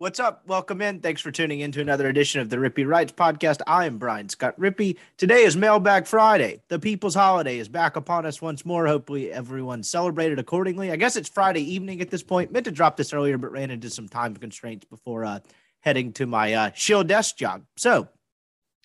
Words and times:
What's 0.00 0.18
up? 0.18 0.44
Welcome 0.46 0.80
in. 0.80 1.00
Thanks 1.00 1.20
for 1.20 1.30
tuning 1.30 1.60
in 1.60 1.72
to 1.72 1.80
another 1.82 2.08
edition 2.08 2.40
of 2.40 2.48
the 2.48 2.56
Rippy 2.56 2.88
Writes 2.88 3.12
podcast. 3.12 3.60
I 3.66 3.84
am 3.84 3.98
Brian 3.98 4.30
Scott 4.30 4.58
Rippy. 4.58 4.96
Today 5.18 5.42
is 5.42 5.58
Mailbag 5.58 6.06
Friday. 6.06 6.62
The 6.68 6.78
People's 6.78 7.14
Holiday 7.14 7.58
is 7.58 7.68
back 7.68 7.96
upon 7.96 8.24
us 8.24 8.40
once 8.40 8.64
more. 8.64 8.86
Hopefully, 8.86 9.30
everyone 9.30 9.82
celebrated 9.82 10.38
accordingly. 10.38 10.90
I 10.90 10.96
guess 10.96 11.16
it's 11.16 11.28
Friday 11.28 11.60
evening 11.74 12.00
at 12.00 12.08
this 12.08 12.22
point. 12.22 12.50
Meant 12.50 12.64
to 12.64 12.70
drop 12.70 12.96
this 12.96 13.12
earlier, 13.12 13.36
but 13.36 13.52
ran 13.52 13.70
into 13.70 13.90
some 13.90 14.08
time 14.08 14.34
constraints 14.34 14.86
before 14.86 15.26
uh, 15.26 15.40
heading 15.80 16.14
to 16.14 16.24
my 16.24 16.54
uh, 16.54 16.70
shield 16.74 17.06
desk 17.06 17.36
job. 17.36 17.64
So, 17.76 18.08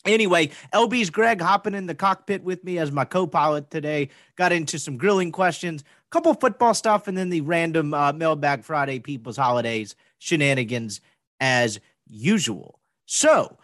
Anyway, 0.04 0.52
LB's 0.74 1.10
Greg 1.10 1.40
hopping 1.40 1.76
in 1.76 1.86
the 1.86 1.96
cockpit 1.96 2.44
with 2.44 2.62
me 2.66 2.78
as 2.78 2.92
my 2.92 3.06
co-pilot 3.06 3.72
today. 3.72 4.10
Got 4.36 4.52
into 4.52 4.78
some 4.78 4.98
grilling 4.98 5.32
questions, 5.32 5.82
a 5.82 6.10
couple 6.12 6.34
football 6.34 6.74
stuff, 6.74 7.08
and 7.08 7.18
then 7.18 7.30
the 7.30 7.42
random 7.42 7.94
uh, 7.94 8.12
mailbag 8.12 8.66
Friday 8.66 9.00
people's 9.00 9.38
holidays 9.38 9.96
shenanigans 10.18 11.02
as 11.40 11.80
usual. 12.08 12.80
So 13.06 13.58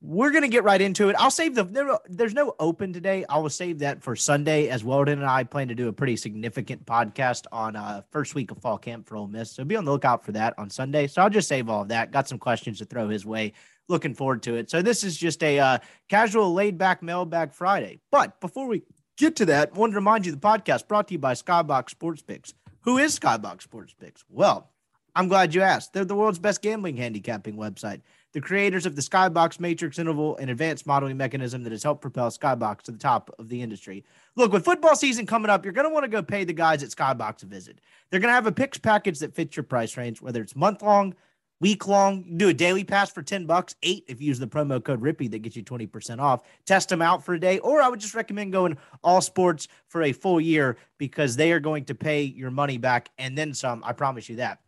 we're 0.00 0.32
gonna 0.32 0.48
get 0.48 0.64
right 0.64 0.80
into 0.80 1.08
it. 1.08 1.16
I'll 1.18 1.30
save 1.30 1.54
the 1.54 1.64
there, 1.64 1.96
there's 2.06 2.34
no 2.34 2.54
open 2.58 2.92
today. 2.92 3.24
I 3.28 3.38
will 3.38 3.50
save 3.50 3.78
that 3.80 4.02
for 4.02 4.16
Sunday 4.16 4.68
as 4.68 4.82
Weldon 4.82 5.20
and 5.20 5.28
I 5.28 5.44
plan 5.44 5.68
to 5.68 5.74
do 5.74 5.88
a 5.88 5.92
pretty 5.92 6.16
significant 6.16 6.84
podcast 6.84 7.46
on 7.52 7.76
uh 7.76 8.02
first 8.10 8.34
week 8.34 8.50
of 8.50 8.58
fall 8.58 8.78
camp 8.78 9.06
for 9.06 9.16
Ole 9.16 9.28
Miss. 9.28 9.52
So 9.52 9.64
be 9.64 9.76
on 9.76 9.84
the 9.84 9.92
lookout 9.92 10.24
for 10.24 10.32
that 10.32 10.54
on 10.58 10.70
Sunday. 10.70 11.06
So 11.06 11.22
I'll 11.22 11.30
just 11.30 11.48
save 11.48 11.68
all 11.68 11.82
of 11.82 11.88
that. 11.88 12.10
Got 12.10 12.28
some 12.28 12.38
questions 12.38 12.78
to 12.78 12.84
throw 12.84 13.08
his 13.08 13.24
way 13.24 13.52
looking 13.88 14.14
forward 14.14 14.42
to 14.44 14.56
it. 14.56 14.70
So 14.70 14.82
this 14.82 15.04
is 15.04 15.16
just 15.16 15.42
a 15.42 15.58
uh, 15.58 15.78
casual, 16.08 16.52
laid 16.52 16.78
back 16.78 17.02
mailbag 17.02 17.52
Friday. 17.52 18.00
But 18.10 18.40
before 18.40 18.66
we 18.66 18.82
get 19.16 19.36
to 19.36 19.46
that, 19.46 19.70
I 19.74 19.78
want 19.78 19.92
to 19.92 19.96
remind 19.96 20.26
you 20.26 20.32
the 20.32 20.38
podcast 20.38 20.88
brought 20.88 21.08
to 21.08 21.14
you 21.14 21.18
by 21.18 21.34
Skybox 21.34 21.90
Sports 21.90 22.22
Picks. 22.22 22.54
Who 22.80 22.98
is 22.98 23.18
Skybox 23.18 23.62
Sports 23.62 23.94
Picks? 23.98 24.24
Well, 24.28 24.70
I'm 25.14 25.28
glad 25.28 25.54
you 25.54 25.60
asked. 25.60 25.92
They're 25.92 26.06
the 26.06 26.14
world's 26.14 26.38
best 26.38 26.62
gambling 26.62 26.96
handicapping 26.96 27.56
website. 27.56 28.00
The 28.32 28.40
creators 28.40 28.86
of 28.86 28.96
the 28.96 29.02
Skybox 29.02 29.60
Matrix 29.60 29.98
Interval 29.98 30.38
and 30.38 30.48
advanced 30.48 30.86
modeling 30.86 31.18
mechanism 31.18 31.62
that 31.64 31.72
has 31.72 31.82
helped 31.82 32.00
propel 32.00 32.30
Skybox 32.30 32.80
to 32.82 32.92
the 32.92 32.98
top 32.98 33.30
of 33.38 33.50
the 33.50 33.60
industry. 33.60 34.04
Look, 34.36 34.52
with 34.52 34.64
football 34.64 34.96
season 34.96 35.26
coming 35.26 35.50
up, 35.50 35.64
you're 35.64 35.74
going 35.74 35.86
to 35.86 35.92
want 35.92 36.04
to 36.04 36.08
go 36.08 36.22
pay 36.22 36.44
the 36.44 36.54
guys 36.54 36.82
at 36.82 36.88
Skybox 36.88 37.42
a 37.42 37.46
visit. 37.46 37.80
They're 38.10 38.20
going 38.20 38.30
to 38.30 38.34
have 38.34 38.46
a 38.46 38.52
picks 38.52 38.78
package 38.78 39.18
that 39.18 39.34
fits 39.34 39.54
your 39.54 39.64
price 39.64 39.98
range, 39.98 40.22
whether 40.22 40.40
it's 40.40 40.56
month 40.56 40.80
long, 40.80 41.14
week 41.60 41.86
long. 41.86 42.38
do 42.38 42.48
a 42.48 42.54
daily 42.54 42.82
pass 42.82 43.10
for 43.10 43.22
10 43.22 43.44
bucks, 43.44 43.76
eight 43.82 44.04
if 44.08 44.18
you 44.18 44.28
use 44.28 44.38
the 44.38 44.46
promo 44.46 44.82
code 44.82 45.02
Rippy 45.02 45.30
that 45.30 45.40
gets 45.40 45.54
you 45.54 45.62
20% 45.62 46.18
off. 46.18 46.40
Test 46.64 46.88
them 46.88 47.02
out 47.02 47.22
for 47.22 47.34
a 47.34 47.40
day, 47.40 47.58
or 47.58 47.82
I 47.82 47.88
would 47.88 48.00
just 48.00 48.14
recommend 48.14 48.52
going 48.52 48.78
all 49.04 49.20
sports 49.20 49.68
for 49.88 50.02
a 50.02 50.12
full 50.12 50.40
year 50.40 50.78
because 50.96 51.36
they 51.36 51.52
are 51.52 51.60
going 51.60 51.84
to 51.84 51.94
pay 51.94 52.22
your 52.22 52.50
money 52.50 52.78
back 52.78 53.10
and 53.18 53.36
then 53.36 53.52
some. 53.52 53.84
I 53.84 53.92
promise 53.92 54.30
you 54.30 54.36
that. 54.36 54.60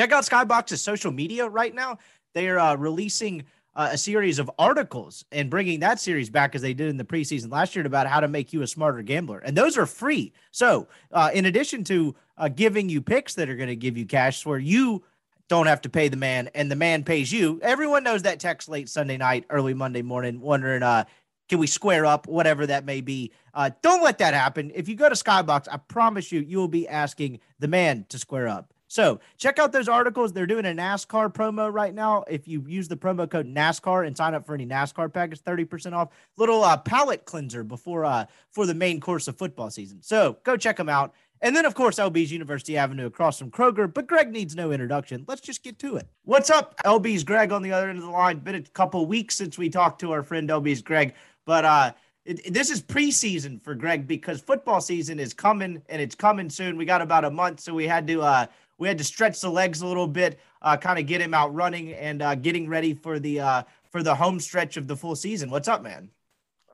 Check 0.00 0.12
out 0.12 0.24
Skybox's 0.24 0.80
social 0.80 1.12
media 1.12 1.46
right 1.46 1.74
now. 1.74 1.98
They 2.32 2.48
are 2.48 2.58
uh, 2.58 2.74
releasing 2.74 3.44
uh, 3.74 3.90
a 3.92 3.98
series 3.98 4.38
of 4.38 4.50
articles 4.58 5.26
and 5.30 5.50
bringing 5.50 5.80
that 5.80 6.00
series 6.00 6.30
back 6.30 6.54
as 6.54 6.62
they 6.62 6.72
did 6.72 6.88
in 6.88 6.96
the 6.96 7.04
preseason 7.04 7.52
last 7.52 7.76
year 7.76 7.84
about 7.84 8.06
how 8.06 8.18
to 8.20 8.26
make 8.26 8.54
you 8.54 8.62
a 8.62 8.66
smarter 8.66 9.02
gambler. 9.02 9.40
And 9.40 9.54
those 9.54 9.76
are 9.76 9.84
free. 9.84 10.32
So, 10.52 10.88
uh, 11.12 11.28
in 11.34 11.44
addition 11.44 11.84
to 11.84 12.16
uh, 12.38 12.48
giving 12.48 12.88
you 12.88 13.02
picks 13.02 13.34
that 13.34 13.50
are 13.50 13.56
going 13.56 13.68
to 13.68 13.76
give 13.76 13.98
you 13.98 14.06
cash, 14.06 14.46
where 14.46 14.58
you 14.58 15.04
don't 15.48 15.66
have 15.66 15.82
to 15.82 15.90
pay 15.90 16.08
the 16.08 16.16
man 16.16 16.48
and 16.54 16.70
the 16.70 16.76
man 16.76 17.04
pays 17.04 17.30
you. 17.30 17.60
Everyone 17.62 18.02
knows 18.02 18.22
that 18.22 18.40
text 18.40 18.70
late 18.70 18.88
Sunday 18.88 19.18
night, 19.18 19.44
early 19.50 19.74
Monday 19.74 20.00
morning, 20.00 20.40
wondering, 20.40 20.82
uh, 20.82 21.04
can 21.50 21.58
we 21.58 21.66
square 21.66 22.06
up, 22.06 22.26
whatever 22.26 22.66
that 22.66 22.86
may 22.86 23.02
be. 23.02 23.32
Uh, 23.52 23.68
don't 23.82 24.02
let 24.02 24.16
that 24.16 24.32
happen. 24.32 24.72
If 24.74 24.88
you 24.88 24.94
go 24.94 25.10
to 25.10 25.14
Skybox, 25.14 25.68
I 25.70 25.76
promise 25.76 26.32
you, 26.32 26.40
you 26.40 26.56
will 26.56 26.68
be 26.68 26.88
asking 26.88 27.40
the 27.58 27.68
man 27.68 28.06
to 28.08 28.18
square 28.18 28.48
up. 28.48 28.72
So 28.90 29.20
check 29.38 29.60
out 29.60 29.70
those 29.70 29.88
articles. 29.88 30.32
They're 30.32 30.48
doing 30.48 30.66
a 30.66 30.70
NASCAR 30.70 31.32
promo 31.32 31.72
right 31.72 31.94
now. 31.94 32.24
If 32.28 32.48
you 32.48 32.64
use 32.66 32.88
the 32.88 32.96
promo 32.96 33.30
code 33.30 33.46
NASCAR 33.46 34.04
and 34.04 34.16
sign 34.16 34.34
up 34.34 34.44
for 34.44 34.52
any 34.52 34.66
NASCAR 34.66 35.12
package, 35.12 35.40
30% 35.42 35.92
off. 35.92 36.08
Little 36.36 36.64
uh, 36.64 36.76
palate 36.76 37.24
cleanser 37.24 37.62
before 37.62 38.04
uh 38.04 38.26
for 38.50 38.66
the 38.66 38.74
main 38.74 38.98
course 38.98 39.28
of 39.28 39.38
football 39.38 39.70
season. 39.70 40.02
So 40.02 40.38
go 40.42 40.56
check 40.56 40.76
them 40.76 40.88
out. 40.88 41.14
And 41.40 41.54
then, 41.54 41.66
of 41.66 41.76
course, 41.76 42.00
LB's 42.00 42.32
University 42.32 42.76
Avenue 42.76 43.06
across 43.06 43.38
from 43.38 43.52
Kroger. 43.52 43.92
But 43.92 44.08
Greg 44.08 44.32
needs 44.32 44.56
no 44.56 44.72
introduction. 44.72 45.24
Let's 45.28 45.40
just 45.40 45.62
get 45.62 45.78
to 45.78 45.94
it. 45.94 46.08
What's 46.24 46.50
up, 46.50 46.74
LB's 46.84 47.22
Greg 47.22 47.52
on 47.52 47.62
the 47.62 47.70
other 47.70 47.88
end 47.88 47.98
of 47.98 48.04
the 48.04 48.10
line? 48.10 48.40
Been 48.40 48.56
a 48.56 48.62
couple 48.62 49.06
weeks 49.06 49.36
since 49.36 49.56
we 49.56 49.70
talked 49.70 50.00
to 50.00 50.10
our 50.10 50.24
friend 50.24 50.48
LB's 50.48 50.82
Greg, 50.82 51.14
but 51.46 51.64
uh, 51.64 51.92
it, 52.24 52.52
this 52.52 52.70
is 52.70 52.82
preseason 52.82 53.62
for 53.62 53.74
Greg 53.74 54.08
because 54.08 54.40
football 54.40 54.80
season 54.80 55.20
is 55.20 55.32
coming 55.32 55.80
and 55.88 56.02
it's 56.02 56.16
coming 56.16 56.50
soon. 56.50 56.76
We 56.76 56.84
got 56.84 57.00
about 57.00 57.24
a 57.24 57.30
month, 57.30 57.60
so 57.60 57.72
we 57.72 57.86
had 57.86 58.06
to 58.08 58.20
uh, 58.22 58.46
we 58.80 58.88
had 58.88 58.98
to 58.98 59.04
stretch 59.04 59.40
the 59.40 59.50
legs 59.50 59.82
a 59.82 59.86
little 59.86 60.08
bit, 60.08 60.40
uh, 60.62 60.76
kind 60.76 60.98
of 60.98 61.06
get 61.06 61.20
him 61.20 61.34
out 61.34 61.54
running 61.54 61.92
and 61.92 62.22
uh, 62.22 62.34
getting 62.34 62.66
ready 62.66 62.94
for 62.94 63.20
the 63.20 63.38
uh, 63.38 63.62
for 63.90 64.02
the 64.02 64.14
home 64.14 64.40
stretch 64.40 64.76
of 64.76 64.88
the 64.88 64.96
full 64.96 65.14
season. 65.14 65.50
What's 65.50 65.68
up, 65.68 65.82
man? 65.82 66.10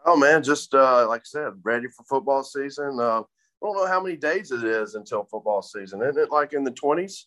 Oh 0.06 0.16
man, 0.16 0.42
just 0.42 0.72
uh, 0.72 1.06
like 1.08 1.22
I 1.22 1.24
said, 1.24 1.52
ready 1.64 1.88
for 1.88 2.04
football 2.04 2.44
season. 2.44 2.98
Uh, 3.00 3.22
I 3.22 3.66
don't 3.66 3.76
know 3.76 3.86
how 3.86 4.00
many 4.00 4.16
days 4.16 4.52
it 4.52 4.62
is 4.62 4.94
until 4.94 5.24
football 5.24 5.62
season. 5.62 6.00
Isn't 6.00 6.22
it 6.22 6.30
like 6.30 6.52
in 6.52 6.62
the 6.62 6.70
20s? 6.70 7.24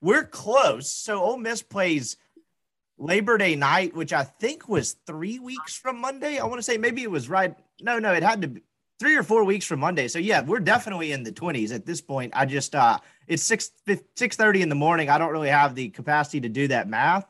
We're 0.00 0.24
close. 0.24 0.90
So 0.90 1.20
Ole 1.20 1.36
Miss 1.36 1.60
plays 1.60 2.16
Labor 2.96 3.36
Day 3.36 3.56
night, 3.56 3.94
which 3.94 4.14
I 4.14 4.24
think 4.24 4.66
was 4.66 4.96
three 5.06 5.38
weeks 5.38 5.74
from 5.74 6.00
Monday. 6.00 6.38
I 6.38 6.46
want 6.46 6.58
to 6.58 6.62
say 6.62 6.78
maybe 6.78 7.02
it 7.02 7.10
was 7.10 7.28
right. 7.28 7.54
No, 7.82 7.98
no, 7.98 8.14
it 8.14 8.22
had 8.22 8.40
to 8.42 8.48
be 8.48 8.62
three 9.00 9.16
or 9.16 9.22
four 9.22 9.42
weeks 9.42 9.64
from 9.64 9.80
Monday. 9.80 10.06
So 10.06 10.18
yeah, 10.18 10.42
we're 10.42 10.60
definitely 10.60 11.12
in 11.12 11.24
the 11.24 11.32
20s 11.32 11.74
at 11.74 11.86
this 11.86 12.00
point. 12.00 12.32
I 12.36 12.46
just 12.46 12.74
uh 12.74 12.98
it's 13.26 13.42
6 13.42 13.70
6 14.14 14.36
30 14.36 14.62
in 14.62 14.68
the 14.68 14.74
morning. 14.74 15.08
I 15.08 15.18
don't 15.18 15.32
really 15.32 15.48
have 15.48 15.74
the 15.74 15.88
capacity 15.88 16.40
to 16.42 16.48
do 16.48 16.68
that 16.68 16.88
math, 16.88 17.26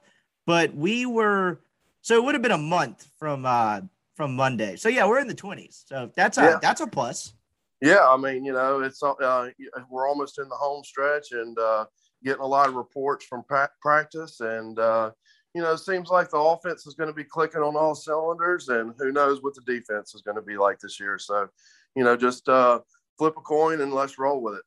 but 0.46 0.74
we 0.74 1.06
were 1.06 1.60
so 2.02 2.16
it 2.16 2.24
would 2.24 2.34
have 2.34 2.42
been 2.42 2.50
a 2.50 2.58
month 2.58 3.06
from 3.18 3.46
uh 3.46 3.80
from 4.16 4.36
Monday. 4.36 4.76
So 4.76 4.90
yeah, 4.90 5.06
we're 5.06 5.20
in 5.20 5.28
the 5.28 5.34
20s. 5.34 5.84
So 5.86 6.10
that's 6.14 6.36
a 6.36 6.42
yeah. 6.42 6.58
that's 6.60 6.80
a 6.80 6.86
plus. 6.86 7.32
Yeah, 7.80 8.06
I 8.06 8.16
mean, 8.18 8.44
you 8.44 8.52
know, 8.52 8.80
it's 8.80 9.02
uh, 9.02 9.48
we're 9.88 10.06
almost 10.06 10.38
in 10.38 10.50
the 10.50 10.54
home 10.54 10.84
stretch 10.84 11.32
and 11.32 11.58
uh, 11.58 11.86
getting 12.22 12.42
a 12.42 12.46
lot 12.46 12.68
of 12.68 12.74
reports 12.74 13.24
from 13.24 13.42
pra- 13.44 13.70
practice, 13.80 14.40
and 14.40 14.78
uh, 14.78 15.12
you 15.54 15.62
know, 15.62 15.72
it 15.72 15.78
seems 15.78 16.08
like 16.10 16.30
the 16.30 16.38
offense 16.38 16.86
is 16.86 16.94
going 16.94 17.08
to 17.08 17.14
be 17.14 17.24
clicking 17.24 17.60
on 17.60 17.76
all 17.76 17.94
cylinders, 17.94 18.68
and 18.68 18.94
who 18.98 19.12
knows 19.12 19.42
what 19.42 19.54
the 19.54 19.62
defense 19.62 20.14
is 20.14 20.22
going 20.22 20.36
to 20.36 20.42
be 20.42 20.56
like 20.56 20.78
this 20.78 21.00
year. 21.00 21.18
So, 21.18 21.48
you 21.94 22.04
know, 22.04 22.16
just 22.16 22.48
uh, 22.48 22.80
flip 23.18 23.34
a 23.36 23.40
coin 23.40 23.80
and 23.80 23.92
let's 23.92 24.18
roll 24.18 24.40
with 24.40 24.54
it. 24.54 24.62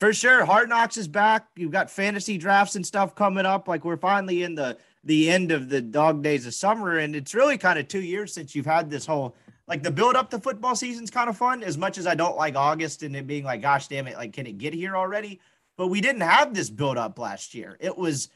For 0.00 0.12
sure, 0.12 0.44
Hard 0.44 0.68
Knocks 0.68 0.98
is 0.98 1.08
back. 1.08 1.48
You've 1.56 1.72
got 1.72 1.90
fantasy 1.90 2.36
drafts 2.36 2.76
and 2.76 2.86
stuff 2.86 3.14
coming 3.14 3.46
up. 3.46 3.66
Like 3.66 3.84
we're 3.84 3.96
finally 3.96 4.42
in 4.42 4.54
the 4.54 4.76
the 5.04 5.30
end 5.30 5.52
of 5.52 5.68
the 5.68 5.80
dog 5.80 6.22
days 6.22 6.46
of 6.46 6.54
summer, 6.54 6.98
and 6.98 7.16
it's 7.16 7.34
really 7.34 7.56
kind 7.56 7.78
of 7.78 7.88
two 7.88 8.02
years 8.02 8.32
since 8.32 8.54
you've 8.54 8.66
had 8.66 8.90
this 8.90 9.06
whole 9.06 9.36
like 9.68 9.82
the 9.82 9.90
build 9.90 10.14
up 10.14 10.30
to 10.30 10.38
football 10.38 10.76
season's 10.76 11.10
kind 11.10 11.28
of 11.28 11.36
fun 11.36 11.62
as 11.62 11.76
much 11.76 11.98
as 11.98 12.06
I 12.06 12.14
don't 12.14 12.36
like 12.36 12.54
August 12.54 13.02
and 13.02 13.16
it 13.16 13.26
being 13.26 13.44
like, 13.44 13.62
gosh 13.62 13.88
damn 13.88 14.06
it, 14.06 14.16
like, 14.16 14.32
can 14.32 14.46
it 14.46 14.58
get 14.58 14.74
here 14.74 14.96
already? 14.96 15.40
But 15.76 15.88
we 15.88 16.00
didn't 16.00 16.22
have 16.22 16.54
this 16.54 16.70
build 16.70 16.96
up 16.96 17.18
last 17.18 17.54
year. 17.54 17.76
It 17.80 17.96
was, 17.96 18.28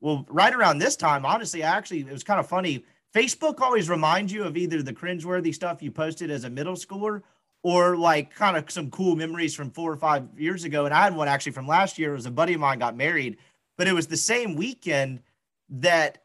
well, 0.00 0.24
right 0.28 0.54
around 0.54 0.78
this 0.78 0.96
time, 0.96 1.26
honestly, 1.26 1.62
actually, 1.62 2.00
it 2.00 2.12
was 2.12 2.24
kind 2.24 2.40
of 2.40 2.46
funny. 2.46 2.84
Facebook 3.14 3.60
always 3.60 3.88
reminds 3.88 4.32
you 4.32 4.44
of 4.44 4.56
either 4.56 4.82
the 4.82 4.92
cringeworthy 4.92 5.54
stuff 5.54 5.82
you 5.82 5.90
posted 5.90 6.30
as 6.30 6.44
a 6.44 6.50
middle 6.50 6.74
schooler 6.74 7.22
or 7.62 7.96
like 7.96 8.34
kind 8.34 8.56
of 8.56 8.70
some 8.70 8.90
cool 8.90 9.16
memories 9.16 9.54
from 9.54 9.70
four 9.70 9.92
or 9.92 9.96
five 9.96 10.26
years 10.36 10.64
ago. 10.64 10.86
And 10.86 10.94
I 10.94 11.04
had 11.04 11.14
one 11.14 11.28
actually 11.28 11.52
from 11.52 11.66
last 11.66 11.98
year. 11.98 12.12
It 12.12 12.16
was 12.16 12.26
a 12.26 12.30
buddy 12.30 12.54
of 12.54 12.60
mine 12.60 12.78
got 12.78 12.96
married, 12.96 13.36
but 13.76 13.86
it 13.86 13.92
was 13.92 14.06
the 14.06 14.16
same 14.16 14.54
weekend 14.54 15.20
that 15.68 16.22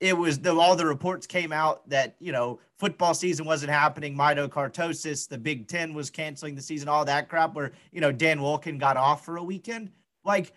it 0.00 0.16
was 0.16 0.38
the 0.38 0.54
all 0.54 0.76
the 0.76 0.86
reports 0.86 1.26
came 1.26 1.52
out 1.52 1.88
that 1.88 2.14
you 2.20 2.30
know 2.32 2.60
football 2.78 3.14
season 3.14 3.44
wasn't 3.44 3.70
happening, 3.70 4.16
myocarditis, 4.16 5.28
the 5.28 5.38
Big 5.38 5.66
Ten 5.66 5.92
was 5.92 6.08
canceling 6.08 6.54
the 6.54 6.62
season, 6.62 6.88
all 6.88 7.04
that 7.04 7.28
crap. 7.28 7.54
Where 7.54 7.72
you 7.90 8.00
know 8.00 8.12
Dan 8.12 8.38
Wolken 8.38 8.78
got 8.78 8.96
off 8.96 9.24
for 9.24 9.36
a 9.36 9.42
weekend, 9.42 9.90
like 10.24 10.52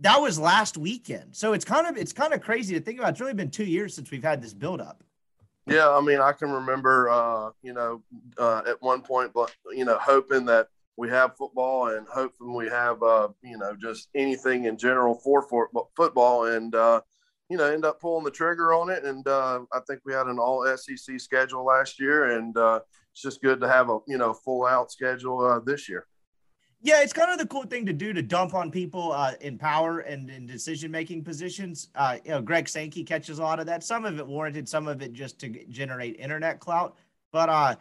that 0.00 0.20
was 0.20 0.38
last 0.38 0.76
weekend. 0.76 1.36
So 1.36 1.52
it's 1.52 1.64
kind 1.64 1.86
of 1.86 1.96
it's 1.96 2.12
kind 2.12 2.32
of 2.32 2.40
crazy 2.40 2.74
to 2.74 2.80
think 2.80 2.98
about. 2.98 3.10
It's 3.10 3.20
really 3.20 3.34
been 3.34 3.50
two 3.50 3.64
years 3.64 3.94
since 3.94 4.10
we've 4.10 4.22
had 4.22 4.42
this 4.42 4.54
build 4.54 4.80
up. 4.80 5.02
Yeah, 5.66 5.88
I 5.88 6.00
mean, 6.00 6.20
I 6.20 6.32
can 6.32 6.50
remember, 6.50 7.10
uh, 7.10 7.50
you 7.62 7.72
know, 7.72 8.02
uh, 8.38 8.62
at 8.66 8.82
one 8.82 9.02
point, 9.02 9.32
but, 9.32 9.54
you 9.70 9.84
know, 9.84 9.98
hoping 9.98 10.44
that 10.46 10.68
we 10.96 11.08
have 11.10 11.36
football 11.36 11.88
and 11.88 12.06
hoping 12.12 12.54
we 12.54 12.66
have, 12.66 13.02
uh, 13.02 13.28
you 13.42 13.56
know, 13.56 13.76
just 13.80 14.08
anything 14.14 14.64
in 14.64 14.76
general 14.76 15.14
for, 15.14 15.42
for 15.42 15.68
football, 15.94 16.46
and 16.46 16.74
uh, 16.74 17.00
you 17.48 17.56
know, 17.56 17.64
end 17.64 17.84
up 17.84 18.00
pulling 18.00 18.24
the 18.24 18.30
trigger 18.30 18.72
on 18.72 18.90
it. 18.90 19.04
And 19.04 19.26
uh, 19.26 19.60
I 19.72 19.80
think 19.86 20.00
we 20.04 20.12
had 20.12 20.26
an 20.26 20.38
all 20.38 20.66
SEC 20.76 21.18
schedule 21.20 21.64
last 21.64 21.98
year, 21.98 22.36
and 22.36 22.56
uh, 22.56 22.80
it's 23.12 23.22
just 23.22 23.42
good 23.42 23.60
to 23.60 23.68
have 23.68 23.90
a 23.90 23.98
you 24.06 24.18
know 24.18 24.32
full 24.32 24.66
out 24.66 24.92
schedule 24.92 25.40
uh, 25.44 25.58
this 25.60 25.88
year. 25.88 26.06
Yeah, 26.82 27.02
it's 27.02 27.12
kind 27.12 27.30
of 27.30 27.38
the 27.38 27.46
cool 27.46 27.64
thing 27.64 27.84
to 27.86 27.92
do 27.92 28.14
to 28.14 28.22
dump 28.22 28.54
on 28.54 28.70
people 28.70 29.12
uh, 29.12 29.34
in 29.42 29.58
power 29.58 29.98
and 30.00 30.30
in 30.30 30.46
decision 30.46 30.90
making 30.90 31.24
positions. 31.24 31.88
Uh, 31.94 32.16
you 32.24 32.30
know, 32.30 32.40
Greg 32.40 32.68
Sankey 32.68 33.04
catches 33.04 33.38
a 33.38 33.42
lot 33.42 33.60
of 33.60 33.66
that. 33.66 33.84
Some 33.84 34.06
of 34.06 34.18
it 34.18 34.26
warranted, 34.26 34.66
some 34.66 34.88
of 34.88 35.02
it 35.02 35.12
just 35.12 35.38
to 35.40 35.48
generate 35.66 36.18
internet 36.18 36.58
clout. 36.58 36.96
But 37.32 37.50
uh, 37.50 37.76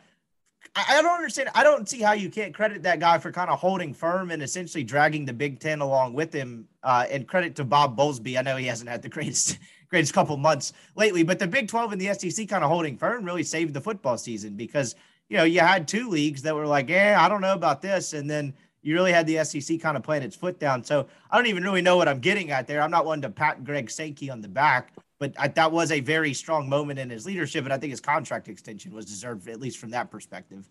I 0.76 1.02
don't 1.02 1.16
understand. 1.16 1.50
I 1.56 1.64
don't 1.64 1.88
see 1.88 2.02
how 2.02 2.12
you 2.12 2.30
can't 2.30 2.54
credit 2.54 2.84
that 2.84 3.00
guy 3.00 3.18
for 3.20 3.32
kind 3.32 3.50
of 3.50 3.58
holding 3.58 3.94
firm 3.94 4.32
and 4.32 4.44
essentially 4.44 4.84
dragging 4.84 5.24
the 5.24 5.34
Big 5.34 5.62
Ten 5.62 5.80
along 5.80 6.14
with 6.14 6.34
him. 6.34 6.68
Uh, 6.84 7.06
and 7.10 7.26
credit 7.26 7.56
to 7.56 7.64
Bob 7.64 7.98
Bowlesby. 7.98 8.38
I 8.38 8.42
know 8.42 8.58
he 8.58 8.66
hasn't 8.66 8.90
had 8.90 9.02
the 9.02 9.10
greatest 9.18 9.60
greatest 9.90 10.14
couple 10.14 10.36
months 10.36 10.74
lately, 10.96 11.24
but 11.24 11.40
the 11.40 11.48
Big 11.48 11.68
12 11.68 11.94
and 11.94 12.02
the 12.02 12.14
SEC 12.14 12.48
kind 12.48 12.64
of 12.64 12.70
holding 12.70 12.98
firm 12.98 13.24
really 13.24 13.44
saved 13.44 13.74
the 13.74 13.82
football 13.82 14.18
season 14.18 14.56
because 14.56 14.96
you 15.30 15.38
know 15.38 15.46
you 15.46 15.62
had 15.62 15.88
two 15.88 16.10
leagues 16.10 16.42
that 16.42 16.54
were 16.54 16.68
like, 16.68 16.90
yeah, 16.90 17.18
I 17.20 17.30
don't 17.30 17.42
know 17.42 17.54
about 17.54 17.82
this, 17.82 18.14
and 18.14 18.30
then 18.30 18.54
you 18.82 18.94
really 18.94 19.12
had 19.12 19.28
the 19.28 19.44
SEC 19.44 19.80
kind 19.80 19.98
of 19.98 20.04
playing 20.04 20.24
its 20.24 20.36
foot 20.36 20.60
down. 20.60 20.84
So 20.84 21.08
I 21.30 21.38
don't 21.38 21.48
even 21.48 21.64
really 21.64 21.82
know 21.82 21.98
what 21.98 22.08
I'm 22.08 22.20
getting 22.20 22.52
at 22.52 22.68
there. 22.68 22.82
I'm 22.82 22.92
not 22.92 23.06
one 23.06 23.22
to 23.22 23.30
pat 23.30 23.64
Greg 23.64 23.90
Sankey 23.90 24.30
on 24.30 24.42
the 24.42 24.48
back, 24.48 24.94
but 25.20 25.34
I, 25.38 25.50
that 25.50 25.72
was 25.72 25.92
a 25.92 26.00
very 26.00 26.34
strong 26.34 26.70
moment 26.70 27.00
in 27.00 27.10
his 27.10 27.26
leadership, 27.26 27.66
and 27.66 27.74
I 27.74 27.78
think 27.78 27.92
his 27.92 28.00
contract 28.00 28.48
extension 28.48 28.94
was 28.94 29.06
deserved, 29.06 29.48
at 29.50 29.60
least 29.60 29.78
from 29.78 29.90
that 29.92 30.10
perspective. 30.10 30.70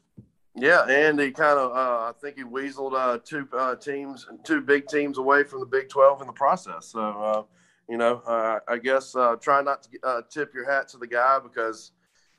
Yeah, 0.55 0.87
and 0.89 1.21
he 1.21 1.31
kind 1.31 1.59
of, 1.59 1.71
uh, 1.71 2.09
I 2.09 2.13
think 2.21 2.37
he 2.37 2.43
weaseled 2.43 2.95
uh, 2.95 3.19
two 3.25 3.47
uh, 3.53 3.77
teams, 3.77 4.27
two 4.43 4.61
big 4.61 4.89
teams 4.89 5.19
away 5.19 5.45
from 5.45 5.61
the 5.61 5.67
Big 5.67 5.89
12 5.89 6.23
in 6.23 6.27
the 6.27 6.33
process. 6.33 6.87
So, 6.87 7.01
uh, 7.01 7.43
you 7.89 7.97
know, 7.97 8.23
uh, 8.27 8.59
I 8.67 8.79
guess 8.79 9.15
uh, 9.15 9.37
try 9.37 9.63
not 9.63 9.85
to 9.85 10.25
tip 10.31 10.53
your 10.55 10.69
hat 10.69 10.89
to 10.89 10.99
the 10.99 11.07
guy 11.07 11.39
because 11.41 11.93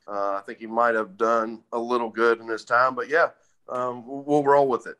I 0.07 0.41
think 0.45 0.59
he 0.59 0.67
might 0.67 0.95
have 0.95 1.17
done 1.17 1.61
a 1.71 1.79
little 1.79 2.09
good 2.09 2.41
in 2.41 2.47
his 2.47 2.65
time. 2.65 2.95
But 2.95 3.09
yeah, 3.09 3.29
um, 3.69 4.03
we'll 4.05 4.43
roll 4.43 4.67
with 4.67 4.87
it. 4.87 4.97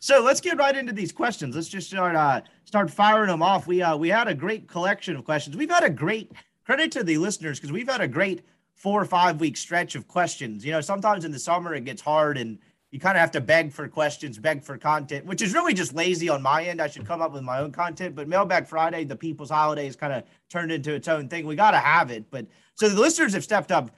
So 0.00 0.22
let's 0.22 0.40
get 0.40 0.58
right 0.58 0.76
into 0.76 0.92
these 0.92 1.12
questions. 1.12 1.54
Let's 1.54 1.68
just 1.68 1.88
start 1.88 2.14
uh, 2.14 2.42
start 2.64 2.90
firing 2.90 3.28
them 3.28 3.42
off. 3.42 3.66
We 3.66 3.82
uh, 3.82 3.96
we 3.96 4.08
had 4.08 4.28
a 4.28 4.34
great 4.34 4.68
collection 4.68 5.16
of 5.16 5.24
questions. 5.24 5.56
We've 5.56 5.70
had 5.70 5.84
a 5.84 5.90
great 5.90 6.32
credit 6.64 6.92
to 6.92 7.02
the 7.02 7.18
listeners 7.18 7.58
because 7.58 7.72
we've 7.72 7.88
had 7.88 8.00
a 8.00 8.08
great 8.08 8.42
four 8.74 9.00
or 9.00 9.04
five 9.04 9.40
week 9.40 9.56
stretch 9.56 9.94
of 9.94 10.06
questions. 10.06 10.64
You 10.64 10.72
know, 10.72 10.80
sometimes 10.80 11.24
in 11.24 11.32
the 11.32 11.38
summer 11.38 11.74
it 11.74 11.84
gets 11.84 12.02
hard 12.02 12.38
and 12.38 12.58
you 12.90 12.98
kind 12.98 13.16
of 13.16 13.20
have 13.20 13.32
to 13.32 13.40
beg 13.40 13.72
for 13.72 13.86
questions, 13.86 14.38
beg 14.38 14.62
for 14.62 14.78
content, 14.78 15.26
which 15.26 15.42
is 15.42 15.52
really 15.52 15.74
just 15.74 15.94
lazy 15.94 16.28
on 16.28 16.40
my 16.40 16.64
end. 16.64 16.80
I 16.80 16.88
should 16.88 17.06
come 17.06 17.20
up 17.20 17.32
with 17.32 17.42
my 17.42 17.58
own 17.58 17.70
content. 17.70 18.14
But 18.14 18.28
Mailbag 18.28 18.66
Friday, 18.66 19.04
the 19.04 19.16
People's 19.16 19.50
Holiday, 19.50 19.84
has 19.84 19.96
kind 19.96 20.12
of 20.12 20.24
turned 20.48 20.72
into 20.72 20.94
its 20.94 21.06
own 21.06 21.28
thing. 21.28 21.46
We 21.46 21.54
got 21.54 21.72
to 21.72 21.78
have 21.78 22.10
it. 22.10 22.30
But 22.30 22.46
so 22.76 22.88
the 22.88 22.98
listeners 22.98 23.34
have 23.34 23.44
stepped 23.44 23.72
up 23.72 23.90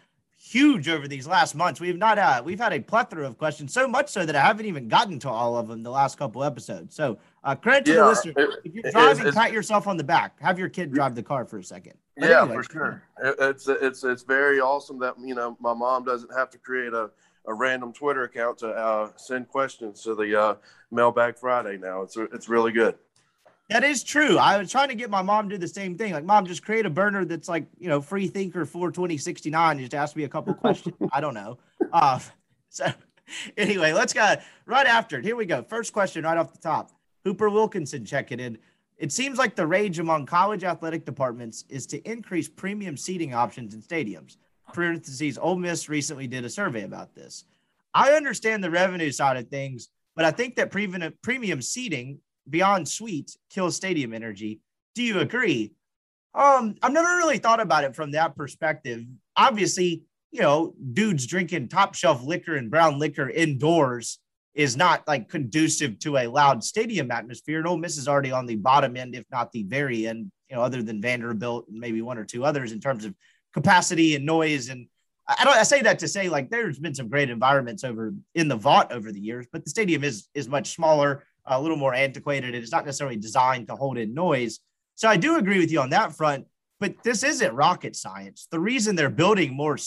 huge 0.50 0.88
over 0.88 1.06
these 1.06 1.26
last 1.29 1.55
months. 1.55 1.81
We've 1.81 1.97
not 1.97 2.19
uh, 2.19 2.43
we've 2.44 2.58
had 2.58 2.73
a 2.73 2.81
plethora 2.81 3.26
of 3.26 3.38
questions, 3.38 3.73
so 3.73 3.87
much 3.87 4.08
so 4.08 4.26
that 4.26 4.35
I 4.35 4.41
haven't 4.41 4.67
even 4.67 4.88
gotten 4.88 5.19
to 5.20 5.29
all 5.29 5.56
of 5.56 5.69
them 5.69 5.82
the 5.82 5.91
last 5.91 6.19
couple 6.19 6.43
episodes. 6.43 6.94
So 6.94 7.19
uh, 7.44 7.55
credit 7.55 7.85
to 7.87 7.93
yeah, 7.93 7.99
the 7.99 8.06
listener. 8.06 8.35
if 8.64 8.75
you're 8.75 8.91
driving, 8.91 9.26
it, 9.29 9.35
pat 9.35 9.52
yourself 9.52 9.87
on 9.87 9.97
the 9.97 10.05
back. 10.05 10.41
Have 10.41 10.58
your 10.58 10.69
kid 10.69 10.93
drive 10.93 11.14
the 11.14 11.23
car 11.23 11.44
for 11.44 11.58
a 11.58 11.64
second. 11.64 11.94
But 12.17 12.31
yeah, 12.31 12.43
anyway, 12.43 12.56
for 12.56 12.73
sure. 12.73 13.02
It's 13.23 13.69
it's 13.69 14.02
it's 14.02 14.23
very 14.23 14.61
awesome 14.61 14.99
that 14.99 15.14
you 15.20 15.35
know 15.35 15.56
my 15.61 15.73
mom 15.73 16.05
doesn't 16.05 16.35
have 16.37 16.50
to 16.50 16.58
create 16.58 16.93
a, 16.93 17.11
a 17.46 17.55
random 17.55 17.93
Twitter 17.93 18.25
account 18.25 18.58
to 18.58 18.69
uh, 18.70 19.11
send 19.17 19.49
questions 19.49 20.03
to 20.03 20.14
the 20.17 20.41
uh, 20.41 20.55
Mailbag 20.91 21.38
Friday. 21.38 21.79
Now 21.79 22.03
it's 22.03 22.17
it's 22.17 22.49
really 22.49 22.73
good. 22.73 22.96
That 23.70 23.84
is 23.84 24.02
true. 24.02 24.37
I 24.37 24.58
was 24.58 24.69
trying 24.69 24.88
to 24.88 24.96
get 24.96 25.11
my 25.11 25.22
mom 25.22 25.49
to 25.49 25.55
do 25.55 25.61
the 25.61 25.69
same 25.69 25.96
thing. 25.96 26.12
Like, 26.12 26.25
mom, 26.25 26.44
just 26.44 26.64
create 26.64 26.87
a 26.87 26.90
burner 26.90 27.25
that's 27.25 27.49
like, 27.49 27.67
you 27.78 27.88
know, 27.88 28.00
free 28.00 28.26
thinker 28.26 28.64
42069. 28.64 29.78
Just 29.78 29.94
ask 29.94 30.17
me 30.17 30.25
a 30.25 30.28
couple 30.28 30.52
questions. 30.55 30.96
I 31.12 31.20
don't 31.20 31.34
know. 31.34 31.56
Uh, 31.93 32.19
so 32.69 32.93
anyway, 33.56 33.93
let's 33.93 34.12
go 34.12 34.34
right 34.67 34.87
after 34.87 35.20
it. 35.20 35.25
Here 35.25 35.37
we 35.37 35.46
go. 35.46 35.62
First 35.62 35.93
question 35.93 36.25
right 36.25 36.37
off 36.37 36.52
the 36.52 36.58
top. 36.58 36.90
Hooper 37.25 37.49
Wilkinson 37.49 38.05
checking 38.05 38.40
in. 38.40 38.58
It 38.99 39.12
seems 39.12 39.38
like 39.38 39.55
the 39.55 39.69
rage 39.69 40.00
among 40.00 40.26
college 40.26 40.64
athletic 40.64 41.05
departments 41.05 41.64
is 41.69 41.87
to 41.87 41.99
increase 42.11 42.49
premium 42.49 42.96
seating 42.96 43.34
options 43.34 43.72
in 43.72 43.82
stadiums. 43.82 44.37
Parentheses, 44.72 45.38
Ole 45.38 45.56
Miss 45.56 45.88
recently 45.88 46.26
did 46.26 46.44
a 46.44 46.50
survey 46.50 46.82
about 46.82 47.14
this. 47.14 47.44
I 47.94 48.12
understand 48.12 48.64
the 48.64 48.70
revenue 48.70 49.12
side 49.12 49.37
of 49.37 49.49
things, 49.49 49.90
but 50.17 50.25
I 50.25 50.32
think 50.32 50.56
that 50.56 50.72
premium 50.72 51.14
premium 51.22 51.62
seating 51.62 52.19
beyond 52.50 52.88
suite 52.88 53.37
kills 53.50 53.76
stadium 53.76 54.12
energy. 54.12 54.61
Do 54.94 55.02
you 55.02 55.20
agree? 55.20 55.73
Um, 56.35 56.76
I've 56.82 56.93
never 56.93 57.08
really 57.17 57.38
thought 57.38 57.61
about 57.61 57.85
it 57.85 57.97
from 57.97 58.12
that 58.12 58.37
perspective. 58.37 59.05
Obviously, 59.37 60.02
you 60.31 60.41
know, 60.41 60.75
dudes 60.93 61.26
drinking 61.26 61.69
top 61.69 61.94
shelf 61.94 62.23
liquor 62.23 62.56
and 62.56 62.70
brown 62.70 62.99
liquor 62.99 63.29
indoors 63.29 64.19
is 64.55 64.76
not 64.76 65.06
like 65.06 65.29
conducive 65.29 65.99
to 66.00 66.19
a 66.19 66.26
loud 66.26 66.62
stadium 66.62 67.11
atmosphere. 67.11 67.58
And 67.58 67.67
Ole 67.67 67.79
Miss 67.79 67.96
is 67.96 68.08
already 68.08 68.32
on 68.32 68.46
the 68.46 68.56
bottom 68.56 68.96
end, 68.96 69.15
if 69.15 69.25
not 69.31 69.53
the 69.53 69.63
very 69.65 70.06
end, 70.06 70.31
you 70.48 70.56
know, 70.56 70.63
other 70.63 70.82
than 70.82 71.01
Vanderbilt 71.01 71.67
and 71.69 71.79
maybe 71.79 72.03
one 72.03 72.19
or 72.19 72.25
two 72.25 72.44
others 72.44 72.72
in 72.72 72.81
terms 72.81 73.05
of 73.05 73.15
capacity 73.53 74.15
and 74.15 74.27
noise. 74.27 74.69
And 74.69 74.86
I 75.27 75.44
don't 75.44 75.56
I 75.56 75.63
say 75.63 75.82
that 75.82 76.01
to 76.01 76.08
say 76.08 76.29
like 76.29 76.51
there's 76.51 76.79
been 76.79 76.94
some 76.94 77.08
great 77.08 77.31
environments 77.31 77.84
over 77.84 78.13
in 78.34 78.48
the 78.48 78.58
Vaught 78.58 78.93
over 78.93 79.13
the 79.13 79.20
years, 79.20 79.46
but 79.53 79.65
the 79.65 79.70
stadium 79.70 80.05
is 80.05 80.29
is 80.34 80.48
much 80.48 80.75
smaller 80.75 81.25
a 81.47 81.61
little 81.61 81.77
more 81.77 81.94
antiquated. 81.94 82.55
It's 82.55 82.73
not 82.73 82.85
necessarily 82.85 83.17
designed 83.17 83.69
to 83.69 83.77
hold 83.77 83.99
in 83.99 84.15
noise. 84.15 84.61
So 84.94 85.09
I 85.09 85.17
do 85.17 85.37
agree 85.37 85.59
with 85.59 85.70
you 85.70 85.81
on 85.81 85.91
that 85.91 86.15
front, 86.15 86.47
but 86.79 87.03
this 87.03 87.23
isn't 87.23 87.55
rocket 87.55 87.97
science. 87.97 88.49
The 88.51 88.61
reason 88.61 88.97
they're 88.97 89.11
building 89.11 89.55
more 89.55 89.79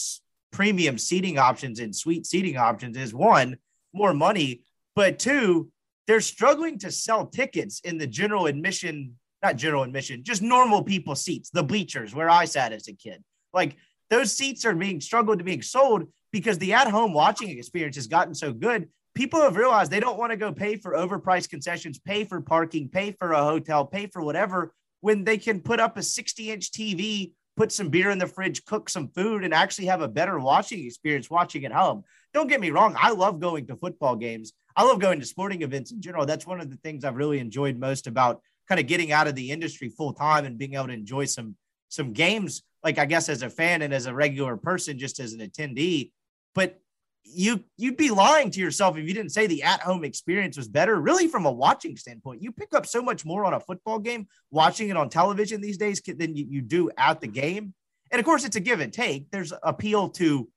premium 0.52 0.98
seating 0.98 1.38
options 1.38 1.80
and 1.80 1.94
suite 1.94 2.26
seating 2.26 2.56
options 2.56 2.96
is 2.96 3.12
one, 3.12 3.58
more 3.92 4.14
money, 4.14 4.62
but 4.94 5.18
two, 5.18 5.70
they're 6.06 6.20
struggling 6.20 6.78
to 6.78 6.90
sell 6.90 7.26
tickets 7.26 7.80
in 7.80 7.98
the 7.98 8.06
general 8.06 8.46
admission, 8.46 9.14
not 9.42 9.56
general 9.56 9.82
admission, 9.82 10.22
just 10.22 10.42
normal 10.42 10.82
people 10.82 11.14
seats, 11.14 11.50
the 11.50 11.62
bleachers 11.62 12.14
where 12.14 12.30
I 12.30 12.44
sat 12.44 12.72
as 12.72 12.88
a 12.88 12.92
kid. 12.92 13.22
Like 13.52 13.76
those 14.10 14.32
seats 14.32 14.64
are 14.64 14.74
being 14.74 15.00
struggled 15.00 15.38
to 15.38 15.44
being 15.44 15.62
sold 15.62 16.08
because 16.32 16.58
the 16.58 16.72
at 16.72 16.90
home 16.90 17.12
watching 17.12 17.50
experience 17.50 17.96
has 17.96 18.06
gotten 18.06 18.34
so 18.34 18.52
good 18.52 18.88
people 19.14 19.40
have 19.40 19.56
realized 19.56 19.90
they 19.90 20.00
don't 20.00 20.18
want 20.18 20.32
to 20.32 20.36
go 20.36 20.52
pay 20.52 20.76
for 20.76 20.92
overpriced 20.92 21.48
concessions, 21.48 21.98
pay 21.98 22.24
for 22.24 22.40
parking, 22.40 22.88
pay 22.88 23.12
for 23.12 23.32
a 23.32 23.42
hotel, 23.42 23.84
pay 23.84 24.06
for 24.06 24.22
whatever 24.22 24.74
when 25.00 25.24
they 25.24 25.36
can 25.36 25.60
put 25.60 25.80
up 25.80 25.96
a 25.96 26.02
60 26.02 26.50
inch 26.50 26.70
TV, 26.70 27.32
put 27.56 27.70
some 27.70 27.90
beer 27.90 28.10
in 28.10 28.18
the 28.18 28.26
fridge, 28.26 28.64
cook 28.64 28.88
some 28.88 29.08
food, 29.08 29.44
and 29.44 29.52
actually 29.52 29.86
have 29.86 30.00
a 30.00 30.08
better 30.08 30.38
watching 30.38 30.84
experience 30.84 31.28
watching 31.28 31.64
at 31.64 31.72
home. 31.72 32.02
Don't 32.32 32.48
get 32.48 32.60
me 32.60 32.70
wrong. 32.70 32.96
I 32.98 33.10
love 33.10 33.38
going 33.38 33.66
to 33.66 33.76
football 33.76 34.16
games. 34.16 34.52
I 34.76 34.82
love 34.82 35.00
going 35.00 35.20
to 35.20 35.26
sporting 35.26 35.62
events 35.62 35.92
in 35.92 36.00
general. 36.00 36.26
That's 36.26 36.46
one 36.46 36.60
of 36.60 36.70
the 36.70 36.78
things 36.78 37.04
I've 37.04 37.16
really 37.16 37.38
enjoyed 37.38 37.78
most 37.78 38.06
about 38.06 38.40
kind 38.68 38.80
of 38.80 38.86
getting 38.86 39.12
out 39.12 39.28
of 39.28 39.34
the 39.34 39.50
industry 39.50 39.88
full 39.88 40.14
time 40.14 40.44
and 40.44 40.58
being 40.58 40.74
able 40.74 40.86
to 40.86 40.92
enjoy 40.92 41.26
some 41.26 41.56
some 41.88 42.12
games 42.12 42.62
like 42.82 42.98
I 42.98 43.04
guess 43.04 43.28
as 43.28 43.42
a 43.42 43.50
fan 43.50 43.82
and 43.82 43.92
as 43.92 44.06
a 44.06 44.14
regular 44.14 44.56
person 44.56 44.98
just 44.98 45.20
as 45.20 45.32
an 45.32 45.40
attendee 45.40 46.10
but 46.54 46.80
you 47.24 47.64
you'd 47.76 47.96
be 47.96 48.10
lying 48.10 48.50
to 48.50 48.60
yourself 48.60 48.96
if 48.96 49.06
you 49.06 49.14
didn't 49.14 49.32
say 49.32 49.46
the 49.46 49.62
at-home 49.62 50.04
experience 50.04 50.56
was 50.56 50.68
better 50.68 51.00
really 51.00 51.26
from 51.26 51.46
a 51.46 51.52
watching 51.52 51.96
standpoint 51.96 52.42
you 52.42 52.52
pick 52.52 52.74
up 52.74 52.86
so 52.86 53.02
much 53.02 53.24
more 53.24 53.44
on 53.44 53.54
a 53.54 53.60
football 53.60 53.98
game 53.98 54.26
watching 54.50 54.88
it 54.90 54.96
on 54.96 55.08
television 55.08 55.60
these 55.60 55.78
days 55.78 56.00
than 56.00 56.36
you, 56.36 56.46
you 56.48 56.60
do 56.60 56.90
at 56.96 57.20
the 57.20 57.26
game 57.26 57.74
and 58.10 58.18
of 58.20 58.24
course 58.24 58.44
it's 58.44 58.56
a 58.56 58.60
give 58.60 58.80
and 58.80 58.92
take 58.92 59.30
there's 59.30 59.52
appeal 59.62 60.08
to 60.08 60.48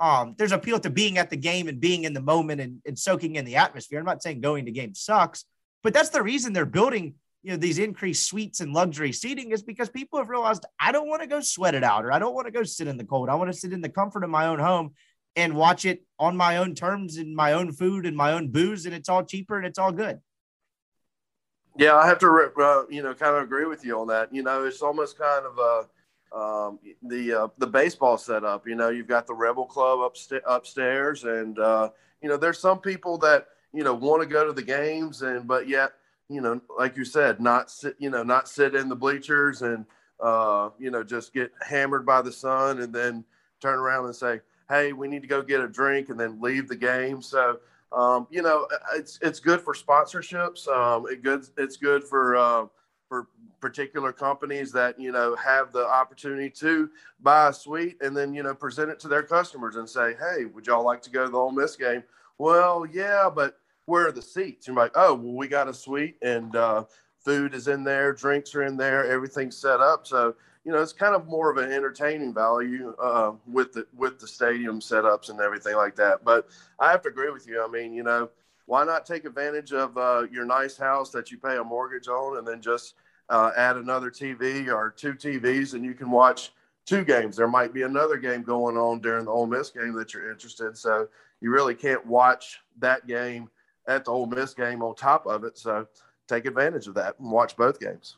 Um, 0.00 0.34
there's 0.38 0.52
appeal 0.52 0.80
to 0.80 0.88
being 0.88 1.18
at 1.18 1.28
the 1.28 1.36
game 1.36 1.68
and 1.68 1.78
being 1.78 2.04
in 2.04 2.14
the 2.14 2.22
moment 2.22 2.60
and, 2.60 2.80
and 2.86 2.98
soaking 2.98 3.36
in 3.36 3.44
the 3.44 3.56
atmosphere. 3.56 3.98
I'm 3.98 4.06
not 4.06 4.22
saying 4.22 4.40
going 4.40 4.64
to 4.64 4.72
game 4.72 4.94
sucks, 4.94 5.44
but 5.82 5.92
that's 5.92 6.08
the 6.08 6.22
reason 6.22 6.52
they're 6.52 6.78
building 6.80 7.14
you 7.42 7.50
know 7.50 7.58
these 7.58 7.78
increased 7.78 8.24
suites 8.24 8.60
and 8.60 8.72
luxury 8.72 9.12
seating 9.12 9.52
is 9.52 9.62
because 9.62 9.88
people 9.90 10.18
have 10.18 10.30
realized 10.30 10.64
I 10.78 10.92
don't 10.92 11.08
want 11.08 11.22
to 11.22 11.28
go 11.28 11.40
sweat 11.40 11.74
it 11.74 11.84
out 11.84 12.04
or 12.04 12.12
I 12.12 12.18
don't 12.18 12.34
want 12.34 12.46
to 12.46 12.50
go 12.58 12.64
sit 12.64 12.88
in 12.88 12.96
the 12.96 13.04
cold. 13.04 13.28
I 13.28 13.34
want 13.34 13.52
to 13.52 13.58
sit 13.58 13.72
in 13.72 13.82
the 13.82 13.88
comfort 13.88 14.24
of 14.24 14.30
my 14.30 14.46
own 14.46 14.58
home 14.58 14.94
and 15.36 15.54
watch 15.54 15.84
it 15.84 16.04
on 16.18 16.36
my 16.36 16.56
own 16.56 16.74
terms 16.74 17.16
and 17.16 17.34
my 17.34 17.52
own 17.52 17.72
food 17.72 18.06
and 18.06 18.16
my 18.16 18.32
own 18.32 18.48
booze 18.48 18.86
and 18.86 18.94
it's 18.94 19.08
all 19.08 19.24
cheaper 19.24 19.56
and 19.56 19.66
it's 19.66 19.78
all 19.78 19.92
good. 19.92 20.20
Yeah, 21.76 21.94
I 21.94 22.06
have 22.06 22.18
to, 22.18 22.52
uh, 22.60 22.82
you 22.90 23.02
know, 23.02 23.14
kind 23.14 23.36
of 23.36 23.42
agree 23.42 23.64
with 23.64 23.84
you 23.84 23.98
on 23.98 24.08
that. 24.08 24.34
You 24.34 24.42
know, 24.42 24.64
it's 24.64 24.82
almost 24.82 25.18
kind 25.18 25.46
of 25.46 25.58
a 25.58 25.88
um, 26.32 26.78
the 27.02 27.32
uh, 27.32 27.48
the 27.58 27.66
baseball 27.66 28.18
setup. 28.18 28.66
You 28.66 28.74
know, 28.74 28.90
you've 28.90 29.08
got 29.08 29.26
the 29.26 29.34
Rebel 29.34 29.66
Club 29.66 30.00
upsta- 30.00 30.42
upstairs, 30.46 31.24
and 31.24 31.58
uh, 31.58 31.90
you 32.22 32.28
know, 32.28 32.36
there's 32.36 32.58
some 32.58 32.80
people 32.80 33.18
that 33.18 33.46
you 33.72 33.82
know 33.84 33.94
want 33.94 34.22
to 34.22 34.28
go 34.28 34.46
to 34.46 34.52
the 34.52 34.62
games, 34.62 35.22
and 35.22 35.46
but 35.46 35.68
yet, 35.68 35.92
you 36.28 36.40
know, 36.40 36.60
like 36.76 36.96
you 36.96 37.04
said, 37.04 37.40
not 37.40 37.70
sit, 37.70 37.96
you 37.98 38.10
know, 38.10 38.22
not 38.22 38.48
sit 38.48 38.74
in 38.74 38.88
the 38.88 38.96
bleachers 38.96 39.62
and 39.62 39.86
uh, 40.20 40.70
you 40.78 40.90
know 40.90 41.02
just 41.02 41.32
get 41.32 41.50
hammered 41.66 42.06
by 42.06 42.22
the 42.22 42.32
sun, 42.32 42.80
and 42.80 42.92
then 42.92 43.24
turn 43.60 43.78
around 43.78 44.06
and 44.06 44.14
say, 44.14 44.40
"Hey, 44.70 44.92
we 44.92 45.08
need 45.08 45.22
to 45.22 45.28
go 45.28 45.42
get 45.42 45.60
a 45.60 45.68
drink," 45.68 46.08
and 46.08 46.18
then 46.18 46.40
leave 46.40 46.68
the 46.68 46.76
game. 46.76 47.22
So. 47.22 47.60
Um, 47.92 48.28
you 48.30 48.40
know, 48.40 48.68
it's 48.94 49.18
it's 49.20 49.40
good 49.40 49.60
for 49.60 49.74
sponsorships. 49.74 50.68
Um, 50.68 51.06
it 51.10 51.24
good 51.24 51.44
it's 51.56 51.76
good 51.76 52.04
for 52.04 52.36
uh, 52.36 52.66
for 53.08 53.26
particular 53.60 54.12
companies 54.12 54.72
that 54.72 54.98
you 54.98 55.12
know 55.12 55.36
have 55.36 55.72
the 55.72 55.86
opportunity 55.86 56.48
to 56.48 56.88
buy 57.20 57.48
a 57.48 57.52
suite 57.52 57.96
and 58.00 58.16
then 58.16 58.32
you 58.32 58.42
know 58.42 58.54
present 58.54 58.90
it 58.90 58.98
to 59.00 59.08
their 59.08 59.22
customers 59.22 59.76
and 59.76 59.88
say, 59.88 60.14
"Hey, 60.14 60.46
would 60.46 60.66
y'all 60.66 60.84
like 60.84 61.02
to 61.02 61.10
go 61.10 61.24
to 61.24 61.30
the 61.30 61.36
Ole 61.36 61.52
Miss 61.52 61.76
game?" 61.76 62.02
Well, 62.38 62.86
yeah, 62.90 63.28
but 63.28 63.58
where 63.86 64.06
are 64.06 64.12
the 64.12 64.22
seats? 64.22 64.66
You're 64.66 64.76
like, 64.76 64.92
"Oh, 64.94 65.14
well, 65.14 65.34
we 65.34 65.48
got 65.48 65.68
a 65.68 65.74
suite 65.74 66.16
and 66.22 66.54
uh, 66.56 66.84
food 67.18 67.54
is 67.54 67.68
in 67.68 67.84
there, 67.84 68.12
drinks 68.12 68.54
are 68.54 68.62
in 68.62 68.76
there, 68.76 69.04
everything's 69.04 69.56
set 69.56 69.80
up." 69.80 70.06
So 70.06 70.34
you 70.64 70.72
know, 70.72 70.82
it's 70.82 70.92
kind 70.92 71.14
of 71.14 71.26
more 71.26 71.50
of 71.50 71.56
an 71.56 71.72
entertaining 71.72 72.34
value 72.34 72.94
uh, 73.02 73.32
with 73.46 73.72
the 73.72 73.86
with 73.96 74.18
the 74.18 74.26
stadium 74.26 74.80
setups 74.80 75.30
and 75.30 75.40
everything 75.40 75.74
like 75.76 75.96
that. 75.96 76.24
But 76.24 76.48
I 76.78 76.90
have 76.90 77.02
to 77.02 77.08
agree 77.08 77.30
with 77.30 77.46
you. 77.46 77.64
I 77.64 77.68
mean, 77.68 77.94
you 77.94 78.02
know, 78.02 78.28
why 78.66 78.84
not 78.84 79.06
take 79.06 79.24
advantage 79.24 79.72
of 79.72 79.96
uh, 79.96 80.26
your 80.30 80.44
nice 80.44 80.76
house 80.76 81.10
that 81.10 81.30
you 81.30 81.38
pay 81.38 81.56
a 81.56 81.64
mortgage 81.64 82.08
on, 82.08 82.38
and 82.38 82.46
then 82.46 82.60
just 82.60 82.94
uh, 83.30 83.52
add 83.56 83.76
another 83.76 84.10
TV 84.10 84.68
or 84.68 84.90
two 84.90 85.14
TVs, 85.14 85.74
and 85.74 85.84
you 85.84 85.94
can 85.94 86.10
watch 86.10 86.52
two 86.84 87.04
games. 87.04 87.36
There 87.36 87.48
might 87.48 87.72
be 87.72 87.82
another 87.82 88.16
game 88.16 88.42
going 88.42 88.76
on 88.76 89.00
during 89.00 89.24
the 89.24 89.30
Ole 89.30 89.46
Miss 89.46 89.70
game 89.70 89.94
that 89.94 90.12
you're 90.12 90.30
interested. 90.30 90.68
In, 90.68 90.74
so 90.74 91.08
you 91.40 91.50
really 91.50 91.74
can't 91.74 92.04
watch 92.04 92.60
that 92.78 93.06
game 93.06 93.48
at 93.86 94.04
the 94.04 94.10
Ole 94.10 94.26
Miss 94.26 94.52
game 94.52 94.82
on 94.82 94.94
top 94.94 95.26
of 95.26 95.44
it. 95.44 95.56
So 95.56 95.86
take 96.28 96.44
advantage 96.44 96.86
of 96.86 96.94
that 96.94 97.18
and 97.18 97.30
watch 97.30 97.56
both 97.56 97.80
games. 97.80 98.16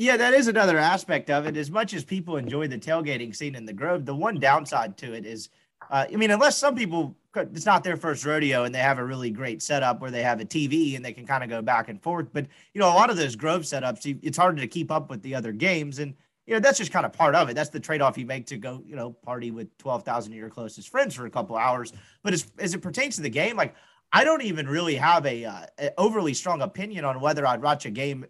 Yeah, 0.00 0.16
that 0.16 0.32
is 0.32 0.46
another 0.46 0.78
aspect 0.78 1.28
of 1.28 1.44
it. 1.44 1.56
As 1.56 1.72
much 1.72 1.92
as 1.92 2.04
people 2.04 2.36
enjoy 2.36 2.68
the 2.68 2.78
tailgating 2.78 3.34
scene 3.34 3.56
in 3.56 3.66
the 3.66 3.72
Grove, 3.72 4.06
the 4.06 4.14
one 4.14 4.38
downside 4.38 4.96
to 4.98 5.12
it 5.12 5.26
is, 5.26 5.48
uh, 5.90 6.06
I 6.08 6.14
mean, 6.14 6.30
unless 6.30 6.56
some 6.56 6.76
people 6.76 7.16
it's 7.34 7.66
not 7.66 7.82
their 7.82 7.96
first 7.96 8.24
rodeo 8.24 8.62
and 8.62 8.72
they 8.72 8.78
have 8.78 8.98
a 8.98 9.04
really 9.04 9.30
great 9.30 9.60
setup 9.60 10.00
where 10.00 10.12
they 10.12 10.22
have 10.22 10.38
a 10.40 10.44
TV 10.44 10.94
and 10.94 11.04
they 11.04 11.12
can 11.12 11.26
kind 11.26 11.42
of 11.42 11.50
go 11.50 11.62
back 11.62 11.88
and 11.88 12.00
forth. 12.00 12.28
But 12.32 12.46
you 12.74 12.80
know, 12.80 12.86
a 12.86 12.94
lot 12.94 13.10
of 13.10 13.16
those 13.16 13.34
Grove 13.34 13.62
setups, 13.62 14.20
it's 14.22 14.38
harder 14.38 14.60
to 14.60 14.68
keep 14.68 14.92
up 14.92 15.10
with 15.10 15.20
the 15.22 15.34
other 15.34 15.50
games, 15.50 15.98
and 15.98 16.14
you 16.46 16.54
know 16.54 16.60
that's 16.60 16.78
just 16.78 16.92
kind 16.92 17.04
of 17.04 17.12
part 17.12 17.34
of 17.34 17.48
it. 17.48 17.54
That's 17.54 17.70
the 17.70 17.80
trade 17.80 18.00
off 18.00 18.16
you 18.16 18.24
make 18.24 18.46
to 18.46 18.56
go, 18.56 18.80
you 18.86 18.94
know, 18.94 19.10
party 19.10 19.50
with 19.50 19.76
twelve 19.78 20.04
thousand 20.04 20.32
of 20.32 20.38
your 20.38 20.48
closest 20.48 20.90
friends 20.90 21.16
for 21.16 21.26
a 21.26 21.30
couple 21.30 21.56
hours. 21.56 21.92
But 22.22 22.34
as 22.34 22.46
as 22.60 22.72
it 22.72 22.82
pertains 22.82 23.16
to 23.16 23.22
the 23.22 23.30
game, 23.30 23.56
like 23.56 23.74
I 24.12 24.22
don't 24.22 24.42
even 24.42 24.68
really 24.68 24.94
have 24.94 25.26
a, 25.26 25.44
uh, 25.44 25.66
a 25.80 25.90
overly 25.98 26.34
strong 26.34 26.62
opinion 26.62 27.04
on 27.04 27.20
whether 27.20 27.44
I'd 27.44 27.62
watch 27.62 27.84
a 27.84 27.90
game 27.90 28.26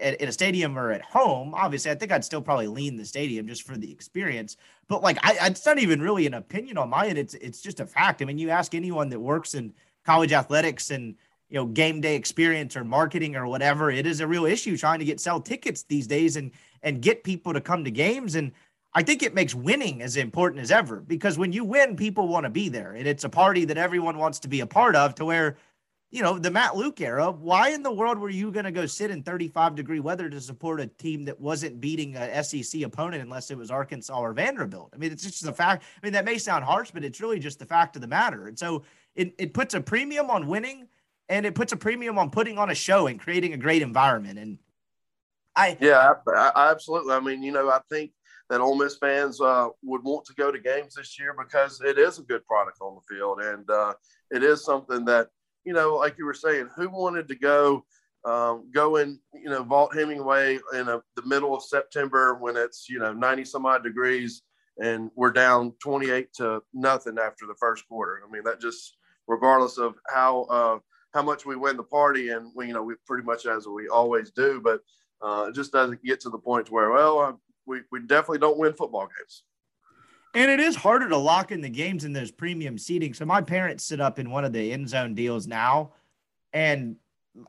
at, 0.00 0.22
a 0.22 0.32
stadium 0.32 0.78
or 0.78 0.90
at 0.90 1.02
home, 1.02 1.54
obviously, 1.54 1.90
I 1.90 1.94
think 1.94 2.12
I'd 2.12 2.24
still 2.24 2.42
probably 2.42 2.66
lean 2.66 2.96
the 2.96 3.04
stadium 3.04 3.46
just 3.46 3.62
for 3.62 3.76
the 3.76 3.90
experience. 3.90 4.56
But 4.88 5.02
like, 5.02 5.18
I, 5.22 5.46
it's 5.46 5.66
not 5.66 5.78
even 5.78 6.00
really 6.00 6.26
an 6.26 6.34
opinion 6.34 6.78
on 6.78 6.90
my 6.90 7.06
end. 7.08 7.18
It's 7.18 7.34
it's 7.34 7.60
just 7.60 7.80
a 7.80 7.86
fact. 7.86 8.22
I 8.22 8.24
mean, 8.24 8.38
you 8.38 8.50
ask 8.50 8.74
anyone 8.74 9.08
that 9.10 9.20
works 9.20 9.54
in 9.54 9.72
college 10.04 10.32
athletics 10.32 10.90
and 10.90 11.16
you 11.48 11.56
know 11.56 11.66
game 11.66 12.00
day 12.00 12.16
experience 12.16 12.76
or 12.76 12.84
marketing 12.84 13.36
or 13.36 13.46
whatever, 13.46 13.90
it 13.90 14.06
is 14.06 14.20
a 14.20 14.26
real 14.26 14.46
issue 14.46 14.76
trying 14.76 14.98
to 14.98 15.04
get 15.04 15.20
sell 15.20 15.40
tickets 15.40 15.82
these 15.84 16.06
days 16.06 16.36
and 16.36 16.50
and 16.82 17.02
get 17.02 17.24
people 17.24 17.52
to 17.52 17.60
come 17.60 17.84
to 17.84 17.90
games. 17.90 18.34
And 18.34 18.52
I 18.94 19.02
think 19.02 19.22
it 19.22 19.34
makes 19.34 19.54
winning 19.54 20.02
as 20.02 20.16
important 20.16 20.62
as 20.62 20.70
ever 20.70 21.00
because 21.00 21.36
when 21.36 21.52
you 21.52 21.64
win, 21.64 21.96
people 21.96 22.28
want 22.28 22.44
to 22.44 22.50
be 22.50 22.68
there, 22.68 22.92
and 22.92 23.06
it's 23.06 23.24
a 23.24 23.28
party 23.28 23.64
that 23.66 23.78
everyone 23.78 24.18
wants 24.18 24.38
to 24.40 24.48
be 24.48 24.60
a 24.60 24.66
part 24.66 24.96
of. 24.96 25.14
To 25.16 25.24
where 25.24 25.56
you 26.10 26.22
know, 26.22 26.38
the 26.38 26.50
Matt 26.50 26.76
Luke 26.76 27.00
era, 27.00 27.30
why 27.30 27.70
in 27.70 27.82
the 27.82 27.92
world 27.92 28.18
were 28.18 28.30
you 28.30 28.52
going 28.52 28.64
to 28.64 28.70
go 28.70 28.86
sit 28.86 29.10
in 29.10 29.22
35 29.22 29.74
degree 29.74 29.98
weather 29.98 30.30
to 30.30 30.40
support 30.40 30.80
a 30.80 30.86
team 30.86 31.24
that 31.24 31.40
wasn't 31.40 31.80
beating 31.80 32.16
a 32.16 32.42
SEC 32.44 32.82
opponent 32.82 33.22
unless 33.22 33.50
it 33.50 33.58
was 33.58 33.70
Arkansas 33.70 34.16
or 34.16 34.32
Vanderbilt? 34.32 34.90
I 34.94 34.98
mean, 34.98 35.10
it's 35.10 35.24
just 35.24 35.44
the 35.44 35.52
fact. 35.52 35.82
I 36.00 36.06
mean, 36.06 36.12
that 36.12 36.24
may 36.24 36.38
sound 36.38 36.64
harsh, 36.64 36.90
but 36.92 37.04
it's 37.04 37.20
really 37.20 37.40
just 37.40 37.58
the 37.58 37.66
fact 37.66 37.96
of 37.96 38.02
the 38.02 38.08
matter. 38.08 38.46
And 38.46 38.58
so 38.58 38.84
it, 39.16 39.34
it 39.38 39.52
puts 39.52 39.74
a 39.74 39.80
premium 39.80 40.30
on 40.30 40.46
winning 40.46 40.86
and 41.28 41.44
it 41.44 41.56
puts 41.56 41.72
a 41.72 41.76
premium 41.76 42.18
on 42.18 42.30
putting 42.30 42.56
on 42.56 42.70
a 42.70 42.74
show 42.74 43.08
and 43.08 43.18
creating 43.18 43.52
a 43.52 43.56
great 43.56 43.82
environment. 43.82 44.38
And 44.38 44.58
I, 45.56 45.76
yeah, 45.80 46.14
I, 46.28 46.52
absolutely. 46.70 47.14
I 47.14 47.20
mean, 47.20 47.42
you 47.42 47.50
know, 47.50 47.68
I 47.68 47.80
think 47.90 48.12
that 48.48 48.60
Ole 48.60 48.76
Miss 48.76 48.96
fans 48.96 49.40
uh, 49.40 49.68
would 49.82 50.04
want 50.04 50.24
to 50.26 50.34
go 50.34 50.52
to 50.52 50.58
games 50.60 50.94
this 50.94 51.18
year 51.18 51.34
because 51.36 51.80
it 51.80 51.98
is 51.98 52.20
a 52.20 52.22
good 52.22 52.46
product 52.46 52.78
on 52.80 52.94
the 52.94 53.14
field 53.14 53.40
and 53.40 53.68
uh, 53.68 53.92
it 54.30 54.44
is 54.44 54.64
something 54.64 55.04
that 55.06 55.28
you 55.66 55.72
know, 55.72 55.96
like 55.96 56.16
you 56.16 56.24
were 56.24 56.34
saying, 56.34 56.70
who 56.76 56.88
wanted 56.88 57.28
to 57.28 57.34
go 57.34 57.84
um, 58.26 58.68
go 58.74 58.96
in, 58.96 59.20
you 59.32 59.48
know, 59.48 59.62
Vaught 59.62 59.94
Hemingway 59.94 60.58
in 60.74 60.88
a, 60.88 61.00
the 61.14 61.22
middle 61.24 61.54
of 61.54 61.62
September 61.62 62.34
when 62.34 62.56
it's, 62.56 62.88
you 62.88 62.98
know, 62.98 63.12
90 63.12 63.44
some 63.44 63.66
odd 63.66 63.84
degrees 63.84 64.42
and 64.82 65.10
we're 65.14 65.30
down 65.30 65.72
28 65.80 66.32
to 66.34 66.60
nothing 66.74 67.18
after 67.18 67.46
the 67.46 67.54
first 67.54 67.86
quarter. 67.88 68.20
I 68.26 68.30
mean, 68.30 68.42
that 68.44 68.60
just, 68.60 68.96
regardless 69.28 69.78
of 69.78 69.94
how, 70.12 70.42
uh, 70.44 70.78
how 71.14 71.22
much 71.22 71.46
we 71.46 71.54
win 71.54 71.76
the 71.76 71.84
party 71.84 72.30
and 72.30 72.50
we, 72.56 72.66
you 72.66 72.74
know, 72.74 72.82
we 72.82 72.94
pretty 73.06 73.24
much 73.24 73.46
as 73.46 73.68
we 73.68 73.86
always 73.88 74.32
do, 74.32 74.60
but 74.62 74.80
uh, 75.22 75.46
it 75.48 75.54
just 75.54 75.72
doesn't 75.72 76.02
get 76.02 76.18
to 76.20 76.30
the 76.30 76.38
point 76.38 76.70
where, 76.70 76.90
well, 76.90 77.20
uh, 77.20 77.32
we, 77.64 77.82
we 77.92 78.00
definitely 78.00 78.38
don't 78.38 78.58
win 78.58 78.72
football 78.72 79.06
games. 79.06 79.44
And 80.36 80.50
it 80.50 80.60
is 80.60 80.76
harder 80.76 81.08
to 81.08 81.16
lock 81.16 81.50
in 81.50 81.62
the 81.62 81.70
games 81.70 82.04
in 82.04 82.12
those 82.12 82.30
premium 82.30 82.76
seating. 82.76 83.14
So 83.14 83.24
my 83.24 83.40
parents 83.40 83.84
sit 83.84 84.02
up 84.02 84.18
in 84.18 84.30
one 84.30 84.44
of 84.44 84.52
the 84.52 84.70
end 84.70 84.86
zone 84.86 85.14
deals 85.14 85.46
now. 85.46 85.92
And 86.52 86.96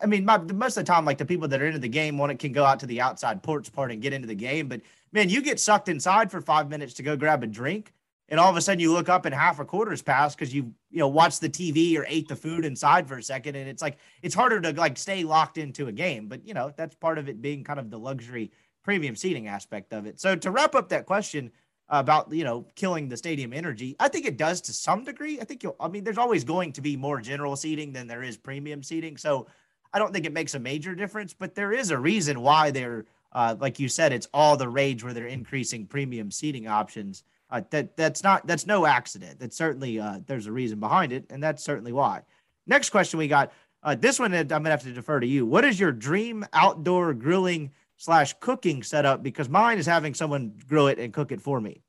I 0.02 0.06
mean, 0.06 0.24
my, 0.24 0.38
most 0.38 0.78
of 0.78 0.86
the 0.86 0.90
time, 0.90 1.04
like 1.04 1.18
the 1.18 1.26
people 1.26 1.50
that 1.50 1.62
are 1.62 1.66
into 1.66 1.80
the 1.80 1.90
game, 1.90 2.18
one 2.18 2.30
it 2.30 2.40
can 2.40 2.54
go 2.54 2.64
out 2.64 2.80
to 2.80 2.86
the 2.86 3.02
outside 3.02 3.44
porch 3.44 3.74
part 3.74 3.92
and 3.92 4.02
get 4.02 4.14
into 4.14 4.26
the 4.26 4.36
game. 4.36 4.70
But 4.70 4.80
man, 5.12 5.28
you 5.28 5.42
get 5.42 5.60
sucked 5.60 5.90
inside 5.90 6.32
for 6.32 6.40
five 6.40 6.70
minutes 6.70 6.94
to 6.94 7.04
go 7.04 7.18
grab 7.18 7.44
a 7.44 7.48
drink. 7.48 7.92
And 8.30 8.40
all 8.40 8.50
of 8.50 8.56
a 8.56 8.62
sudden 8.62 8.80
you 8.80 8.94
look 8.94 9.10
up 9.10 9.26
and 9.26 9.36
half 9.36 9.60
a 9.60 9.66
quarter's 9.66 10.02
passed 10.02 10.38
because 10.38 10.56
you, 10.56 10.74
you 10.90 11.00
know, 11.00 11.10
watched 11.10 11.42
the 11.42 11.50
TV 11.50 11.98
or 11.98 12.06
ate 12.08 12.30
the 12.30 12.38
food 12.38 12.64
inside 12.64 13.06
for 13.06 13.18
a 13.18 13.24
second. 13.24 13.58
And 13.58 13.68
it's 13.68 13.82
like, 13.82 13.98
it's 14.22 14.36
harder 14.36 14.62
to 14.62 14.72
like 14.72 14.98
stay 14.98 15.26
locked 15.26 15.58
into 15.58 15.88
a 15.88 15.92
game. 15.92 16.30
But, 16.30 16.48
you 16.48 16.54
know, 16.54 16.72
that's 16.78 16.96
part 16.96 17.18
of 17.18 17.28
it 17.28 17.42
being 17.42 17.66
kind 17.66 17.80
of 17.80 17.90
the 17.90 18.00
luxury 18.00 18.50
premium 18.82 19.18
seating 19.18 19.50
aspect 19.50 19.92
of 19.92 20.06
it. 20.06 20.22
So 20.22 20.38
to 20.38 20.52
wrap 20.52 20.74
up 20.74 20.88
that 20.90 21.06
question, 21.06 21.52
about 21.90 22.32
you 22.32 22.44
know 22.44 22.66
killing 22.76 23.10
the 23.10 23.18
stadium 23.18 23.54
energy. 23.54 23.96
I 24.00 24.08
think 24.08 24.26
it 24.26 24.38
does 24.38 24.62
to 24.62 24.74
some 24.74 25.04
degree. 25.04 25.40
I 25.40 25.44
think 25.44 25.64
you'll. 25.64 25.76
I 25.80 25.88
mean, 25.88 26.04
there's 26.04 26.18
always 26.18 26.44
going 26.44 26.74
to 26.74 26.82
be 26.82 26.98
more 26.98 27.22
general 27.22 27.56
seating 27.56 27.94
than 27.94 28.08
there 28.08 28.24
is 28.24 28.38
premium 28.38 28.84
seating, 28.84 29.18
so 29.18 29.48
I 29.94 30.00
don't 30.00 30.14
think 30.14 30.26
it 30.26 30.34
makes 30.34 30.56
a 30.56 30.60
major 30.60 30.96
difference. 30.96 31.34
But 31.34 31.56
there 31.56 31.72
is 31.72 31.92
a 31.92 31.98
reason 31.98 32.42
why 32.42 32.72
they're, 32.72 33.06
uh, 33.32 33.56
like 33.60 33.80
you 33.80 33.88
said, 33.88 34.12
it's 34.12 34.28
all 34.34 34.58
the 34.58 34.70
rage 34.70 35.04
where 35.04 35.14
they're 35.14 35.28
increasing 35.28 35.86
premium 35.86 36.32
seating 36.32 36.68
options. 36.68 37.24
Uh, 37.50 37.62
that 37.70 37.96
that's 37.96 38.24
not 38.24 38.46
that's 38.46 38.68
no 38.68 38.86
accident. 38.86 39.40
That 39.40 39.54
certainly 39.54 40.00
uh, 40.00 40.20
there's 40.26 40.48
a 40.48 40.52
reason 40.52 40.80
behind 40.80 41.14
it, 41.14 41.26
and 41.30 41.42
that's 41.42 41.64
certainly 41.64 41.94
why. 41.94 42.22
Next 42.66 42.90
question 42.90 43.18
we 43.18 43.28
got. 43.28 43.54
Uh, 43.84 43.96
this 43.96 44.20
one 44.20 44.34
I'm 44.34 44.48
gonna 44.48 44.72
have 44.72 44.84
to 44.84 44.92
defer 44.92 45.22
to 45.22 45.28
you. 45.28 45.46
What 45.46 45.64
is 45.64 45.80
your 45.80 45.94
dream 45.94 46.46
outdoor 46.52 47.14
grilling 47.14 47.72
slash 47.98 48.34
cooking 48.40 48.84
setup 48.84 49.24
because 49.24 49.50
mine 49.50 49.78
is 49.78 49.86
having 49.86 50.14
someone 50.14 50.54
grill 50.68 50.88
it 50.88 51.00
and 51.00 51.14
cook 51.14 51.32
it 51.32 51.42
for 51.42 51.60
me. 51.60 51.82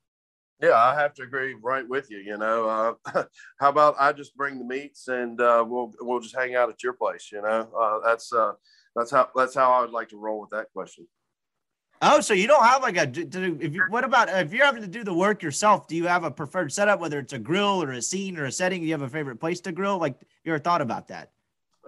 Yeah, 0.61 0.75
I 0.75 1.01
have 1.01 1.15
to 1.15 1.23
agree 1.23 1.55
right 1.63 1.89
with 1.89 2.11
you. 2.11 2.19
You 2.19 2.37
know, 2.37 2.99
uh, 3.05 3.25
how 3.61 3.69
about 3.69 3.95
I 3.99 4.13
just 4.13 4.37
bring 4.37 4.59
the 4.59 4.65
meats 4.65 5.07
and 5.07 5.41
uh, 5.41 5.65
we'll 5.67 5.93
we'll 6.01 6.21
just 6.21 6.37
hang 6.37 6.57
out 6.57 6.69
at 6.69 6.83
your 6.83 6.95
place. 6.95 7.31
You 7.31 7.43
know, 7.43 7.69
uh, 7.79 8.01
that's 8.05 8.33
uh, 8.33 8.53
that's 8.97 9.11
how 9.13 9.29
that's 9.37 9.55
how 9.55 9.71
I 9.71 9.83
would 9.83 9.91
like 9.91 10.09
to 10.09 10.19
roll 10.19 10.41
with 10.41 10.51
that 10.51 10.67
question. 10.73 11.07
Oh, 12.01 12.21
so 12.21 12.33
you 12.33 12.47
don't 12.47 12.65
have 12.65 12.83
like 12.83 12.97
a 12.97 13.09
if 13.09 13.75
you 13.75 13.85
what 13.89 14.05
about 14.05 14.29
if 14.29 14.53
you're 14.53 14.65
having 14.65 14.83
to 14.83 14.89
do 14.89 15.05
the 15.05 15.15
work 15.15 15.43
yourself? 15.43 15.87
Do 15.87 15.97
you 15.97 16.07
have 16.07 16.25
a 16.25 16.31
preferred 16.31 16.73
setup, 16.73 17.01
whether 17.01 17.19
it's 17.21 17.33
a 17.33 17.39
grill 17.39 17.83
or 17.83 17.93
a 17.93 18.03
scene 18.03 18.37
or 18.37 18.47
a 18.47 18.53
setting? 18.53 18.81
Do 18.81 18.87
you 18.87 18.93
have 18.93 19.03
a 19.03 19.09
favorite 19.09 19.39
place 19.39 19.61
to 19.63 19.73
grill? 19.73 19.99
Like 19.99 20.15
you 20.45 20.53
ever 20.53 20.61
thought 20.61 20.81
about 20.81 21.09
that? 21.09 21.31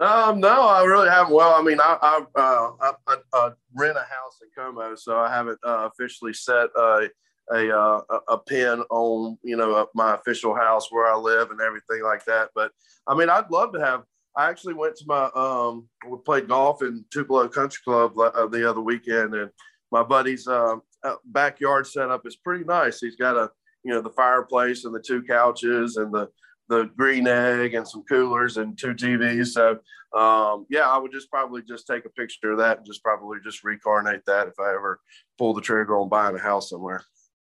Um, 0.01 0.39
no, 0.39 0.67
I 0.67 0.83
really 0.83 1.09
haven't. 1.09 1.31
Well, 1.31 1.53
I 1.53 1.61
mean, 1.61 1.79
I 1.79 1.95
I, 2.01 2.25
uh, 2.35 2.71
I, 2.81 2.93
I, 3.07 3.17
I 3.33 3.49
rent 3.75 3.97
a 3.97 3.99
house 3.99 4.39
in 4.41 4.49
Como, 4.57 4.95
so 4.95 5.19
I 5.19 5.31
haven't 5.31 5.59
uh, 5.63 5.89
officially 5.91 6.33
set 6.33 6.69
a, 6.75 7.07
a 7.53 7.77
uh, 7.77 8.01
a 8.27 8.37
pin 8.39 8.81
on 8.89 9.37
you 9.43 9.55
know 9.55 9.87
my 9.93 10.15
official 10.15 10.55
house 10.55 10.91
where 10.91 11.05
I 11.05 11.15
live 11.15 11.51
and 11.51 11.61
everything 11.61 12.01
like 12.03 12.25
that. 12.25 12.49
But 12.55 12.71
I 13.05 13.13
mean, 13.13 13.29
I'd 13.29 13.51
love 13.51 13.73
to 13.73 13.79
have. 13.79 14.01
I 14.35 14.49
actually 14.49 14.73
went 14.73 14.95
to 14.95 15.05
my 15.05 15.29
um, 15.35 15.87
we 16.09 16.17
played 16.25 16.47
golf 16.47 16.81
in 16.81 17.05
Tupelo 17.11 17.47
Country 17.47 17.81
Club 17.83 18.17
uh, 18.17 18.47
the 18.47 18.67
other 18.67 18.81
weekend, 18.81 19.35
and 19.35 19.51
my 19.91 20.01
buddy's 20.01 20.47
uh, 20.47 20.77
backyard 21.25 21.85
setup 21.85 22.25
is 22.25 22.37
pretty 22.37 22.63
nice. 22.63 22.99
He's 22.99 23.17
got 23.17 23.37
a 23.37 23.51
you 23.83 23.93
know 23.93 24.01
the 24.01 24.09
fireplace 24.09 24.83
and 24.85 24.95
the 24.95 24.99
two 24.99 25.21
couches 25.21 25.97
and 25.97 26.11
the 26.11 26.27
the 26.71 26.89
green 26.95 27.27
egg 27.27 27.73
and 27.73 27.85
some 27.85 28.03
coolers 28.03 28.55
and 28.55 28.77
two 28.77 28.93
TVs. 28.93 29.47
So 29.47 29.79
um, 30.17 30.65
yeah, 30.69 30.89
I 30.89 30.97
would 30.97 31.11
just 31.11 31.29
probably 31.29 31.61
just 31.61 31.85
take 31.85 32.05
a 32.05 32.09
picture 32.09 32.51
of 32.51 32.59
that 32.59 32.77
and 32.77 32.85
just 32.85 33.03
probably 33.03 33.39
just 33.43 33.63
reincarnate 33.63 34.25
that 34.25 34.47
if 34.47 34.53
I 34.57 34.69
ever 34.69 35.01
pull 35.37 35.53
the 35.53 35.61
trigger 35.61 35.97
on 35.97 36.07
buying 36.07 36.35
a 36.35 36.39
house 36.39 36.69
somewhere. 36.69 37.03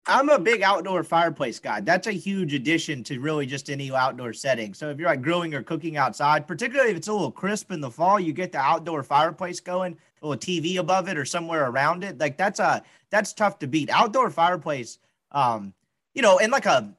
I'm 0.08 0.28
a 0.28 0.38
big 0.38 0.62
outdoor 0.62 1.02
fireplace 1.02 1.58
guy. 1.58 1.80
That's 1.80 2.06
a 2.06 2.12
huge 2.12 2.54
addition 2.54 3.02
to 3.04 3.18
really 3.18 3.44
just 3.44 3.70
any 3.70 3.90
outdoor 3.90 4.32
setting. 4.34 4.72
So 4.72 4.90
if 4.90 4.98
you're 4.98 5.08
like 5.08 5.22
grilling 5.22 5.52
or 5.54 5.62
cooking 5.62 5.96
outside, 5.96 6.46
particularly 6.46 6.92
if 6.92 6.96
it's 6.96 7.08
a 7.08 7.12
little 7.12 7.32
crisp 7.32 7.72
in 7.72 7.80
the 7.80 7.90
fall, 7.90 8.20
you 8.20 8.32
get 8.32 8.52
the 8.52 8.58
outdoor 8.58 9.02
fireplace 9.02 9.58
going, 9.58 9.96
a 10.22 10.26
little 10.26 10.38
TV 10.38 10.78
above 10.78 11.08
it 11.08 11.18
or 11.18 11.24
somewhere 11.24 11.68
around 11.68 12.04
it. 12.04 12.18
Like 12.18 12.36
that's 12.36 12.60
a 12.60 12.82
that's 13.10 13.32
tough 13.32 13.58
to 13.60 13.66
beat. 13.66 13.90
Outdoor 13.90 14.30
fireplace, 14.30 14.98
um, 15.32 15.74
you 16.14 16.22
know, 16.22 16.38
and 16.38 16.52
like 16.52 16.66
a 16.66 16.94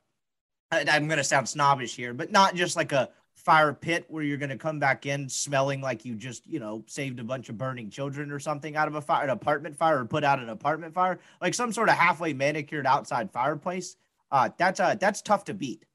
I'm 0.72 1.08
going 1.08 1.18
to 1.18 1.24
sound 1.24 1.48
snobbish 1.48 1.96
here, 1.96 2.14
but 2.14 2.32
not 2.32 2.56
just 2.56 2.76
like 2.76 2.92
a 2.92 3.10
fire 3.36 3.72
pit 3.74 4.06
where 4.10 4.24
you're 4.24 4.38
going 4.38 4.50
to 4.50 4.58
come 4.58 4.80
back 4.80 5.06
in 5.06 5.30
smelling 5.30 5.80
like 5.80 6.04
you 6.04 6.16
just, 6.16 6.46
you 6.46 6.60
know, 6.60 6.84
saved 6.88 7.20
a 7.20 7.24
bunch 7.24 7.48
of 7.48 7.58
burning 7.58 7.90
children 7.90 8.32
or 8.32 8.40
something 8.40 8.76
out 8.76 8.88
of 8.88 8.96
a 8.96 9.02
fire, 9.02 9.24
an 9.24 9.30
apartment 9.30 9.78
fire 9.78 10.02
or 10.02 10.06
put 10.06 10.24
out 10.24 10.40
an 10.40 10.50
apartment 10.50 10.94
fire, 10.94 11.20
like 11.42 11.54
some 11.54 11.72
sort 11.72 11.88
of 11.88 11.96
halfway 11.96 12.34
manicured 12.34 12.86
outside 12.86 13.32
fireplace. 13.32 13.96
Uh, 14.32 14.50
that's 14.58 14.80
uh, 14.82 14.96
that's 14.96 15.22
tough 15.22 15.46
to 15.46 15.54
beat. 15.54 15.86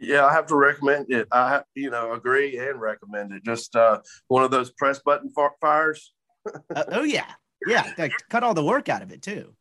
Yeah, 0.00 0.26
I 0.26 0.32
have 0.32 0.46
to 0.46 0.56
recommend 0.56 1.06
it. 1.10 1.28
I, 1.30 1.62
you 1.74 1.90
know, 1.90 2.12
agree 2.12 2.58
and 2.58 2.80
recommend 2.80 3.32
it. 3.32 3.44
Just 3.44 3.76
uh, 3.76 4.00
one 4.28 4.42
of 4.42 4.50
those 4.50 4.70
press 4.72 5.00
button 5.00 5.30
fires. 5.60 6.12
uh, 6.74 6.84
oh 6.88 7.04
yeah, 7.04 7.30
yeah. 7.66 8.08
cut 8.28 8.42
all 8.42 8.54
the 8.54 8.64
work 8.64 8.88
out 8.88 9.02
of 9.02 9.12
it 9.12 9.22
too. 9.22 9.54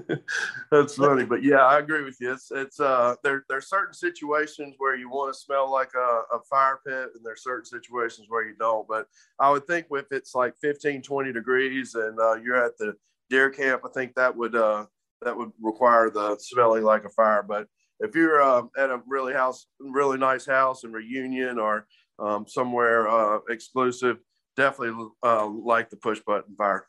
That's 0.70 0.94
funny, 0.96 1.24
but 1.24 1.42
yeah, 1.42 1.64
I 1.64 1.78
agree 1.78 2.04
with 2.04 2.16
you. 2.20 2.32
It's 2.32 2.50
it's 2.50 2.80
uh 2.80 3.16
there 3.22 3.44
there's 3.48 3.68
certain 3.68 3.94
situations 3.94 4.74
where 4.78 4.96
you 4.96 5.08
want 5.08 5.32
to 5.32 5.38
smell 5.38 5.70
like 5.70 5.90
a, 5.94 6.36
a 6.36 6.40
fire 6.48 6.80
pit, 6.86 7.10
and 7.14 7.24
there's 7.24 7.42
certain 7.42 7.64
situations 7.64 8.26
where 8.28 8.46
you 8.46 8.54
don't. 8.58 8.86
But 8.88 9.06
I 9.38 9.50
would 9.50 9.66
think 9.66 9.86
if 9.90 10.06
it's 10.10 10.34
like 10.34 10.54
15, 10.60 11.02
20 11.02 11.32
degrees 11.32 11.94
and 11.94 12.18
uh, 12.20 12.34
you're 12.34 12.64
at 12.64 12.76
the 12.78 12.94
deer 13.30 13.50
camp, 13.50 13.82
I 13.84 13.88
think 13.88 14.14
that 14.14 14.36
would 14.36 14.54
uh 14.54 14.86
that 15.22 15.36
would 15.36 15.52
require 15.60 16.10
the 16.10 16.36
smelling 16.38 16.84
like 16.84 17.04
a 17.04 17.10
fire. 17.10 17.42
But 17.42 17.66
if 18.00 18.14
you're 18.14 18.42
uh, 18.42 18.62
at 18.76 18.90
a 18.90 19.00
really 19.06 19.32
house, 19.32 19.66
really 19.78 20.18
nice 20.18 20.46
house 20.46 20.84
and 20.84 20.92
Reunion 20.92 21.58
or 21.58 21.86
um, 22.18 22.46
somewhere 22.48 23.08
uh, 23.08 23.38
exclusive, 23.48 24.18
definitely 24.56 25.06
uh, 25.22 25.46
like 25.46 25.90
the 25.90 25.96
push 25.96 26.20
button 26.26 26.54
fire. 26.56 26.86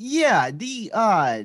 Yeah, 0.00 0.52
the 0.52 0.92
uh 0.94 1.42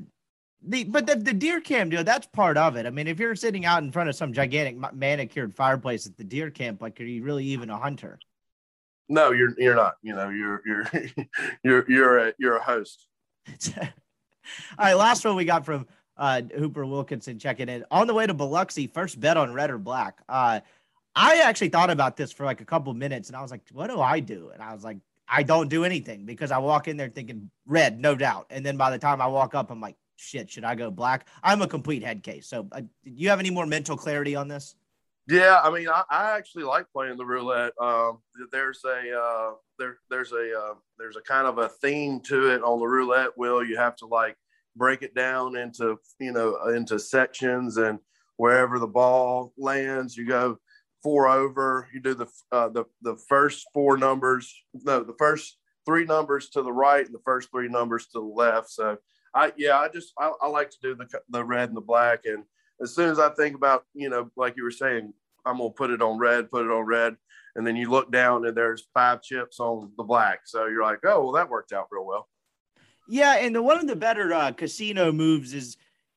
the 0.62 0.83
but 0.83 1.07
the, 1.07 1.15
the 1.15 1.33
deer 1.33 1.60
camp 1.60 1.89
deal, 1.89 2.03
that's 2.03 2.27
part 2.27 2.55
of 2.55 2.75
it. 2.75 2.86
I 2.86 2.91
mean, 2.91 3.07
if 3.07 3.19
you're 3.19 3.36
sitting 3.36 3.65
out 3.65 3.81
in 3.81 3.91
front 3.91 4.10
of 4.10 4.15
some 4.15 4.31
gigantic 4.31 4.77
manicured 4.93 5.55
fireplace 5.55 6.05
at 6.05 6.15
the 6.17 6.24
deer 6.24 6.51
camp, 6.51 6.81
like 6.81 7.00
are 7.01 7.03
you 7.03 7.24
really 7.24 7.45
even 7.45 7.72
a 7.72 7.77
hunter? 7.77 8.19
No, 9.10 9.31
you're 9.31 9.60
you're 9.60 9.75
not. 9.75 9.95
You 10.03 10.13
know, 10.13 10.29
you're 10.29 10.62
you're 10.65 10.86
you're 11.63 11.91
you're 11.91 12.17
a 12.19 12.33
you're 12.38 12.57
a 12.57 12.63
host. 12.63 13.07
All 13.77 13.86
right, 14.77 14.93
last 14.93 15.25
one 15.25 15.36
we 15.36 15.45
got 15.45 15.65
from 15.65 15.88
uh 16.15 16.43
Hooper 16.55 16.86
Wilkinson 16.86 17.39
checking 17.39 17.69
in. 17.69 17.83
On 17.89 18.05
the 18.05 18.13
way 18.13 18.27
to 18.27 18.36
Biloxi, 18.36 18.86
first 18.86 19.19
bet 19.19 19.36
on 19.36 19.51
red 19.51 19.72
or 19.72 19.79
black. 19.79 20.19
Uh 20.29 20.60
I 21.15 21.39
actually 21.39 21.69
thought 21.69 21.89
about 21.89 22.17
this 22.17 22.31
for 22.31 22.45
like 22.45 22.62
a 22.62 22.65
couple 22.65 22.93
minutes 22.93 23.29
and 23.29 23.36
I 23.36 23.41
was 23.41 23.51
like, 23.51 23.62
what 23.72 23.88
do 23.88 24.00
I 24.00 24.19
do? 24.19 24.51
And 24.53 24.62
I 24.62 24.74
was 24.74 24.83
like, 24.83 24.98
I 25.27 25.43
don't 25.43 25.69
do 25.69 25.85
anything 25.85 26.25
because 26.25 26.51
I 26.51 26.57
walk 26.57 26.87
in 26.87 26.97
there 26.97 27.09
thinking 27.09 27.49
red, 27.65 27.99
no 27.99 28.15
doubt. 28.15 28.47
And 28.49 28.65
then 28.65 28.77
by 28.77 28.91
the 28.91 28.99
time 28.99 29.21
I 29.21 29.27
walk 29.27 29.55
up, 29.55 29.71
I'm 29.71 29.81
like, 29.81 29.95
shit, 30.15 30.49
should 30.49 30.63
I 30.63 30.75
go 30.75 30.91
black? 30.91 31.27
I'm 31.43 31.62
a 31.62 31.67
complete 31.67 32.03
head 32.03 32.23
case. 32.23 32.47
So, 32.47 32.67
uh, 32.71 32.81
do 32.81 32.89
you 33.03 33.29
have 33.29 33.39
any 33.39 33.49
more 33.49 33.65
mental 33.65 33.97
clarity 33.97 34.36
on 34.36 34.47
this? 34.47 34.75
Yeah, 35.27 35.62
I 35.63 35.69
mean, 35.69 35.88
I, 35.88 36.03
I 36.09 36.38
actually 36.38 36.65
like 36.65 36.86
playing 36.91 37.17
the 37.17 37.25
roulette. 37.25 37.71
Um, 37.79 38.19
there's 38.51 38.81
a 38.86 39.17
uh, 39.17 39.53
there 39.79 39.97
there's 40.09 40.33
a 40.33 40.59
uh, 40.59 40.73
there's 40.99 41.15
a 41.15 41.21
kind 41.21 41.47
of 41.47 41.59
a 41.59 41.69
theme 41.69 42.19
to 42.25 42.53
it 42.53 42.62
on 42.62 42.79
the 42.79 42.86
roulette 42.86 43.38
wheel. 43.38 43.63
You 43.63 43.77
have 43.77 43.95
to 43.97 44.05
like 44.05 44.36
break 44.75 45.01
it 45.01 45.15
down 45.15 45.55
into 45.55 45.97
you 46.19 46.33
know 46.33 46.67
into 46.67 46.99
sections, 46.99 47.77
and 47.77 47.99
wherever 48.36 48.79
the 48.79 48.88
ball 48.88 49.53
lands, 49.57 50.17
you 50.17 50.27
go 50.27 50.57
four 51.03 51.27
over. 51.27 51.87
You 51.93 51.99
do 51.99 52.15
the 52.15 52.27
uh, 52.51 52.69
the 52.69 52.85
the 53.01 53.17
first 53.27 53.67
four 53.73 53.97
numbers, 53.97 54.53
no, 54.73 55.03
the 55.03 55.15
first 55.19 55.57
three 55.85 56.05
numbers 56.05 56.49
to 56.49 56.61
the 56.61 56.71
right 56.71 57.05
and 57.05 57.13
the 57.13 57.21
first 57.25 57.51
three 57.51 57.67
numbers 57.67 58.07
to 58.07 58.19
the 58.19 58.21
left. 58.21 58.71
So 58.71 58.97
I 59.35 59.51
yeah, 59.57 59.77
I 59.77 59.89
just 59.89 60.13
I, 60.17 60.31
I 60.41 60.47
like 60.47 60.69
to 60.71 60.77
do 60.81 60.95
the 60.95 61.07
the 61.29 61.43
red 61.43 61.69
and 61.69 61.77
the 61.77 61.81
black. 61.81 62.21
And 62.25 62.43
as 62.81 62.95
soon 62.95 63.09
as 63.09 63.19
I 63.19 63.29
think 63.29 63.55
about 63.55 63.83
you 63.93 64.09
know, 64.09 64.31
like 64.35 64.55
you 64.55 64.63
were 64.63 64.71
saying, 64.71 65.13
I'm 65.45 65.57
gonna 65.57 65.69
put 65.71 65.91
it 65.91 66.01
on 66.01 66.17
red, 66.17 66.49
put 66.49 66.65
it 66.65 66.71
on 66.71 66.85
red, 66.85 67.15
and 67.55 67.67
then 67.67 67.75
you 67.75 67.89
look 67.89 68.11
down 68.11 68.45
and 68.45 68.55
there's 68.55 68.87
five 68.93 69.21
chips 69.21 69.59
on 69.59 69.91
the 69.97 70.03
black. 70.03 70.41
So 70.45 70.67
you're 70.67 70.83
like, 70.83 70.99
oh 71.03 71.23
well, 71.23 71.33
that 71.33 71.49
worked 71.49 71.73
out 71.73 71.87
real 71.91 72.05
well. 72.05 72.29
Yeah, 73.09 73.35
and 73.35 73.53
the, 73.53 73.61
one 73.61 73.79
of 73.79 73.87
the 73.87 73.97
better 73.97 74.33
uh, 74.33 74.53
casino 74.53 75.11
moves 75.11 75.53
is 75.53 75.75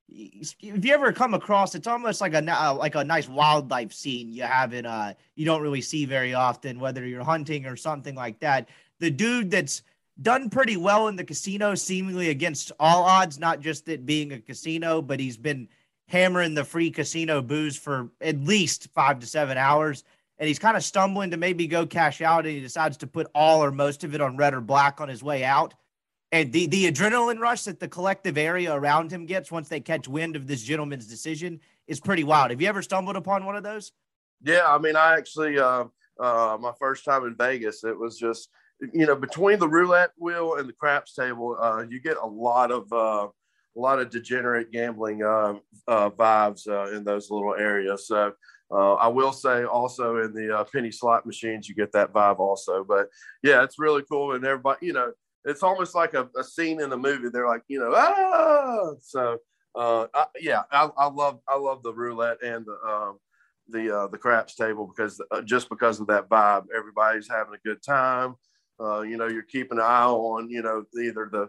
if 0.08 0.84
you 0.84 0.94
ever 0.94 1.12
come 1.12 1.34
across 1.34 1.74
it's 1.74 1.86
almost 1.86 2.20
like 2.20 2.32
a 2.32 2.38
uh, 2.38 2.74
like 2.74 2.94
a 2.94 3.02
nice 3.02 3.28
wildlife 3.28 3.92
scene 3.92 4.32
you 4.32 4.42
have 4.42 4.72
it 4.72 4.86
uh 4.86 5.12
you 5.34 5.44
don't 5.44 5.62
really 5.62 5.80
see 5.80 6.04
very 6.04 6.32
often 6.32 6.78
whether 6.78 7.04
you're 7.04 7.24
hunting 7.24 7.66
or 7.66 7.76
something 7.76 8.14
like 8.14 8.38
that. 8.40 8.68
The 9.00 9.10
dude 9.10 9.50
that's 9.50 9.82
done 10.22 10.48
pretty 10.48 10.76
well 10.76 11.08
in 11.08 11.16
the 11.16 11.24
casino 11.24 11.74
seemingly 11.74 12.30
against 12.30 12.72
all 12.78 13.02
odds 13.02 13.38
not 13.38 13.60
just 13.60 13.88
it 13.88 14.06
being 14.06 14.32
a 14.32 14.40
casino 14.40 15.02
but 15.02 15.20
he's 15.20 15.36
been 15.36 15.68
hammering 16.08 16.54
the 16.54 16.64
free 16.64 16.90
casino 16.90 17.42
booze 17.42 17.76
for 17.76 18.10
at 18.20 18.38
least 18.40 18.88
5 18.94 19.20
to 19.20 19.26
7 19.26 19.58
hours. 19.58 20.04
And 20.38 20.46
he's 20.46 20.58
kind 20.58 20.76
of 20.76 20.84
stumbling 20.84 21.30
to 21.30 21.36
maybe 21.36 21.66
go 21.66 21.86
cash 21.86 22.20
out 22.20 22.44
and 22.46 22.54
he 22.54 22.60
decides 22.60 22.98
to 22.98 23.06
put 23.06 23.26
all 23.34 23.64
or 23.64 23.72
most 23.72 24.04
of 24.04 24.14
it 24.14 24.20
on 24.20 24.36
red 24.36 24.54
or 24.54 24.60
black 24.60 25.00
on 25.00 25.08
his 25.08 25.22
way 25.22 25.44
out 25.44 25.74
and 26.32 26.52
the, 26.52 26.66
the 26.66 26.90
adrenaline 26.90 27.38
rush 27.38 27.62
that 27.64 27.80
the 27.80 27.88
collective 27.88 28.36
area 28.36 28.72
around 28.72 29.12
him 29.12 29.26
gets 29.26 29.52
once 29.52 29.68
they 29.68 29.80
catch 29.80 30.08
wind 30.08 30.36
of 30.36 30.46
this 30.46 30.62
gentleman's 30.62 31.06
decision 31.06 31.60
is 31.86 32.00
pretty 32.00 32.24
wild. 32.24 32.50
Have 32.50 32.60
you 32.60 32.68
ever 32.68 32.82
stumbled 32.82 33.16
upon 33.16 33.44
one 33.44 33.56
of 33.56 33.62
those? 33.62 33.92
Yeah, 34.42 34.66
I 34.66 34.78
mean, 34.78 34.96
I 34.96 35.16
actually, 35.16 35.58
uh, 35.58 35.84
uh, 36.20 36.58
my 36.60 36.72
first 36.78 37.04
time 37.04 37.24
in 37.24 37.36
Vegas, 37.36 37.84
it 37.84 37.98
was 37.98 38.18
just, 38.18 38.48
you 38.92 39.06
know, 39.06 39.16
between 39.16 39.58
the 39.58 39.68
roulette 39.68 40.10
wheel 40.18 40.56
and 40.56 40.68
the 40.68 40.72
craps 40.72 41.14
table, 41.14 41.56
uh, 41.60 41.84
you 41.88 42.00
get 42.00 42.16
a 42.16 42.26
lot 42.26 42.70
of, 42.70 42.92
uh, 42.92 43.28
a 43.76 43.80
lot 43.80 43.98
of 43.98 44.10
degenerate 44.10 44.72
gambling 44.72 45.22
uh, 45.22 45.54
uh, 45.86 46.10
vibes 46.10 46.66
uh, 46.66 46.94
in 46.96 47.04
those 47.04 47.30
little 47.30 47.54
areas. 47.54 48.08
So 48.08 48.32
uh, 48.70 48.94
I 48.94 49.08
will 49.08 49.32
say 49.32 49.64
also 49.64 50.16
in 50.24 50.32
the 50.32 50.58
uh, 50.58 50.64
penny 50.64 50.90
slot 50.90 51.26
machines, 51.26 51.68
you 51.68 51.74
get 51.74 51.92
that 51.92 52.12
vibe 52.12 52.38
also. 52.38 52.84
But 52.84 53.08
yeah, 53.42 53.62
it's 53.62 53.78
really 53.78 54.02
cool. 54.10 54.34
And 54.34 54.44
everybody, 54.44 54.86
you 54.86 54.92
know, 54.92 55.12
it's 55.46 55.62
almost 55.62 55.94
like 55.94 56.14
a, 56.14 56.28
a 56.36 56.44
scene 56.44 56.80
in 56.80 56.92
a 56.92 56.96
movie. 56.96 57.28
They're 57.30 57.46
like, 57.46 57.62
you 57.68 57.78
know, 57.78 57.92
ah. 57.94 58.90
So 59.00 59.38
uh, 59.74 60.06
I, 60.12 60.26
yeah, 60.40 60.62
I, 60.70 60.90
I, 60.98 61.08
love 61.08 61.40
I 61.48 61.56
love 61.56 61.82
the 61.82 61.94
roulette 61.94 62.42
and 62.42 62.66
the 62.66 62.76
um, 62.86 63.18
the 63.68 63.96
uh, 63.96 64.06
the 64.08 64.18
craps 64.18 64.56
table 64.56 64.86
because 64.86 65.20
uh, 65.30 65.40
just 65.42 65.68
because 65.68 66.00
of 66.00 66.08
that 66.08 66.28
vibe, 66.28 66.64
everybody's 66.76 67.28
having 67.28 67.54
a 67.54 67.68
good 67.68 67.82
time. 67.82 68.34
Uh, 68.78 69.00
you 69.02 69.16
know, 69.16 69.28
you're 69.28 69.42
keeping 69.42 69.78
an 69.78 69.84
eye 69.84 70.04
on 70.04 70.50
you 70.50 70.62
know 70.62 70.84
either 71.00 71.28
the 71.30 71.48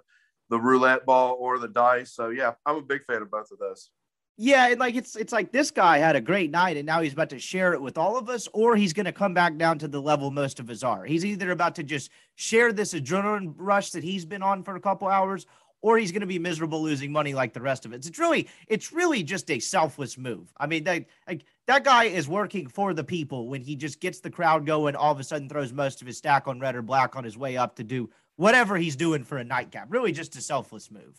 the 0.49 0.59
roulette 0.59 1.05
ball 1.05 1.35
or 1.39 1.59
the 1.59 1.67
dice. 1.67 2.13
So 2.13 2.29
yeah, 2.29 2.53
I'm 2.65 2.77
a 2.77 2.81
big 2.81 3.03
fan 3.05 3.21
of 3.21 3.31
both 3.31 3.51
of 3.51 3.59
those. 3.59 3.89
Yeah, 4.39 4.67
and 4.67 4.79
like 4.79 4.95
it's 4.95 5.15
it's 5.15 5.33
like 5.33 5.51
this 5.51 5.71
guy 5.71 5.97
had 5.97 6.15
a 6.15 6.21
great 6.21 6.51
night 6.51 6.77
and 6.77 6.85
now 6.85 7.01
he's 7.01 7.13
about 7.13 7.31
to 7.31 7.39
share 7.39 7.73
it 7.73 7.81
with 7.81 7.97
all 7.97 8.17
of 8.17 8.29
us, 8.29 8.47
or 8.53 8.75
he's 8.75 8.93
gonna 8.93 9.11
come 9.11 9.33
back 9.33 9.57
down 9.57 9.79
to 9.79 9.87
the 9.87 9.99
level 10.01 10.29
most 10.29 10.59
of 10.59 10.69
us 10.69 10.83
are. 10.83 11.05
He's 11.05 11.25
either 11.25 11.49
about 11.49 11.73
to 11.75 11.83
just 11.83 12.11
share 12.35 12.71
this 12.71 12.93
adrenaline 12.93 13.55
rush 13.57 13.89
that 13.91 14.03
he's 14.03 14.25
been 14.25 14.43
on 14.43 14.61
for 14.61 14.75
a 14.75 14.79
couple 14.79 15.07
hours, 15.07 15.47
or 15.81 15.97
he's 15.97 16.11
gonna 16.11 16.27
be 16.27 16.37
miserable 16.37 16.83
losing 16.83 17.11
money 17.11 17.33
like 17.33 17.53
the 17.53 17.61
rest 17.61 17.83
of 17.83 17.93
it. 17.93 18.05
It's 18.05 18.19
really 18.19 18.47
it's 18.67 18.93
really 18.93 19.23
just 19.23 19.49
a 19.49 19.59
selfless 19.59 20.19
move. 20.19 20.53
I 20.57 20.67
mean, 20.67 20.83
that 20.83 21.05
like 21.27 21.43
that 21.65 21.83
guy 21.83 22.03
is 22.03 22.27
working 22.27 22.67
for 22.67 22.93
the 22.93 23.03
people 23.03 23.47
when 23.47 23.63
he 23.63 23.75
just 23.75 23.99
gets 23.99 24.19
the 24.19 24.29
crowd 24.29 24.67
going, 24.67 24.95
all 24.95 25.11
of 25.11 25.19
a 25.19 25.23
sudden 25.23 25.49
throws 25.49 25.73
most 25.73 26.01
of 26.01 26.07
his 26.07 26.19
stack 26.19 26.47
on 26.47 26.59
red 26.59 26.75
or 26.75 26.83
black 26.83 27.15
on 27.15 27.23
his 27.23 27.39
way 27.39 27.57
up 27.57 27.75
to 27.77 27.83
do 27.83 28.11
whatever 28.35 28.77
he's 28.77 28.95
doing 28.95 29.23
for 29.23 29.39
a 29.39 29.43
nightcap. 29.43 29.87
Really 29.89 30.11
just 30.11 30.35
a 30.35 30.41
selfless 30.41 30.91
move. 30.91 31.15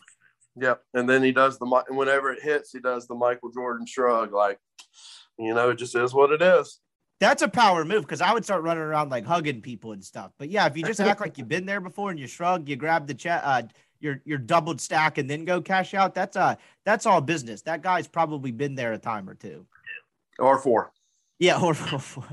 Yep. 0.60 0.82
And 0.94 1.08
then 1.08 1.22
he 1.22 1.32
does 1.32 1.58
the 1.58 1.66
whenever 1.88 2.32
it 2.32 2.42
hits, 2.42 2.72
he 2.72 2.80
does 2.80 3.06
the 3.06 3.14
Michael 3.14 3.50
Jordan 3.50 3.86
shrug, 3.86 4.32
like, 4.32 4.58
you 5.38 5.54
know, 5.54 5.70
it 5.70 5.76
just 5.76 5.94
is 5.94 6.12
what 6.12 6.32
it 6.32 6.42
is. 6.42 6.80
That's 7.20 7.42
a 7.42 7.48
power 7.48 7.84
move 7.84 8.02
because 8.02 8.20
I 8.20 8.32
would 8.32 8.44
start 8.44 8.62
running 8.62 8.82
around 8.82 9.10
like 9.10 9.24
hugging 9.24 9.60
people 9.60 9.92
and 9.92 10.04
stuff. 10.04 10.32
But 10.38 10.50
yeah, 10.50 10.66
if 10.66 10.76
you 10.76 10.84
just 10.84 11.00
act 11.00 11.20
like 11.20 11.36
you've 11.36 11.48
been 11.48 11.66
there 11.66 11.80
before 11.80 12.10
and 12.10 12.18
you 12.18 12.28
shrug, 12.28 12.68
you 12.68 12.76
grab 12.76 13.08
the 13.08 13.14
chat, 13.14 13.42
uh, 13.44 13.62
you're 14.00 14.20
you're 14.24 14.38
doubled 14.38 14.80
stack 14.80 15.18
and 15.18 15.28
then 15.28 15.44
go 15.44 15.60
cash 15.60 15.94
out. 15.94 16.14
That's 16.14 16.36
uh 16.36 16.54
that's 16.84 17.06
all 17.06 17.20
business. 17.20 17.62
That 17.62 17.82
guy's 17.82 18.06
probably 18.06 18.52
been 18.52 18.76
there 18.76 18.92
a 18.92 18.98
time 18.98 19.28
or 19.28 19.34
two. 19.34 19.66
Or 20.38 20.58
four. 20.58 20.92
Yeah, 21.38 21.60
or 21.60 21.74
four. 21.74 22.24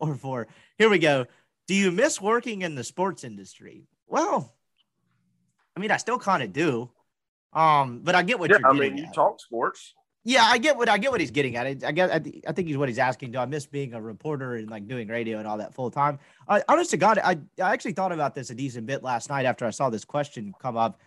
or 0.00 0.14
four. 0.14 0.48
Here 0.76 0.90
we 0.90 0.98
go. 0.98 1.26
Do 1.68 1.74
you 1.74 1.92
miss 1.92 2.20
working 2.20 2.62
in 2.62 2.74
the 2.74 2.82
sports 2.82 3.22
industry? 3.22 3.84
Well, 4.08 4.52
I 5.76 5.80
mean, 5.80 5.92
I 5.92 5.98
still 5.98 6.18
kind 6.18 6.42
of 6.42 6.52
do. 6.52 6.90
Um, 7.52 8.00
but 8.02 8.14
I 8.14 8.22
get 8.22 8.38
what 8.38 8.50
yeah, 8.50 8.58
you're 8.58 8.68
I 8.70 8.72
getting 8.74 8.94
mean, 8.96 9.04
you 9.06 9.12
talk 9.12 9.40
sports. 9.40 9.94
Yeah, 10.22 10.44
I 10.44 10.58
get 10.58 10.76
what 10.76 10.88
I 10.88 10.98
get 10.98 11.10
what 11.10 11.20
he's 11.20 11.30
getting 11.30 11.56
at. 11.56 11.66
I, 11.66 11.76
I 11.86 11.92
guess 11.92 12.10
I, 12.10 12.18
th- 12.18 12.44
I 12.46 12.52
think 12.52 12.68
he's 12.68 12.76
what 12.76 12.88
he's 12.88 12.98
asking. 12.98 13.32
Do 13.32 13.38
I 13.38 13.46
miss 13.46 13.66
being 13.66 13.94
a 13.94 14.00
reporter 14.00 14.56
and 14.56 14.68
like 14.68 14.86
doing 14.86 15.08
radio 15.08 15.38
and 15.38 15.48
all 15.48 15.58
that 15.58 15.74
full 15.74 15.90
time? 15.90 16.18
Uh, 16.46 16.60
honest 16.68 16.90
to 16.90 16.96
God, 16.98 17.18
I, 17.18 17.38
I 17.60 17.72
actually 17.72 17.92
thought 17.92 18.12
about 18.12 18.34
this 18.34 18.50
a 18.50 18.54
decent 18.54 18.86
bit 18.86 19.02
last 19.02 19.30
night 19.30 19.46
after 19.46 19.64
I 19.64 19.70
saw 19.70 19.88
this 19.88 20.04
question 20.04 20.54
come 20.60 20.76
up. 20.76 21.00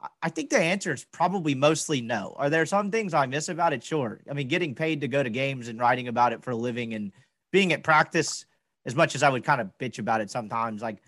I- 0.00 0.08
I 0.22 0.28
think 0.28 0.50
the 0.50 0.60
answer 0.60 0.92
is 0.92 1.04
probably 1.04 1.54
mostly 1.56 2.00
no. 2.00 2.34
Are 2.36 2.50
there 2.50 2.64
some 2.66 2.90
things 2.90 3.14
I 3.14 3.26
miss 3.26 3.48
about 3.48 3.72
it? 3.72 3.82
Sure. 3.82 4.20
I 4.30 4.32
mean, 4.34 4.48
getting 4.48 4.74
paid 4.76 5.00
to 5.00 5.08
go 5.08 5.22
to 5.22 5.30
games 5.30 5.66
and 5.68 5.78
writing 5.80 6.06
about 6.08 6.32
it 6.32 6.42
for 6.44 6.52
a 6.52 6.56
living 6.56 6.94
and 6.94 7.12
being 7.50 7.72
at 7.72 7.82
practice, 7.82 8.46
as 8.86 8.94
much 8.94 9.14
as 9.16 9.22
I 9.24 9.28
would 9.28 9.44
kind 9.44 9.60
of 9.60 9.70
bitch 9.78 9.98
about 9.98 10.20
it 10.20 10.30
sometimes, 10.30 10.82
like 10.82 11.02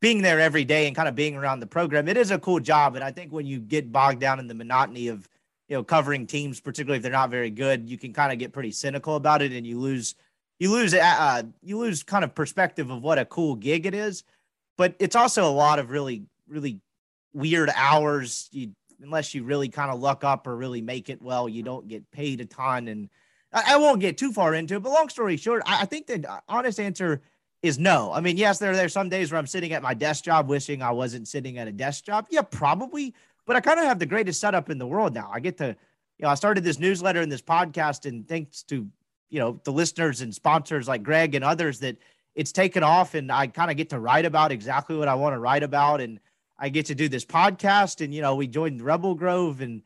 being 0.00 0.22
there 0.22 0.40
every 0.40 0.64
day 0.64 0.86
and 0.86 0.96
kind 0.96 1.08
of 1.08 1.14
being 1.14 1.36
around 1.36 1.60
the 1.60 1.66
program, 1.66 2.08
it 2.08 2.16
is 2.16 2.30
a 2.30 2.38
cool 2.38 2.60
job. 2.60 2.94
And 2.94 3.04
I 3.04 3.10
think 3.10 3.32
when 3.32 3.46
you 3.46 3.58
get 3.58 3.92
bogged 3.92 4.20
down 4.20 4.38
in 4.38 4.46
the 4.46 4.54
monotony 4.54 5.08
of 5.08 5.28
you 5.70 5.76
know 5.76 5.84
covering 5.84 6.26
teams 6.26 6.60
particularly 6.60 6.96
if 6.96 7.02
they're 7.02 7.12
not 7.12 7.30
very 7.30 7.48
good 7.48 7.88
you 7.88 7.96
can 7.96 8.12
kind 8.12 8.32
of 8.32 8.38
get 8.38 8.52
pretty 8.52 8.72
cynical 8.72 9.16
about 9.16 9.40
it 9.40 9.52
and 9.52 9.66
you 9.66 9.78
lose 9.78 10.16
you 10.58 10.70
lose 10.70 10.92
uh 10.92 11.42
you 11.62 11.78
lose 11.78 12.02
kind 12.02 12.24
of 12.24 12.34
perspective 12.34 12.90
of 12.90 13.02
what 13.02 13.18
a 13.18 13.24
cool 13.24 13.54
gig 13.54 13.86
it 13.86 13.94
is 13.94 14.24
but 14.76 14.94
it's 14.98 15.16
also 15.16 15.48
a 15.48 15.48
lot 15.48 15.78
of 15.78 15.90
really 15.90 16.24
really 16.48 16.80
weird 17.32 17.70
hours 17.74 18.48
you 18.52 18.72
unless 19.00 19.32
you 19.32 19.44
really 19.44 19.68
kind 19.68 19.90
of 19.90 20.00
luck 20.00 20.24
up 20.24 20.46
or 20.46 20.56
really 20.56 20.82
make 20.82 21.08
it 21.08 21.22
well 21.22 21.48
you 21.48 21.62
don't 21.62 21.88
get 21.88 22.10
paid 22.10 22.40
a 22.40 22.44
ton 22.44 22.88
and 22.88 23.08
i, 23.52 23.74
I 23.74 23.76
won't 23.76 24.00
get 24.00 24.18
too 24.18 24.32
far 24.32 24.54
into 24.54 24.74
it 24.74 24.82
but 24.82 24.90
long 24.90 25.08
story 25.08 25.36
short 25.36 25.62
I, 25.64 25.82
I 25.82 25.84
think 25.84 26.08
the 26.08 26.42
honest 26.48 26.80
answer 26.80 27.22
is 27.62 27.78
no. 27.78 28.12
I 28.12 28.20
mean 28.20 28.36
yes 28.36 28.58
there 28.58 28.72
are 28.72 28.88
some 28.88 29.08
days 29.08 29.30
where 29.30 29.38
i'm 29.38 29.46
sitting 29.46 29.72
at 29.72 29.82
my 29.82 29.94
desk 29.94 30.24
job 30.24 30.48
wishing 30.48 30.82
i 30.82 30.90
wasn't 30.90 31.28
sitting 31.28 31.58
at 31.58 31.68
a 31.68 31.72
desk 31.72 32.04
job. 32.04 32.26
Yeah 32.30 32.42
probably 32.42 33.14
but 33.50 33.56
I 33.56 33.60
kind 33.60 33.80
of 33.80 33.86
have 33.86 33.98
the 33.98 34.06
greatest 34.06 34.40
setup 34.40 34.70
in 34.70 34.78
the 34.78 34.86
world 34.86 35.12
now. 35.12 35.28
I 35.32 35.40
get 35.40 35.58
to, 35.58 35.66
you 35.66 36.22
know, 36.22 36.28
I 36.28 36.36
started 36.36 36.62
this 36.62 36.78
newsletter 36.78 37.20
and 37.20 37.32
this 37.32 37.42
podcast, 37.42 38.06
and 38.06 38.28
thanks 38.28 38.62
to, 38.64 38.86
you 39.28 39.40
know, 39.40 39.60
the 39.64 39.72
listeners 39.72 40.20
and 40.20 40.32
sponsors 40.32 40.86
like 40.86 41.02
Greg 41.02 41.34
and 41.34 41.44
others 41.44 41.80
that 41.80 41.96
it's 42.36 42.52
taken 42.52 42.84
off, 42.84 43.14
and 43.14 43.32
I 43.32 43.48
kind 43.48 43.68
of 43.68 43.76
get 43.76 43.90
to 43.90 43.98
write 43.98 44.24
about 44.24 44.52
exactly 44.52 44.96
what 44.96 45.08
I 45.08 45.16
want 45.16 45.34
to 45.34 45.40
write 45.40 45.64
about, 45.64 46.00
and 46.00 46.20
I 46.60 46.68
get 46.68 46.86
to 46.86 46.94
do 46.94 47.08
this 47.08 47.24
podcast, 47.24 48.04
and 48.04 48.14
you 48.14 48.22
know, 48.22 48.36
we 48.36 48.46
joined 48.46 48.82
Rebel 48.82 49.16
Grove 49.16 49.60
and 49.62 49.82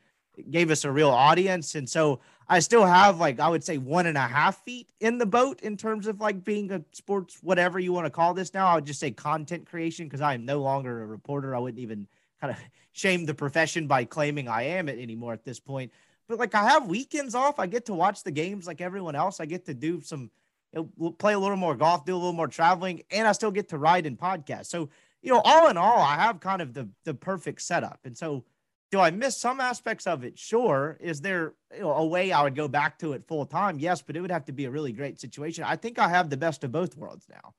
gave 0.51 0.71
us 0.71 0.85
a 0.85 0.91
real 0.91 1.09
audience, 1.09 1.75
and 1.75 1.89
so 1.89 2.21
I 2.49 2.59
still 2.59 2.85
have 2.85 3.19
like 3.19 3.41
I 3.41 3.49
would 3.49 3.65
say 3.65 3.79
one 3.79 4.07
and 4.07 4.19
a 4.19 4.23
half 4.23 4.63
feet 4.65 4.91
in 5.01 5.19
the 5.19 5.27
boat 5.27 5.61
in 5.61 5.77
terms 5.77 6.07
of 6.07 6.21
like 6.21 6.45
being 6.45 6.71
a 6.73 6.83
sports 6.93 7.39
whatever 7.43 7.79
you 7.79 7.93
want 7.93 8.07
to 8.07 8.11
call 8.11 8.35
this 8.35 8.53
now. 8.53 8.67
I 8.67 8.75
would 8.75 8.87
just 8.87 9.01
say 9.01 9.11
content 9.11 9.67
creation 9.67 10.07
because 10.07 10.21
I 10.21 10.35
am 10.35 10.45
no 10.45 10.61
longer 10.61 11.03
a 11.03 11.07
reporter. 11.07 11.55
I 11.55 11.59
wouldn't 11.59 11.81
even 11.81 12.07
kind 12.41 12.53
of 12.53 12.59
shame 12.93 13.25
the 13.25 13.35
profession 13.35 13.87
by 13.87 14.05
claiming 14.05 14.49
I 14.49 14.63
am 14.65 14.89
it 14.89 14.99
anymore 14.99 15.33
at 15.33 15.45
this 15.45 15.59
point. 15.59 15.93
But 16.29 16.39
like 16.39 16.55
I 16.55 16.69
have 16.69 16.87
weekends 16.87 17.35
off. 17.35 17.59
I 17.59 17.67
get 17.67 17.87
to 17.87 17.95
watch 17.95 18.23
the 18.23 18.31
games 18.31 18.67
like 18.67 18.81
everyone 18.81 19.15
else. 19.15 19.41
I 19.41 19.47
get 19.47 19.67
to 19.67 19.75
do 19.75 20.01
some, 20.01 20.31
you 20.73 20.91
know, 20.99 21.11
play 21.13 21.35
a 21.35 21.39
little 21.39 21.57
more 21.57 21.75
golf, 21.75 22.05
do 22.05 22.15
a 22.15 22.17
little 22.17 22.33
more 22.33 22.49
traveling, 22.49 23.03
and 23.11 23.27
I 23.27 23.33
still 23.33 23.51
get 23.51 23.69
to 23.71 23.79
ride 23.79 24.07
and 24.07 24.19
podcast. 24.19 24.67
So, 24.67 24.91
you 25.23 25.33
know, 25.33 25.41
all 25.45 25.69
in 25.69 25.77
all, 25.77 25.99
I 25.99 26.17
have 26.17 26.41
kind 26.41 26.61
of 26.63 26.75
the 26.75 26.89
the 27.05 27.15
perfect 27.15 27.63
setup. 27.63 28.01
And 28.05 28.17
so, 28.17 28.45
do 28.91 29.01
I 29.01 29.11
miss 29.11 29.37
some 29.37 29.61
aspects 29.61 30.07
of 30.07 30.25
it? 30.25 30.39
Sure. 30.39 30.97
Is 31.01 31.21
there 31.21 31.55
you 31.75 31.81
know, 31.81 31.93
a 31.93 32.07
way 32.07 32.33
I 32.33 32.43
would 32.43 32.55
go 32.55 32.69
back 32.69 32.99
to 33.01 33.13
it 33.13 33.27
full 33.27 33.45
time? 33.45 33.79
Yes, 33.79 34.03
but 34.03 34.17
it 34.17 34.21
would 34.21 34.31
have 34.31 34.45
to 34.47 34.53
be 34.53 34.67
a 34.67 34.71
really 34.71 34.93
great 34.93 35.21
situation. 35.21 35.65
I 35.65 35.77
think 35.77 35.99
I 35.99 36.09
have 36.09 36.31
the 36.31 36.37
best 36.37 36.63
of 36.65 36.73
both 36.73 36.97
worlds 36.97 37.27
now. 37.29 37.55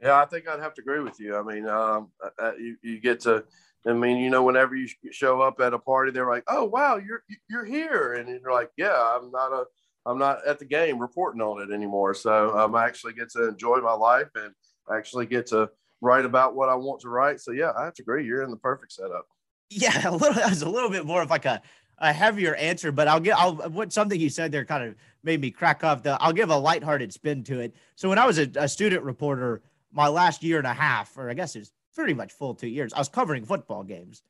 Yeah, 0.00 0.20
I 0.20 0.24
think 0.24 0.48
I'd 0.48 0.60
have 0.60 0.74
to 0.74 0.82
agree 0.82 1.00
with 1.00 1.20
you. 1.20 1.36
I 1.36 1.42
mean, 1.42 1.68
um, 1.68 2.10
uh, 2.38 2.52
you, 2.58 2.76
you 2.82 3.00
get 3.00 3.20
to, 3.20 3.44
I 3.86 3.92
mean, 3.92 4.16
you 4.16 4.30
know, 4.30 4.42
whenever 4.42 4.74
you 4.74 4.88
show 5.12 5.40
up 5.42 5.60
at 5.60 5.74
a 5.74 5.78
party, 5.78 6.10
they're 6.10 6.28
like, 6.28 6.44
"Oh, 6.48 6.64
wow, 6.64 6.96
you're 6.96 7.22
you're 7.48 7.64
here," 7.64 8.14
and 8.14 8.28
you're 8.28 8.52
like, 8.52 8.70
"Yeah, 8.76 8.96
I'm 8.96 9.30
not 9.30 9.52
a, 9.52 9.64
I'm 10.06 10.18
not 10.18 10.46
at 10.46 10.58
the 10.58 10.64
game 10.64 10.98
reporting 10.98 11.40
on 11.40 11.62
it 11.62 11.72
anymore." 11.72 12.14
So 12.14 12.58
um, 12.58 12.74
I 12.74 12.86
actually 12.86 13.12
get 13.12 13.30
to 13.30 13.48
enjoy 13.48 13.78
my 13.78 13.92
life 13.92 14.28
and 14.34 14.52
actually 14.92 15.26
get 15.26 15.46
to 15.48 15.70
write 16.00 16.24
about 16.24 16.54
what 16.54 16.68
I 16.68 16.74
want 16.74 17.00
to 17.02 17.08
write. 17.08 17.40
So 17.40 17.52
yeah, 17.52 17.72
I 17.76 17.84
have 17.84 17.94
to 17.94 18.02
agree. 18.02 18.26
You're 18.26 18.42
in 18.42 18.50
the 18.50 18.56
perfect 18.56 18.92
setup. 18.92 19.26
Yeah, 19.70 20.08
a 20.08 20.12
little. 20.12 20.34
That 20.34 20.50
was 20.50 20.62
a 20.62 20.68
little 20.68 20.90
bit 20.90 21.06
more 21.06 21.22
of 21.22 21.30
like 21.30 21.44
a, 21.44 21.62
a 21.98 22.12
heavier 22.12 22.54
answer, 22.56 22.92
but 22.92 23.08
I'll 23.08 23.20
get. 23.20 23.36
I'll 23.38 23.54
what 23.70 23.92
something 23.92 24.20
you 24.20 24.28
said 24.30 24.52
there 24.52 24.64
kind 24.64 24.84
of 24.84 24.94
made 25.22 25.40
me 25.40 25.50
crack 25.50 25.84
up. 25.84 26.02
The 26.02 26.20
I'll 26.20 26.32
give 26.32 26.50
a 26.50 26.56
lighthearted 26.56 27.12
spin 27.12 27.44
to 27.44 27.60
it. 27.60 27.74
So 27.96 28.08
when 28.08 28.18
I 28.18 28.26
was 28.26 28.38
a, 28.38 28.48
a 28.56 28.68
student 28.68 29.02
reporter, 29.04 29.62
my 29.92 30.08
last 30.08 30.42
year 30.42 30.58
and 30.58 30.66
a 30.66 30.72
half, 30.74 31.16
or 31.16 31.30
I 31.30 31.34
guess 31.34 31.56
it's 31.56 31.72
pretty 31.94 32.14
much 32.14 32.32
full 32.32 32.54
two 32.54 32.68
years, 32.68 32.92
I 32.92 32.98
was 32.98 33.08
covering 33.08 33.44
football 33.44 33.84
games, 33.84 34.22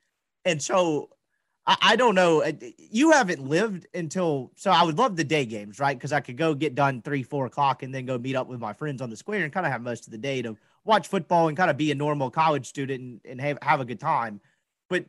and 0.45 0.61
so 0.61 1.09
I, 1.65 1.77
I 1.81 1.95
don't 1.95 2.15
know. 2.15 2.41
uh, 2.43 2.51
You 2.77 3.11
haven't 3.11 3.47
lived 3.47 3.87
until 3.93 4.51
so 4.55 4.71
I 4.71 4.83
would 4.83 4.97
love 4.97 5.15
the 5.15 5.23
day 5.23 5.45
games, 5.45 5.79
right? 5.79 5.97
Because 5.97 6.13
I 6.13 6.19
could 6.19 6.37
go 6.37 6.53
get 6.53 6.75
done 6.75 7.01
three, 7.01 7.23
four 7.23 7.45
o'clock, 7.45 7.83
and 7.83 7.93
then 7.93 8.05
go 8.05 8.17
meet 8.17 8.35
up 8.35 8.47
with 8.47 8.59
my 8.59 8.73
friends 8.73 9.01
on 9.01 9.09
the 9.09 9.15
square 9.17 9.43
and 9.43 9.53
kind 9.53 9.65
of 9.65 9.71
have 9.71 9.81
most 9.81 10.05
of 10.07 10.11
the 10.11 10.17
day 10.17 10.41
to 10.41 10.57
watch 10.83 11.07
football 11.07 11.47
and 11.47 11.57
kind 11.57 11.69
of 11.71 11.77
be 11.77 11.91
a 11.91 11.95
normal 11.95 12.29
college 12.31 12.65
student 12.67 13.01
and, 13.01 13.21
and 13.25 13.41
have, 13.41 13.57
have 13.61 13.79
a 13.81 13.85
good 13.85 13.99
time. 13.99 14.41
But 14.89 15.05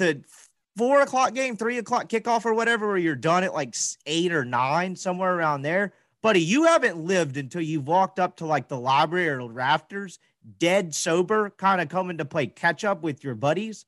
the 0.00 0.24
four 0.76 1.00
o'clock 1.02 1.34
game, 1.34 1.56
three 1.56 1.78
o'clock 1.78 2.08
kickoff 2.08 2.44
or 2.44 2.54
whatever, 2.54 2.88
where 2.88 2.96
you're 2.96 3.14
done 3.14 3.44
at 3.44 3.54
like 3.54 3.74
eight 4.06 4.32
or 4.32 4.44
nine, 4.44 4.96
somewhere 4.96 5.34
around 5.34 5.62
there. 5.62 5.92
Buddy, 6.22 6.40
you 6.40 6.64
haven't 6.64 6.98
lived 6.98 7.36
until 7.36 7.62
you've 7.62 7.86
walked 7.86 8.18
up 8.18 8.36
to 8.38 8.46
like 8.46 8.68
the 8.68 8.78
library 8.78 9.28
or 9.28 9.46
rafters, 9.48 10.18
dead 10.58 10.94
sober, 10.94 11.50
kind 11.50 11.80
of 11.80 11.88
coming 11.88 12.18
to 12.18 12.24
play 12.24 12.46
catch 12.46 12.84
up 12.84 13.02
with 13.02 13.22
your 13.24 13.34
buddies. 13.34 13.84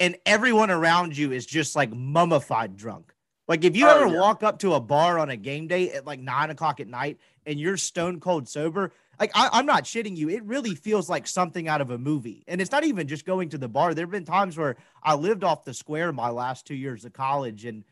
And 0.00 0.16
everyone 0.24 0.70
around 0.70 1.16
you 1.16 1.32
is 1.32 1.44
just 1.44 1.74
like 1.74 1.92
mummified 1.92 2.76
drunk. 2.76 3.12
Like 3.48 3.64
if 3.64 3.76
you 3.76 3.86
Oh, 3.86 3.96
ever 4.04 4.06
yeah. 4.06 4.20
walk 4.20 4.42
up 4.42 4.60
to 4.60 4.74
a 4.74 4.80
bar 4.80 5.18
on 5.18 5.30
a 5.30 5.36
game 5.36 5.66
day 5.66 5.90
at 5.92 6.06
like 6.06 6.20
nine 6.20 6.50
o'clock 6.50 6.80
at 6.80 6.86
night 6.88 7.18
and 7.46 7.58
you're 7.58 7.76
stone 7.76 8.20
cold 8.20 8.48
sober, 8.48 8.92
like 9.20 9.30
I, 9.34 9.48
I'm 9.52 9.66
not 9.66 9.84
shitting 9.84 10.16
you. 10.16 10.28
It 10.28 10.44
really 10.44 10.74
feels 10.74 11.08
like 11.08 11.26
something 11.26 11.68
out 11.68 11.80
of 11.80 11.90
a 11.90 11.98
movie. 11.98 12.44
And 12.46 12.60
it's 12.60 12.72
not 12.72 12.84
even 12.84 13.08
just 13.08 13.24
going 13.24 13.48
to 13.50 13.58
the 13.58 13.68
bar. 13.68 13.94
There 13.94 14.04
have 14.04 14.10
been 14.10 14.24
times 14.24 14.56
where 14.56 14.76
I 15.02 15.14
lived 15.14 15.44
off 15.44 15.64
the 15.64 15.74
square 15.74 16.12
my 16.12 16.30
last 16.30 16.66
two 16.66 16.74
years 16.74 17.04
of 17.04 17.12
college 17.12 17.64
and 17.64 17.84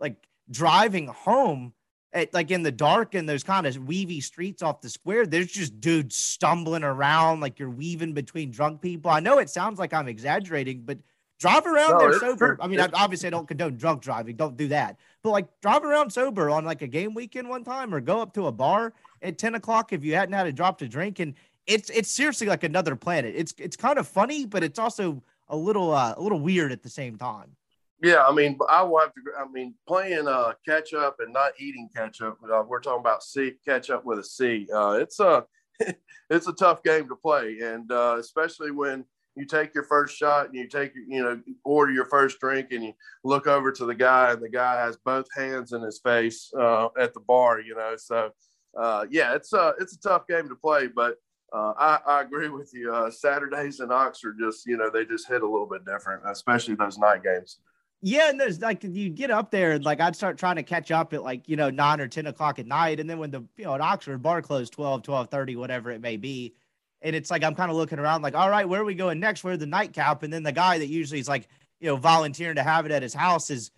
like 0.00 0.16
driving 0.50 1.06
home 1.06 1.72
at 2.12 2.34
like 2.34 2.50
in 2.50 2.62
the 2.62 2.72
dark 2.72 3.14
and 3.14 3.28
those 3.28 3.42
kind 3.42 3.66
of 3.66 3.76
weavy 3.76 4.20
streets 4.20 4.62
off 4.62 4.80
the 4.80 4.90
square, 4.90 5.24
there's 5.26 5.50
just 5.50 5.80
dudes 5.80 6.16
stumbling 6.16 6.84
around 6.84 7.40
like 7.40 7.58
you're 7.58 7.70
weaving 7.70 8.12
between 8.12 8.50
drunk 8.50 8.82
people. 8.82 9.10
I 9.10 9.20
know 9.20 9.38
it 9.38 9.48
sounds 9.48 9.78
like 9.78 9.94
I'm 9.94 10.08
exaggerating, 10.08 10.82
but 10.84 10.98
drive 11.38 11.66
around 11.66 11.92
No, 11.92 11.98
there 11.98 12.18
sober. 12.18 12.56
true. 12.56 12.56
I 12.60 12.66
mean, 12.66 12.80
I, 12.80 12.88
obviously 12.92 13.28
I 13.28 13.30
don't 13.30 13.48
condone 13.48 13.76
drunk 13.76 14.02
driving. 14.02 14.36
Don't 14.36 14.56
do 14.56 14.68
that. 14.68 14.98
But 15.22 15.30
like 15.30 15.46
drive 15.62 15.84
around 15.84 16.10
sober 16.10 16.50
on 16.50 16.64
like 16.64 16.82
a 16.82 16.86
game 16.86 17.14
weekend 17.14 17.48
one 17.48 17.64
time 17.64 17.94
or 17.94 18.00
go 18.00 18.20
up 18.20 18.34
to 18.34 18.46
a 18.46 18.52
bar 18.52 18.92
at 19.22 19.38
10 19.38 19.54
o'clock 19.54 19.92
if 19.92 20.04
you 20.04 20.14
hadn't 20.14 20.34
had 20.34 20.46
a 20.46 20.52
drop 20.52 20.78
to 20.78 20.88
drink. 20.88 21.20
And 21.20 21.34
it's 21.66 21.90
it's 21.90 22.10
seriously 22.10 22.46
like 22.46 22.64
another 22.64 22.96
planet. 22.96 23.34
It's 23.36 23.54
it's 23.58 23.76
kind 23.76 23.98
of 23.98 24.08
funny, 24.08 24.46
but 24.46 24.64
it's 24.64 24.78
also 24.78 25.22
a 25.48 25.56
little 25.56 25.92
uh, 25.92 26.14
a 26.16 26.20
little 26.20 26.40
weird 26.40 26.72
at 26.72 26.82
the 26.82 26.88
same 26.88 27.16
time. 27.16 27.56
Yeah, 28.02 28.24
I 28.26 28.32
mean, 28.32 28.58
I 28.68 28.82
will 28.82 28.98
have 28.98 29.14
to. 29.14 29.20
I 29.38 29.46
mean, 29.48 29.74
playing 29.86 30.26
uh, 30.26 30.54
catch 30.66 30.92
up 30.92 31.16
and 31.20 31.32
not 31.32 31.52
eating 31.58 31.88
catch 31.94 32.20
up. 32.20 32.38
Uh, 32.42 32.64
we're 32.66 32.80
talking 32.80 33.00
about 33.00 33.22
C 33.22 33.52
catch 33.64 33.90
up 33.90 34.04
with 34.04 34.18
a 34.18 34.24
C. 34.24 34.66
Uh, 34.74 34.98
it's 35.00 35.20
a 35.20 35.44
it's 36.30 36.48
a 36.48 36.52
tough 36.52 36.82
game 36.82 37.08
to 37.08 37.14
play, 37.14 37.60
and 37.62 37.90
uh, 37.92 38.16
especially 38.18 38.72
when 38.72 39.04
you 39.36 39.46
take 39.46 39.72
your 39.72 39.84
first 39.84 40.16
shot 40.16 40.46
and 40.46 40.54
you 40.56 40.66
take 40.66 40.92
you 40.94 41.22
know 41.22 41.40
order 41.64 41.92
your 41.92 42.04
first 42.06 42.40
drink 42.40 42.68
and 42.72 42.82
you 42.84 42.92
look 43.24 43.46
over 43.46 43.70
to 43.70 43.86
the 43.86 43.94
guy 43.94 44.32
and 44.32 44.42
the 44.42 44.48
guy 44.48 44.80
has 44.80 44.96
both 45.04 45.26
hands 45.34 45.72
in 45.72 45.80
his 45.80 46.00
face 46.00 46.52
uh, 46.58 46.88
at 46.98 47.14
the 47.14 47.20
bar. 47.20 47.60
You 47.60 47.76
know, 47.76 47.94
so 47.96 48.30
uh, 48.76 49.06
yeah, 49.10 49.34
it's 49.34 49.52
a 49.52 49.74
it's 49.80 49.94
a 49.94 50.00
tough 50.00 50.26
game 50.26 50.48
to 50.48 50.56
play, 50.56 50.88
but. 50.88 51.16
Uh, 51.54 51.74
I, 51.76 51.98
I 52.06 52.20
agree 52.22 52.48
with 52.48 52.72
you. 52.72 52.94
Uh, 52.94 53.10
Saturdays 53.10 53.80
in 53.80 53.92
Oxford 53.92 54.38
just, 54.40 54.64
you 54.64 54.78
know, 54.78 54.88
they 54.88 55.04
just 55.04 55.28
hit 55.28 55.42
a 55.42 55.46
little 55.46 55.66
bit 55.66 55.84
different, 55.84 56.22
especially 56.24 56.76
those 56.76 56.96
night 56.96 57.22
games. 57.22 57.58
Yeah, 58.04 58.30
and 58.30 58.40
there's 58.40 58.60
like 58.60 58.82
you 58.82 59.08
get 59.08 59.30
up 59.30 59.52
there 59.52 59.72
and 59.72 59.84
like 59.84 60.00
I'd 60.00 60.16
start 60.16 60.36
trying 60.36 60.56
to 60.56 60.64
catch 60.64 60.90
up 60.90 61.12
at 61.12 61.22
like, 61.22 61.48
you 61.48 61.54
know, 61.54 61.70
nine 61.70 62.00
or 62.00 62.08
10 62.08 62.26
o'clock 62.26 62.58
at 62.58 62.66
night. 62.66 62.98
And 62.98 63.08
then 63.08 63.18
when 63.18 63.30
the, 63.30 63.44
you 63.56 63.64
know, 63.64 63.76
at 63.76 63.80
Oxford 63.80 64.20
bar 64.20 64.42
closed 64.42 64.72
12, 64.72 65.04
12 65.04 65.28
30, 65.28 65.56
whatever 65.56 65.92
it 65.92 66.00
may 66.00 66.16
be. 66.16 66.54
And 67.00 67.14
it's 67.14 67.30
like 67.30 67.44
I'm 67.44 67.54
kind 67.54 67.70
of 67.70 67.76
looking 67.76 68.00
around 68.00 68.22
like, 68.22 68.34
all 68.34 68.50
right, 68.50 68.68
where 68.68 68.80
are 68.80 68.84
we 68.84 68.96
going 68.96 69.20
next? 69.20 69.44
Where 69.44 69.56
the 69.56 69.66
nightcap? 69.66 70.24
And 70.24 70.32
then 70.32 70.42
the 70.42 70.52
guy 70.52 70.78
that 70.78 70.88
usually 70.88 71.20
is 71.20 71.28
like, 71.28 71.46
you 71.78 71.88
know, 71.88 71.96
volunteering 71.96 72.56
to 72.56 72.62
have 72.64 72.86
it 72.86 72.92
at 72.92 73.02
his 73.02 73.14
house 73.14 73.50
is 73.50 73.70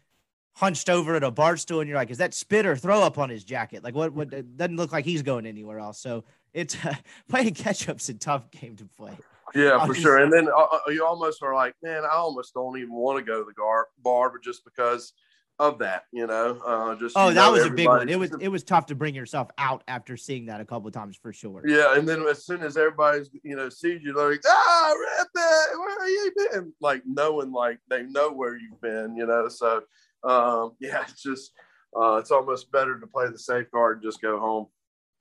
hunched 0.55 0.89
over 0.89 1.15
at 1.17 1.25
a 1.25 1.31
bar 1.31 1.57
stool. 1.57 1.81
And 1.81 1.89
you're 1.89 1.99
like, 1.99 2.11
is 2.11 2.19
that 2.19 2.35
spit 2.35 2.67
or 2.67 2.77
throw 2.77 3.03
up 3.03 3.19
on 3.19 3.29
his 3.29 3.45
jacket? 3.45 3.85
Like 3.85 3.95
what, 3.95 4.13
what 4.13 4.33
it 4.33 4.57
doesn't 4.57 4.77
look 4.77 4.93
like 4.93 5.05
he's 5.05 5.23
going 5.23 5.47
anywhere 5.47 5.79
else. 5.79 6.01
So 6.01 6.25
it's 6.53 6.77
uh, 6.85 6.95
playing 7.29 7.55
catch 7.55 7.89
up's 7.89 8.09
a 8.09 8.15
tough 8.15 8.51
game 8.51 8.77
to 8.77 8.85
play. 8.85 9.17
Yeah, 9.55 9.85
for 9.87 9.95
sure. 9.95 10.19
And 10.19 10.33
then 10.33 10.49
uh, 10.49 10.61
uh, 10.61 10.91
you 10.91 11.07
almost 11.07 11.43
are 11.43 11.55
like, 11.55 11.75
man, 11.83 12.03
I 12.05 12.17
almost 12.17 12.55
don't 12.55 12.77
even 12.77 12.93
want 12.93 13.19
to 13.19 13.25
go 13.25 13.39
to 13.41 13.45
the 13.45 13.53
gar- 13.53 13.89
bar, 14.03 14.31
but 14.31 14.43
just 14.43 14.65
because 14.65 15.13
of 15.61 15.79
that, 15.79 16.05
you 16.13 16.27
know, 16.27 16.61
uh, 16.67 16.97
just 16.97 17.17
oh, 17.17 17.29
that 17.29 17.35
know, 17.35 17.53
was 17.53 17.65
a 17.65 17.71
big 17.71 17.87
one. 17.87 18.09
It 18.09 18.19
was 18.19 18.33
it 18.41 18.49
was 18.49 18.65
tough 18.65 18.87
to 18.87 18.97
bring 18.97 19.15
yourself 19.15 19.49
out 19.57 19.85
after 19.87 20.17
seeing 20.17 20.47
that 20.47 20.61
a 20.61 20.65
couple 20.65 20.89
of 20.89 20.95
times 20.95 21.17
for 21.17 21.33
sure. 21.33 21.63
Yeah, 21.65 21.97
and 21.97 22.09
then 22.09 22.23
as 22.23 22.45
soon 22.45 22.63
as 22.63 22.77
everybody's 22.77 23.31
you 23.45 23.55
know 23.55 23.69
sees 23.69 24.03
you, 24.03 24.13
they're 24.13 24.31
like, 24.31 24.43
ah, 24.45 24.95
where 25.77 26.09
you 26.09 26.33
been? 26.51 26.73
Like 26.81 27.03
knowing 27.07 27.53
like 27.53 27.79
they 27.89 28.03
know 28.03 28.33
where 28.33 28.57
you've 28.57 28.81
been, 28.81 29.17
you 29.17 29.27
know. 29.27 29.49
So 29.49 29.85
um, 30.25 30.73
yeah, 30.81 31.03
it's 31.09 31.23
just 31.23 31.53
uh, 31.97 32.17
it's 32.17 32.31
almost 32.31 32.73
better 32.73 32.99
to 32.99 33.07
play 33.07 33.29
the 33.29 33.39
safeguard 33.39 33.99
and 33.99 34.03
just 34.05 34.21
go 34.21 34.39
home. 34.39 34.67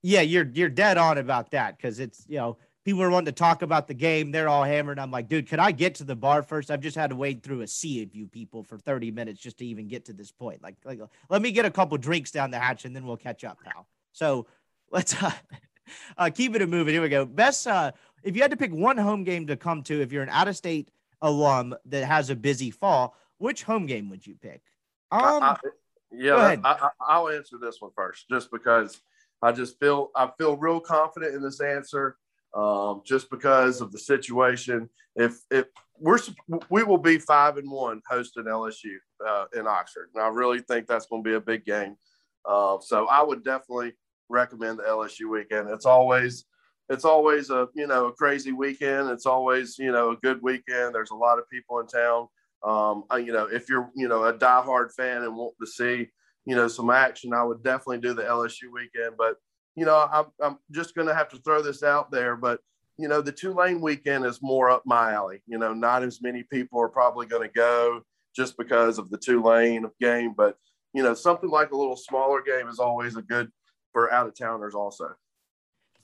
Yeah, 0.01 0.21
you're 0.21 0.49
you're 0.53 0.69
dead 0.69 0.97
on 0.97 1.17
about 1.17 1.51
that 1.51 1.77
because 1.77 1.99
it's 1.99 2.25
you 2.27 2.37
know 2.37 2.57
people 2.83 3.01
are 3.01 3.09
wanting 3.09 3.27
to 3.27 3.31
talk 3.31 3.61
about 3.61 3.87
the 3.87 3.93
game. 3.93 4.31
They're 4.31 4.49
all 4.49 4.63
hammered. 4.63 4.99
I'm 4.99 5.11
like, 5.11 5.29
dude, 5.29 5.47
could 5.47 5.59
I 5.59 5.71
get 5.71 5.95
to 5.95 6.03
the 6.03 6.15
bar 6.15 6.43
first? 6.43 6.69
I've 6.69 6.81
just 6.81 6.97
had 6.97 7.11
to 7.11 7.15
wade 7.15 7.43
through 7.43 7.61
a 7.61 7.67
sea 7.67 8.03
of 8.03 8.13
you 8.13 8.27
people 8.27 8.63
for 8.63 8.77
30 8.77 9.11
minutes 9.11 9.39
just 9.39 9.57
to 9.59 9.65
even 9.65 9.87
get 9.87 10.05
to 10.05 10.13
this 10.13 10.31
point. 10.31 10.61
Like, 10.61 10.75
like 10.83 10.99
let 11.29 11.41
me 11.41 11.51
get 11.51 11.65
a 11.65 11.71
couple 11.71 11.97
drinks 11.97 12.31
down 12.31 12.51
the 12.51 12.59
hatch 12.59 12.85
and 12.85 12.95
then 12.95 13.05
we'll 13.05 13.17
catch 13.17 13.43
up, 13.43 13.59
pal. 13.63 13.87
So 14.11 14.47
let's 14.91 15.21
uh, 15.21 15.31
uh, 16.17 16.29
keep 16.29 16.55
it 16.55 16.67
moving. 16.67 16.93
Here 16.93 17.01
we 17.01 17.09
go. 17.09 17.25
Best 17.25 17.67
uh, 17.67 17.91
if 18.23 18.35
you 18.35 18.41
had 18.41 18.51
to 18.51 18.57
pick 18.57 18.73
one 18.73 18.97
home 18.97 19.23
game 19.23 19.47
to 19.47 19.55
come 19.55 19.83
to, 19.83 20.01
if 20.01 20.11
you're 20.11 20.23
an 20.23 20.29
out 20.29 20.47
of 20.47 20.55
state 20.55 20.91
alum 21.21 21.75
that 21.85 22.05
has 22.05 22.29
a 22.29 22.35
busy 22.35 22.71
fall, 22.71 23.15
which 23.37 23.63
home 23.63 23.85
game 23.85 24.09
would 24.09 24.25
you 24.25 24.35
pick? 24.35 24.61
I- 25.13 25.35
Um, 25.37 25.43
I- 25.43 25.57
go 25.63 25.69
yeah. 26.11 26.35
I, 26.63 26.73
I, 26.73 26.89
I'll 27.01 27.29
answer 27.29 27.57
this 27.59 27.77
one 27.81 27.91
first, 27.95 28.27
just 28.29 28.51
because 28.51 29.01
I 29.41 29.51
just 29.51 29.79
feel 29.79 30.11
I 30.15 30.29
feel 30.37 30.57
real 30.57 30.79
confident 30.79 31.35
in 31.35 31.41
this 31.41 31.59
answer, 31.61 32.17
um, 32.53 33.01
just 33.05 33.29
because 33.29 33.81
of 33.81 33.91
the 33.91 33.99
situation. 33.99 34.89
If 35.15 35.39
if 35.51 35.65
we're 35.99 36.19
we 36.69 36.83
will 36.83 36.97
be 36.97 37.17
five 37.19 37.57
and 37.57 37.69
one 37.69 38.01
hosting 38.09 38.45
LSU 38.45 38.95
uh, 39.25 39.45
in 39.55 39.67
Oxford, 39.67 40.09
and 40.13 40.23
I 40.23 40.27
really 40.27 40.59
think 40.59 40.87
that's 40.87 41.05
going 41.07 41.23
to 41.23 41.29
be 41.29 41.35
a 41.35 41.41
big 41.41 41.65
game. 41.65 41.95
Uh, 42.45 42.77
so 42.81 43.07
I 43.07 43.21
would 43.21 43.43
definitely 43.43 43.93
recommend 44.29 44.79
the 44.79 44.83
LSU 44.83 45.29
weekend. 45.29 45.69
It's 45.69 45.85
always 45.85 46.45
it's 46.89 47.05
always 47.05 47.49
a 47.49 47.67
you 47.75 47.87
know 47.87 48.07
a 48.07 48.11
crazy 48.13 48.51
weekend. 48.51 49.09
It's 49.09 49.25
always 49.25 49.77
you 49.79 49.91
know 49.91 50.11
a 50.11 50.17
good 50.17 50.41
weekend. 50.41 50.93
There's 50.95 51.11
a 51.11 51.15
lot 51.15 51.39
of 51.39 51.49
people 51.49 51.79
in 51.79 51.87
town. 51.87 52.27
Um, 52.63 53.03
I- 53.09 53.17
you 53.17 53.33
know, 53.33 53.45
if 53.45 53.69
you're, 53.69 53.89
you 53.95 54.07
know, 54.07 54.23
a 54.25 54.33
diehard 54.33 54.93
fan 54.93 55.23
and 55.23 55.35
want 55.35 55.55
to 55.59 55.67
see, 55.67 56.09
you 56.45 56.55
know, 56.55 56.67
some 56.67 56.89
action, 56.89 57.33
I 57.33 57.43
would 57.43 57.63
definitely 57.63 57.99
do 57.99 58.13
the 58.13 58.23
LSU 58.23 58.71
weekend. 58.71 59.15
But, 59.17 59.37
you 59.75 59.85
know, 59.85 60.07
I'm, 60.11 60.25
I'm 60.41 60.57
just 60.71 60.95
going 60.95 61.07
to 61.07 61.13
have 61.13 61.29
to 61.29 61.37
throw 61.37 61.61
this 61.61 61.83
out 61.83 62.11
there. 62.11 62.35
But, 62.35 62.59
you 62.97 63.07
know, 63.07 63.21
the 63.21 63.31
Tulane 63.31 63.81
weekend 63.81 64.25
is 64.25 64.41
more 64.41 64.69
up 64.69 64.83
my 64.85 65.13
alley. 65.13 65.41
You 65.47 65.57
know, 65.57 65.73
not 65.73 66.03
as 66.03 66.21
many 66.21 66.43
people 66.43 66.79
are 66.81 66.89
probably 66.89 67.25
going 67.25 67.47
to 67.47 67.53
go 67.53 68.01
just 68.35 68.57
because 68.57 68.97
of 68.97 69.09
the 69.09 69.17
Tulane 69.17 69.89
game. 69.99 70.33
But, 70.35 70.57
you 70.93 71.03
know, 71.03 71.13
something 71.13 71.49
like 71.49 71.71
a 71.71 71.77
little 71.77 71.97
smaller 71.97 72.41
game 72.41 72.67
is 72.67 72.79
always 72.79 73.15
a 73.15 73.21
good 73.21 73.51
for 73.91 74.11
out 74.11 74.27
of 74.27 74.37
towners 74.37 74.75
also. 74.75 75.15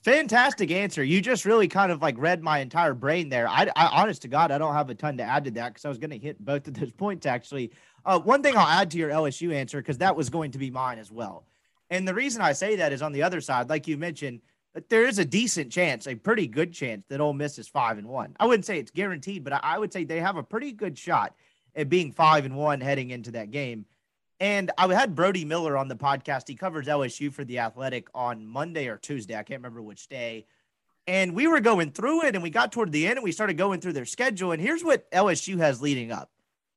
Fantastic 0.02 0.70
answer. 0.70 1.04
You 1.04 1.20
just 1.20 1.44
really 1.44 1.68
kind 1.68 1.92
of 1.92 2.00
like 2.00 2.16
read 2.16 2.42
my 2.42 2.60
entire 2.60 2.94
brain 2.94 3.28
there. 3.28 3.46
I, 3.46 3.68
I 3.76 3.86
honest 4.00 4.22
to 4.22 4.28
God, 4.28 4.50
I 4.50 4.56
don't 4.56 4.72
have 4.72 4.88
a 4.88 4.94
ton 4.94 5.18
to 5.18 5.22
add 5.22 5.44
to 5.44 5.50
that 5.52 5.68
because 5.68 5.84
I 5.84 5.90
was 5.90 5.98
going 5.98 6.10
to 6.10 6.18
hit 6.18 6.42
both 6.42 6.66
of 6.68 6.74
those 6.74 6.92
points 6.92 7.26
actually. 7.26 7.72
Uh, 8.04 8.18
one 8.18 8.42
thing 8.42 8.56
I'll 8.56 8.66
add 8.66 8.90
to 8.92 8.98
your 8.98 9.10
LSU 9.10 9.52
answer 9.52 9.78
because 9.78 9.98
that 9.98 10.16
was 10.16 10.30
going 10.30 10.52
to 10.52 10.58
be 10.58 10.70
mine 10.70 10.98
as 10.98 11.10
well. 11.10 11.44
And 11.90 12.08
the 12.08 12.14
reason 12.14 12.40
I 12.40 12.52
say 12.52 12.76
that 12.76 12.92
is 12.92 13.02
on 13.02 13.12
the 13.12 13.22
other 13.22 13.42
side, 13.42 13.68
like 13.68 13.86
you 13.86 13.98
mentioned, 13.98 14.40
there 14.88 15.04
is 15.04 15.18
a 15.18 15.24
decent 15.24 15.70
chance, 15.70 16.06
a 16.06 16.14
pretty 16.14 16.46
good 16.46 16.72
chance 16.72 17.04
that 17.08 17.20
Ole 17.20 17.34
Miss 17.34 17.58
is 17.58 17.68
five 17.68 17.98
and 17.98 18.08
one. 18.08 18.36
I 18.38 18.46
wouldn't 18.46 18.64
say 18.64 18.78
it's 18.78 18.92
guaranteed, 18.92 19.44
but 19.44 19.52
I, 19.52 19.60
I 19.62 19.78
would 19.78 19.92
say 19.92 20.04
they 20.04 20.20
have 20.20 20.36
a 20.36 20.42
pretty 20.42 20.72
good 20.72 20.96
shot 20.96 21.34
at 21.74 21.88
being 21.90 22.12
five 22.12 22.46
and 22.46 22.56
one 22.56 22.80
heading 22.80 23.10
into 23.10 23.32
that 23.32 23.50
game. 23.50 23.84
And 24.40 24.70
I 24.78 24.92
had 24.94 25.14
Brody 25.14 25.44
Miller 25.44 25.76
on 25.76 25.88
the 25.88 25.96
podcast. 25.96 26.48
He 26.48 26.54
covers 26.54 26.86
LSU 26.86 27.30
for 27.30 27.44
the 27.44 27.58
Athletic 27.58 28.08
on 28.14 28.46
Monday 28.46 28.88
or 28.88 28.96
Tuesday. 28.96 29.34
I 29.34 29.42
can't 29.42 29.60
remember 29.60 29.82
which 29.82 30.08
day. 30.08 30.46
And 31.06 31.34
we 31.34 31.46
were 31.46 31.60
going 31.60 31.90
through 31.90 32.24
it 32.24 32.34
and 32.34 32.42
we 32.42 32.50
got 32.50 32.72
toward 32.72 32.90
the 32.90 33.06
end 33.06 33.18
and 33.18 33.24
we 33.24 33.32
started 33.32 33.58
going 33.58 33.80
through 33.80 33.92
their 33.92 34.06
schedule. 34.06 34.52
And 34.52 34.62
here's 34.62 34.82
what 34.82 35.10
LSU 35.10 35.58
has 35.58 35.82
leading 35.82 36.10
up 36.10 36.30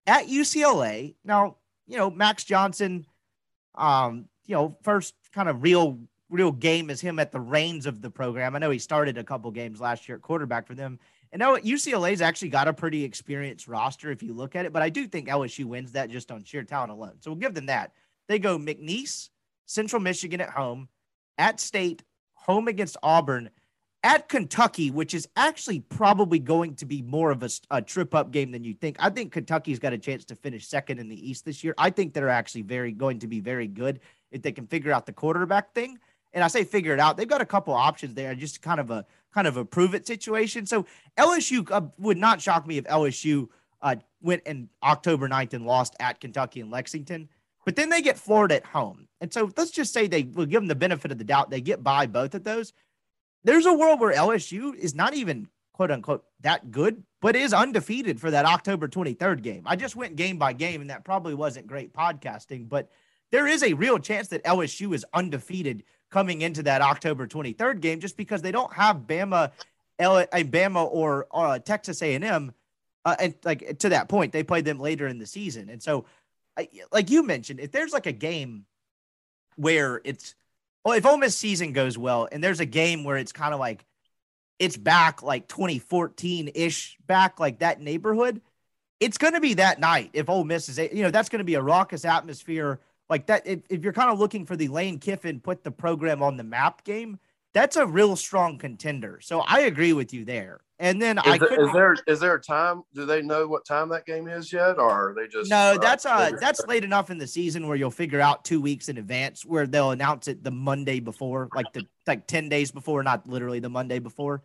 at 0.05 0.27
UCLA. 0.27 1.15
Now, 1.23 1.57
you 1.87 1.97
know, 1.97 2.09
Max 2.09 2.43
Johnson, 2.43 3.05
um, 3.75 4.25
you 4.45 4.55
know, 4.55 4.77
first 4.81 5.13
kind 5.33 5.47
of 5.47 5.63
real, 5.63 5.99
real 6.29 6.51
game 6.51 6.89
is 6.89 6.99
him 6.99 7.19
at 7.19 7.31
the 7.31 7.39
reins 7.39 7.85
of 7.85 8.01
the 8.01 8.09
program. 8.09 8.55
I 8.55 8.59
know 8.59 8.71
he 8.71 8.79
started 8.79 9.17
a 9.17 9.23
couple 9.23 9.51
games 9.51 9.79
last 9.79 10.09
year 10.09 10.17
at 10.17 10.21
quarterback 10.21 10.67
for 10.67 10.75
them. 10.75 10.99
And 11.33 11.39
now 11.39 11.55
UCLA's 11.55 12.21
actually 12.21 12.49
got 12.49 12.67
a 12.67 12.73
pretty 12.73 13.03
experienced 13.03 13.67
roster 13.67 14.11
if 14.11 14.21
you 14.21 14.33
look 14.33 14.55
at 14.55 14.65
it, 14.65 14.71
but 14.71 14.83
I 14.83 14.89
do 14.89 15.07
think 15.07 15.27
LSU 15.27 15.65
wins 15.65 15.93
that 15.93 16.11
just 16.11 16.31
on 16.31 16.43
sheer 16.43 16.63
talent 16.63 16.91
alone. 16.91 17.15
So 17.21 17.31
we'll 17.31 17.39
give 17.39 17.55
them 17.55 17.65
that. 17.65 17.91
They 18.27 18.37
go 18.37 18.59
McNeese, 18.59 19.29
Central 19.65 19.99
Michigan 19.99 20.41
at 20.41 20.51
home, 20.51 20.89
at 21.39 21.59
State, 21.59 22.03
home 22.35 22.67
against 22.67 22.97
Auburn, 23.01 23.49
at 24.03 24.29
Kentucky, 24.29 24.91
which 24.91 25.15
is 25.15 25.27
actually 25.35 25.79
probably 25.79 26.37
going 26.37 26.75
to 26.75 26.85
be 26.85 27.01
more 27.01 27.31
of 27.31 27.41
a, 27.41 27.49
a 27.71 27.81
trip 27.81 28.13
up 28.13 28.29
game 28.29 28.51
than 28.51 28.63
you 28.63 28.75
think. 28.75 28.97
I 28.99 29.09
think 29.09 29.31
Kentucky's 29.31 29.79
got 29.79 29.91
a 29.91 29.97
chance 29.97 30.25
to 30.25 30.35
finish 30.35 30.67
second 30.67 30.99
in 30.99 31.09
the 31.09 31.29
East 31.29 31.45
this 31.45 31.63
year. 31.63 31.73
I 31.79 31.89
think 31.89 32.13
they're 32.13 32.29
actually 32.29 32.61
very 32.61 32.91
going 32.91 33.17
to 33.19 33.27
be 33.27 33.39
very 33.39 33.67
good 33.67 34.01
if 34.29 34.43
they 34.43 34.51
can 34.51 34.67
figure 34.67 34.91
out 34.91 35.07
the 35.07 35.13
quarterback 35.13 35.73
thing. 35.73 35.97
And 36.33 36.43
I 36.43 36.47
say 36.47 36.63
figure 36.63 36.93
it 36.93 36.99
out. 36.99 37.17
They've 37.17 37.27
got 37.27 37.41
a 37.41 37.45
couple 37.45 37.73
options 37.73 38.15
there, 38.15 38.33
just 38.35 38.61
kind 38.61 38.79
of 38.79 38.89
a 38.91 39.05
kind 39.33 39.47
of 39.47 39.57
a 39.57 39.65
prove 39.65 39.93
it 39.93 40.07
situation. 40.07 40.65
So 40.65 40.85
LSU 41.17 41.69
uh, 41.71 41.81
would 41.97 42.17
not 42.17 42.41
shock 42.41 42.67
me 42.67 42.77
if 42.77 42.85
LSU 42.85 43.47
uh, 43.81 43.95
went 44.21 44.43
in 44.45 44.69
October 44.81 45.27
9th 45.27 45.53
and 45.53 45.65
lost 45.65 45.95
at 45.99 46.19
Kentucky 46.19 46.61
and 46.61 46.71
Lexington. 46.71 47.29
But 47.65 47.75
then 47.75 47.89
they 47.89 48.01
get 48.01 48.17
Florida 48.17 48.57
at 48.57 48.65
home. 48.65 49.07
And 49.21 49.31
so 49.31 49.51
let's 49.55 49.71
just 49.71 49.93
say 49.93 50.07
they 50.07 50.23
will 50.23 50.45
give 50.45 50.61
them 50.61 50.67
the 50.67 50.75
benefit 50.75 51.11
of 51.11 51.17
the 51.17 51.23
doubt. 51.23 51.49
They 51.49 51.61
get 51.61 51.83
by 51.83 52.05
both 52.07 52.35
of 52.35 52.43
those. 52.43 52.73
There's 53.43 53.65
a 53.65 53.73
world 53.73 53.99
where 53.99 54.13
LSU 54.13 54.75
is 54.75 54.95
not 54.95 55.13
even 55.13 55.47
quote 55.73 55.91
unquote 55.91 56.23
that 56.41 56.71
good, 56.71 57.03
but 57.21 57.35
is 57.35 57.53
undefeated 57.53 58.19
for 58.19 58.31
that 58.31 58.45
October 58.45 58.87
23rd 58.87 59.41
game. 59.41 59.63
I 59.65 59.75
just 59.75 59.95
went 59.95 60.15
game 60.15 60.37
by 60.37 60.53
game, 60.53 60.81
and 60.81 60.89
that 60.89 61.03
probably 61.03 61.33
wasn't 61.33 61.67
great 61.67 61.93
podcasting, 61.93 62.69
but 62.69 62.89
there 63.31 63.47
is 63.47 63.63
a 63.63 63.73
real 63.73 63.97
chance 63.97 64.27
that 64.27 64.43
LSU 64.43 64.93
is 64.93 65.05
undefeated 65.13 65.83
coming 66.13 66.41
into 66.41 66.61
that 66.61 66.81
October 66.81 67.25
23rd 67.25 67.81
game 67.81 67.99
just 67.99 68.15
because 68.15 68.43
they 68.43 68.51
don't 68.51 68.71
have 68.71 68.97
Bama, 69.07 69.51
L- 69.97 70.27
Bama 70.27 70.87
or 70.91 71.25
uh, 71.33 71.57
Texas 71.57 72.03
A&M, 72.03 72.53
uh, 73.03 73.15
and 73.19 73.33
like 73.43 73.79
to 73.79 73.89
that 73.89 74.07
point, 74.07 74.31
they 74.31 74.43
played 74.43 74.63
them 74.63 74.79
later 74.79 75.07
in 75.07 75.17
the 75.17 75.25
season, 75.25 75.69
and 75.69 75.81
so, 75.81 76.05
I, 76.55 76.69
like 76.91 77.09
you 77.09 77.23
mentioned, 77.23 77.59
if 77.59 77.71
there's 77.71 77.93
like 77.93 78.05
a 78.05 78.11
game 78.11 78.65
where 79.55 80.01
it's, 80.05 80.35
well, 80.85 80.93
if 80.93 81.03
Ole 81.03 81.17
Miss 81.17 81.35
season 81.35 81.73
goes 81.73 81.97
well, 81.97 82.29
and 82.31 82.43
there's 82.43 82.59
a 82.59 82.65
game 82.65 83.03
where 83.03 83.17
it's 83.17 83.31
kind 83.31 83.55
of 83.55 83.59
like 83.59 83.83
it's 84.59 84.77
back 84.77 85.23
like 85.23 85.47
2014 85.47 86.51
ish, 86.53 86.95
back 87.07 87.39
like 87.39 87.59
that 87.59 87.81
neighborhood, 87.81 88.39
it's 88.99 89.17
going 89.17 89.33
to 89.33 89.41
be 89.41 89.55
that 89.55 89.79
night. 89.79 90.11
If 90.13 90.29
Ole 90.29 90.43
Miss 90.43 90.69
is, 90.69 90.77
you 90.77 91.01
know, 91.01 91.09
that's 91.09 91.29
going 91.29 91.39
to 91.39 91.43
be 91.43 91.55
a 91.55 91.61
raucous 91.61 92.05
atmosphere 92.05 92.79
like 93.09 93.27
that. 93.27 93.45
If, 93.45 93.59
if 93.69 93.83
you're 93.83 93.93
kind 93.93 94.09
of 94.09 94.19
looking 94.19 94.45
for 94.45 94.55
the 94.55 94.67
Lane 94.67 94.99
Kiffin 94.99 95.39
put 95.39 95.63
the 95.63 95.71
program 95.71 96.21
on 96.21 96.37
the 96.37 96.43
map 96.43 96.83
game, 96.83 97.19
that's 97.53 97.75
a 97.75 97.85
real 97.85 98.15
strong 98.15 98.57
contender. 98.57 99.19
So 99.21 99.41
I 99.41 99.61
agree 99.61 99.93
with 99.93 100.13
you 100.13 100.25
there. 100.25 100.61
And 100.79 101.01
then 101.01 101.17
Is, 101.19 101.23
I 101.25 101.37
there- 101.37 101.65
is 101.65 101.71
there 101.73 101.95
is 102.07 102.19
there 102.19 102.35
a 102.35 102.41
time? 102.41 102.83
Do 102.93 103.05
they 103.05 103.21
know 103.21 103.47
what 103.47 103.65
time 103.65 103.89
that 103.89 104.05
game 104.05 104.27
is 104.27 104.51
yet, 104.51 104.77
or 104.79 104.89
are 104.89 105.13
they 105.15 105.27
just 105.27 105.49
No, 105.49 105.77
that's 105.77 106.05
uh 106.05 106.31
that's 106.41 106.65
late 106.67 106.83
enough 106.83 107.09
in 107.09 107.17
the 107.17 107.27
season 107.27 107.67
where 107.67 107.77
you'll 107.77 107.91
figure 107.91 108.19
out 108.19 108.43
two 108.43 108.59
weeks 108.59 108.89
in 108.89 108.97
advance 108.97 109.45
where 109.45 109.67
they'll 109.67 109.91
announce 109.91 110.27
it 110.27 110.43
the 110.43 110.51
Monday 110.51 110.99
before, 110.99 111.47
like 111.55 111.71
the 111.73 111.87
like 112.07 112.27
10 112.27 112.49
days 112.49 112.71
before, 112.71 113.01
not 113.03 113.29
literally 113.29 113.59
the 113.59 113.69
Monday 113.69 113.99
before. 113.99 114.41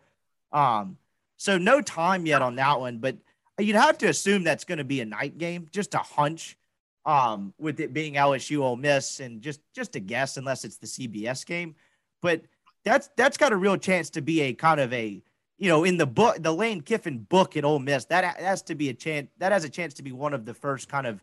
Um, 0.51 0.97
so 1.35 1.57
no 1.57 1.81
time 1.81 2.25
yet 2.25 2.41
on 2.41 2.55
that 2.57 2.79
one, 2.79 2.99
but 2.99 3.17
you'd 3.57 3.75
have 3.75 3.97
to 3.99 4.07
assume 4.07 4.43
that's 4.43 4.65
going 4.65 4.77
to 4.77 4.83
be 4.83 5.01
a 5.01 5.05
night 5.05 5.37
game, 5.37 5.67
just 5.71 5.93
a 5.95 5.99
hunch. 5.99 6.57
Um, 7.09 7.55
with 7.57 7.79
it 7.79 7.91
being 7.91 8.13
LSU 8.13 8.59
Ole 8.59 8.75
Miss 8.75 9.19
and 9.19 9.41
just 9.41 9.61
just 9.73 9.95
a 9.95 9.99
guess, 9.99 10.37
unless 10.37 10.63
it's 10.63 10.77
the 10.77 10.85
CBS 10.85 11.45
game. 11.45 11.73
But 12.21 12.43
that's 12.83 13.09
that's 13.17 13.37
got 13.37 13.51
a 13.51 13.57
real 13.57 13.77
chance 13.77 14.11
to 14.11 14.21
be 14.21 14.41
a 14.41 14.53
kind 14.53 14.79
of 14.79 14.93
a 14.93 15.23
you 15.59 15.67
know, 15.67 15.83
in 15.83 15.97
the 15.97 16.05
book, 16.05 16.37
the 16.39 16.53
Lane 16.53 16.81
Kiffin 16.81 17.19
book 17.19 17.57
at 17.57 17.65
Ole 17.65 17.79
Miss, 17.79 18.05
that 18.05 18.39
has 18.39 18.61
to 18.63 18.75
be 18.75 18.89
a 18.89 18.93
chance. 18.93 19.27
That 19.39 19.51
has 19.51 19.65
a 19.65 19.69
chance 19.69 19.93
to 19.95 20.03
be 20.03 20.13
one 20.13 20.33
of 20.33 20.45
the 20.45 20.53
first 20.53 20.87
kind 20.87 21.05
of 21.05 21.21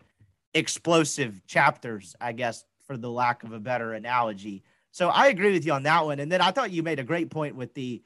explosive 0.55 1.41
chapters, 1.47 2.15
I 2.21 2.33
guess, 2.33 2.65
for 2.87 2.97
the 2.97 3.11
lack 3.11 3.45
of 3.45 3.53
a 3.53 3.59
better 3.59 3.95
analogy. 3.95 4.63
So 4.91 5.09
I 5.09 5.29
agree 5.29 5.53
with 5.53 5.65
you 5.65 5.73
on 5.73 5.85
that 5.85 6.05
one. 6.05 6.21
And 6.21 6.31
then 6.31 6.41
I 6.41 6.51
thought 6.51 6.71
you 6.71 6.83
made 6.83 6.99
a 6.99 7.05
great 7.05 7.31
point 7.31 7.57
with 7.57 7.75
the 7.75 8.03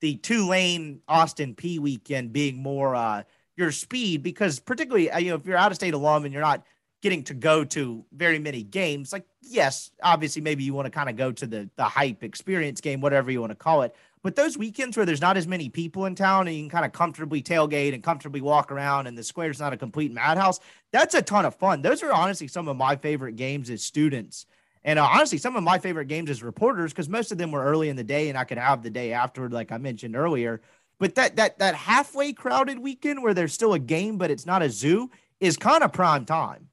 the 0.00 0.16
Tulane 0.16 1.00
Austin 1.08 1.54
Peay 1.54 1.78
weekend 1.78 2.32
being 2.32 2.56
more 2.56 2.94
uh, 2.94 3.22
your 3.56 3.72
speed 3.72 4.22
because 4.22 4.60
particularly 4.60 5.10
uh, 5.10 5.18
you 5.18 5.30
know 5.30 5.36
if 5.36 5.46
you're 5.46 5.56
out 5.56 5.72
of 5.72 5.76
state 5.76 5.94
alum 5.94 6.24
and 6.24 6.32
you're 6.32 6.42
not 6.42 6.64
getting 7.00 7.22
to 7.24 7.34
go 7.34 7.64
to 7.64 8.04
very 8.12 8.38
many 8.38 8.62
games, 8.62 9.12
like 9.12 9.24
yes, 9.40 9.90
obviously 10.02 10.42
maybe 10.42 10.64
you 10.64 10.74
want 10.74 10.86
to 10.86 10.90
kind 10.90 11.08
of 11.08 11.16
go 11.16 11.32
to 11.32 11.46
the 11.46 11.70
the 11.76 11.84
hype 11.84 12.22
experience 12.22 12.80
game, 12.80 13.00
whatever 13.00 13.30
you 13.30 13.40
want 13.40 13.50
to 13.50 13.56
call 13.56 13.82
it. 13.82 13.94
But 14.22 14.34
those 14.34 14.58
weekends 14.58 14.96
where 14.96 15.06
there's 15.06 15.20
not 15.20 15.36
as 15.36 15.46
many 15.46 15.68
people 15.68 16.06
in 16.06 16.14
town 16.14 16.48
and 16.48 16.56
you 16.56 16.62
can 16.62 16.70
kind 16.70 16.84
of 16.84 16.92
comfortably 16.92 17.40
tailgate 17.40 17.94
and 17.94 18.02
comfortably 18.02 18.40
walk 18.40 18.72
around 18.72 19.06
and 19.06 19.16
the 19.16 19.22
square's 19.22 19.60
not 19.60 19.72
a 19.72 19.76
complete 19.76 20.12
madhouse, 20.12 20.58
that's 20.90 21.14
a 21.14 21.22
ton 21.22 21.44
of 21.44 21.54
fun. 21.54 21.82
Those 21.82 22.02
are 22.02 22.12
honestly 22.12 22.48
some 22.48 22.68
of 22.68 22.76
my 22.76 22.96
favorite 22.96 23.36
games 23.36 23.70
as 23.70 23.82
students. 23.82 24.46
And 24.84 24.98
uh, 24.98 25.04
honestly, 25.04 25.38
some 25.38 25.56
of 25.56 25.62
my 25.62 25.78
favorite 25.78 26.06
games 26.06 26.30
as 26.30 26.42
reporters, 26.42 26.92
because 26.92 27.08
most 27.08 27.30
of 27.30 27.38
them 27.38 27.52
were 27.52 27.64
early 27.64 27.88
in 27.88 27.96
the 27.96 28.04
day 28.04 28.28
and 28.28 28.38
I 28.38 28.44
could 28.44 28.58
have 28.58 28.82
the 28.82 28.90
day 28.90 29.12
afterward, 29.12 29.52
like 29.52 29.70
I 29.70 29.78
mentioned 29.78 30.16
earlier. 30.16 30.60
But 30.98 31.14
that 31.14 31.36
that 31.36 31.58
that 31.58 31.74
halfway 31.74 32.32
crowded 32.32 32.78
weekend 32.78 33.22
where 33.22 33.34
there's 33.34 33.52
still 33.52 33.74
a 33.74 33.78
game, 33.78 34.18
but 34.18 34.30
it's 34.30 34.46
not 34.46 34.62
a 34.62 34.70
zoo, 34.70 35.10
is 35.40 35.56
kind 35.56 35.84
of 35.84 35.92
prime 35.92 36.24
time. 36.24 36.67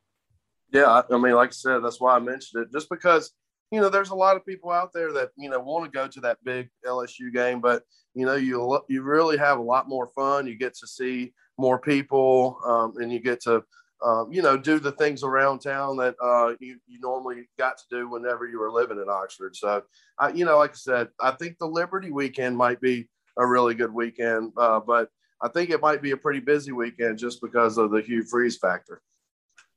Yeah, 0.71 1.01
I 1.09 1.17
mean, 1.17 1.33
like 1.33 1.49
I 1.49 1.51
said, 1.51 1.79
that's 1.79 2.01
why 2.01 2.15
I 2.15 2.19
mentioned 2.19 2.63
it. 2.63 2.71
Just 2.71 2.89
because 2.89 3.31
you 3.71 3.81
know, 3.81 3.89
there's 3.89 4.11
a 4.11 4.15
lot 4.15 4.37
of 4.37 4.45
people 4.45 4.71
out 4.71 4.91
there 4.93 5.11
that 5.13 5.31
you 5.37 5.49
know 5.49 5.59
want 5.59 5.85
to 5.85 5.91
go 5.91 6.07
to 6.07 6.19
that 6.21 6.37
big 6.43 6.69
LSU 6.85 7.33
game, 7.33 7.59
but 7.59 7.83
you 8.13 8.25
know, 8.25 8.35
you 8.35 8.79
you 8.89 9.01
really 9.01 9.37
have 9.37 9.57
a 9.57 9.63
lot 9.63 9.89
more 9.89 10.07
fun. 10.15 10.47
You 10.47 10.57
get 10.57 10.75
to 10.75 10.87
see 10.87 11.33
more 11.57 11.79
people, 11.79 12.57
um, 12.65 12.93
and 12.97 13.11
you 13.11 13.19
get 13.19 13.41
to 13.41 13.63
um, 14.03 14.31
you 14.31 14.41
know 14.41 14.57
do 14.57 14.79
the 14.79 14.91
things 14.91 15.23
around 15.23 15.59
town 15.59 15.97
that 15.97 16.15
uh, 16.23 16.53
you 16.59 16.77
you 16.87 16.99
normally 17.01 17.49
got 17.57 17.77
to 17.77 17.83
do 17.89 18.09
whenever 18.09 18.47
you 18.47 18.59
were 18.59 18.71
living 18.71 18.99
in 18.99 19.09
Oxford. 19.09 19.55
So, 19.55 19.83
I, 20.19 20.29
you 20.29 20.45
know, 20.45 20.57
like 20.57 20.71
I 20.71 20.75
said, 20.75 21.07
I 21.19 21.31
think 21.31 21.57
the 21.57 21.67
Liberty 21.67 22.11
weekend 22.11 22.55
might 22.55 22.79
be 22.79 23.09
a 23.37 23.45
really 23.45 23.73
good 23.73 23.93
weekend, 23.93 24.53
uh, 24.57 24.79
but 24.79 25.09
I 25.41 25.49
think 25.49 25.69
it 25.69 25.81
might 25.81 26.01
be 26.01 26.11
a 26.11 26.17
pretty 26.17 26.39
busy 26.39 26.71
weekend 26.71 27.17
just 27.17 27.41
because 27.41 27.77
of 27.77 27.91
the 27.91 28.01
Hugh 28.01 28.23
Freeze 28.23 28.57
factor. 28.57 29.01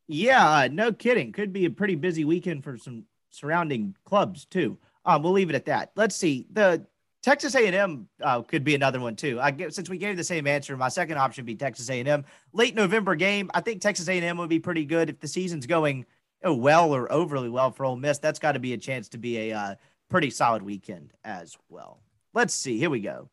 Yeah, 0.09 0.51
uh, 0.51 0.69
no 0.73 0.93
kidding. 0.93 1.33
Could 1.33 1.53
be 1.53 1.67
a 1.67 1.71
pretty 1.71 1.95
busy 1.95 2.25
weekend 2.25 2.65
for 2.65 2.77
some 2.79 3.05
surrounding 3.31 3.95
clubs 4.05 4.47
too. 4.47 4.79
Um, 5.05 5.23
we'll 5.23 5.33
leave 5.33 5.51
it 5.51 5.55
at 5.55 5.67
that. 5.67 5.93
Let's 5.97 6.17
see. 6.17 6.47
The 6.51 6.85
Texas 7.23 7.55
A&M 7.55 8.09
uh, 8.23 8.43
could 8.43 8.65
be 8.65 8.75
another 8.75 9.01
one 9.01 9.17
too. 9.17 9.39
I 9.41 9.55
since 9.69 9.91
we 9.91 9.99
gave 9.99 10.17
the 10.17 10.25
same 10.25 10.47
answer, 10.47 10.77
my 10.77 10.89
second 10.89 11.19
option 11.19 11.43
would 11.43 11.47
be 11.47 11.55
Texas 11.57 11.91
A&M. 11.91 12.25
Late 12.53 12.75
November 12.75 13.15
game. 13.15 13.51
I 13.53 13.61
think 13.61 13.83
Texas 13.83 14.09
A&M 14.09 14.39
would 14.39 14.49
be 14.49 14.59
pretty 14.59 14.87
good 14.87 15.11
if 15.11 15.21
the 15.21 15.29
season's 15.29 15.67
going 15.67 16.07
oh, 16.43 16.55
well 16.55 16.95
or 16.95 17.11
overly 17.13 17.51
well 17.51 17.71
for 17.71 17.85
Ole 17.85 17.97
Miss. 17.97 18.19
That's 18.19 18.39
got 18.39 18.53
to 18.53 18.59
be 18.59 18.73
a 18.73 18.79
chance 18.79 19.09
to 19.11 19.19
be 19.19 19.51
a 19.51 19.57
uh, 19.57 19.75
pretty 20.09 20.31
solid 20.31 20.63
weekend 20.63 21.13
as 21.25 21.57
well. 21.69 22.01
Let's 22.33 22.55
see. 22.55 22.79
Here 22.79 22.91
we 22.91 23.01
go. 23.01 23.29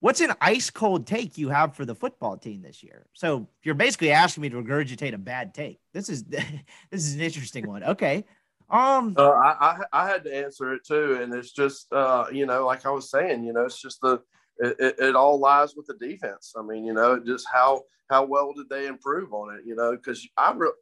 What's 0.00 0.22
an 0.22 0.32
ice 0.40 0.70
cold 0.70 1.06
take 1.06 1.36
you 1.36 1.50
have 1.50 1.76
for 1.76 1.84
the 1.84 1.94
football 1.94 2.38
team 2.38 2.62
this 2.62 2.82
year? 2.82 3.06
So 3.12 3.48
you're 3.62 3.74
basically 3.74 4.12
asking 4.12 4.42
me 4.42 4.48
to 4.48 4.56
regurgitate 4.56 5.12
a 5.12 5.18
bad 5.18 5.54
take. 5.54 5.78
This 5.92 6.08
is 6.08 6.24
this 6.24 6.50
is 6.90 7.14
an 7.14 7.20
interesting 7.20 7.68
one. 7.68 7.84
Okay. 7.84 8.24
Um, 8.70 9.14
uh, 9.18 9.30
I, 9.30 9.80
I, 9.92 10.06
had 10.06 10.22
to 10.24 10.34
answer 10.34 10.72
it 10.72 10.86
too, 10.86 11.18
and 11.20 11.34
it's 11.34 11.50
just 11.50 11.92
uh, 11.92 12.26
you 12.32 12.46
know, 12.46 12.64
like 12.64 12.86
I 12.86 12.90
was 12.90 13.10
saying, 13.10 13.44
you 13.44 13.52
know, 13.52 13.64
it's 13.64 13.80
just 13.80 14.00
the 14.00 14.20
it, 14.58 14.76
it, 14.78 14.94
it 15.00 15.16
all 15.16 15.40
lies 15.40 15.74
with 15.74 15.86
the 15.86 15.94
defense. 15.94 16.54
I 16.56 16.62
mean, 16.62 16.84
you 16.84 16.94
know, 16.94 17.18
just 17.18 17.46
how 17.52 17.82
how 18.08 18.24
well 18.24 18.52
did 18.52 18.68
they 18.70 18.86
improve 18.86 19.32
on 19.32 19.54
it? 19.56 19.62
You 19.66 19.74
know, 19.74 19.92
because 19.92 20.26
I'm 20.38 20.58
re- 20.58 20.72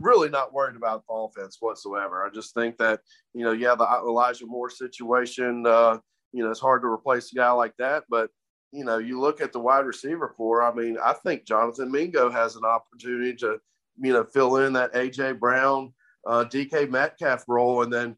really 0.00 0.28
not 0.28 0.52
worried 0.52 0.76
about 0.76 1.04
the 1.06 1.14
offense 1.14 1.58
whatsoever. 1.60 2.26
I 2.26 2.34
just 2.34 2.54
think 2.54 2.76
that 2.78 3.00
you 3.34 3.44
know, 3.44 3.52
yeah, 3.52 3.76
the 3.76 3.84
Elijah 3.84 4.46
Moore 4.46 4.68
situation, 4.68 5.64
uh, 5.64 5.98
you 6.32 6.42
know, 6.42 6.50
it's 6.50 6.60
hard 6.60 6.82
to 6.82 6.88
replace 6.88 7.32
a 7.32 7.36
guy 7.36 7.52
like 7.52 7.76
that, 7.78 8.02
but 8.10 8.30
you 8.72 8.84
know, 8.84 8.98
you 8.98 9.20
look 9.20 9.40
at 9.40 9.52
the 9.52 9.60
wide 9.60 9.86
receiver 9.86 10.28
corps. 10.36 10.62
I 10.62 10.74
mean, 10.74 10.98
I 11.02 11.14
think 11.14 11.44
Jonathan 11.44 11.90
Mingo 11.90 12.30
has 12.30 12.56
an 12.56 12.64
opportunity 12.64 13.34
to, 13.36 13.58
you 14.00 14.12
know, 14.12 14.24
fill 14.24 14.56
in 14.58 14.72
that 14.74 14.94
AJ 14.94 15.38
Brown 15.38 15.92
uh, 16.26 16.44
DK 16.44 16.90
Metcalf 16.90 17.44
role. 17.48 17.82
And 17.82 17.92
then 17.92 18.16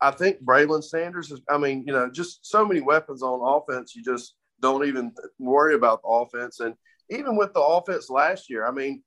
I 0.00 0.10
think 0.10 0.42
Braylon 0.42 0.82
Sanders 0.82 1.30
is, 1.30 1.40
I 1.48 1.58
mean, 1.58 1.84
you 1.86 1.92
know, 1.92 2.10
just 2.10 2.46
so 2.46 2.64
many 2.64 2.80
weapons 2.80 3.22
on 3.22 3.40
offense. 3.42 3.94
You 3.94 4.02
just 4.02 4.34
don't 4.60 4.86
even 4.86 5.12
worry 5.38 5.74
about 5.74 6.02
the 6.02 6.08
offense. 6.08 6.60
And 6.60 6.74
even 7.10 7.36
with 7.36 7.52
the 7.52 7.60
offense 7.60 8.08
last 8.08 8.48
year, 8.48 8.66
I 8.66 8.70
mean, 8.70 9.02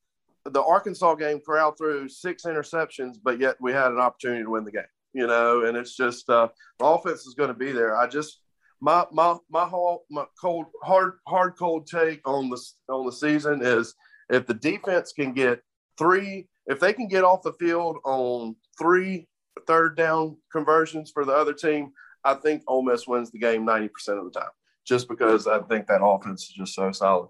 the 0.46 0.64
Arkansas 0.64 1.16
game 1.16 1.40
Corral 1.40 1.72
threw 1.72 2.08
six 2.08 2.44
interceptions, 2.44 3.16
but 3.24 3.40
yet 3.40 3.56
we 3.60 3.72
had 3.72 3.92
an 3.92 4.00
opportunity 4.00 4.44
to 4.44 4.50
win 4.52 4.64
the 4.64 4.72
game, 4.72 4.84
you 5.14 5.26
know, 5.26 5.66
and 5.66 5.76
it's 5.76 5.96
just 5.96 6.30
uh, 6.30 6.50
the 6.78 6.86
offense 6.86 7.26
is 7.26 7.34
going 7.34 7.48
to 7.48 7.56
be 7.56 7.72
there. 7.72 7.98
I 7.98 8.06
just, 8.08 8.42
my 8.82 9.06
my 9.12 9.36
my 9.50 9.66
whole 9.66 10.06
my 10.10 10.26
cold 10.40 10.66
hard 10.84 11.14
hard 11.28 11.54
cold 11.58 11.88
take 11.88 12.28
on 12.28 12.50
the 12.50 12.62
on 12.90 13.06
the 13.06 13.12
season 13.12 13.62
is 13.64 13.96
if 14.30 14.46
the 14.46 14.54
defense 14.54 15.14
can 15.14 15.34
get 15.34 15.62
three 15.98 16.48
if 16.68 16.80
they 16.80 16.94
can 16.94 17.08
get 17.08 17.24
off 17.24 17.44
the 17.44 17.54
field 17.54 17.98
on 18.04 18.56
three 18.78 19.28
third 19.68 19.96
down 19.96 20.38
conversions 20.52 21.12
for 21.12 21.26
the 21.26 21.32
other 21.32 21.54
team, 21.54 21.92
I 22.24 22.36
think 22.36 22.64
Ole 22.68 22.84
Miss 22.84 23.08
wins 23.08 23.32
the 23.32 23.40
game 23.40 23.66
90% 23.66 23.90
of 24.18 24.26
the 24.26 24.40
time, 24.40 24.50
just 24.86 25.08
because 25.08 25.48
I 25.48 25.60
think 25.62 25.88
that 25.88 26.04
offense 26.04 26.44
is 26.44 26.50
just 26.50 26.76
so 26.76 26.92
solid. 26.92 27.30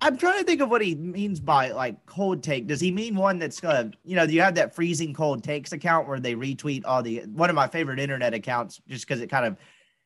I'm 0.00 0.16
trying 0.16 0.38
to 0.38 0.44
think 0.44 0.60
of 0.60 0.70
what 0.70 0.80
he 0.80 0.94
means 0.94 1.40
by 1.40 1.72
like 1.72 2.06
cold 2.06 2.40
take. 2.44 2.68
Does 2.68 2.80
he 2.80 2.92
mean 2.92 3.16
one 3.16 3.40
that's 3.40 3.58
gonna, 3.58 3.90
you 4.04 4.14
know, 4.14 4.28
do 4.28 4.32
you 4.32 4.42
have 4.42 4.54
that 4.54 4.72
freezing 4.72 5.12
cold 5.12 5.42
takes 5.42 5.72
account 5.72 6.06
where 6.06 6.20
they 6.20 6.36
retweet 6.36 6.82
all 6.84 7.02
the 7.02 7.22
one 7.32 7.50
of 7.50 7.56
my 7.56 7.66
favorite 7.66 7.98
internet 7.98 8.32
accounts 8.32 8.80
just 8.86 9.08
because 9.08 9.20
it 9.20 9.26
kind 9.28 9.44
of 9.44 9.56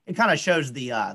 it 0.06 0.14
kind 0.16 0.30
of 0.30 0.38
shows 0.38 0.72
the 0.72 0.92
uh 0.92 1.14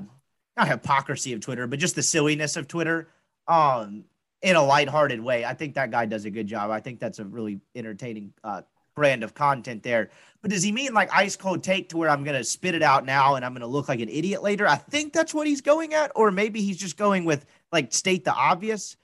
not 0.56 0.68
hypocrisy 0.68 1.32
of 1.32 1.40
Twitter, 1.40 1.66
but 1.66 1.78
just 1.78 1.94
the 1.94 2.02
silliness 2.02 2.56
of 2.56 2.66
Twitter. 2.66 3.08
Um, 3.46 4.04
in 4.42 4.56
a 4.56 4.62
lighthearted 4.62 5.20
way. 5.20 5.44
I 5.44 5.54
think 5.54 5.74
that 5.74 5.90
guy 5.90 6.06
does 6.06 6.24
a 6.24 6.30
good 6.30 6.46
job. 6.46 6.70
I 6.70 6.80
think 6.80 7.00
that's 7.00 7.18
a 7.18 7.24
really 7.24 7.60
entertaining 7.74 8.32
uh, 8.44 8.62
brand 8.94 9.22
of 9.22 9.34
content 9.34 9.82
there. 9.82 10.10
But 10.42 10.50
does 10.50 10.62
he 10.62 10.72
mean 10.72 10.94
like 10.94 11.12
ice 11.12 11.36
cold 11.36 11.62
take 11.62 11.88
to 11.90 11.96
where 11.96 12.10
I'm 12.10 12.24
going 12.24 12.36
to 12.36 12.44
spit 12.44 12.74
it 12.74 12.82
out 12.82 13.04
now 13.04 13.34
and 13.34 13.44
I'm 13.44 13.52
going 13.52 13.62
to 13.62 13.66
look 13.66 13.88
like 13.88 14.00
an 14.00 14.08
idiot 14.08 14.42
later? 14.42 14.66
I 14.66 14.76
think 14.76 15.12
that's 15.12 15.34
what 15.34 15.46
he's 15.46 15.60
going 15.60 15.94
at. 15.94 16.12
Or 16.14 16.30
maybe 16.30 16.62
he's 16.62 16.76
just 16.76 16.96
going 16.96 17.24
with 17.24 17.46
like 17.72 17.92
state 17.92 18.24
the 18.24 18.32
obvious. 18.32 18.96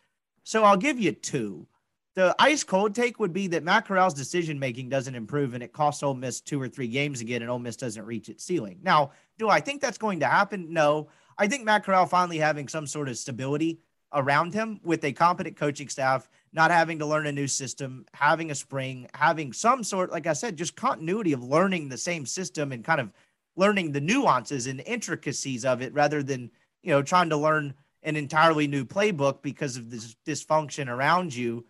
So 0.45 0.63
I'll 0.63 0.77
give 0.77 1.01
you 1.01 1.13
two. 1.13 1.67
The 2.15 2.35
ice 2.39 2.63
cold 2.63 2.95
take 2.95 3.19
would 3.19 3.33
be 3.33 3.49
that 3.49 3.65
Matt 3.65 3.87
Corral's 3.89 4.15
decision 4.15 4.59
making 4.59 4.89
doesn't 4.89 5.17
improve 5.17 5.55
and 5.55 5.63
it 5.63 5.73
costs 5.73 6.03
Ole 6.03 6.15
Miss 6.15 6.41
two 6.41 6.61
or 6.63 6.69
three 6.69 6.87
games 6.87 7.21
again 7.21 7.43
and 7.43 7.51
Ole 7.51 7.59
Miss 7.59 7.77
doesn't 7.77 8.05
reach 8.05 8.29
its 8.29 8.45
ceiling. 8.45 8.79
Now, 8.83 9.11
do 9.37 9.49
I 9.49 9.61
think 9.61 9.81
that's 9.81 9.99
going 9.99 10.21
to 10.21 10.27
happen? 10.27 10.73
No. 10.73 11.09
I 11.37 11.49
think 11.49 11.65
Matt 11.65 11.85
Corral 11.85 12.07
finally 12.07 12.39
having 12.39 12.69
some 12.69 12.87
sort 12.87 13.09
of 13.09 13.19
stability 13.19 13.81
around 14.13 14.55
him 14.55 14.79
with 14.85 15.05
a 15.05 15.13
competent 15.13 15.57
coaching 15.57 15.89
staff, 15.89 16.29
not 16.53 16.71
having 16.71 17.01
to 17.01 17.07
learn 17.07 17.27
a 17.27 17.33
new 17.33 17.49
system, 17.49 18.07
having 18.15 18.53
a 18.53 18.55
spring, 18.55 19.09
having 19.13 19.53
some 19.53 19.83
sort, 19.83 20.13
like 20.13 20.29
I 20.29 20.35
said, 20.35 20.57
just 20.57 20.77
continuity 20.77 21.33
of 21.33 21.43
learning 21.43 21.89
the 21.89 21.99
same 21.99 22.25
system 22.25 22.71
and 22.71 22.85
kind 22.85 23.01
of 23.01 23.13
learning 23.57 23.91
the 23.91 24.01
nuances 24.01 24.69
and 24.69 24.81
intricacies 24.87 25.65
of 25.65 25.83
it 25.83 25.93
rather 25.93 26.23
than, 26.23 26.53
you 26.83 26.91
know, 26.91 27.03
trying 27.03 27.31
to 27.31 27.37
learn 27.37 27.75
an 28.05 28.15
entirely 28.15 28.69
new 28.69 28.85
playbook 28.85 29.43
because 29.43 29.77
of 29.77 29.91
this 29.91 30.15
dysfunction 30.25 30.89
around 30.89 31.35
you. 31.35 31.65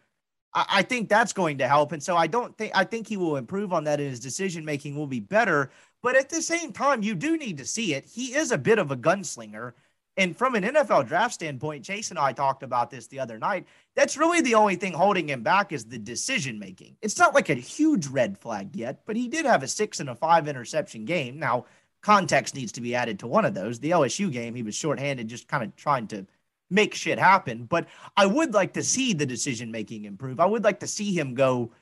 I, 0.54 0.82
think 0.82 1.08
that's 1.08 1.32
going 1.32 1.58
to 1.58 1.68
help. 1.68 1.92
And 1.92 2.02
so 2.02 2.16
I 2.16 2.26
don't 2.26 2.56
think, 2.56 2.72
I 2.74 2.84
think 2.84 3.08
he 3.08 3.16
will 3.16 3.36
improve 3.36 3.72
on 3.72 3.84
that 3.84 4.00
and 4.00 4.08
his 4.08 4.20
decision 4.20 4.64
making 4.64 4.94
will 4.94 5.06
be 5.06 5.20
better. 5.20 5.70
But 6.02 6.16
at 6.16 6.28
the 6.28 6.42
same 6.42 6.72
time, 6.72 7.02
you 7.02 7.14
do 7.14 7.36
need 7.36 7.58
to 7.58 7.64
see 7.66 7.94
it. 7.94 8.04
He 8.04 8.34
is 8.34 8.52
a 8.52 8.58
bit 8.58 8.78
of 8.78 8.90
a 8.90 8.96
gunslinger. 8.96 9.72
And 10.16 10.36
from 10.36 10.54
an 10.54 10.62
NFL 10.62 11.08
draft 11.08 11.34
standpoint, 11.34 11.84
Chase 11.84 12.10
and 12.10 12.18
I 12.18 12.32
talked 12.32 12.62
about 12.62 12.88
this 12.88 13.08
the 13.08 13.18
other 13.18 13.36
night. 13.36 13.66
That's 13.96 14.16
really 14.16 14.40
the 14.40 14.54
only 14.54 14.76
thing 14.76 14.92
holding 14.92 15.28
him 15.28 15.42
back 15.42 15.72
is 15.72 15.86
the 15.86 15.98
decision 15.98 16.58
making. 16.58 16.96
It's 17.02 17.18
not 17.18 17.34
like 17.34 17.48
a 17.48 17.54
huge 17.54 18.06
red 18.06 18.38
flag 18.38 18.76
yet, 18.76 19.00
but 19.06 19.16
he 19.16 19.26
did 19.26 19.44
have 19.44 19.64
a 19.64 19.68
six 19.68 19.98
and 19.98 20.08
a 20.08 20.14
five 20.14 20.46
interception 20.46 21.04
game. 21.04 21.40
Now, 21.40 21.66
context 22.00 22.54
needs 22.54 22.70
to 22.72 22.80
be 22.80 22.94
added 22.94 23.18
to 23.20 23.26
one 23.26 23.44
of 23.44 23.54
those. 23.54 23.80
The 23.80 23.90
LSU 23.90 24.30
game, 24.30 24.54
he 24.54 24.62
was 24.62 24.76
shorthanded, 24.76 25.26
just 25.26 25.48
kind 25.48 25.64
of 25.64 25.74
trying 25.74 26.06
to 26.08 26.26
make 26.70 26.94
shit 26.94 27.18
happen. 27.18 27.64
But 27.64 27.86
I 28.16 28.26
would 28.26 28.54
like 28.54 28.72
to 28.74 28.82
see 28.82 29.12
the 29.12 29.26
decision 29.26 29.70
making 29.70 30.04
improve. 30.04 30.40
I 30.40 30.46
would 30.46 30.64
like 30.64 30.80
to 30.80 30.86
see 30.86 31.16
him 31.16 31.34
go 31.34 31.72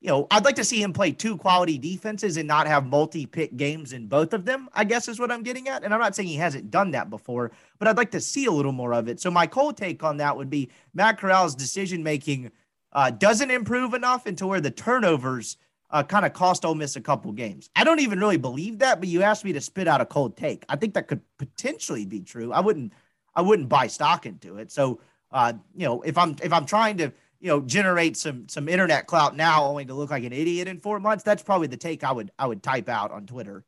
you 0.00 0.08
know, 0.08 0.28
I'd 0.30 0.44
like 0.44 0.54
to 0.56 0.64
see 0.64 0.80
him 0.80 0.92
play 0.92 1.10
two 1.10 1.36
quality 1.36 1.76
defenses 1.76 2.36
and 2.36 2.46
not 2.46 2.68
have 2.68 2.86
multi 2.86 3.26
pick 3.26 3.56
games 3.56 3.92
in 3.92 4.06
both 4.06 4.32
of 4.32 4.44
them, 4.44 4.68
I 4.72 4.84
guess 4.84 5.08
is 5.08 5.18
what 5.18 5.32
I'm 5.32 5.42
getting 5.42 5.68
at. 5.68 5.82
And 5.82 5.92
I'm 5.92 6.00
not 6.00 6.14
saying 6.14 6.28
he 6.28 6.36
hasn't 6.36 6.70
done 6.70 6.92
that 6.92 7.10
before, 7.10 7.50
but 7.78 7.88
I'd 7.88 7.96
like 7.96 8.12
to 8.12 8.20
see 8.20 8.44
a 8.46 8.52
little 8.52 8.72
more 8.72 8.94
of 8.94 9.08
it. 9.08 9.20
So 9.20 9.30
my 9.30 9.46
cold 9.46 9.76
take 9.76 10.04
on 10.04 10.18
that 10.18 10.36
would 10.36 10.50
be 10.50 10.70
Matt 10.94 11.18
Corral's 11.18 11.54
decision 11.54 12.02
making 12.04 12.52
uh, 12.92 13.10
doesn't 13.10 13.50
improve 13.50 13.92
enough 13.92 14.26
into 14.26 14.46
where 14.46 14.60
the 14.60 14.70
turnovers 14.70 15.56
uh, 15.90 16.04
kind 16.04 16.24
of 16.24 16.32
cost 16.32 16.64
Ole 16.64 16.76
Miss 16.76 16.94
a 16.94 17.00
couple 17.00 17.32
games. 17.32 17.68
I 17.74 17.82
don't 17.82 18.00
even 18.00 18.20
really 18.20 18.36
believe 18.36 18.78
that, 18.78 19.00
but 19.00 19.08
you 19.08 19.22
asked 19.22 19.44
me 19.44 19.52
to 19.54 19.60
spit 19.60 19.88
out 19.88 20.00
a 20.00 20.06
cold 20.06 20.36
take. 20.36 20.64
I 20.68 20.76
think 20.76 20.94
that 20.94 21.08
could 21.08 21.22
potentially 21.38 22.06
be 22.06 22.20
true. 22.20 22.52
I 22.52 22.60
wouldn't, 22.60 22.92
I 23.38 23.40
wouldn't 23.40 23.68
buy 23.68 23.86
stock 23.86 24.26
into 24.26 24.56
it. 24.56 24.72
So, 24.72 25.00
uh, 25.30 25.52
you 25.76 25.86
know, 25.86 26.02
if 26.02 26.18
I'm 26.18 26.34
if 26.42 26.52
I'm 26.52 26.66
trying 26.66 26.96
to 26.96 27.12
you 27.40 27.48
know, 27.48 27.60
generate 27.60 28.16
some 28.16 28.48
some 28.48 28.68
internet 28.68 29.06
clout 29.06 29.36
now 29.36 29.64
only 29.64 29.84
to 29.84 29.94
look 29.94 30.10
like 30.10 30.24
an 30.24 30.32
idiot 30.32 30.66
in 30.66 30.80
four 30.80 30.98
months. 30.98 31.22
That's 31.22 31.42
probably 31.42 31.68
the 31.68 31.76
take 31.76 32.02
I 32.02 32.10
would 32.10 32.32
I 32.36 32.46
would 32.46 32.64
type 32.64 32.88
out 32.88 33.12
on 33.12 33.26
Twitter. 33.26 33.64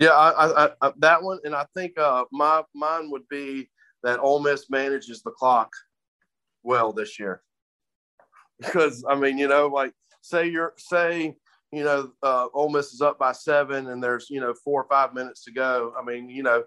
Yeah, 0.00 0.10
I, 0.10 0.64
I, 0.64 0.70
I 0.80 0.92
that 1.00 1.22
one, 1.22 1.38
and 1.44 1.54
I 1.54 1.66
think 1.76 1.98
uh, 1.98 2.24
my 2.32 2.62
mine 2.74 3.10
would 3.10 3.28
be 3.28 3.68
that 4.04 4.20
Ole 4.20 4.40
Miss 4.40 4.70
manages 4.70 5.22
the 5.22 5.32
clock 5.32 5.70
well 6.62 6.92
this 6.92 7.18
year. 7.18 7.42
Because 8.60 9.04
I 9.08 9.14
mean, 9.14 9.38
you 9.38 9.46
know, 9.46 9.68
like 9.68 9.92
say 10.20 10.48
you're 10.48 10.74
say 10.78 11.36
you 11.70 11.84
know, 11.84 12.10
uh, 12.22 12.48
Ole 12.54 12.70
Miss 12.70 12.92
is 12.92 13.00
up 13.00 13.18
by 13.18 13.32
seven 13.32 13.88
and 13.88 14.02
there's, 14.02 14.30
you 14.30 14.40
know, 14.40 14.54
four 14.64 14.82
or 14.82 14.88
five 14.88 15.14
minutes 15.14 15.44
to 15.44 15.52
go. 15.52 15.92
I 15.98 16.02
mean, 16.02 16.30
you 16.30 16.42
know, 16.42 16.64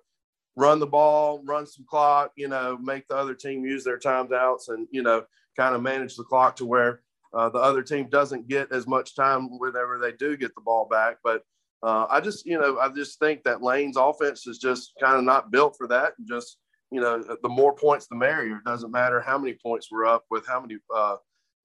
run 0.56 0.80
the 0.80 0.88
ball, 0.88 1.41
run 1.45 1.66
some 1.66 1.86
clock, 1.89 2.32
you 2.36 2.47
know, 2.47 2.78
make 2.82 3.08
the 3.08 3.16
other 3.16 3.34
team 3.34 3.64
use 3.64 3.84
their 3.84 3.99
timeouts 3.99 4.70
and, 4.70 4.88
you 4.91 5.02
know, 5.02 5.24
kind 5.58 5.76
of 5.76 5.82
manage 5.82 6.16
the 6.16 6.24
clock 6.24 6.56
to 6.58 6.66
where 6.66 7.02
uh, 7.34 7.49
the 7.49 7.60
other 7.60 7.82
team 7.82 8.08
doesn't 8.10 8.47
get 8.47 8.72
as 8.72 8.88
much 8.88 9.16
time 9.16 9.47
whenever 9.60 9.97
they 9.97 10.12
do 10.12 10.36
get 10.36 10.54
the 10.56 10.62
ball 10.62 10.88
back. 10.89 11.18
But 11.24 11.43
uh, 11.84 12.06
I 12.10 12.20
just, 12.20 12.45
you 12.45 12.60
know, 12.60 12.80
I 12.80 12.89
just 12.89 13.20
think 13.20 13.43
that 13.43 13.64
Lane's 13.64 13.97
offense 13.97 14.45
is 14.47 14.60
just 14.60 14.93
kind 14.99 15.18
of 15.18 15.24
not 15.24 15.52
built 15.52 15.76
for 15.78 15.88
that. 15.88 16.14
And 16.18 16.28
just, 16.28 16.58
you 16.91 16.99
know, 16.99 17.24
the 17.41 17.49
more 17.49 17.74
points, 17.74 18.08
the 18.08 18.16
merrier. 18.16 18.58
It 18.58 18.66
doesn't 18.66 18.91
matter 18.91 19.22
how 19.22 19.38
many 19.38 19.54
points 19.54 19.88
we're 19.89 20.06
up 20.06 20.26
with 20.30 20.45
how 20.45 20.60
many 20.60 20.76
uh, 20.93 21.16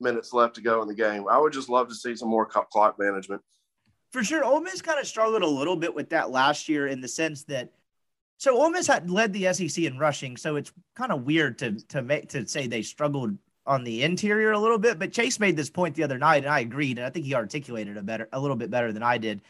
minutes 0.00 0.32
left 0.32 0.54
to 0.54 0.60
go 0.60 0.82
in 0.82 0.88
the 0.88 0.94
game. 0.94 1.26
I 1.28 1.38
would 1.38 1.52
just 1.52 1.68
love 1.68 1.88
to 1.88 1.94
see 1.94 2.14
some 2.14 2.28
more 2.28 2.46
clock 2.46 2.96
management. 2.98 3.42
For 4.12 4.22
sure. 4.22 4.44
Ole 4.44 4.60
Miss 4.60 4.80
kind 4.80 5.00
of 5.00 5.06
struggled 5.06 5.42
a 5.42 5.46
little 5.46 5.76
bit 5.76 5.94
with 5.94 6.10
that 6.10 6.30
last 6.30 6.68
year 6.68 6.86
in 6.86 7.00
the 7.00 7.08
sense 7.08 7.42
that 7.44 7.70
so 8.38 8.60
Ole 8.60 8.70
Miss 8.70 8.86
had 8.86 9.10
led 9.10 9.32
the 9.32 9.52
SEC 9.52 9.84
in 9.84 9.98
rushing, 9.98 10.36
so 10.36 10.56
it's 10.56 10.72
kind 10.94 11.12
of 11.12 11.24
weird 11.24 11.58
to 11.58 11.72
to 11.88 12.02
make 12.02 12.28
to 12.30 12.46
say 12.46 12.66
they 12.66 12.82
struggled 12.82 13.36
on 13.66 13.82
the 13.82 14.02
interior 14.02 14.52
a 14.52 14.58
little 14.58 14.78
bit. 14.78 14.98
But 14.98 15.12
Chase 15.12 15.40
made 15.40 15.56
this 15.56 15.70
point 15.70 15.94
the 15.94 16.04
other 16.04 16.18
night, 16.18 16.44
and 16.44 16.52
I 16.52 16.60
agreed, 16.60 16.98
and 16.98 17.06
I 17.06 17.10
think 17.10 17.26
he 17.26 17.34
articulated 17.34 17.96
a 17.96 18.02
better 18.02 18.28
a 18.32 18.40
little 18.40 18.56
bit 18.56 18.70
better 18.70 18.92
than 18.92 19.02
I 19.02 19.18
did. 19.18 19.42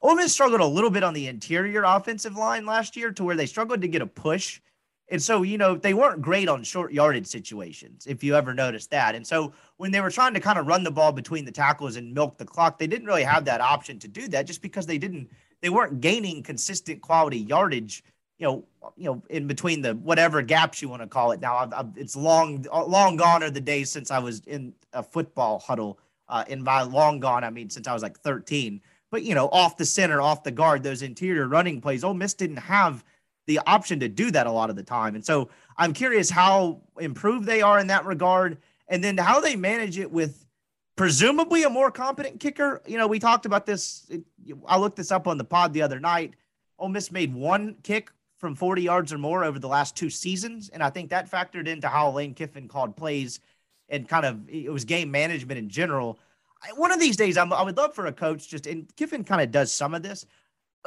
Ole 0.00 0.16
Miss 0.16 0.32
struggled 0.32 0.60
a 0.60 0.66
little 0.66 0.90
bit 0.90 1.04
on 1.04 1.14
the 1.14 1.28
interior 1.28 1.84
offensive 1.84 2.36
line 2.36 2.66
last 2.66 2.96
year 2.96 3.12
to 3.12 3.24
where 3.24 3.36
they 3.36 3.46
struggled 3.46 3.80
to 3.82 3.88
get 3.88 4.02
a 4.02 4.06
push. 4.06 4.60
And 5.08 5.22
so, 5.22 5.42
you 5.42 5.58
know, 5.58 5.76
they 5.76 5.94
weren't 5.94 6.22
great 6.22 6.48
on 6.48 6.62
short 6.64 6.92
yardage 6.92 7.26
situations, 7.26 8.06
if 8.06 8.24
you 8.24 8.34
ever 8.34 8.54
noticed 8.54 8.90
that. 8.90 9.14
And 9.14 9.26
so, 9.26 9.52
when 9.76 9.90
they 9.92 10.00
were 10.00 10.10
trying 10.10 10.34
to 10.34 10.40
kind 10.40 10.58
of 10.58 10.66
run 10.66 10.82
the 10.82 10.90
ball 10.90 11.12
between 11.12 11.44
the 11.44 11.52
tackles 11.52 11.96
and 11.96 12.14
milk 12.14 12.38
the 12.38 12.44
clock, 12.44 12.78
they 12.78 12.86
didn't 12.86 13.06
really 13.06 13.22
have 13.22 13.44
that 13.44 13.60
option 13.60 13.98
to 14.00 14.08
do 14.08 14.26
that 14.28 14.46
just 14.46 14.62
because 14.62 14.86
they 14.86 14.98
didn't, 14.98 15.28
they 15.60 15.68
weren't 15.68 16.00
gaining 16.00 16.42
consistent 16.42 17.02
quality 17.02 17.38
yardage, 17.38 18.02
you 18.38 18.46
know, 18.46 18.64
you 18.96 19.04
know, 19.04 19.22
in 19.30 19.46
between 19.46 19.82
the 19.82 19.94
whatever 19.94 20.42
gaps 20.42 20.82
you 20.82 20.88
want 20.88 21.02
to 21.02 21.08
call 21.08 21.32
it. 21.32 21.40
Now, 21.40 21.56
I've, 21.56 21.72
I've, 21.72 21.88
it's 21.96 22.16
long, 22.16 22.66
long 22.72 23.16
gone 23.16 23.42
are 23.42 23.50
the 23.50 23.60
days 23.60 23.90
since 23.90 24.10
I 24.10 24.18
was 24.18 24.40
in 24.46 24.74
a 24.92 25.02
football 25.02 25.58
huddle. 25.58 25.98
Uh, 26.28 26.44
in 26.48 26.62
by 26.62 26.80
long 26.80 27.20
gone, 27.20 27.44
I 27.44 27.50
mean 27.50 27.68
since 27.68 27.86
I 27.86 27.92
was 27.92 28.02
like 28.02 28.18
13 28.20 28.80
but 29.12 29.22
you 29.22 29.34
know, 29.36 29.48
off 29.52 29.76
the 29.76 29.84
center, 29.84 30.20
off 30.20 30.42
the 30.42 30.50
guard, 30.50 30.82
those 30.82 31.02
interior 31.02 31.46
running 31.46 31.80
plays, 31.80 32.02
Ole 32.02 32.14
Miss 32.14 32.34
didn't 32.34 32.56
have 32.56 33.04
the 33.46 33.60
option 33.66 34.00
to 34.00 34.08
do 34.08 34.30
that 34.30 34.46
a 34.46 34.50
lot 34.50 34.70
of 34.70 34.76
the 34.76 34.82
time. 34.82 35.14
And 35.14 35.24
so 35.24 35.50
I'm 35.76 35.92
curious 35.92 36.30
how 36.30 36.80
improved 36.98 37.46
they 37.46 37.60
are 37.60 37.78
in 37.78 37.86
that 37.88 38.06
regard, 38.06 38.56
and 38.88 39.04
then 39.04 39.18
how 39.18 39.38
they 39.38 39.54
manage 39.54 39.98
it 39.98 40.10
with 40.10 40.46
presumably 40.96 41.62
a 41.64 41.70
more 41.70 41.90
competent 41.90 42.40
kicker. 42.40 42.80
You 42.86 42.96
know, 42.96 43.06
we 43.06 43.18
talked 43.18 43.44
about 43.44 43.66
this. 43.66 44.10
I 44.66 44.78
looked 44.78 44.96
this 44.96 45.12
up 45.12 45.28
on 45.28 45.36
the 45.36 45.44
pod 45.44 45.74
the 45.74 45.82
other 45.82 46.00
night. 46.00 46.32
Ole 46.78 46.88
Miss 46.88 47.12
made 47.12 47.34
one 47.34 47.76
kick 47.82 48.10
from 48.42 48.54
40 48.54 48.82
yards 48.82 49.10
or 49.10 49.18
more 49.18 49.42
over 49.42 49.58
the 49.58 49.68
last 49.68 49.96
two 49.96 50.10
seasons, 50.10 50.68
and 50.68 50.82
I 50.82 50.90
think 50.90 51.08
that 51.08 51.30
factored 51.30 51.66
into 51.66 51.88
how 51.88 52.10
Lane 52.10 52.34
Kiffin 52.34 52.68
called 52.68 52.94
plays 52.96 53.40
and 53.88 54.06
kind 54.06 54.26
of 54.26 54.46
it 54.50 54.70
was 54.70 54.84
game 54.84 55.10
management 55.10 55.58
in 55.58 55.70
general 55.70 56.18
one 56.76 56.92
of 56.92 57.00
these 57.00 57.16
days, 57.16 57.36
I'm, 57.36 57.52
i 57.52 57.62
would 57.62 57.76
love 57.76 57.94
for 57.94 58.06
a 58.06 58.12
coach 58.12 58.48
just, 58.48 58.66
and 58.66 58.94
Kiffin 58.96 59.24
kind 59.24 59.40
of 59.40 59.50
does 59.50 59.72
some 59.72 59.94
of 59.94 60.02
this. 60.02 60.26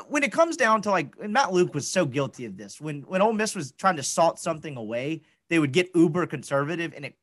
When 0.07 0.23
it 0.23 0.31
comes 0.31 0.57
down 0.57 0.81
to 0.83 0.91
like, 0.91 1.13
and 1.21 1.31
Matt 1.31 1.53
Luke 1.53 1.73
was 1.73 1.87
so 1.87 2.05
guilty 2.05 2.45
of 2.45 2.57
this. 2.57 2.81
When 2.81 3.03
when 3.03 3.21
Ole 3.21 3.31
Miss 3.31 3.55
was 3.55 3.71
trying 3.71 3.95
to 3.95 4.03
salt 4.03 4.39
something 4.39 4.75
away, 4.75 5.21
they 5.49 5.57
would 5.57 5.71
get 5.71 5.89
uber 5.95 6.27
conservative, 6.27 6.93
and 6.93 7.05
it 7.05 7.15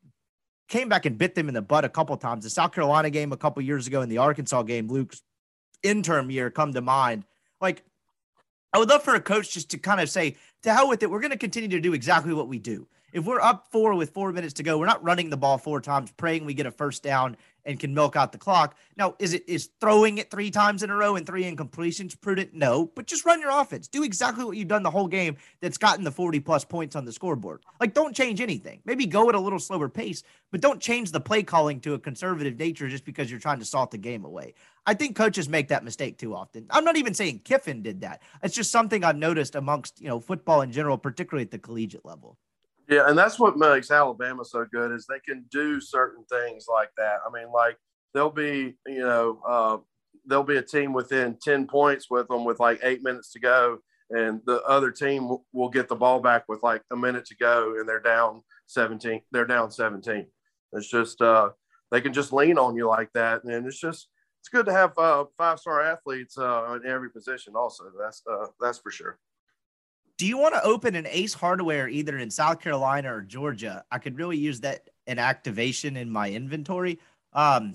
came 0.68 0.88
back 0.88 1.04
and 1.04 1.18
bit 1.18 1.34
them 1.34 1.48
in 1.48 1.54
the 1.54 1.60
butt 1.60 1.84
a 1.84 1.90
couple 1.90 2.16
times. 2.16 2.44
The 2.44 2.50
South 2.50 2.72
Carolina 2.72 3.10
game 3.10 3.30
a 3.30 3.36
couple 3.36 3.62
years 3.62 3.86
ago, 3.86 4.00
and 4.00 4.10
the 4.10 4.18
Arkansas 4.18 4.62
game, 4.62 4.88
Luke's 4.88 5.22
interim 5.82 6.30
year 6.30 6.50
come 6.50 6.72
to 6.72 6.80
mind. 6.80 7.24
Like, 7.60 7.84
I 8.72 8.78
would 8.78 8.88
love 8.88 9.02
for 9.02 9.14
a 9.14 9.20
coach 9.20 9.52
just 9.52 9.70
to 9.70 9.78
kind 9.78 10.00
of 10.00 10.08
say, 10.08 10.36
to 10.62 10.72
hell 10.72 10.88
with 10.88 11.02
it. 11.02 11.10
We're 11.10 11.20
going 11.20 11.32
to 11.32 11.36
continue 11.36 11.68
to 11.68 11.80
do 11.80 11.92
exactly 11.92 12.32
what 12.32 12.48
we 12.48 12.58
do. 12.58 12.86
If 13.12 13.26
we're 13.26 13.40
up 13.40 13.66
four 13.70 13.94
with 13.94 14.10
four 14.10 14.32
minutes 14.32 14.54
to 14.54 14.62
go, 14.62 14.78
we're 14.78 14.86
not 14.86 15.04
running 15.04 15.28
the 15.28 15.36
ball 15.36 15.58
four 15.58 15.82
times, 15.82 16.10
praying 16.12 16.46
we 16.46 16.54
get 16.54 16.64
a 16.64 16.70
first 16.70 17.02
down 17.02 17.36
and 17.64 17.78
can 17.78 17.94
milk 17.94 18.16
out 18.16 18.32
the 18.32 18.38
clock. 18.38 18.76
Now, 18.96 19.14
is 19.18 19.32
it 19.32 19.48
is 19.48 19.70
throwing 19.80 20.18
it 20.18 20.30
three 20.30 20.50
times 20.50 20.82
in 20.82 20.90
a 20.90 20.96
row 20.96 21.16
and 21.16 21.26
three 21.26 21.44
incompletions 21.44 22.20
prudent? 22.20 22.54
No, 22.54 22.86
but 22.94 23.06
just 23.06 23.24
run 23.24 23.40
your 23.40 23.50
offense. 23.50 23.88
Do 23.88 24.02
exactly 24.02 24.44
what 24.44 24.56
you've 24.56 24.68
done 24.68 24.82
the 24.82 24.90
whole 24.90 25.08
game 25.08 25.36
that's 25.60 25.78
gotten 25.78 26.04
the 26.04 26.10
40 26.10 26.40
plus 26.40 26.64
points 26.64 26.96
on 26.96 27.04
the 27.04 27.12
scoreboard. 27.12 27.62
Like, 27.80 27.94
don't 27.94 28.14
change 28.14 28.40
anything. 28.40 28.80
Maybe 28.84 29.06
go 29.06 29.28
at 29.28 29.34
a 29.34 29.40
little 29.40 29.58
slower 29.58 29.88
pace, 29.88 30.22
but 30.50 30.60
don't 30.60 30.80
change 30.80 31.12
the 31.12 31.20
play 31.20 31.42
calling 31.42 31.80
to 31.80 31.94
a 31.94 31.98
conservative 31.98 32.58
nature 32.58 32.88
just 32.88 33.04
because 33.04 33.30
you're 33.30 33.40
trying 33.40 33.60
to 33.60 33.64
salt 33.64 33.90
the 33.90 33.98
game 33.98 34.24
away. 34.24 34.54
I 34.86 34.94
think 34.94 35.16
coaches 35.16 35.48
make 35.48 35.68
that 35.68 35.84
mistake 35.84 36.18
too 36.18 36.34
often. 36.34 36.66
I'm 36.70 36.84
not 36.84 36.96
even 36.96 37.14
saying 37.14 37.40
Kiffin 37.44 37.82
did 37.82 38.00
that. 38.00 38.22
It's 38.42 38.54
just 38.54 38.70
something 38.70 39.04
I've 39.04 39.16
noticed 39.16 39.54
amongst, 39.54 40.00
you 40.00 40.08
know, 40.08 40.20
football 40.20 40.62
in 40.62 40.72
general, 40.72 40.98
particularly 40.98 41.44
at 41.44 41.50
the 41.50 41.58
collegiate 41.58 42.04
level. 42.04 42.36
Yeah, 42.92 43.08
and 43.08 43.16
that's 43.16 43.38
what 43.38 43.56
makes 43.56 43.90
Alabama 43.90 44.44
so 44.44 44.66
good 44.70 44.92
is 44.92 45.06
they 45.06 45.20
can 45.20 45.46
do 45.50 45.80
certain 45.80 46.24
things 46.24 46.66
like 46.70 46.90
that. 46.98 47.20
I 47.26 47.30
mean, 47.32 47.50
like 47.50 47.78
they'll 48.12 48.30
be, 48.30 48.74
you 48.86 48.98
know, 48.98 49.40
uh, 49.48 49.78
there'll 50.26 50.44
be 50.44 50.58
a 50.58 50.62
team 50.62 50.92
within 50.92 51.38
ten 51.42 51.66
points 51.66 52.10
with 52.10 52.28
them 52.28 52.44
with 52.44 52.60
like 52.60 52.80
eight 52.82 53.02
minutes 53.02 53.32
to 53.32 53.40
go, 53.40 53.78
and 54.10 54.42
the 54.44 54.62
other 54.64 54.90
team 54.90 55.22
w- 55.22 55.42
will 55.54 55.70
get 55.70 55.88
the 55.88 55.96
ball 55.96 56.20
back 56.20 56.44
with 56.48 56.62
like 56.62 56.82
a 56.92 56.96
minute 56.96 57.24
to 57.26 57.36
go, 57.36 57.76
and 57.78 57.88
they're 57.88 57.98
down 57.98 58.42
seventeen. 58.66 59.22
They're 59.32 59.46
down 59.46 59.70
seventeen. 59.70 60.26
It's 60.74 60.90
just 60.90 61.22
uh, 61.22 61.50
they 61.90 62.02
can 62.02 62.12
just 62.12 62.30
lean 62.34 62.58
on 62.58 62.76
you 62.76 62.88
like 62.88 63.10
that, 63.14 63.44
and 63.44 63.66
it's 63.66 63.80
just 63.80 64.08
it's 64.42 64.50
good 64.50 64.66
to 64.66 64.72
have 64.72 64.92
uh, 64.98 65.24
five 65.38 65.58
star 65.60 65.80
athletes 65.80 66.36
uh, 66.36 66.78
in 66.82 66.86
every 66.86 67.10
position. 67.10 67.54
Also, 67.56 67.84
that's 67.98 68.22
uh, 68.30 68.48
that's 68.60 68.80
for 68.80 68.90
sure 68.90 69.18
do 70.22 70.28
you 70.28 70.38
want 70.38 70.54
to 70.54 70.62
open 70.62 70.94
an 70.94 71.04
Ace 71.10 71.34
Hardware 71.34 71.88
either 71.88 72.16
in 72.16 72.30
South 72.30 72.60
Carolina 72.60 73.12
or 73.12 73.22
Georgia? 73.22 73.84
I 73.90 73.98
could 73.98 74.16
really 74.16 74.36
use 74.36 74.60
that 74.60 74.88
an 75.08 75.18
activation 75.18 75.96
in 75.96 76.08
my 76.08 76.30
inventory. 76.30 77.00
Um, 77.32 77.74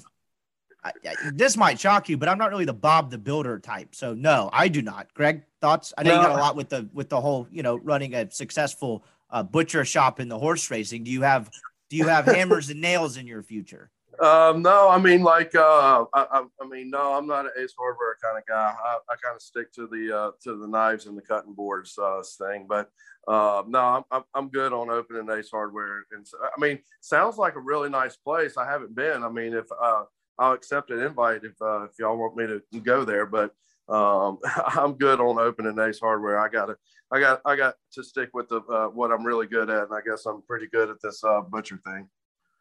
I, 0.82 0.94
I, 1.06 1.16
this 1.34 1.58
might 1.58 1.78
shock 1.78 2.08
you, 2.08 2.16
but 2.16 2.30
I'm 2.30 2.38
not 2.38 2.50
really 2.50 2.64
the 2.64 2.72
Bob 2.72 3.12
the 3.12 3.18
Builder 3.18 3.60
type. 3.60 3.94
So 3.94 4.14
no, 4.14 4.50
I 4.54 4.70
do 4.70 4.82
not. 4.82 5.14
Greg, 5.14 5.44
thoughts? 5.60 5.94
I 5.98 6.04
know 6.04 6.12
no. 6.12 6.22
you 6.22 6.28
got 6.28 6.38
a 6.38 6.42
lot 6.42 6.56
with 6.56 6.70
the 6.70 6.88
with 6.94 7.10
the 7.10 7.20
whole, 7.20 7.50
you 7.52 7.64
know, 7.64 7.80
running 7.80 8.16
a 8.16 8.32
successful 8.32 9.04
uh, 9.30 9.44
butcher 9.44 9.84
shop 9.84 10.22
in 10.22 10.30
the 10.30 10.40
horse 10.40 10.72
racing. 10.72 11.04
Do 11.04 11.12
you 11.12 11.24
have 11.24 11.50
do 11.90 11.98
you 11.98 12.08
have 12.08 12.24
hammers 12.34 12.70
and 12.70 12.80
nails 12.80 13.18
in 13.18 13.28
your 13.28 13.44
future? 13.44 13.90
Um, 14.20 14.62
no, 14.62 14.90
I 14.90 14.98
mean, 14.98 15.22
like, 15.22 15.54
uh, 15.56 16.06
I, 16.14 16.44
I, 16.62 16.68
mean, 16.68 16.90
no, 16.90 17.14
I'm 17.14 17.28
not 17.28 17.46
an 17.46 17.52
Ace 17.60 17.74
Hardware 17.78 18.18
kind 18.22 18.38
of 18.38 18.46
guy. 18.48 18.74
I, 18.84 18.98
I 19.10 19.16
kind 19.24 19.36
of 19.36 19.42
stick 19.42 19.72
to 19.74 19.88
the 19.88 20.18
uh, 20.18 20.32
to 20.44 20.58
the 20.58 20.68
knives 20.68 21.06
and 21.06 21.18
the 21.18 21.22
cutting 21.22 21.54
boards 21.54 21.98
uh, 21.98 22.22
thing. 22.40 22.66
But 22.68 22.90
uh, 23.28 23.64
no, 23.68 24.06
I'm, 24.12 24.24
I'm 24.34 24.50
good 24.50 24.74
on 24.74 24.90
opening 24.90 25.30
Ace 25.30 25.52
Hardware. 25.52 26.06
And 26.12 26.26
I 26.42 26.60
mean, 26.60 26.80
sounds 27.02 27.38
like 27.38 27.56
a 27.56 27.60
really 27.60 27.90
nice 27.90 28.16
place. 28.16 28.58
I 28.58 28.66
haven't 28.66 28.96
been. 28.96 29.24
I 29.24 29.30
mean, 29.30 29.54
if 29.54 29.66
uh, 29.72 30.04
I'll 30.40 30.54
accept 30.54 30.92
an 30.92 31.00
invite 31.00 31.44
if 31.44 31.62
uh, 31.62 31.84
if 31.84 31.92
y'all 32.00 32.18
want 32.18 32.36
me 32.36 32.48
to 32.48 32.80
go 32.80 33.06
there, 33.06 33.26
but 33.26 33.54
um, 33.90 34.40
I'm 34.68 34.94
good 34.94 35.20
on 35.20 35.40
opening 35.40 35.78
Ace 35.80 36.00
Hardware. 36.00 36.40
I 36.40 36.50
got 36.50 36.70
I 37.12 37.20
got, 37.20 37.42
I 37.46 37.56
got 37.56 37.76
to 37.94 38.04
stick 38.04 38.30
with 38.34 38.50
the 38.50 38.62
uh, 38.62 38.88
what 38.88 39.12
I'm 39.12 39.26
really 39.26 39.48
good 39.48 39.70
at, 39.70 39.84
and 39.84 39.94
I 39.94 40.02
guess 40.08 40.26
I'm 40.26 40.42
pretty 40.42 40.68
good 40.68 40.90
at 40.90 41.02
this 41.02 41.24
uh, 41.24 41.42
butcher 41.42 41.80
thing. 41.86 42.10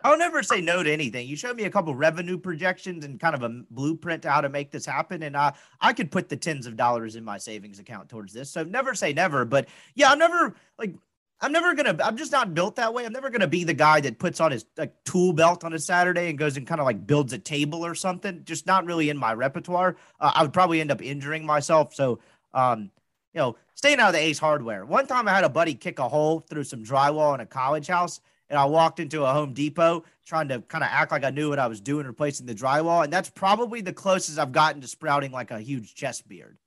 I'll 0.07 0.16
never 0.16 0.40
say 0.44 0.61
no 0.61 0.84
to 0.84 0.92
anything. 0.92 1.26
You 1.26 1.34
showed 1.34 1.57
me 1.57 1.64
a 1.64 1.70
couple 1.70 1.92
revenue 1.92 2.38
projections 2.38 3.04
and 3.04 3.18
kind 3.18 3.34
of 3.34 3.42
a 3.42 3.48
blueprint 3.72 4.22
to 4.22 4.30
how 4.30 4.40
to 4.40 4.48
make 4.48 4.70
this 4.70 4.86
happen, 4.86 5.24
and 5.24 5.36
I 5.36 5.52
I 5.80 5.92
could 5.92 6.12
put 6.12 6.28
the 6.28 6.36
tens 6.36 6.66
of 6.66 6.76
dollars 6.76 7.16
in 7.16 7.24
my 7.24 7.38
savings 7.38 7.80
account 7.80 8.09
towards 8.09 8.32
this. 8.32 8.48
So 8.48 8.62
never 8.62 8.94
say 8.94 9.12
never, 9.12 9.44
but 9.44 9.68
yeah, 9.96 10.12
I'm 10.12 10.18
never 10.20 10.54
like 10.78 10.94
I'm 11.40 11.50
never 11.50 11.74
gonna. 11.74 11.96
I'm 12.04 12.16
just 12.16 12.30
not 12.30 12.54
built 12.54 12.76
that 12.76 12.94
way. 12.94 13.04
I'm 13.04 13.12
never 13.12 13.30
gonna 13.30 13.48
be 13.48 13.64
the 13.64 13.74
guy 13.74 14.00
that 14.00 14.20
puts 14.20 14.40
on 14.40 14.52
his 14.52 14.64
like 14.76 14.94
tool 15.02 15.32
belt 15.32 15.64
on 15.64 15.72
a 15.72 15.78
Saturday 15.80 16.28
and 16.30 16.38
goes 16.38 16.57
and 16.57 16.68
kind 16.68 16.80
of 16.80 16.84
like 16.84 17.04
builds 17.04 17.32
a 17.32 17.38
table 17.38 17.84
or 17.84 17.96
something. 17.96 18.42
Just 18.44 18.64
not 18.64 18.86
really 18.86 19.11
in 19.11 19.18
my 19.18 19.34
repertoire. 19.34 19.96
Uh, 20.20 20.30
I 20.36 20.42
would 20.42 20.52
probably 20.52 20.80
end 20.80 20.92
up 20.92 21.02
injuring 21.02 21.44
myself. 21.44 21.94
So, 21.94 22.20
um, 22.54 22.92
you 23.34 23.40
know, 23.40 23.57
staying 23.74 23.98
out 23.98 24.11
of 24.11 24.14
the 24.14 24.20
Ace 24.20 24.38
Hardware. 24.38 24.86
One 24.86 25.09
time 25.09 25.26
I 25.26 25.32
had 25.32 25.42
a 25.42 25.48
buddy 25.48 25.74
kick 25.74 25.98
a 25.98 26.09
hole 26.09 26.40
through 26.48 26.64
some 26.64 26.84
drywall 26.84 27.34
in 27.34 27.40
a 27.40 27.46
college 27.46 27.88
house 27.88 28.20
and 28.49 28.59
I 28.59 28.64
walked 28.64 29.01
into 29.01 29.24
a 29.24 29.32
Home 29.32 29.53
Depot 29.53 30.05
trying 30.24 30.49
to 30.49 30.61
kind 30.62 30.84
of 30.84 30.90
act 30.92 31.12
like 31.12 31.24
I 31.24 31.30
knew 31.30 31.51
what 31.51 31.59
I 31.59 31.66
was 31.66 31.80
doing, 31.80 32.07
replacing 32.07 32.47
the 32.47 32.55
drywall. 32.55 33.05
And 33.05 33.12
that's 33.12 33.30
probably 33.30 33.80
the 33.80 33.92
closest 33.92 34.38
I've 34.38 34.53
gotten 34.53 34.80
to 34.80 34.88
sprouting 34.88 35.32
like 35.32 35.51
a 35.51 35.61
huge 35.61 35.94
chest 35.94 36.28
beard. 36.28 36.59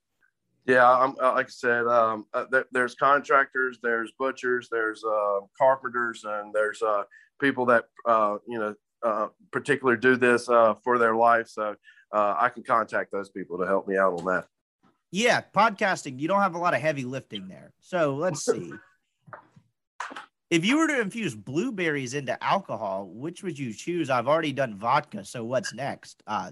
Yeah, 0.66 0.90
I'm, 0.90 1.16
uh, 1.22 1.34
like 1.34 1.48
I 1.48 1.50
said, 1.50 1.88
um, 1.88 2.26
uh, 2.34 2.46
th- 2.52 2.66
there's 2.72 2.94
contractors, 2.94 3.80
there's 3.82 4.12
butchers, 4.20 4.68
there's 4.72 5.04
uh, 5.04 5.40
carpenters, 5.58 6.24
and 6.26 6.54
there's 6.54 6.82
uh, 6.82 7.04
people 7.42 7.66
that 7.68 7.86
uh, 8.06 8.38
you 8.48 8.60
know 8.60 8.76
uh, 9.02 9.28
particularly 9.52 10.00
do 10.00 10.16
this 10.16 10.46
for 10.46 10.98
their 11.00 11.16
life. 11.16 11.48
So 11.48 11.76
I 12.12 12.50
can 12.50 12.64
contact 12.64 13.12
those 13.12 13.30
people 13.30 13.58
to 13.58 13.66
help 13.66 13.88
me 13.88 13.98
out 13.98 14.20
on 14.20 14.26
that. 14.26 14.46
Yeah, 15.12 15.42
podcasting, 15.56 16.20
you 16.20 16.28
don't 16.28 16.42
have 16.42 16.54
a 16.54 16.60
lot 16.60 16.76
of 16.76 16.82
heavy 16.82 17.04
lifting 17.04 17.48
there. 17.48 17.74
So 17.80 18.16
let's 18.16 18.46
see. 18.46 18.72
If 20.50 20.66
you 20.66 20.78
were 20.78 20.88
to 20.88 21.00
infuse 21.00 21.36
blueberries 21.36 22.16
into 22.16 22.42
alcohol, 22.44 23.08
which 23.14 23.44
would 23.44 23.58
you 23.60 23.72
choose? 23.74 24.10
I've 24.10 24.28
already 24.28 24.52
done 24.52 24.76
vodka, 24.76 25.24
so 25.24 25.44
what's 25.44 25.74
next? 25.74 26.24
Uh, 26.26 26.52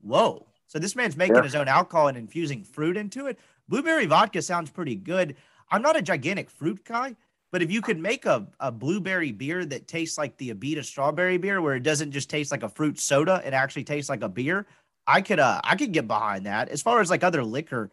whoa. 0.00 0.46
So 0.66 0.78
this 0.78 0.96
man's 0.96 1.16
making 1.16 1.36
Yeah. 1.36 1.42
his 1.42 1.54
own 1.54 1.68
alcohol 1.68 2.08
and 2.08 2.16
infusing 2.16 2.64
fruit 2.64 2.96
into 2.96 3.26
it. 3.26 3.38
Blueberry 3.68 4.06
vodka 4.06 4.40
sounds 4.40 4.70
pretty 4.70 4.94
good. 4.96 5.36
I'm 5.70 5.82
not 5.82 5.96
a 5.96 6.02
gigantic 6.02 6.48
fruit 6.48 6.84
guy, 6.84 7.16
but 7.52 7.62
if 7.62 7.70
you 7.70 7.82
could 7.82 7.98
make 7.98 8.24
a, 8.24 8.46
a 8.60 8.72
blueberry 8.72 9.30
beer 9.30 9.64
that 9.66 9.88
tastes 9.88 10.16
like 10.16 10.36
the 10.38 10.52
Abita 10.54 10.82
strawberry 10.84 11.36
beer, 11.36 11.60
where 11.60 11.74
it 11.74 11.82
doesn't 11.82 12.12
just 12.12 12.30
taste 12.30 12.50
like 12.50 12.62
a 12.62 12.68
fruit 12.68 12.98
soda, 12.98 13.42
it 13.44 13.52
actually 13.52 13.84
tastes 13.84 14.08
like 14.08 14.22
a 14.22 14.28
beer, 14.28 14.66
I 15.06 15.20
could 15.20 15.38
uh 15.38 15.60
I 15.62 15.76
could 15.76 15.92
get 15.92 16.08
behind 16.08 16.46
that. 16.46 16.70
As 16.70 16.80
far 16.80 17.02
as 17.02 17.10
like 17.10 17.22
other 17.22 17.44
liquor, 17.44 17.90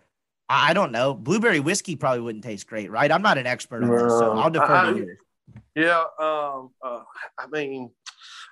I 0.47 0.69
I 0.71 0.73
don't 0.73 0.93
know. 0.93 1.13
Blueberry 1.13 1.59
whiskey 1.59 1.97
probably 1.97 2.21
wouldn't 2.21 2.43
taste 2.45 2.67
great, 2.67 2.89
right? 2.89 3.11
I'm 3.11 3.21
not 3.21 3.37
an 3.37 3.45
expert 3.47 3.83
on 3.83 3.89
this, 3.89 4.01
so 4.13 4.31
I'll 4.39 4.49
defer 4.49 4.73
I- 4.75 4.91
to 4.91 4.97
you. 4.97 5.17
Yeah, 5.75 6.03
um, 6.19 6.71
uh, 6.83 7.03
I 7.37 7.47
mean, 7.51 7.91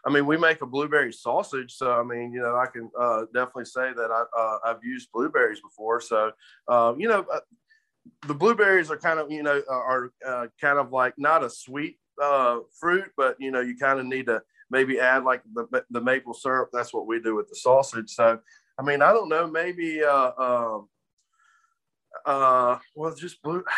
I 0.06 0.12
mean, 0.12 0.26
we 0.26 0.38
make 0.38 0.62
a 0.62 0.66
blueberry 0.66 1.12
sausage, 1.12 1.74
so 1.74 1.92
I 1.92 2.04
mean, 2.04 2.32
you 2.32 2.42
know, 2.42 2.56
I 2.56 2.68
can 2.68 2.90
uh, 2.98 3.26
definitely 3.34 3.66
say 3.66 3.92
that 3.94 4.10
I 4.12 4.24
uh, 4.40 4.58
I've 4.66 4.84
used 4.84 5.12
blueberries 5.12 5.60
before. 5.62 6.00
So, 6.00 6.32
um, 6.68 7.00
you 7.00 7.08
know, 7.08 7.26
uh, 7.32 7.40
the 8.28 8.34
blueberries 8.34 8.90
are 8.90 8.98
kind 8.98 9.20
of 9.20 9.32
you 9.32 9.44
know 9.44 9.62
are 9.70 10.12
uh, 10.26 10.48
kind 10.62 10.80
of 10.80 10.92
like 10.92 11.14
not 11.18 11.44
a 11.44 11.50
sweet 11.50 12.00
uh, 12.22 12.60
fruit, 12.80 13.12
but 13.18 13.36
you 13.40 13.52
know, 13.52 13.62
you 13.62 13.76
kind 13.76 14.00
of 14.00 14.06
need 14.06 14.28
to 14.28 14.42
maybe 14.72 15.00
add 15.00 15.24
like 15.24 15.42
the 15.54 15.84
the 15.90 16.02
maple 16.02 16.34
syrup. 16.34 16.70
That's 16.72 16.94
what 16.94 17.08
we 17.08 17.20
do 17.20 17.36
with 17.36 17.50
the 17.50 17.56
sausage. 17.56 18.12
So, 18.12 18.40
I 18.78 18.84
mean, 18.84 19.02
I 19.02 19.12
don't 19.12 19.30
know, 19.30 19.48
maybe. 19.48 20.04
Um, 20.04 20.88
uh, 22.26 22.80
well, 22.96 23.16
just 23.16 23.42
blue. 23.42 23.64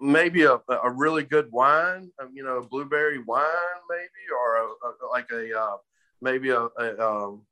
Maybe 0.00 0.42
a, 0.42 0.60
a 0.68 0.90
really 0.90 1.22
good 1.22 1.50
wine, 1.50 2.10
um, 2.20 2.30
you 2.34 2.44
know, 2.44 2.60
blueberry 2.60 3.22
wine, 3.22 3.46
maybe, 3.88 4.30
or 4.30 4.56
a, 4.56 4.66
a, 4.66 5.08
like 5.10 5.30
a 5.32 5.58
uh, 5.58 5.76
maybe 6.20 6.50
a, 6.50 6.60
a 6.60 7.00
um, 7.00 7.42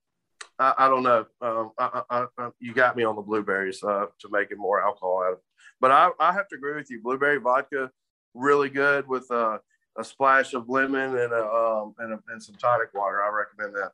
I, 0.59 0.75
I 0.77 0.89
don't 0.89 1.03
know. 1.03 1.25
Um, 1.41 1.73
I, 1.79 2.03
I, 2.11 2.51
you 2.59 2.75
got 2.75 2.95
me 2.95 3.05
on 3.05 3.17
the 3.17 3.23
blueberries 3.23 3.83
uh, 3.83 4.07
to 4.19 4.29
make 4.31 4.51
it 4.51 4.59
more 4.59 4.83
alcohol 4.83 5.25
out 5.27 5.33
of. 5.33 5.39
But 5.81 5.93
I, 5.93 6.11
I 6.21 6.33
have 6.33 6.47
to 6.49 6.57
agree 6.57 6.75
with 6.75 6.91
you. 6.91 7.01
Blueberry 7.01 7.39
vodka, 7.39 7.91
really 8.35 8.69
good 8.69 9.09
with 9.09 9.31
uh, 9.31 9.59
a 9.99 10.05
splash 10.05 10.53
of 10.53 10.69
lemon 10.69 11.17
and 11.17 11.33
a, 11.33 11.47
um, 11.47 11.95
and, 11.99 12.19
and 12.29 12.43
some 12.43 12.57
tonic 12.57 12.93
water. 12.93 13.23
I 13.23 13.31
recommend 13.31 13.75
that. 13.77 13.93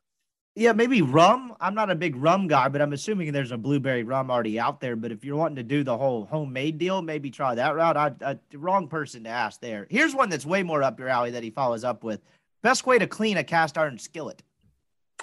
Yeah, 0.57 0.71
maybe 0.71 1.03
rum. 1.03 1.55
I'm 1.61 1.75
not 1.75 1.91
a 1.91 1.95
big 1.95 2.15
rum 2.15 2.47
guy, 2.47 2.67
but 2.67 2.81
I'm 2.81 2.91
assuming 2.91 3.31
there's 3.31 3.51
a 3.51 3.59
blueberry 3.59 4.01
rum 4.01 4.31
already 4.31 4.59
out 4.59 4.81
there. 4.81 4.95
But 4.95 5.11
if 5.11 5.23
you're 5.23 5.35
wanting 5.35 5.57
to 5.57 5.63
do 5.63 5.83
the 5.83 5.95
whole 5.95 6.25
homemade 6.25 6.79
deal, 6.79 7.03
maybe 7.03 7.29
try 7.29 7.53
that 7.53 7.75
route. 7.75 7.95
I, 7.95 8.11
I 8.25 8.39
wrong 8.53 8.87
person 8.87 9.25
to 9.25 9.29
ask 9.29 9.61
there. 9.61 9.85
Here's 9.91 10.15
one 10.15 10.31
that's 10.31 10.47
way 10.47 10.63
more 10.63 10.81
up 10.81 10.97
your 10.97 11.09
alley 11.09 11.29
that 11.29 11.43
he 11.43 11.51
follows 11.51 11.83
up 11.83 12.03
with. 12.03 12.21
Best 12.63 12.87
way 12.87 12.97
to 12.97 13.05
clean 13.05 13.37
a 13.37 13.43
cast 13.43 13.77
iron 13.77 13.99
skillet. 13.99 14.41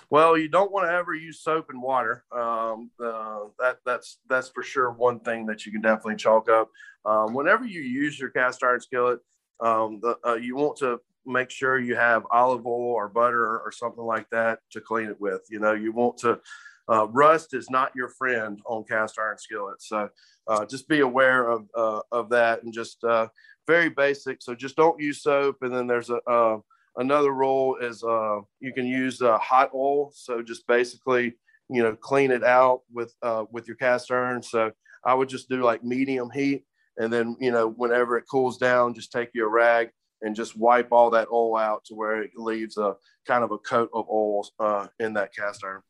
Well, 0.08 0.38
you 0.38 0.48
don't 0.48 0.70
want 0.70 0.86
to 0.86 0.92
ever 0.92 1.14
use 1.14 1.40
soap 1.40 1.66
and 1.70 1.82
water. 1.82 2.22
Um, 2.30 2.92
uh, 3.04 3.46
that 3.58 3.78
that's 3.84 4.18
that's 4.28 4.50
for 4.50 4.62
sure 4.62 4.92
one 4.92 5.18
thing 5.18 5.46
that 5.46 5.66
you 5.66 5.72
can 5.72 5.80
definitely 5.80 6.14
chalk 6.14 6.48
up. 6.48 6.70
Um, 7.04 7.34
whenever 7.34 7.64
you 7.64 7.80
use 7.80 8.20
your 8.20 8.30
cast 8.30 8.62
iron 8.62 8.80
skillet, 8.80 9.18
um, 9.58 9.98
the, 10.00 10.16
uh, 10.24 10.34
you 10.34 10.54
want 10.54 10.76
to 10.78 11.00
make 11.26 11.50
sure 11.50 11.78
you 11.78 11.96
have 11.96 12.24
olive 12.30 12.66
oil 12.66 12.92
or 12.92 13.08
butter 13.08 13.60
or 13.60 13.72
something 13.72 14.04
like 14.04 14.28
that 14.30 14.60
to 14.70 14.80
clean 14.80 15.08
it 15.08 15.20
with. 15.20 15.42
You 15.50 15.60
know, 15.60 15.72
you 15.72 15.92
want 15.92 16.18
to. 16.18 16.40
Uh, 16.86 17.08
rust 17.08 17.54
is 17.54 17.70
not 17.70 17.90
your 17.96 18.10
friend 18.10 18.60
on 18.66 18.84
cast 18.84 19.18
iron 19.18 19.38
skillets, 19.38 19.88
so 19.88 20.06
uh, 20.48 20.66
just 20.66 20.86
be 20.86 21.00
aware 21.00 21.48
of 21.48 21.66
uh, 21.74 22.00
of 22.12 22.28
that 22.28 22.62
and 22.62 22.74
just 22.74 23.02
uh, 23.04 23.26
very 23.66 23.88
basic. 23.88 24.42
So 24.42 24.54
just 24.54 24.76
don't 24.76 25.00
use 25.00 25.22
soap, 25.22 25.62
and 25.62 25.74
then 25.74 25.86
there's 25.86 26.10
a 26.10 26.20
uh, 26.28 26.58
another 26.98 27.32
rule 27.32 27.76
is 27.76 28.04
uh, 28.04 28.40
you 28.60 28.74
can 28.74 28.86
use 28.86 29.20
hot 29.20 29.70
oil. 29.74 30.12
So 30.14 30.42
just 30.42 30.66
basically, 30.66 31.34
you 31.70 31.82
know, 31.82 31.96
clean 31.96 32.30
it 32.30 32.44
out 32.44 32.82
with 32.92 33.14
with 33.50 33.66
your 33.66 33.76
cast 33.76 34.10
iron. 34.10 34.42
So 34.42 34.70
I 35.06 35.14
would 35.14 35.30
just 35.30 35.48
do 35.48 35.62
like 35.62 35.82
medium 35.84 36.30
heat, 36.30 36.64
and 36.98 37.10
then 37.10 37.34
you 37.40 37.50
know, 37.50 37.70
whenever 37.70 38.18
it 38.18 38.28
cools 38.30 38.58
down, 38.58 38.92
just 38.92 39.10
take 39.10 39.30
your 39.32 39.48
rag 39.48 39.88
and 40.22 40.34
just 40.34 40.56
wipe 40.56 40.92
all 40.92 41.10
that 41.10 41.28
oil 41.30 41.56
out 41.56 41.84
to 41.86 41.94
where 41.94 42.22
it 42.22 42.30
leaves 42.36 42.76
a 42.76 42.94
kind 43.26 43.44
of 43.44 43.50
a 43.50 43.58
coat 43.58 43.90
of 43.92 44.06
oil 44.08 44.46
uh, 44.58 44.86
in 44.98 45.14
that 45.14 45.34
cast 45.34 45.64
iron. 45.64 45.82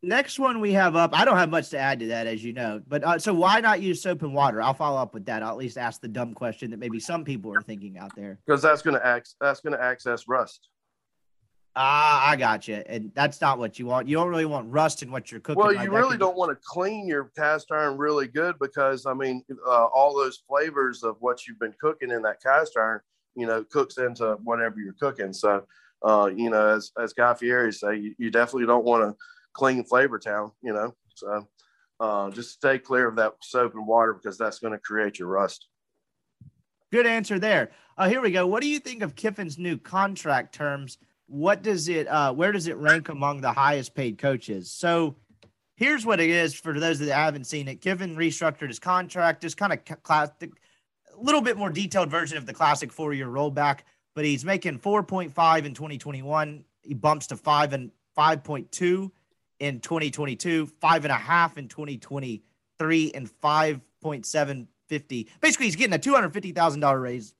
Next 0.00 0.38
one 0.38 0.60
we 0.60 0.72
have 0.74 0.94
up. 0.94 1.10
I 1.12 1.24
don't 1.24 1.38
have 1.38 1.50
much 1.50 1.70
to 1.70 1.78
add 1.78 1.98
to 2.00 2.06
that, 2.08 2.28
as 2.28 2.44
you 2.44 2.52
know. 2.52 2.80
But 2.86 3.02
uh, 3.02 3.18
so 3.18 3.34
why 3.34 3.60
not 3.60 3.82
use 3.82 4.00
soap 4.00 4.22
and 4.22 4.32
water? 4.32 4.62
I'll 4.62 4.74
follow 4.74 5.00
up 5.00 5.12
with 5.12 5.26
that. 5.26 5.42
I'll 5.42 5.50
at 5.50 5.56
least 5.56 5.76
ask 5.76 6.00
the 6.00 6.06
dumb 6.06 6.34
question 6.34 6.70
that 6.70 6.78
maybe 6.78 7.00
some 7.00 7.24
people 7.24 7.52
are 7.52 7.62
thinking 7.62 7.98
out 7.98 8.14
there. 8.14 8.38
Because 8.46 8.62
that's 8.62 8.80
going 8.80 8.94
to 8.94 9.04
act 9.04 9.34
that's 9.40 9.60
going 9.60 9.76
to 9.76 9.82
access 9.82 10.28
rust. 10.28 10.68
Ah, 11.80 12.28
I 12.30 12.34
got 12.34 12.66
you. 12.66 12.82
And 12.86 13.12
that's 13.14 13.40
not 13.40 13.56
what 13.56 13.78
you 13.78 13.86
want. 13.86 14.08
You 14.08 14.16
don't 14.16 14.28
really 14.28 14.44
want 14.44 14.68
rust 14.68 15.04
in 15.04 15.12
what 15.12 15.30
you're 15.30 15.38
cooking. 15.38 15.62
Well, 15.62 15.72
you 15.72 15.78
That 15.78 15.90
really 15.92 16.18
don't 16.18 16.36
want 16.36 16.50
to 16.50 16.58
clean 16.64 17.06
your 17.06 17.30
cast 17.36 17.70
iron 17.70 17.96
really 17.96 18.26
good 18.26 18.56
because 18.60 19.06
I 19.06 19.14
mean, 19.14 19.44
uh, 19.64 19.84
all 19.84 20.12
those 20.12 20.42
flavors 20.48 21.04
of 21.04 21.14
what 21.20 21.46
you've 21.46 21.60
been 21.60 21.74
cooking 21.80 22.10
in 22.10 22.20
that 22.22 22.42
cast 22.42 22.76
iron, 22.76 22.98
you 23.36 23.46
know, 23.46 23.62
cooks 23.62 23.96
into 23.96 24.38
whatever 24.42 24.80
you're 24.80 24.96
cooking. 24.98 25.32
So, 25.32 25.66
uh, 26.04 26.28
you 26.34 26.50
know, 26.50 26.66
as 26.66 26.90
as 27.00 27.12
Guy 27.12 27.32
Fieri 27.34 27.72
say, 27.72 27.94
you, 27.94 28.14
you 28.18 28.32
definitely 28.32 28.66
don't 28.66 28.84
want 28.84 29.08
to 29.08 29.16
clean 29.52 29.84
Flavor 29.84 30.18
Town. 30.18 30.50
You 30.62 30.72
know, 30.72 30.96
so 31.14 31.46
uh, 32.00 32.30
just 32.30 32.54
stay 32.54 32.80
clear 32.80 33.06
of 33.06 33.14
that 33.16 33.34
soap 33.40 33.74
and 33.74 33.86
water 33.86 34.14
because 34.14 34.36
that's 34.36 34.58
going 34.58 34.72
to 34.72 34.80
create 34.80 35.20
your 35.20 35.28
rust. 35.28 35.68
Good 36.90 37.06
answer 37.06 37.38
there. 37.38 37.70
Uh, 37.96 38.08
here 38.08 38.20
we 38.20 38.32
go. 38.32 38.48
What 38.48 38.62
do 38.62 38.68
you 38.68 38.80
think 38.80 39.04
of 39.04 39.14
Kiffin's 39.14 39.58
new 39.58 39.78
contract 39.78 40.56
terms? 40.56 40.98
What 41.28 41.62
does 41.62 41.88
it? 41.88 42.08
Uh, 42.08 42.32
where 42.32 42.52
does 42.52 42.66
it 42.66 42.76
rank 42.76 43.10
among 43.10 43.42
the 43.42 43.52
highest 43.52 43.94
paid 43.94 44.18
coaches? 44.18 44.70
So, 44.70 45.14
here's 45.76 46.04
what 46.04 46.20
it 46.20 46.30
is 46.30 46.54
for 46.54 46.78
those 46.78 46.98
that 46.98 47.14
haven't 47.14 47.44
seen 47.44 47.68
it. 47.68 47.82
Kiffin 47.82 48.16
restructured 48.16 48.68
his 48.68 48.78
contract, 48.78 49.42
just 49.42 49.58
kind 49.58 49.72
of 49.72 50.02
classic, 50.02 50.50
a 51.14 51.22
little 51.22 51.42
bit 51.42 51.58
more 51.58 51.70
detailed 51.70 52.10
version 52.10 52.38
of 52.38 52.46
the 52.46 52.54
classic 52.54 52.90
four-year 52.90 53.28
rollback. 53.28 53.80
But 54.14 54.24
he's 54.24 54.44
making 54.44 54.78
4.5 54.78 55.64
in 55.64 55.74
2021. 55.74 56.64
He 56.82 56.94
bumps 56.94 57.26
to 57.28 57.36
five 57.36 57.74
and 57.74 57.90
5.2 58.16 59.10
in 59.60 59.80
2022, 59.80 60.66
five 60.80 61.04
and 61.04 61.12
a 61.12 61.16
half 61.16 61.58
in 61.58 61.68
2023, 61.68 63.12
and 63.14 63.30
5.750. 63.42 65.28
Basically, 65.40 65.66
he's 65.66 65.76
getting 65.76 65.94
a 65.94 65.98
$250,000 65.98 67.02
raise 67.02 67.34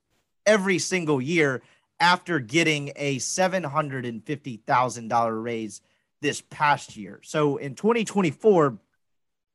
every 0.47 0.79
single 0.79 1.21
year 1.21 1.63
after 2.01 2.39
getting 2.39 2.93
a 2.97 3.17
$750,000 3.17 5.43
raise 5.43 5.81
this 6.21 6.41
past 6.41 6.97
year. 6.97 7.21
So 7.23 7.57
in 7.57 7.75
2024, 7.75 8.79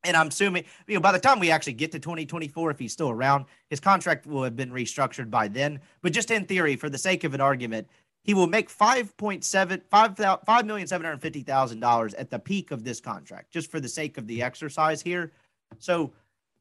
and 0.06 0.18
I'm 0.18 0.28
assuming, 0.28 0.66
you 0.88 0.96
know, 0.96 1.02
by 1.02 1.14
the 1.14 1.20
time 1.20 1.40
we 1.40 1.52
actually 1.52 1.74
get 1.74 1.92
to 1.94 2.00
2024, 2.00 2.72
if 2.72 2.80
he's 2.80 2.92
still 2.92 3.10
around, 3.10 3.46
his 3.70 3.80
contract 3.80 4.26
will 4.26 4.44
have 4.44 4.56
been 4.56 4.72
restructured 4.72 5.30
by 5.30 5.48
then. 5.48 5.80
But 6.02 6.14
just 6.14 6.32
in 6.32 6.46
theory, 6.46 6.76
for 6.76 6.90
the 6.90 6.98
sake 6.98 7.24
of 7.24 7.34
an 7.34 7.42
argument, 7.42 7.88
he 8.24 8.34
will 8.34 8.48
make 8.48 8.70
five 8.70 9.16
point 9.18 9.44
seven 9.44 9.82
five 9.90 10.18
five 10.46 10.66
million 10.66 10.88
seven 10.88 11.06
hundred 11.06 11.22
fifty 11.22 11.42
thousand 11.42 11.82
dollars 11.82 12.14
at 12.14 12.30
the 12.30 12.40
peak 12.40 12.72
of 12.72 12.84
this 12.84 13.02
contract, 13.02 13.52
just 13.52 13.70
for 13.70 13.80
the 13.80 13.90
sake 13.90 14.18
of 14.18 14.28
the 14.28 14.42
exercise 14.42 15.02
here. 15.02 15.34
So 15.80 16.14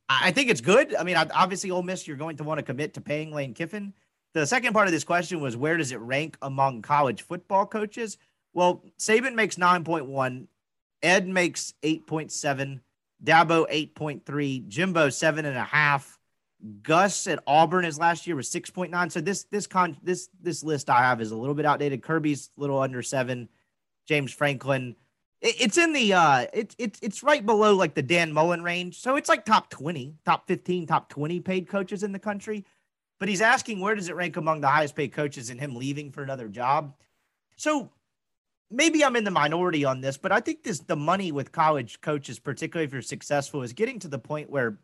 I 0.08 0.32
think 0.32 0.50
it's 0.50 0.60
good. 0.60 0.94
I 0.94 1.04
mean, 1.04 1.16
obviously, 1.16 1.70
Ole 1.70 1.82
Miss, 1.82 2.06
you're 2.06 2.16
going 2.16 2.36
to 2.36 2.44
want 2.44 2.58
to 2.58 2.64
commit 2.64 2.94
to 2.94 3.00
paying 3.00 3.32
Lane 3.32 3.54
Kiffin. 3.54 3.94
The 4.34 4.46
second 4.46 4.72
part 4.72 4.88
of 4.88 4.92
this 4.92 5.04
question 5.04 5.40
was 5.40 5.56
where 5.56 5.76
does 5.76 5.92
it 5.92 6.00
rank 6.00 6.38
among 6.40 6.82
college 6.82 7.22
football 7.22 7.66
coaches? 7.66 8.16
Well, 8.54 8.82
Saban 8.98 9.34
makes 9.34 9.56
9.1, 9.56 10.46
Ed 11.02 11.28
makes 11.28 11.74
8.7, 11.82 12.80
Dabo 13.22 13.70
8.3, 13.70 14.68
Jimbo 14.68 15.10
seven 15.10 15.44
and 15.44 15.56
a 15.56 15.64
half. 15.64 16.18
Gus 16.82 17.26
at 17.26 17.42
Auburn 17.46 17.84
his 17.84 17.98
last 17.98 18.26
year 18.26 18.36
was 18.36 18.48
6.9. 18.48 19.10
So 19.10 19.20
this 19.20 19.44
this 19.44 19.66
con 19.66 19.96
this 20.02 20.28
this 20.40 20.62
list 20.62 20.88
I 20.88 21.00
have 21.00 21.20
is 21.20 21.32
a 21.32 21.36
little 21.36 21.54
bit 21.54 21.66
outdated. 21.66 22.02
Kirby's 22.02 22.50
a 22.56 22.60
little 22.60 22.80
under 22.80 23.02
seven. 23.02 23.48
James 24.06 24.32
Franklin. 24.32 24.94
It, 25.40 25.56
it's 25.60 25.78
in 25.78 25.92
the 25.92 26.14
uh 26.14 26.46
it's 26.52 26.76
it's 26.78 27.00
it's 27.02 27.22
right 27.24 27.44
below 27.44 27.74
like 27.74 27.94
the 27.94 28.02
Dan 28.02 28.32
Mullen 28.32 28.62
range. 28.62 29.00
So 29.00 29.16
it's 29.16 29.28
like 29.28 29.44
top 29.44 29.70
20, 29.70 30.14
top 30.24 30.46
15, 30.46 30.86
top 30.86 31.08
20 31.08 31.40
paid 31.40 31.68
coaches 31.68 32.04
in 32.04 32.12
the 32.12 32.18
country. 32.20 32.64
But 33.22 33.28
he's 33.28 33.40
asking 33.40 33.78
where 33.78 33.94
does 33.94 34.08
it 34.08 34.16
rank 34.16 34.36
among 34.36 34.62
the 34.62 34.66
highest 34.66 34.96
paid 34.96 35.12
coaches 35.12 35.48
and 35.48 35.60
him 35.60 35.76
leaving 35.76 36.10
for 36.10 36.24
another 36.24 36.48
job. 36.48 36.92
So 37.54 37.88
maybe 38.68 39.04
I'm 39.04 39.14
in 39.14 39.22
the 39.22 39.30
minority 39.30 39.84
on 39.84 40.00
this, 40.00 40.16
but 40.16 40.32
I 40.32 40.40
think 40.40 40.64
this 40.64 40.80
the 40.80 40.96
money 40.96 41.30
with 41.30 41.52
college 41.52 42.00
coaches, 42.00 42.40
particularly 42.40 42.84
if 42.84 42.92
you're 42.92 43.00
successful, 43.00 43.62
is 43.62 43.74
getting 43.74 44.00
to 44.00 44.08
the 44.08 44.18
point 44.18 44.50
where 44.50 44.76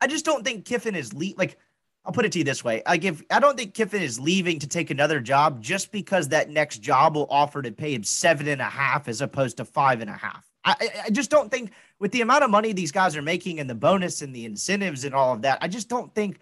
I 0.00 0.08
just 0.08 0.24
don't 0.24 0.44
think 0.44 0.64
Kiffin 0.64 0.96
is 0.96 1.14
le- 1.14 1.36
like 1.36 1.58
I'll 2.04 2.10
put 2.10 2.24
it 2.24 2.32
to 2.32 2.38
you 2.38 2.44
this 2.44 2.64
way. 2.64 2.82
Like 2.84 3.04
if 3.04 3.22
I 3.30 3.38
don't 3.38 3.56
think 3.56 3.74
Kiffin 3.74 4.02
is 4.02 4.18
leaving 4.18 4.58
to 4.58 4.66
take 4.66 4.90
another 4.90 5.20
job 5.20 5.62
just 5.62 5.92
because 5.92 6.30
that 6.30 6.50
next 6.50 6.78
job 6.78 7.14
will 7.14 7.28
offer 7.30 7.62
to 7.62 7.70
pay 7.70 7.94
him 7.94 8.02
seven 8.02 8.48
and 8.48 8.60
a 8.60 8.64
half 8.64 9.06
as 9.06 9.20
opposed 9.20 9.58
to 9.58 9.64
five 9.64 10.00
and 10.00 10.10
a 10.10 10.14
half. 10.14 10.44
I, 10.64 10.74
I- 11.04 11.10
just 11.10 11.30
don't 11.30 11.52
think 11.52 11.70
with 12.00 12.10
the 12.10 12.22
amount 12.22 12.42
of 12.42 12.50
money 12.50 12.72
these 12.72 12.90
guys 12.90 13.16
are 13.16 13.22
making 13.22 13.60
and 13.60 13.70
the 13.70 13.76
bonus 13.76 14.22
and 14.22 14.34
the 14.34 14.44
incentives 14.44 15.04
and 15.04 15.14
all 15.14 15.34
of 15.34 15.42
that, 15.42 15.58
I 15.60 15.68
just 15.68 15.88
don't 15.88 16.12
think 16.12 16.40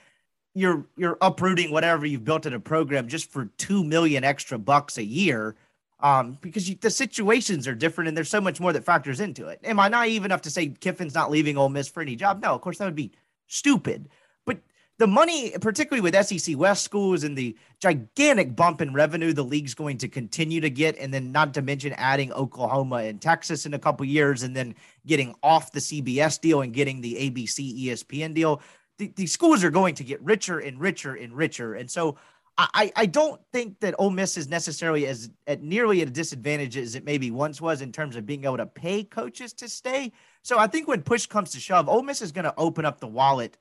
you're 0.54 0.86
you're 0.96 1.18
uprooting 1.20 1.70
whatever 1.70 2.06
you've 2.06 2.24
built 2.24 2.46
in 2.46 2.54
a 2.54 2.60
program 2.60 3.08
just 3.08 3.30
for 3.30 3.46
two 3.58 3.82
million 3.84 4.24
extra 4.24 4.58
bucks 4.58 4.98
a 4.98 5.04
year. 5.04 5.56
um, 6.00 6.38
because 6.42 6.68
you, 6.68 6.76
the 6.80 6.90
situations 6.90 7.66
are 7.66 7.74
different 7.74 8.08
and 8.08 8.16
there's 8.16 8.28
so 8.28 8.40
much 8.40 8.60
more 8.60 8.72
that 8.72 8.84
factors 8.84 9.20
into 9.20 9.46
it. 9.48 9.58
Am 9.64 9.80
I 9.80 9.88
naive 9.88 10.24
enough 10.24 10.42
to 10.42 10.50
say 10.50 10.68
Kiffin's 10.68 11.14
not 11.14 11.30
leaving 11.30 11.56
Ole 11.56 11.70
Miss 11.70 11.88
for 11.88 12.02
any 12.02 12.14
job? 12.16 12.42
No, 12.42 12.54
of 12.54 12.60
course 12.60 12.78
that 12.78 12.84
would 12.84 12.94
be 12.94 13.12
stupid. 13.46 14.08
But 14.44 14.58
the 14.98 15.06
money, 15.06 15.52
particularly 15.60 16.02
with 16.02 16.26
SEC 16.26 16.56
West 16.58 16.84
schools 16.84 17.24
and 17.24 17.36
the 17.38 17.56
gigantic 17.80 18.54
bump 18.54 18.80
in 18.82 18.92
revenue 18.92 19.32
the 19.32 19.42
league's 19.42 19.74
going 19.74 19.98
to 19.98 20.08
continue 20.08 20.60
to 20.60 20.70
get, 20.70 20.98
and 20.98 21.12
then 21.12 21.32
not 21.32 21.54
to 21.54 21.62
mention 21.62 21.94
adding 21.94 22.32
Oklahoma 22.32 22.96
and 22.96 23.20
Texas 23.20 23.64
in 23.64 23.74
a 23.74 23.78
couple 23.78 24.04
years, 24.06 24.42
and 24.42 24.54
then 24.54 24.74
getting 25.06 25.34
off 25.42 25.72
the 25.72 25.80
CBS 25.80 26.40
deal 26.40 26.60
and 26.60 26.74
getting 26.74 27.00
the 27.00 27.14
ABC 27.14 27.86
ESPN 27.86 28.34
deal. 28.34 28.60
The, 28.98 29.12
the 29.16 29.26
schools 29.26 29.64
are 29.64 29.70
going 29.70 29.94
to 29.96 30.04
get 30.04 30.22
richer 30.22 30.58
and 30.58 30.80
richer 30.80 31.14
and 31.14 31.34
richer. 31.34 31.74
And 31.74 31.90
so 31.90 32.16
I, 32.56 32.92
I 32.94 33.06
don't 33.06 33.40
think 33.52 33.80
that 33.80 33.96
Ole 33.98 34.10
Miss 34.10 34.36
is 34.36 34.48
necessarily 34.48 35.08
as 35.08 35.28
at 35.48 35.62
nearly 35.62 36.02
at 36.02 36.08
a 36.08 36.12
disadvantage 36.12 36.76
as 36.76 36.94
it 36.94 37.04
maybe 37.04 37.32
once 37.32 37.60
was 37.60 37.82
in 37.82 37.90
terms 37.90 38.14
of 38.14 38.26
being 38.26 38.44
able 38.44 38.58
to 38.58 38.66
pay 38.66 39.02
coaches 39.02 39.52
to 39.54 39.68
stay. 39.68 40.12
So 40.42 40.58
I 40.58 40.68
think 40.68 40.86
when 40.86 41.02
push 41.02 41.26
comes 41.26 41.50
to 41.52 41.60
shove, 41.60 41.88
Ole 41.88 42.02
Miss 42.02 42.22
is 42.22 42.30
going 42.30 42.44
to 42.44 42.54
open 42.56 42.84
up 42.84 43.00
the 43.00 43.08
wallet, 43.08 43.58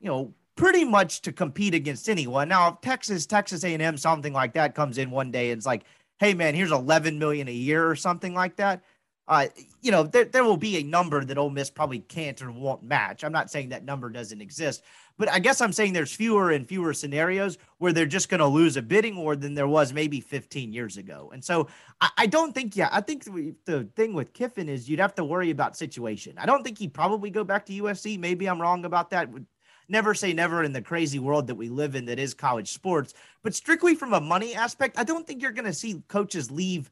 you 0.00 0.08
know, 0.08 0.34
pretty 0.54 0.84
much 0.84 1.22
to 1.22 1.32
compete 1.32 1.74
against 1.74 2.10
anyone. 2.10 2.48
Now, 2.48 2.68
if 2.68 2.80
Texas, 2.82 3.24
Texas 3.24 3.64
A&M, 3.64 3.96
something 3.96 4.34
like 4.34 4.52
that 4.52 4.74
comes 4.74 4.98
in 4.98 5.10
one 5.10 5.30
day 5.30 5.50
and 5.50 5.58
it's 5.58 5.66
like, 5.66 5.84
hey 6.18 6.34
man, 6.34 6.54
here's 6.54 6.72
11 6.72 7.18
million 7.18 7.48
a 7.48 7.52
year 7.52 7.88
or 7.88 7.96
something 7.96 8.34
like 8.34 8.56
that. 8.56 8.82
Uh, 9.28 9.46
you 9.82 9.90
know, 9.90 10.04
there, 10.04 10.24
there 10.24 10.44
will 10.44 10.56
be 10.56 10.76
a 10.76 10.84
number 10.84 11.24
that 11.24 11.36
Ole 11.36 11.50
Miss 11.50 11.68
probably 11.68 11.98
can't 11.98 12.40
or 12.40 12.52
won't 12.52 12.84
match. 12.84 13.24
I'm 13.24 13.32
not 13.32 13.50
saying 13.50 13.70
that 13.70 13.84
number 13.84 14.08
doesn't 14.08 14.40
exist, 14.40 14.84
but 15.18 15.28
I 15.28 15.40
guess 15.40 15.60
I'm 15.60 15.72
saying 15.72 15.92
there's 15.94 16.12
fewer 16.12 16.52
and 16.52 16.66
fewer 16.66 16.94
scenarios 16.94 17.58
where 17.78 17.92
they're 17.92 18.06
just 18.06 18.28
going 18.28 18.40
to 18.40 18.46
lose 18.46 18.76
a 18.76 18.82
bidding 18.82 19.16
war 19.16 19.34
than 19.34 19.54
there 19.54 19.66
was 19.66 19.92
maybe 19.92 20.20
15 20.20 20.72
years 20.72 20.96
ago. 20.96 21.30
And 21.32 21.44
so 21.44 21.66
I, 22.00 22.10
I 22.18 22.26
don't 22.26 22.54
think, 22.54 22.76
yeah, 22.76 22.88
I 22.92 23.00
think 23.00 23.24
the, 23.24 23.54
the 23.64 23.84
thing 23.96 24.14
with 24.14 24.32
Kiffin 24.32 24.68
is 24.68 24.88
you'd 24.88 25.00
have 25.00 25.14
to 25.16 25.24
worry 25.24 25.50
about 25.50 25.76
situation. 25.76 26.36
I 26.38 26.46
don't 26.46 26.62
think 26.62 26.78
he'd 26.78 26.94
probably 26.94 27.30
go 27.30 27.42
back 27.42 27.66
to 27.66 27.72
USC. 27.72 28.20
Maybe 28.20 28.46
I'm 28.46 28.60
wrong 28.60 28.84
about 28.84 29.10
that. 29.10 29.28
Never 29.88 30.14
say 30.14 30.32
never 30.32 30.62
in 30.62 30.72
the 30.72 30.82
crazy 30.82 31.18
world 31.18 31.48
that 31.48 31.54
we 31.54 31.68
live 31.68 31.96
in 31.96 32.06
that 32.06 32.18
is 32.20 32.32
college 32.32 32.72
sports. 32.72 33.14
But 33.42 33.54
strictly 33.54 33.96
from 33.96 34.12
a 34.12 34.20
money 34.20 34.54
aspect, 34.54 34.98
I 34.98 35.04
don't 35.04 35.26
think 35.26 35.42
you're 35.42 35.52
going 35.52 35.64
to 35.64 35.72
see 35.72 36.02
coaches 36.08 36.50
leave 36.50 36.90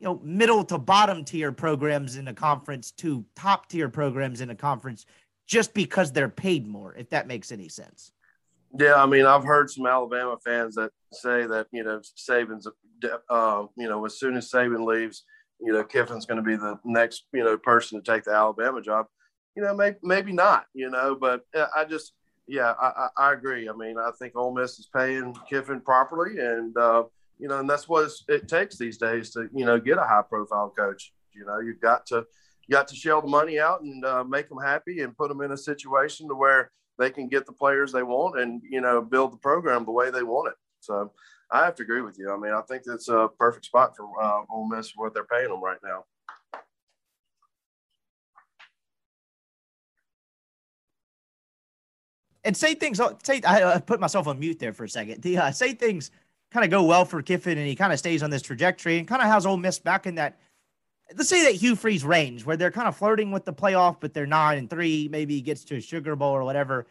you 0.00 0.04
know 0.04 0.20
middle 0.22 0.64
to 0.64 0.78
bottom 0.78 1.24
tier 1.24 1.52
programs 1.52 2.16
in 2.16 2.28
a 2.28 2.34
conference 2.34 2.90
to 2.92 3.24
top 3.34 3.68
tier 3.68 3.88
programs 3.88 4.40
in 4.40 4.50
a 4.50 4.54
conference 4.54 5.06
just 5.46 5.74
because 5.74 6.12
they're 6.12 6.28
paid 6.28 6.66
more, 6.66 6.94
if 6.96 7.08
that 7.10 7.26
makes 7.26 7.52
any 7.52 7.68
sense. 7.68 8.12
Yeah, 8.78 8.96
I 8.96 9.06
mean, 9.06 9.24
I've 9.24 9.44
heard 9.44 9.70
some 9.70 9.86
Alabama 9.86 10.36
fans 10.44 10.74
that 10.74 10.90
say 11.12 11.46
that 11.46 11.66
you 11.72 11.84
know 11.84 12.00
Saban's, 12.16 12.66
uh, 13.30 13.64
you 13.76 13.88
know, 13.88 14.04
as 14.04 14.18
soon 14.18 14.36
as 14.36 14.50
Saban 14.50 14.84
leaves, 14.84 15.24
you 15.60 15.72
know, 15.72 15.84
Kiffin's 15.84 16.26
going 16.26 16.42
to 16.42 16.42
be 16.42 16.56
the 16.56 16.78
next 16.84 17.26
you 17.32 17.44
know 17.44 17.56
person 17.56 18.02
to 18.02 18.12
take 18.12 18.24
the 18.24 18.32
Alabama 18.32 18.82
job. 18.82 19.06
You 19.56 19.62
know, 19.62 19.74
maybe 19.74 19.96
maybe 20.02 20.32
not. 20.32 20.66
You 20.74 20.90
know, 20.90 21.16
but 21.18 21.42
I 21.54 21.84
just 21.84 22.12
yeah, 22.46 22.74
I, 22.80 22.86
I, 22.86 23.08
I 23.28 23.32
agree. 23.32 23.68
I 23.68 23.72
mean, 23.72 23.96
I 23.98 24.10
think 24.18 24.36
Ole 24.36 24.54
Miss 24.54 24.78
is 24.78 24.88
paying 24.94 25.34
Kiffin 25.48 25.80
properly, 25.80 26.38
and 26.38 26.76
uh, 26.76 27.04
you 27.38 27.48
know, 27.48 27.58
and 27.58 27.68
that's 27.68 27.88
what 27.88 28.10
it 28.28 28.48
takes 28.48 28.78
these 28.78 28.98
days 28.98 29.30
to 29.30 29.48
you 29.54 29.64
know 29.64 29.78
get 29.78 29.98
a 29.98 30.04
high 30.04 30.22
profile 30.28 30.72
coach. 30.76 31.12
You 31.34 31.44
know, 31.44 31.58
you've 31.58 31.80
got 31.80 32.06
to 32.06 32.24
you 32.66 32.72
got 32.72 32.88
to 32.88 32.96
shell 32.96 33.20
the 33.20 33.28
money 33.28 33.58
out 33.58 33.82
and 33.82 34.04
uh, 34.04 34.24
make 34.24 34.48
them 34.48 34.58
happy 34.58 35.00
and 35.00 35.16
put 35.16 35.28
them 35.28 35.42
in 35.42 35.52
a 35.52 35.56
situation 35.56 36.28
to 36.28 36.34
where 36.34 36.70
they 36.98 37.10
can 37.10 37.28
get 37.28 37.46
the 37.46 37.52
players 37.52 37.92
they 37.92 38.02
want 38.02 38.40
and 38.40 38.62
you 38.68 38.80
know 38.80 39.02
build 39.02 39.32
the 39.32 39.38
program 39.38 39.84
the 39.84 39.90
way 39.90 40.10
they 40.10 40.22
want 40.22 40.48
it. 40.48 40.54
So 40.80 41.12
I 41.50 41.64
have 41.64 41.74
to 41.76 41.82
agree 41.82 42.00
with 42.02 42.18
you. 42.18 42.32
I 42.32 42.36
mean, 42.36 42.52
I 42.52 42.62
think 42.62 42.82
that's 42.84 43.08
a 43.08 43.28
perfect 43.38 43.66
spot 43.66 43.96
for 43.96 44.08
uh, 44.20 44.42
Ole 44.50 44.68
Miss 44.68 44.92
what 44.96 45.14
they're 45.14 45.24
paying 45.24 45.48
them 45.48 45.62
right 45.62 45.78
now. 45.84 46.04
And 52.44 52.56
say 52.56 52.74
things. 52.74 53.00
Say 53.24 53.40
I 53.44 53.80
put 53.80 53.98
myself 53.98 54.28
on 54.28 54.38
mute 54.38 54.60
there 54.60 54.72
for 54.72 54.84
a 54.84 54.88
second. 54.88 55.20
The 55.20 55.36
uh, 55.36 55.50
say 55.50 55.74
things 55.74 56.12
kind 56.56 56.64
of 56.64 56.70
go 56.70 56.84
well 56.84 57.04
for 57.04 57.20
Kiffin 57.20 57.58
and 57.58 57.66
he 57.66 57.76
kind 57.76 57.92
of 57.92 57.98
stays 57.98 58.22
on 58.22 58.30
this 58.30 58.40
trajectory 58.40 58.98
and 58.98 59.06
kind 59.06 59.20
of 59.20 59.28
has 59.28 59.44
Ole 59.44 59.58
Miss 59.58 59.78
back 59.78 60.06
in 60.06 60.14
that 60.14 60.38
let's 61.14 61.28
say 61.28 61.44
that 61.44 61.54
Hugh 61.54 61.76
Freeze 61.76 62.02
range 62.02 62.46
where 62.46 62.56
they're 62.56 62.70
kind 62.70 62.88
of 62.88 62.96
flirting 62.96 63.30
with 63.30 63.44
the 63.44 63.52
playoff, 63.52 63.98
but 64.00 64.14
they're 64.14 64.26
nine 64.26 64.56
and 64.56 64.70
three, 64.70 65.06
maybe 65.10 65.42
gets 65.42 65.64
to 65.64 65.76
a 65.76 65.80
Sugar 65.82 66.16
Bowl 66.16 66.32
or 66.32 66.44
whatever. 66.44 66.86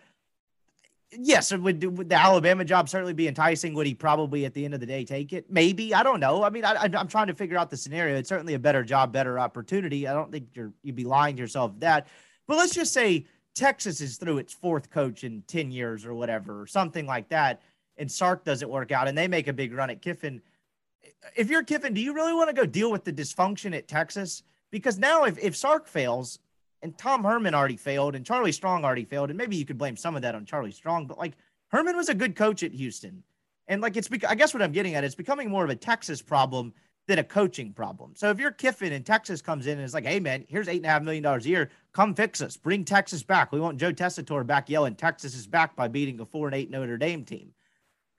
Yes, 1.17 1.51
would, 1.51 1.83
would 1.97 2.09
the 2.09 2.15
Alabama 2.15 2.63
job 2.63 2.89
certainly 2.89 3.13
be 3.13 3.27
enticing? 3.27 3.73
Would 3.73 3.87
he 3.87 3.95
probably 3.95 4.45
at 4.45 4.53
the 4.53 4.65
end 4.65 4.75
of 4.75 4.79
the 4.79 4.85
day 4.85 5.03
take 5.03 5.33
it? 5.33 5.49
Maybe 5.49 5.95
I 5.95 6.03
don't 6.03 6.19
know. 6.19 6.43
I 6.43 6.51
mean, 6.51 6.63
I, 6.63 6.85
am 6.85 7.07
trying 7.07 7.27
to 7.27 7.33
figure 7.33 7.57
out 7.57 7.71
the 7.71 7.77
scenario. 7.77 8.17
It's 8.17 8.29
certainly 8.29 8.53
a 8.53 8.59
better 8.59 8.83
job, 8.83 9.11
better 9.11 9.39
opportunity. 9.39 10.07
I 10.07 10.13
don't 10.13 10.31
think 10.31 10.49
you're 10.53 10.73
you'd 10.83 10.95
be 10.95 11.05
lying 11.05 11.37
to 11.37 11.41
yourself 11.41 11.71
that. 11.79 12.07
But 12.47 12.57
let's 12.57 12.75
just 12.75 12.93
say 12.93 13.25
Texas 13.55 14.01
is 14.01 14.17
through 14.17 14.37
its 14.37 14.53
fourth 14.53 14.91
coach 14.91 15.23
in 15.23 15.41
ten 15.47 15.71
years 15.71 16.05
or 16.05 16.13
whatever, 16.13 16.61
or 16.61 16.67
something 16.67 17.05
like 17.05 17.29
that, 17.29 17.61
and 17.97 18.11
Sark 18.11 18.43
doesn't 18.43 18.69
work 18.69 18.91
out, 18.91 19.07
and 19.07 19.17
they 19.17 19.27
make 19.27 19.47
a 19.47 19.53
big 19.53 19.73
run 19.73 19.89
at 19.89 20.01
Kiffin 20.01 20.41
if 21.35 21.49
you're 21.49 21.63
Kiffin, 21.63 21.93
do 21.93 22.01
you 22.01 22.13
really 22.13 22.33
want 22.33 22.49
to 22.49 22.55
go 22.55 22.65
deal 22.65 22.91
with 22.91 23.03
the 23.03 23.13
dysfunction 23.13 23.75
at 23.75 23.87
Texas? 23.87 24.43
Because 24.71 24.97
now, 24.97 25.23
if, 25.23 25.37
if 25.39 25.55
Sark 25.55 25.87
fails 25.87 26.39
and 26.81 26.97
Tom 26.97 27.23
Herman 27.23 27.55
already 27.55 27.77
failed 27.77 28.15
and 28.15 28.25
Charlie 28.25 28.51
Strong 28.51 28.83
already 28.83 29.05
failed, 29.05 29.29
and 29.29 29.37
maybe 29.37 29.55
you 29.55 29.65
could 29.65 29.77
blame 29.77 29.95
some 29.95 30.15
of 30.15 30.21
that 30.21 30.35
on 30.35 30.45
Charlie 30.45 30.71
Strong, 30.71 31.07
but 31.07 31.17
like 31.17 31.33
Herman 31.69 31.95
was 31.95 32.09
a 32.09 32.13
good 32.13 32.35
coach 32.35 32.63
at 32.63 32.71
Houston. 32.71 33.23
And 33.67 33.81
like 33.81 33.97
it's, 33.97 34.09
I 34.27 34.35
guess 34.35 34.53
what 34.53 34.61
I'm 34.61 34.71
getting 34.71 34.95
at, 34.95 35.03
it's 35.03 35.15
becoming 35.15 35.49
more 35.49 35.63
of 35.63 35.69
a 35.69 35.75
Texas 35.75 36.21
problem 36.21 36.73
than 37.07 37.19
a 37.19 37.23
coaching 37.23 37.71
problem. 37.71 38.13
So 38.15 38.29
if 38.29 38.39
you're 38.39 38.51
Kiffin 38.51 38.93
and 38.93 39.05
Texas 39.05 39.41
comes 39.41 39.67
in 39.67 39.77
and 39.77 39.85
is 39.85 39.93
like, 39.93 40.05
hey 40.05 40.19
man, 40.19 40.45
here's 40.47 40.67
eight 40.67 40.77
and 40.77 40.85
a 40.85 40.89
half 40.89 41.03
million 41.03 41.23
dollars 41.23 41.45
a 41.45 41.49
year, 41.49 41.69
come 41.93 42.13
fix 42.13 42.41
us, 42.41 42.57
bring 42.57 42.83
Texas 42.83 43.23
back. 43.23 43.51
We 43.51 43.59
want 43.59 43.79
Joe 43.79 43.93
Tessitore 43.93 44.45
back 44.45 44.69
yelling 44.69 44.95
Texas 44.95 45.35
is 45.35 45.47
back 45.47 45.75
by 45.75 45.87
beating 45.87 46.19
a 46.19 46.25
four 46.25 46.47
and 46.47 46.55
eight 46.55 46.71
Notre 46.71 46.97
Dame 46.97 47.23
team. 47.23 47.51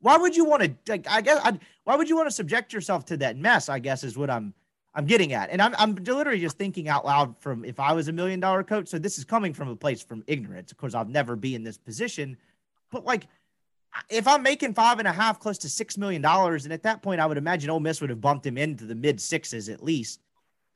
Why 0.01 0.17
would 0.17 0.37
you 0.37 0.45
want 0.45 0.63
to? 0.63 0.75
Like, 0.89 1.07
I 1.09 1.21
guess. 1.21 1.41
I'd, 1.45 1.61
why 1.85 1.97
would 1.97 2.09
you 2.09 2.17
want 2.17 2.29
to 2.29 2.35
subject 2.35 2.73
yourself 2.73 3.05
to 3.07 3.17
that 3.19 3.37
mess? 3.37 3.69
I 3.69 3.79
guess 3.79 4.05
is 4.05 4.17
what 4.17 4.31
I'm. 4.31 4.55
I'm 4.95 5.05
getting 5.05 5.35
at, 5.35 5.51
and 5.51 5.61
I'm 5.61 5.75
I'm 5.77 5.95
literally 5.95 6.41
just 6.41 6.57
thinking 6.57 6.89
out 6.89 7.05
loud 7.05 7.37
from 7.39 7.67
if 7.67 7.79
I 7.79 7.93
was 7.93 8.09
a 8.09 8.13
million 8.13 8.41
dollar 8.41 8.63
coach. 8.63 8.89
So 8.89 8.99
this 8.99 9.19
is 9.19 9.25
coming 9.25 9.53
from 9.53 9.69
a 9.69 9.77
place 9.77 10.03
from 10.03 10.25
ignorance. 10.27 10.73
Of 10.73 10.79
course, 10.79 10.95
I'll 10.95 11.05
never 11.05 11.37
be 11.37 11.55
in 11.55 11.63
this 11.63 11.77
position, 11.77 12.39
but 12.91 13.05
like 13.05 13.27
if 14.09 14.27
I'm 14.27 14.43
making 14.43 14.75
five 14.75 14.99
and 14.99 15.09
a 15.09 15.13
half, 15.13 15.41
close 15.41 15.59
to 15.59 15.69
six 15.69 15.97
million 15.97 16.23
dollars, 16.23 16.65
and 16.65 16.73
at 16.73 16.83
that 16.85 17.03
point, 17.03 17.21
I 17.21 17.27
would 17.27 17.39
imagine 17.39 17.71
Ole 17.71 17.81
Miss 17.81 18.01
would 18.01 18.11
have 18.11 18.21
bumped 18.21 18.47
him 18.47 18.57
into 18.57 18.85
the 18.85 18.95
mid 18.95 19.21
sixes 19.21 19.69
at 19.69 19.83
least. 19.83 20.21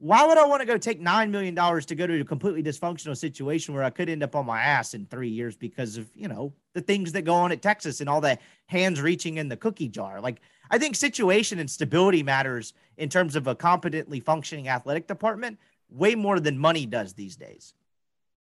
Why 0.02 0.26
would 0.26 0.38
I 0.38 0.46
want 0.46 0.60
to 0.60 0.66
go 0.66 0.78
take 0.78 0.98
nine 0.98 1.30
million 1.30 1.54
dollars 1.54 1.84
to 1.86 1.94
go 1.94 2.06
to 2.06 2.20
a 2.22 2.24
completely 2.24 2.62
dysfunctional 2.62 3.14
situation 3.14 3.74
where 3.74 3.84
I 3.84 3.90
could 3.90 4.08
end 4.08 4.22
up 4.22 4.34
on 4.34 4.46
my 4.46 4.58
ass 4.62 4.94
in 4.94 5.04
three 5.04 5.28
years 5.28 5.56
because 5.56 5.98
of 5.98 6.08
you 6.14 6.26
know 6.26 6.54
the 6.72 6.80
things 6.80 7.12
that 7.12 7.22
go 7.22 7.34
on 7.34 7.52
at 7.52 7.60
Texas 7.60 8.00
and 8.00 8.08
all 8.08 8.22
the 8.22 8.38
hands 8.64 9.02
reaching 9.02 9.36
in 9.36 9.48
the 9.48 9.58
cookie 9.58 9.88
jar? 9.88 10.18
Like 10.22 10.40
I 10.70 10.78
think 10.78 10.96
situation 10.96 11.58
and 11.58 11.70
stability 11.70 12.22
matters 12.22 12.72
in 12.96 13.10
terms 13.10 13.36
of 13.36 13.46
a 13.46 13.54
competently 13.54 14.20
functioning 14.20 14.68
athletic 14.68 15.06
department 15.06 15.58
way 15.90 16.14
more 16.14 16.40
than 16.40 16.56
money 16.56 16.86
does 16.86 17.12
these 17.12 17.36
days. 17.36 17.74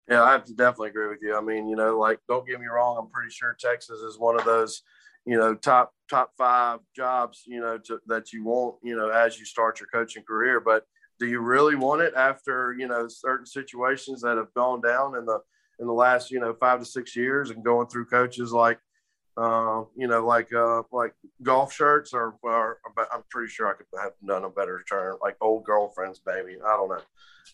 Yeah, 0.08 0.22
I 0.22 0.32
have 0.32 0.44
to 0.44 0.54
definitely 0.54 0.88
agree 0.88 1.08
with 1.08 1.20
you. 1.20 1.36
I 1.36 1.42
mean, 1.42 1.68
you 1.68 1.76
know, 1.76 1.98
like 1.98 2.18
don't 2.28 2.48
get 2.48 2.60
me 2.60 2.66
wrong, 2.66 2.96
I'm 2.98 3.10
pretty 3.10 3.30
sure 3.30 3.54
Texas 3.60 4.00
is 4.00 4.18
one 4.18 4.40
of 4.40 4.46
those, 4.46 4.82
you 5.26 5.36
know, 5.36 5.54
top 5.54 5.92
top 6.08 6.32
five 6.38 6.80
jobs, 6.96 7.42
you 7.44 7.60
know, 7.60 7.76
to, 7.76 8.00
that 8.06 8.32
you 8.32 8.42
want, 8.42 8.76
you 8.82 8.96
know, 8.96 9.10
as 9.10 9.38
you 9.38 9.44
start 9.44 9.80
your 9.80 9.88
coaching 9.92 10.22
career, 10.22 10.58
but 10.58 10.86
do 11.22 11.28
you 11.28 11.38
really 11.38 11.76
want 11.76 12.02
it 12.02 12.12
after 12.16 12.74
you 12.76 12.88
know 12.88 13.06
certain 13.06 13.46
situations 13.46 14.22
that 14.22 14.36
have 14.36 14.52
gone 14.54 14.80
down 14.80 15.16
in 15.16 15.24
the 15.24 15.38
in 15.78 15.86
the 15.86 15.92
last 15.92 16.32
you 16.32 16.40
know 16.40 16.52
five 16.58 16.80
to 16.80 16.84
six 16.84 17.14
years 17.14 17.50
and 17.50 17.64
going 17.64 17.86
through 17.86 18.04
coaches 18.06 18.52
like 18.52 18.80
uh, 19.36 19.84
you 19.96 20.08
know 20.08 20.26
like 20.26 20.52
uh, 20.52 20.82
like 20.90 21.14
golf 21.40 21.72
shirts 21.72 22.12
or, 22.12 22.34
or 22.42 22.78
I'm 22.98 23.22
pretty 23.30 23.50
sure 23.50 23.68
I 23.68 23.74
could 23.74 23.86
have 24.02 24.12
done 24.26 24.42
a 24.42 24.50
better 24.50 24.82
term 24.88 25.16
like 25.22 25.36
old 25.40 25.64
girlfriends 25.64 26.18
baby. 26.18 26.56
I 26.60 26.76
don't 26.76 26.88
know. 26.88 27.02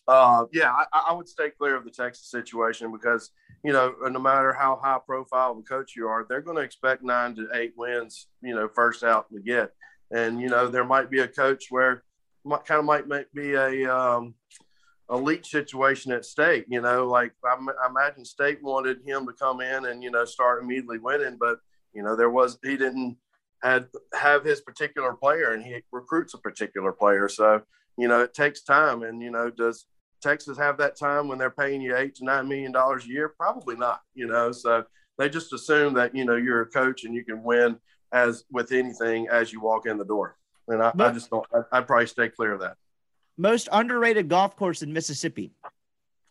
Uh, 0.09 0.47
yeah 0.51 0.73
I, 0.73 1.05
I 1.11 1.13
would 1.13 1.29
stay 1.29 1.51
clear 1.51 1.77
of 1.77 1.85
the 1.85 1.91
Texas 1.91 2.31
situation 2.31 2.91
because 2.91 3.33
you 3.65 3.75
know 3.75 3.95
no 4.11 4.19
matter 4.19 4.55
how 4.55 4.81
high 4.83 4.99
profile 5.05 5.53
of 5.53 5.59
a 5.59 5.63
coach 5.63 5.93
you 5.95 6.09
are 6.09 6.25
they're 6.27 6.41
going 6.41 6.57
to 6.57 6.63
expect 6.63 7.03
nine 7.03 7.35
to 7.35 7.47
eight 7.53 7.75
wins 7.77 8.29
you 8.41 8.55
know 8.55 8.67
first 8.75 9.05
out 9.05 9.27
to 9.31 9.41
get. 9.41 9.73
And 10.11 10.41
you 10.41 10.49
know 10.49 10.69
there 10.69 10.87
might 10.87 11.11
be 11.11 11.21
a 11.21 11.29
coach 11.29 11.67
where 11.69 12.03
kind 12.47 12.79
of 12.79 12.85
might 12.85 13.09
make 13.09 13.33
be 13.33 13.55
a 13.55 13.95
um, 13.95 14.35
situation 15.43 16.13
at 16.13 16.25
state. 16.25 16.67
You 16.69 16.81
know, 16.81 17.07
like 17.07 17.33
I, 17.45 17.55
I, 17.55 17.89
imagine 17.89 18.25
state 18.25 18.63
wanted 18.63 18.99
him 19.07 19.27
to 19.27 19.33
come 19.33 19.61
in 19.61 19.87
and 19.87 20.03
you 20.03 20.11
know 20.11 20.25
start 20.25 20.63
immediately 20.63 20.99
winning, 20.99 21.37
but 21.39 21.59
you 21.95 22.03
know 22.03 22.17
there 22.17 22.31
was 22.31 22.59
he 22.63 22.77
didn't 22.77 23.17
had 23.63 23.87
have 24.15 24.45
his 24.45 24.61
particular 24.61 25.15
player 25.15 25.53
and 25.53 25.65
he 25.65 25.83
recruits 25.93 26.35
a 26.35 26.39
particular 26.39 26.93
player. 26.93 27.29
So 27.29 27.63
you 27.97 28.09
know 28.09 28.21
it 28.21 28.35
takes 28.35 28.63
time, 28.63 29.03
and 29.03 29.23
you 29.23 29.31
know 29.31 29.51
does 29.51 29.87
Texas 30.21 30.59
have 30.59 30.79
that 30.79 30.99
time 30.99 31.29
when 31.29 31.39
they're 31.39 31.51
paying 31.51 31.81
you 31.81 31.97
eight 31.97 32.15
to 32.17 32.25
nine 32.25 32.49
million 32.49 32.73
dollars 32.73 33.05
a 33.05 33.09
year? 33.09 33.29
Probably 33.29 33.77
not. 33.77 34.01
You 34.15 34.27
know, 34.27 34.53
so 34.53 34.85
they 35.17 35.29
just 35.29 35.53
assume 35.53 35.95
that 35.95 36.15
you 36.15 36.25
know 36.25 36.37
you're 36.37 36.63
a 36.63 36.67
coach 36.67 37.05
and 37.05 37.15
you 37.15 37.25
can 37.25 37.43
win 37.43 37.79
as 38.13 38.45
with 38.51 38.73
anything 38.73 39.29
as 39.29 39.53
you 39.53 39.61
walk 39.61 39.87
in 39.87 39.99
the 39.99 40.05
door. 40.05 40.38
And 40.69 40.83
I, 40.83 40.93
I 40.99 41.11
just 41.13 41.31
don't. 41.31 41.47
I, 41.53 41.79
I'd 41.79 41.87
probably 41.87 42.07
stay 42.07 42.29
clear 42.29 42.53
of 42.53 42.61
that. 42.61 42.77
Most 43.37 43.69
underrated 43.71 44.29
golf 44.29 44.57
course 44.57 44.83
in 44.83 44.93
Mississippi. 44.93 45.53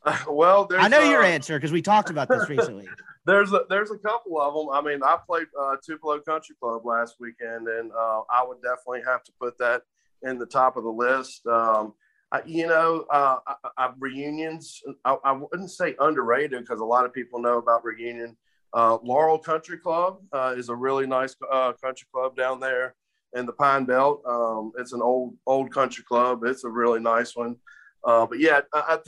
well, 0.29 0.67
I 0.77 0.87
know 0.87 1.01
your 1.01 1.23
answer 1.23 1.57
because 1.57 1.71
we 1.71 1.81
talked 1.81 2.09
about 2.09 2.29
this 2.29 2.47
recently. 2.49 2.87
there's 3.25 3.51
a 3.53 3.61
there's 3.69 3.91
a 3.91 3.97
couple 3.97 4.39
of 4.39 4.53
them. 4.53 4.69
I 4.71 4.81
mean, 4.81 5.03
I 5.03 5.17
played 5.25 5.47
uh, 5.59 5.75
Tupelo 5.83 6.19
Country 6.19 6.55
Club 6.59 6.85
last 6.85 7.15
weekend, 7.19 7.67
and 7.67 7.91
uh, 7.91 8.21
I 8.29 8.43
would 8.45 8.61
definitely 8.61 9.01
have 9.05 9.23
to 9.23 9.31
put 9.39 9.57
that 9.59 9.83
in 10.23 10.37
the 10.37 10.45
top 10.45 10.77
of 10.77 10.83
the 10.83 10.91
list. 10.91 11.45
Um, 11.47 11.93
I, 12.31 12.41
you 12.45 12.67
know, 12.67 13.05
uh, 13.09 13.37
I, 13.47 13.55
I, 13.77 13.91
reunions. 13.99 14.81
I, 15.05 15.17
I, 15.23 15.31
wouldn't 15.31 15.71
say 15.71 15.95
underrated 15.99 16.59
because 16.59 16.81
a 16.81 16.85
lot 16.85 17.05
of 17.05 17.13
people 17.13 17.39
know 17.39 17.57
about 17.57 17.85
reunion. 17.85 18.35
Uh, 18.73 18.97
Laurel 19.01 19.39
Country 19.39 19.77
Club 19.77 20.19
uh, 20.33 20.53
is 20.57 20.67
a 20.67 20.75
really 20.75 21.07
nice 21.07 21.35
uh, 21.49 21.71
country 21.81 22.07
club 22.13 22.35
down 22.35 22.59
there 22.59 22.95
in 23.33 23.45
the 23.45 23.53
Pine 23.53 23.85
Belt. 23.85 24.21
Um, 24.27 24.71
it's 24.77 24.93
an 24.93 25.01
old 25.01 25.35
old 25.45 25.71
country 25.71 26.03
club. 26.03 26.43
It's 26.43 26.63
a 26.63 26.69
really 26.69 26.99
nice 26.99 27.35
one. 27.35 27.57
Uh, 28.03 28.25
but 28.25 28.39
yeah, 28.39 28.61
I, 28.73 28.99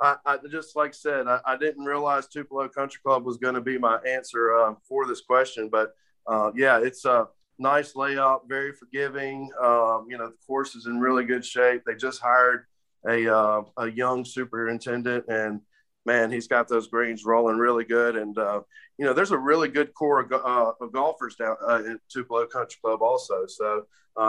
I, 0.00 0.16
I, 0.26 0.38
just 0.50 0.76
like 0.76 0.90
I 0.90 0.92
said, 0.92 1.26
I, 1.26 1.40
I, 1.46 1.56
didn't 1.56 1.84
realize 1.84 2.26
Tupelo 2.26 2.68
Country 2.68 3.00
Club 3.02 3.24
was 3.24 3.36
going 3.36 3.54
to 3.54 3.60
be 3.60 3.78
my 3.78 3.98
answer 4.06 4.54
uh, 4.54 4.74
for 4.86 5.06
this 5.06 5.20
question. 5.20 5.68
But 5.70 5.94
uh, 6.26 6.50
yeah, 6.54 6.78
it's 6.82 7.04
a 7.04 7.28
nice 7.58 7.96
layout, 7.96 8.48
very 8.48 8.72
forgiving. 8.72 9.50
Um, 9.62 10.06
you 10.08 10.18
know, 10.18 10.26
the 10.26 10.36
course 10.46 10.74
is 10.74 10.86
in 10.86 11.00
really 11.00 11.24
good 11.24 11.44
shape. 11.44 11.82
They 11.86 11.94
just 11.94 12.20
hired 12.20 12.66
a 13.08 13.34
uh, 13.34 13.62
a 13.78 13.90
young 13.90 14.24
superintendent, 14.24 15.24
and 15.28 15.60
man, 16.06 16.30
he's 16.30 16.48
got 16.48 16.68
those 16.68 16.88
greens 16.88 17.24
rolling 17.24 17.58
really 17.58 17.84
good. 17.84 18.16
And 18.16 18.36
uh, 18.38 18.60
you 18.98 19.04
know, 19.04 19.12
there's 19.12 19.32
a 19.32 19.38
really 19.38 19.68
good 19.68 19.94
core 19.94 20.20
of, 20.20 20.32
uh, 20.32 20.72
of 20.80 20.92
golfers 20.92 21.36
down 21.36 21.56
uh, 21.66 21.82
at 21.92 21.96
Tupelo 22.08 22.46
Country 22.46 22.78
Club 22.82 23.02
also. 23.02 23.46
So 23.46 23.86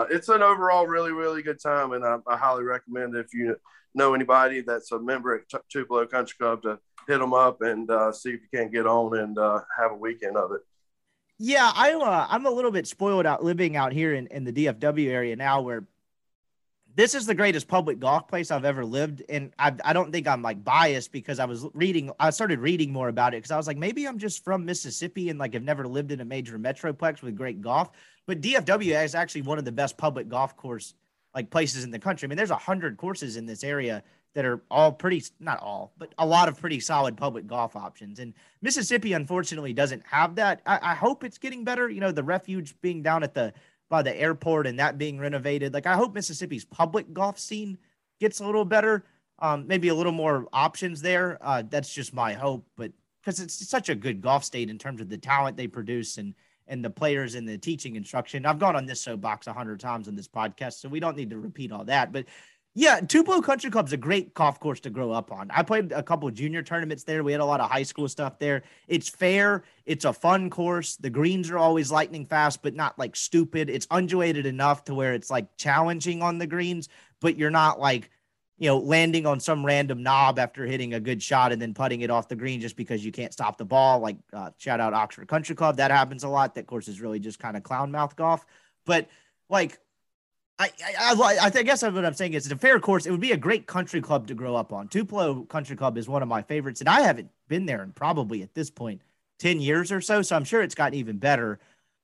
it's 0.09 0.29
an 0.29 0.41
overall 0.41 0.87
really 0.87 1.11
really 1.11 1.41
good 1.41 1.61
time, 1.61 1.93
and 1.93 2.03
I, 2.05 2.17
I 2.27 2.37
highly 2.37 2.63
recommend 2.63 3.15
if 3.15 3.33
you 3.33 3.55
know 3.93 4.13
anybody 4.13 4.61
that's 4.61 4.91
a 4.91 4.99
member 4.99 5.35
at 5.35 5.61
Tupelo 5.69 6.05
Country 6.05 6.35
Club 6.37 6.61
to 6.63 6.79
hit 7.07 7.19
them 7.19 7.33
up 7.33 7.61
and 7.61 7.89
uh, 7.89 8.11
see 8.11 8.29
if 8.29 8.41
you 8.41 8.47
can't 8.53 8.71
get 8.71 8.85
on 8.85 9.17
and 9.17 9.37
uh, 9.37 9.61
have 9.77 9.91
a 9.91 9.95
weekend 9.95 10.37
of 10.37 10.51
it. 10.51 10.61
Yeah, 11.37 11.71
I 11.73 11.93
uh, 11.93 12.27
I'm 12.29 12.45
a 12.45 12.49
little 12.49 12.71
bit 12.71 12.87
spoiled 12.87 13.25
out 13.25 13.43
living 13.43 13.75
out 13.75 13.91
here 13.91 14.13
in, 14.13 14.27
in 14.27 14.43
the 14.45 14.53
DFW 14.53 15.09
area 15.09 15.35
now, 15.35 15.61
where 15.61 15.85
this 16.95 17.13
is 17.13 17.25
the 17.25 17.35
greatest 17.35 17.67
public 17.67 17.99
golf 17.99 18.27
place 18.27 18.51
I've 18.51 18.63
ever 18.63 18.85
lived. 18.85 19.21
And 19.27 19.51
I, 19.59 19.73
I 19.83 19.93
don't 19.93 20.11
think 20.11 20.27
I'm 20.27 20.41
like 20.41 20.63
biased 20.63 21.11
because 21.11 21.39
I 21.39 21.45
was 21.45 21.65
reading, 21.73 22.09
I 22.19 22.29
started 22.29 22.59
reading 22.59 22.91
more 22.91 23.09
about 23.09 23.33
it 23.33 23.37
because 23.37 23.51
I 23.51 23.57
was 23.57 23.67
like, 23.67 23.77
maybe 23.77 24.07
I'm 24.07 24.17
just 24.17 24.43
from 24.43 24.65
Mississippi 24.65 25.29
and 25.29 25.37
like 25.37 25.53
have 25.53 25.63
never 25.63 25.85
lived 25.87 26.11
in 26.11 26.21
a 26.21 26.25
major 26.25 26.57
metroplex 26.57 27.21
with 27.21 27.35
great 27.35 27.61
golf. 27.61 27.89
But 28.25 28.41
DFW 28.41 29.03
is 29.03 29.13
actually 29.13 29.41
one 29.41 29.59
of 29.59 29.65
the 29.65 29.71
best 29.71 29.97
public 29.97 30.29
golf 30.29 30.55
course 30.55 30.93
like 31.33 31.49
places 31.49 31.83
in 31.83 31.91
the 31.91 31.99
country. 31.99 32.25
I 32.25 32.29
mean, 32.29 32.37
there's 32.37 32.49
a 32.49 32.55
hundred 32.55 32.95
courses 32.97 33.35
in 33.35 33.45
this 33.45 33.63
area 33.63 34.01
that 34.35 34.45
are 34.45 34.61
all 34.71 34.91
pretty, 34.91 35.23
not 35.39 35.59
all, 35.59 35.93
but 35.97 36.13
a 36.17 36.25
lot 36.25 36.47
of 36.47 36.59
pretty 36.59 36.79
solid 36.79 37.17
public 37.17 37.45
golf 37.45 37.75
options. 37.75 38.19
And 38.19 38.33
Mississippi, 38.61 39.13
unfortunately, 39.13 39.73
doesn't 39.73 40.03
have 40.05 40.35
that. 40.35 40.61
I, 40.65 40.79
I 40.81 40.95
hope 40.95 41.23
it's 41.23 41.37
getting 41.37 41.63
better. 41.63 41.89
You 41.89 42.01
know, 42.01 42.11
the 42.11 42.23
refuge 42.23 42.75
being 42.81 43.01
down 43.01 43.23
at 43.23 43.33
the 43.33 43.53
by 43.89 44.01
the 44.01 44.15
airport 44.19 44.67
and 44.67 44.79
that 44.79 44.97
being 44.97 45.19
renovated. 45.19 45.73
Like, 45.73 45.85
I 45.85 45.95
hope 45.95 46.13
Mississippi's 46.13 46.65
public 46.65 47.13
golf 47.13 47.39
scene 47.39 47.77
gets 48.19 48.39
a 48.39 48.45
little 48.45 48.65
better. 48.65 49.05
Um, 49.39 49.67
maybe 49.67 49.89
a 49.89 49.95
little 49.95 50.11
more 50.13 50.47
options 50.53 51.01
there. 51.01 51.37
Uh, 51.41 51.63
that's 51.69 51.93
just 51.93 52.13
my 52.13 52.33
hope, 52.33 52.65
but 52.77 52.91
because 53.21 53.39
it's 53.39 53.67
such 53.67 53.89
a 53.89 53.95
good 53.95 54.21
golf 54.21 54.43
state 54.43 54.69
in 54.69 54.77
terms 54.77 55.01
of 55.01 55.09
the 55.09 55.17
talent 55.17 55.57
they 55.57 55.67
produce 55.67 56.17
and 56.17 56.33
and 56.67 56.83
the 56.83 56.89
players 56.89 57.35
and 57.35 57.47
the 57.47 57.57
teaching 57.57 57.95
instruction. 57.95 58.45
I've 58.45 58.59
gone 58.59 58.75
on 58.75 58.85
this 58.85 59.01
soapbox 59.01 59.47
a 59.47 59.53
hundred 59.53 59.79
times 59.79 60.07
on 60.07 60.15
this 60.15 60.27
podcast, 60.27 60.79
so 60.79 60.89
we 60.89 60.99
don't 60.99 61.15
need 61.15 61.29
to 61.29 61.37
repeat 61.37 61.71
all 61.71 61.85
that. 61.85 62.11
But 62.11 62.25
yeah, 62.77 62.99
Tupelo 62.99 63.41
Country 63.41 63.71
Club's 63.71 63.93
a 63.93 63.97
great 63.97 64.33
golf 64.33 64.59
course 64.59 64.81
to 64.81 64.89
grow 64.89 65.11
up 65.11 65.31
on. 65.31 65.49
I 65.49 65.63
played 65.63 65.93
a 65.93 66.03
couple 66.03 66.29
junior 66.29 66.61
tournaments 66.61 67.05
there. 67.05 67.23
We 67.23 67.31
had 67.31 67.39
a 67.39 67.45
lot 67.45 67.61
of 67.61 67.71
high 67.71 67.83
school 67.83 68.09
stuff 68.09 68.37
there. 68.37 68.63
It's 68.89 69.07
fair. 69.07 69.63
It's 69.85 70.03
a 70.03 70.11
fun 70.11 70.49
course. 70.49 70.97
The 70.97 71.09
greens 71.09 71.49
are 71.49 71.57
always 71.57 71.89
lightning 71.89 72.25
fast, 72.25 72.61
but 72.61 72.75
not 72.75 72.99
like 72.99 73.15
stupid. 73.15 73.69
It's 73.69 73.87
undulated 73.89 74.45
enough 74.45 74.83
to 74.85 74.93
where 74.93 75.13
it's 75.13 75.31
like 75.31 75.55
challenging 75.55 76.21
on 76.21 76.37
the 76.37 76.47
greens, 76.47 76.89
but 77.21 77.37
you're 77.37 77.49
not 77.49 77.79
like 77.79 78.11
you 78.57 78.69
know, 78.69 78.77
landing 78.77 79.25
on 79.25 79.39
some 79.39 79.65
random 79.65 80.01
knob 80.01 80.39
after 80.39 80.65
hitting 80.65 80.93
a 80.93 80.99
good 80.99 81.21
shot 81.21 81.51
and 81.51 81.61
then 81.61 81.73
putting 81.73 82.01
it 82.01 82.09
off 82.09 82.29
the 82.29 82.35
green 82.35 82.61
just 82.61 82.77
because 82.77 83.03
you 83.03 83.11
can't 83.11 83.33
stop 83.33 83.57
the 83.57 83.65
ball. 83.65 83.99
Like 83.99 84.17
uh, 84.31 84.51
shout 84.57 84.79
out 84.79 84.93
Oxford 84.93 85.27
Country 85.27 85.55
Club, 85.55 85.77
that 85.77 85.91
happens 85.91 86.23
a 86.23 86.29
lot. 86.29 86.55
That 86.55 86.67
course 86.67 86.87
is 86.87 87.01
really 87.01 87.19
just 87.19 87.39
kind 87.39 87.57
of 87.57 87.63
clown 87.63 87.91
mouth 87.91 88.15
golf. 88.15 88.45
But 88.85 89.09
like, 89.49 89.79
I 90.57 90.69
I, 90.99 91.13
I, 91.13 91.51
I 91.53 91.63
guess 91.63 91.83
what 91.83 92.05
I'm 92.05 92.13
saying 92.13 92.33
is 92.33 92.45
it's 92.45 92.53
a 92.53 92.57
fair 92.57 92.79
course. 92.79 93.05
It 93.05 93.11
would 93.11 93.19
be 93.19 93.33
a 93.33 93.37
great 93.37 93.67
country 93.67 94.01
club 94.01 94.27
to 94.27 94.33
grow 94.33 94.55
up 94.55 94.71
on. 94.71 94.87
Tupelo 94.87 95.43
Country 95.43 95.75
Club 95.75 95.97
is 95.97 96.07
one 96.07 96.21
of 96.21 96.27
my 96.27 96.41
favorites, 96.41 96.79
and 96.79 96.89
I 96.89 97.01
haven't 97.01 97.29
been 97.47 97.65
there 97.65 97.83
in 97.83 97.91
probably 97.91 98.41
at 98.41 98.53
this 98.53 98.69
point 98.69 99.01
ten 99.39 99.59
years 99.59 99.91
or 99.91 100.01
so. 100.01 100.21
So 100.21 100.35
I'm 100.35 100.45
sure 100.45 100.61
it's 100.61 100.75
gotten 100.75 100.97
even 100.97 101.17
better. 101.17 101.59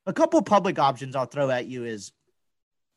A 0.06 0.14
couple 0.14 0.42
public 0.42 0.80
options 0.80 1.16
I'll 1.16 1.26
throw 1.26 1.50
at 1.50 1.68
you 1.68 1.86
is 1.86 2.12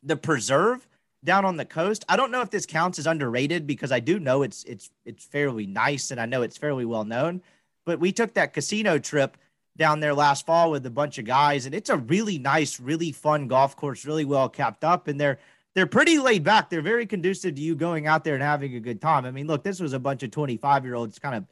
the 0.02 0.16
Preserve 0.16 0.86
down 1.22 1.44
on 1.44 1.56
the 1.56 1.64
coast. 1.64 2.04
I 2.08 2.16
don't 2.16 2.30
know 2.30 2.42
if 2.42 2.50
this 2.50 2.66
counts 2.66 2.98
as 2.98 3.06
underrated 3.06 3.66
because 3.66 3.92
I 3.92 4.00
do 4.00 4.18
know 4.18 4.42
it's 4.42 4.64
it's 4.64 4.90
it's 5.04 5.24
fairly 5.24 5.66
nice 5.66 6.10
and 6.10 6.20
I 6.20 6.26
know 6.26 6.42
it's 6.42 6.58
fairly 6.58 6.84
well 6.84 7.04
known. 7.04 7.42
But 7.86 8.00
we 8.00 8.12
took 8.12 8.34
that 8.34 8.54
casino 8.54 8.98
trip 8.98 9.36
down 9.76 10.00
there 10.00 10.14
last 10.14 10.46
fall 10.46 10.70
with 10.70 10.86
a 10.86 10.90
bunch 10.90 11.18
of 11.18 11.24
guys, 11.24 11.66
and 11.66 11.74
it's 11.74 11.90
a 11.90 11.96
really 11.96 12.38
nice, 12.38 12.78
really 12.78 13.12
fun 13.12 13.48
golf 13.48 13.76
course, 13.76 14.04
really 14.04 14.24
well 14.24 14.48
kept 14.48 14.84
up, 14.84 15.08
and 15.08 15.20
they're 15.20 15.38
they're 15.74 15.86
pretty 15.86 16.18
laid 16.18 16.44
back. 16.44 16.70
They're 16.70 16.82
very 16.82 17.04
conducive 17.04 17.56
to 17.56 17.60
you 17.60 17.74
going 17.74 18.06
out 18.06 18.22
there 18.22 18.34
and 18.34 18.42
having 18.42 18.76
a 18.76 18.80
good 18.80 19.00
time. 19.00 19.24
I 19.24 19.32
mean, 19.32 19.48
look, 19.48 19.64
this 19.64 19.80
was 19.80 19.92
a 19.92 19.98
bunch 19.98 20.22
of 20.22 20.30
25 20.30 20.84
year 20.84 20.94
olds 20.94 21.18
kind 21.18 21.34
of 21.34 21.44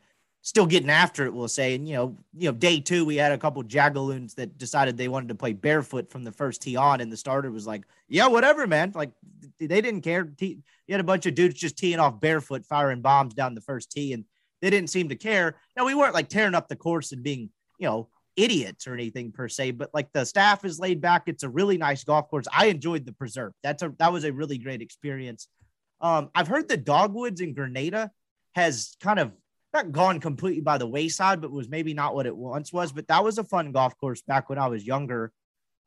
still 0.43 0.67
getting 0.67 0.91
after 0.91 1.25
it, 1.25 1.33
we'll 1.33 1.49
say. 1.49 1.75
And 1.75 1.89
you 1.89 1.95
know, 1.95 2.17
you 2.37 2.49
know, 2.49 2.53
day 2.53 2.81
two 2.81 3.05
we 3.05 3.17
had 3.17 3.33
a 3.33 3.39
couple 3.39 3.63
jagaloons 3.63 4.35
that 4.35 4.59
decided 4.59 4.97
they 4.97 5.09
wanted 5.09 5.29
to 5.29 5.35
play 5.35 5.53
barefoot 5.53 6.11
from 6.11 6.25
the 6.25 6.33
first 6.33 6.63
tee 6.63 6.77
on, 6.77 7.01
and 7.01 7.11
the 7.11 7.17
starter 7.17 7.51
was 7.51 7.67
like, 7.67 7.85
"Yeah, 8.09 8.27
whatever, 8.27 8.67
man." 8.67 8.93
Like 8.95 9.11
they 9.59 9.81
didn't 9.81 10.03
care. 10.03 10.31
You 10.39 10.63
had 10.89 11.01
a 11.01 11.05
bunch 11.05 11.27
of 11.27 11.35
dudes 11.35 11.55
just 11.55 11.79
teeing 11.79 11.99
off 11.99 12.21
barefoot, 12.21 12.67
firing 12.67 13.01
bombs 13.01 13.35
down 13.35 13.55
the 13.55 13.61
first 13.61 13.91
tee, 13.91 14.13
and 14.13 14.25
they 14.61 14.71
didn't 14.71 14.91
seem 14.91 15.09
to 15.09 15.17
care. 15.17 15.57
Now 15.77 15.87
we 15.87 15.95
weren't 15.95 16.15
like 16.15 16.29
tearing 16.29 16.55
up 16.55 16.69
the 16.69 16.77
course 16.77 17.13
and 17.13 17.23
being, 17.23 17.51
you 17.83 17.89
know, 17.89 18.09
idiots 18.37 18.87
or 18.87 18.95
anything 18.95 19.33
per 19.33 19.49
se, 19.49 19.73
but 19.73 19.91
like 19.93 20.13
the 20.13 20.25
staff 20.25 20.65
is 20.65 20.79
laid 20.79 21.01
back. 21.01 21.25
It's 21.27 21.43
a 21.43 21.49
really 21.49 21.77
nice 21.77 22.05
golf 22.05 22.31
course. 22.31 22.47
I 22.57 22.67
enjoyed 22.67 23.05
the 23.05 23.13
preserve. 23.13 23.53
That's 23.65 23.83
a 23.83 23.93
that 23.99 24.13
was 24.13 24.25
a 24.25 24.33
really 24.33 24.57
great 24.57 24.81
experience. 24.81 25.49
Um, 26.01 26.31
I've 26.35 26.49
heard 26.49 26.69
the 26.69 26.77
dogwoods 26.77 27.41
in 27.41 27.55
Grenada 27.55 28.13
has 28.55 28.97
kind 29.01 29.19
of 29.19 29.33
not 29.75 29.91
gone 29.91 30.21
completely 30.21 30.61
by 30.61 30.79
the 30.79 30.87
wayside, 30.87 31.41
but 31.41 31.51
was 31.51 31.69
maybe 31.69 31.93
not 31.93 32.15
what 32.15 32.27
it 32.27 32.37
once 32.37 32.73
was. 32.73 32.93
But 32.93 33.09
that 33.09 33.25
was 33.25 33.39
a 33.39 33.45
fun 33.45 33.73
golf 33.73 33.97
course 33.99 34.23
back 34.23 34.49
when 34.49 34.59
I 34.59 34.69
was 34.69 34.87
younger. 34.87 35.33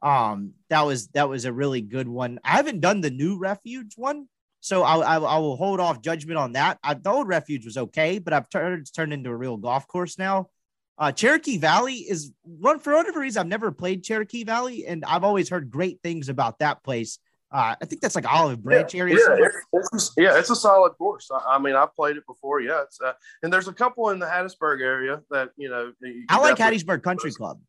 Um, 0.02 0.52
that 0.70 0.86
was 0.86 1.08
that 1.10 1.30
was 1.30 1.46
a 1.46 1.54
really 1.54 1.82
good 1.82 2.10
one. 2.10 2.40
I 2.44 2.58
haven't 2.58 2.82
done 2.82 3.00
the 3.00 3.10
new 3.10 3.40
refuge 3.40 3.94
one, 3.96 4.28
so 4.60 4.84
I, 4.84 4.98
I, 4.98 5.16
I 5.16 5.38
will 5.38 5.56
hold 5.56 5.80
off 5.80 6.02
judgment 6.02 6.38
on 6.38 6.54
that. 6.54 6.78
I, 6.84 6.94
the 6.94 7.10
old 7.10 7.30
refuge 7.30 7.64
was 7.64 7.78
okay, 7.78 8.20
but 8.20 8.34
I've 8.34 8.50
turned 8.50 8.94
turned 8.94 9.14
into 9.14 9.30
a 9.30 9.36
real 9.36 9.56
golf 9.56 9.88
course 9.88 10.20
now. 10.20 10.50
Uh, 10.98 11.12
Cherokee 11.12 11.58
Valley 11.58 11.96
is 11.96 12.32
run 12.46 12.80
for 12.80 12.94
whatever 12.94 13.20
reason. 13.20 13.42
I've 13.42 13.48
never 13.48 13.72
played 13.72 14.04
Cherokee 14.04 14.44
Valley, 14.44 14.86
and 14.86 15.04
I've 15.06 15.24
always 15.24 15.50
heard 15.50 15.70
great 15.70 16.00
things 16.02 16.30
about 16.30 16.60
that 16.60 16.84
place. 16.84 17.20
Uh, 17.52 17.76
I 17.82 17.86
think 17.86 18.02
that's 18.02 18.16
like 18.16 18.32
Olive 18.32 18.64
Branch 18.64 18.94
yeah, 18.94 19.02
area. 19.02 19.18
Yeah 19.28 19.48
it's, 19.94 20.12
yeah, 20.18 20.38
it's, 20.38 20.50
a 20.50 20.56
solid 20.56 20.92
course. 20.92 21.30
I, 21.32 21.56
I, 21.56 21.60
mean, 21.60 21.76
I've 21.76 21.94
played 21.96 22.18
it 22.18 22.26
before. 22.26 22.62
Yeah, 22.62 22.84
it's 22.84 23.00
uh, 23.02 23.14
and 23.44 23.52
there's 23.52 23.68
a 23.68 23.74
couple 23.74 24.10
in 24.10 24.20
the 24.20 24.26
Hattiesburg 24.26 24.82
area 24.82 25.22
that 25.32 25.50
you 25.58 25.70
know. 25.70 25.92
You 26.02 26.26
I 26.30 26.40
like 26.40 26.58
Hattiesburg 26.58 27.04
Country 27.04 27.32
Club. 27.32 27.60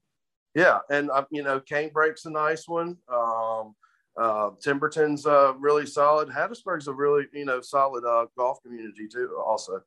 Yeah, 0.55 0.79
and 0.91 1.11
uh, 1.11 1.25
you 1.31 1.43
know, 1.43 1.61
Canebrake's 1.61 2.25
a 2.25 2.31
nice 2.31 2.67
one. 2.67 2.97
Um, 3.09 3.75
uh, 4.17 4.51
Timberton's 4.61 5.27
uh, 5.27 5.53
really 5.59 5.87
solid. 5.87 6.29
Hattiesburg's 6.29 6.89
a 6.89 6.93
really 6.93 7.27
you 7.33 7.45
know 7.45 7.61
solid 7.61 8.05
uh, 8.05 8.27
golf 8.37 8.63
community 8.63 9.09
too. 9.13 9.37
Also, 9.45 9.81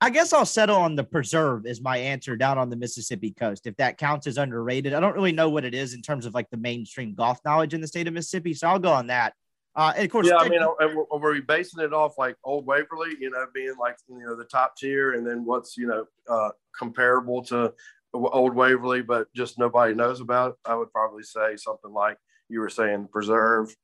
I 0.00 0.10
guess 0.10 0.32
I'll 0.32 0.44
settle 0.44 0.76
on 0.76 0.94
the 0.94 1.04
preserve 1.04 1.64
as 1.64 1.80
my 1.80 1.96
answer 1.96 2.36
down 2.36 2.58
on 2.58 2.68
the 2.68 2.76
Mississippi 2.76 3.30
coast. 3.30 3.66
If 3.66 3.76
that 3.76 3.96
counts 3.96 4.26
as 4.26 4.36
underrated, 4.36 4.92
I 4.92 5.00
don't 5.00 5.14
really 5.14 5.32
know 5.32 5.48
what 5.48 5.64
it 5.64 5.74
is 5.74 5.94
in 5.94 6.02
terms 6.02 6.26
of 6.26 6.34
like 6.34 6.50
the 6.50 6.58
mainstream 6.58 7.14
golf 7.14 7.40
knowledge 7.44 7.72
in 7.72 7.80
the 7.80 7.88
state 7.88 8.06
of 8.06 8.12
Mississippi. 8.12 8.52
So 8.52 8.68
I'll 8.68 8.78
go 8.78 8.92
on 8.92 9.06
that. 9.06 9.32
Uh, 9.74 9.92
and 9.94 10.04
of 10.04 10.10
course, 10.10 10.26
yeah, 10.26 10.36
I 10.36 10.48
mean, 10.48 10.60
were 10.62 11.32
we 11.32 11.40
basing 11.40 11.82
it 11.82 11.92
off 11.92 12.16
like 12.18 12.36
Old 12.44 12.66
Waverly, 12.66 13.14
you 13.20 13.30
know, 13.30 13.46
being 13.54 13.74
like 13.78 13.96
you 14.08 14.18
know 14.18 14.34
the 14.34 14.44
top 14.44 14.74
tier, 14.76 15.12
and 15.12 15.26
then 15.26 15.44
what's 15.44 15.76
you 15.76 15.86
know 15.86 16.06
uh, 16.30 16.50
comparable 16.78 17.42
to 17.44 17.74
Old 18.14 18.54
Waverly, 18.54 19.02
but 19.02 19.28
just 19.34 19.58
nobody 19.58 19.94
knows 19.94 20.20
about 20.20 20.52
it? 20.52 20.56
I 20.64 20.74
would 20.74 20.90
probably 20.92 21.24
say 21.24 21.56
something 21.56 21.92
like 21.92 22.16
you 22.48 22.60
were 22.60 22.70
saying, 22.70 23.08
Preserve, 23.12 23.74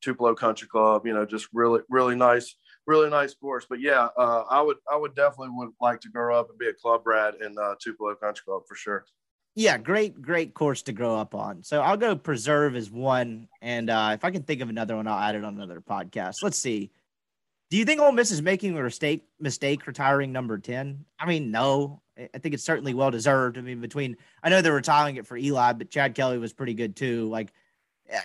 Tupelo 0.00 0.34
Country 0.36 0.68
Club. 0.68 1.06
You 1.06 1.14
know, 1.14 1.26
just 1.26 1.48
really, 1.52 1.80
really 1.88 2.14
nice 2.14 2.54
really 2.86 3.10
nice 3.10 3.34
course. 3.34 3.66
But 3.68 3.80
yeah, 3.80 4.08
uh, 4.16 4.44
I 4.50 4.60
would 4.60 4.76
I 4.90 4.96
would 4.96 5.14
definitely 5.14 5.50
would 5.56 5.70
like 5.80 6.00
to 6.00 6.08
grow 6.08 6.38
up 6.38 6.50
and 6.50 6.58
be 6.58 6.68
a 6.68 6.74
club 6.74 7.06
rat 7.06 7.34
in 7.44 7.56
uh, 7.58 7.74
Tupelo 7.80 8.14
Country 8.14 8.42
Club 8.44 8.62
for 8.68 8.74
sure. 8.74 9.04
Yeah, 9.54 9.76
great, 9.76 10.22
great 10.22 10.54
course 10.54 10.80
to 10.82 10.92
grow 10.92 11.14
up 11.14 11.34
on. 11.34 11.62
So 11.62 11.82
I'll 11.82 11.98
go 11.98 12.16
preserve 12.16 12.74
as 12.74 12.90
one, 12.90 13.48
and 13.60 13.90
uh, 13.90 14.12
if 14.14 14.24
I 14.24 14.30
can 14.30 14.44
think 14.44 14.62
of 14.62 14.70
another 14.70 14.96
one, 14.96 15.06
I'll 15.06 15.18
add 15.18 15.34
it 15.34 15.44
on 15.44 15.54
another 15.54 15.80
podcast. 15.80 16.42
Let's 16.42 16.56
see. 16.56 16.90
Do 17.70 17.76
you 17.76 17.84
think 17.84 18.00
Ole 18.00 18.12
Miss 18.12 18.30
is 18.30 18.42
making 18.42 18.76
a 18.76 18.82
mistake 18.82 19.24
mistake 19.40 19.86
retiring 19.86 20.32
number 20.32 20.58
ten? 20.58 21.04
I 21.18 21.26
mean, 21.26 21.50
no. 21.50 22.00
I 22.18 22.38
think 22.38 22.54
it's 22.54 22.64
certainly 22.64 22.92
well 22.92 23.10
deserved. 23.10 23.56
I 23.56 23.62
mean, 23.62 23.80
between 23.80 24.18
I 24.42 24.50
know 24.50 24.60
they're 24.60 24.74
retiring 24.74 25.16
it 25.16 25.26
for 25.26 25.36
Eli, 25.36 25.72
but 25.72 25.90
Chad 25.90 26.14
Kelly 26.14 26.36
was 26.36 26.52
pretty 26.52 26.74
good 26.74 26.94
too. 26.94 27.28
Like 27.30 27.52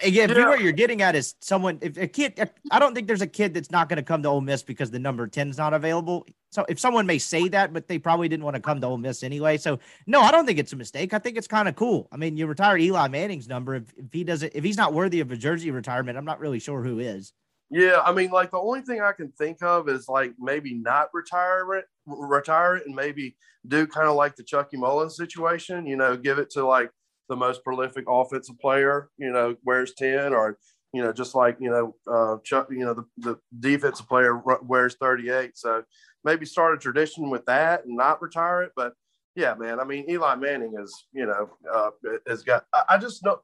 again, 0.04 0.30
yeah. 0.30 0.48
what 0.48 0.62
you're 0.62 0.72
getting 0.72 1.02
at 1.02 1.16
is 1.16 1.36
someone. 1.42 1.80
If 1.82 1.98
a 1.98 2.08
kid, 2.08 2.34
if, 2.38 2.50
I 2.72 2.80
don't 2.80 2.94
think 2.94 3.08
there's 3.08 3.22
a 3.22 3.28
kid 3.28 3.54
that's 3.54 3.72
not 3.72 3.90
going 3.90 3.98
to 3.98 4.04
come 4.04 4.24
to 4.24 4.30
Ole 4.30 4.42
Miss 4.42 4.64
because 4.64 4.92
the 4.92 5.00
number 5.00 5.28
ten 5.28 5.50
is 5.50 5.58
not 5.58 5.74
available. 5.74 6.26
So 6.52 6.66
if 6.70 6.80
someone 6.80 7.06
may 7.06 7.18
say 7.18 7.48
that, 7.50 7.74
but 7.74 7.88
they 7.88 8.00
probably 8.00 8.28
didn't 8.30 8.44
want 8.44 8.56
to 8.56 8.62
come 8.62 8.82
to 8.82 8.88
Ole 8.88 8.98
Miss 8.98 9.24
anyway. 9.24 9.58
So 9.58 9.80
no, 10.06 10.22
I 10.22 10.32
don't 10.32 10.46
think 10.46 10.60
it's 10.60 10.74
a 10.74 10.78
mistake. 10.78 11.14
I 11.14 11.20
think 11.20 11.38
it's 11.38 11.48
kind 11.48 11.68
of 11.68 11.76
cool. 11.76 12.08
I 12.12 12.18
mean, 12.18 12.38
you 12.38 12.48
retire 12.48 12.78
Eli 12.78 13.08
Manning's 13.08 13.48
number. 13.48 13.76
If, 13.76 13.94
if 13.98 14.12
he 14.12 14.24
doesn't, 14.24 14.54
if 14.56 14.64
he's 14.64 14.78
not 14.78 14.94
worthy 14.94 15.20
of 15.20 15.32
a 15.32 15.38
jersey 15.38 15.72
retirement, 15.72 16.18
I'm 16.18 16.26
not 16.26 16.40
really 16.40 16.60
sure 16.60 16.84
who 16.84 17.00
is. 17.00 17.34
Yeah, 17.70 18.02
I 18.06 18.14
mean, 18.14 18.32
like 18.32 18.52
the 18.52 18.60
only 18.60 18.82
thing 18.82 19.02
I 19.02 19.12
can 19.12 19.32
think 19.34 19.62
of 19.62 19.90
is 19.90 20.08
like 20.08 20.34
maybe 20.40 20.74
not 20.74 21.10
retire 21.14 21.76
it, 21.76 21.86
retire 22.06 22.78
it, 22.78 22.86
and 22.86 22.96
maybe 22.96 23.36
do 23.68 23.86
kind 23.86 24.08
of 24.08 24.16
like 24.16 24.38
the 24.38 24.44
Chucky 24.44 24.78
Mullins 24.78 25.18
situation. 25.18 25.86
You 25.86 25.98
know, 25.98 26.16
give 26.16 26.40
it 26.40 26.50
to 26.52 26.66
like 26.66 26.90
the 27.30 27.36
most 27.36 27.64
prolific 27.64 28.06
offensive 28.08 28.60
player. 28.60 29.10
You 29.18 29.32
know, 29.32 29.56
wears 29.64 29.94
ten, 29.94 30.34
or 30.34 30.58
you 30.94 31.04
know, 31.04 31.12
just 31.14 31.36
like 31.36 31.58
you 31.60 31.70
know, 31.70 31.96
uh, 32.12 32.38
Chuck. 32.44 32.68
You 32.70 32.86
know, 32.86 32.94
the 32.94 33.06
the 33.18 33.40
defensive 33.60 34.08
player 34.08 34.42
wears 34.62 34.96
thirty 34.96 35.30
eight. 35.30 35.58
So 35.58 35.84
maybe 36.24 36.46
start 36.46 36.76
a 36.76 36.78
tradition 36.78 37.30
with 37.30 37.46
that 37.46 37.86
and 37.86 37.96
not 37.96 38.22
retire 38.22 38.64
it. 38.64 38.72
But 38.76 38.94
yeah, 39.36 39.54
man, 39.54 39.80
I 39.80 39.84
mean, 39.84 40.10
Eli 40.10 40.36
Manning 40.36 40.76
is 40.82 41.06
you 41.14 41.26
know 41.26 41.50
uh, 41.72 41.90
has 42.28 42.44
got. 42.44 42.66
I, 42.74 42.84
I 42.90 42.98
just 42.98 43.24
know 43.24 43.40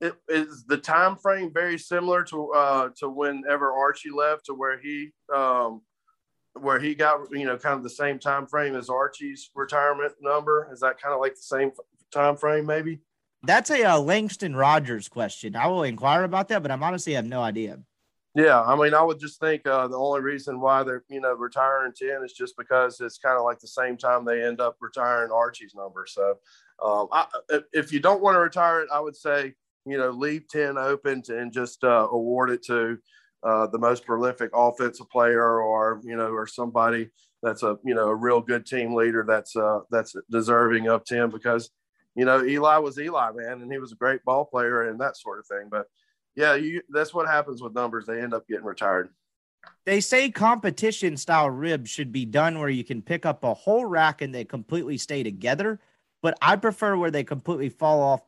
it 0.00 0.14
is 0.28 0.64
the 0.66 0.76
time 0.76 1.16
frame 1.16 1.52
very 1.52 1.78
similar 1.78 2.22
to 2.24 2.52
uh, 2.52 2.88
to 2.98 3.08
whenever 3.08 3.72
Archie 3.72 4.10
left 4.10 4.46
to 4.46 4.54
where 4.54 4.78
he 4.78 5.10
um, 5.34 5.82
where 6.54 6.78
he 6.78 6.94
got 6.94 7.20
you 7.32 7.46
know 7.46 7.56
kind 7.56 7.76
of 7.76 7.82
the 7.82 7.90
same 7.90 8.18
time 8.18 8.46
frame 8.46 8.76
as 8.76 8.88
Archie's 8.88 9.50
retirement 9.54 10.12
number. 10.20 10.68
Is 10.72 10.80
that 10.80 11.00
kind 11.00 11.14
of 11.14 11.20
like 11.20 11.34
the 11.34 11.42
same 11.42 11.72
time 12.12 12.36
frame 12.36 12.66
maybe? 12.66 13.00
That's 13.42 13.70
a 13.70 13.84
uh, 13.84 13.98
Langston 13.98 14.56
Rogers 14.56 15.08
question. 15.08 15.54
I 15.54 15.68
will 15.68 15.84
inquire 15.84 16.24
about 16.24 16.48
that, 16.48 16.62
but 16.62 16.70
I'm 16.70 16.82
honestly 16.82 17.14
have 17.14 17.26
no 17.26 17.40
idea. 17.40 17.78
Yeah, 18.34 18.60
I 18.60 18.76
mean, 18.76 18.94
I 18.94 19.02
would 19.02 19.18
just 19.18 19.40
think 19.40 19.66
uh, 19.66 19.88
the 19.88 19.96
only 19.96 20.20
reason 20.20 20.60
why 20.60 20.82
they're 20.82 21.04
you 21.08 21.20
know 21.20 21.34
retiring 21.34 21.92
ten 21.96 22.22
is 22.24 22.32
just 22.32 22.56
because 22.56 23.00
it's 23.00 23.18
kind 23.18 23.38
of 23.38 23.44
like 23.44 23.58
the 23.58 23.68
same 23.68 23.96
time 23.96 24.24
they 24.24 24.44
end 24.44 24.60
up 24.60 24.76
retiring 24.80 25.32
Archie's 25.32 25.74
number. 25.74 26.04
So, 26.06 26.34
um, 26.84 27.08
I, 27.10 27.26
if 27.72 27.92
you 27.92 28.00
don't 28.00 28.22
want 28.22 28.36
to 28.36 28.40
retire 28.40 28.82
it, 28.82 28.88
I 28.92 29.00
would 29.00 29.16
say 29.16 29.54
you 29.88 29.96
know, 29.96 30.10
leave 30.10 30.46
10 30.48 30.76
open 30.76 31.22
and 31.28 31.52
just 31.52 31.82
uh, 31.82 32.08
award 32.12 32.50
it 32.50 32.62
to 32.64 32.98
uh, 33.42 33.66
the 33.68 33.78
most 33.78 34.04
prolific 34.04 34.50
offensive 34.52 35.08
player 35.10 35.60
or, 35.62 36.00
you 36.04 36.16
know, 36.16 36.28
or 36.28 36.46
somebody 36.46 37.08
that's 37.42 37.62
a, 37.62 37.76
you 37.84 37.94
know, 37.94 38.08
a 38.08 38.14
real 38.14 38.40
good 38.40 38.66
team 38.66 38.94
leader 38.94 39.24
that's, 39.26 39.56
uh, 39.56 39.80
that's 39.90 40.14
deserving 40.30 40.88
of 40.88 41.04
10 41.04 41.30
because, 41.30 41.70
you 42.18 42.24
know, 42.24 42.44
Eli 42.44 42.78
was 42.78 42.98
Eli, 42.98 43.30
man, 43.32 43.62
and 43.62 43.70
he 43.70 43.78
was 43.78 43.92
a 43.92 43.94
great 43.94 44.24
ball 44.24 44.44
player 44.44 44.88
and 44.88 45.00
that 45.00 45.16
sort 45.16 45.38
of 45.38 45.46
thing. 45.46 45.68
But 45.70 45.86
yeah, 46.34 46.56
you, 46.56 46.82
that's 46.88 47.14
what 47.14 47.28
happens 47.28 47.62
with 47.62 47.74
numbers. 47.74 48.06
They 48.06 48.20
end 48.20 48.34
up 48.34 48.48
getting 48.48 48.64
retired. 48.64 49.10
They 49.86 50.00
say 50.00 50.28
competition 50.30 51.16
style 51.16 51.48
ribs 51.48 51.90
should 51.90 52.10
be 52.10 52.24
done 52.24 52.58
where 52.58 52.68
you 52.68 52.82
can 52.82 53.02
pick 53.02 53.24
up 53.24 53.44
a 53.44 53.54
whole 53.54 53.84
rack 53.84 54.20
and 54.20 54.34
they 54.34 54.44
completely 54.44 54.98
stay 54.98 55.22
together. 55.22 55.78
But 56.20 56.36
I 56.42 56.56
prefer 56.56 56.96
where 56.96 57.12
they 57.12 57.22
completely 57.22 57.68
fall 57.68 58.02
off 58.02 58.22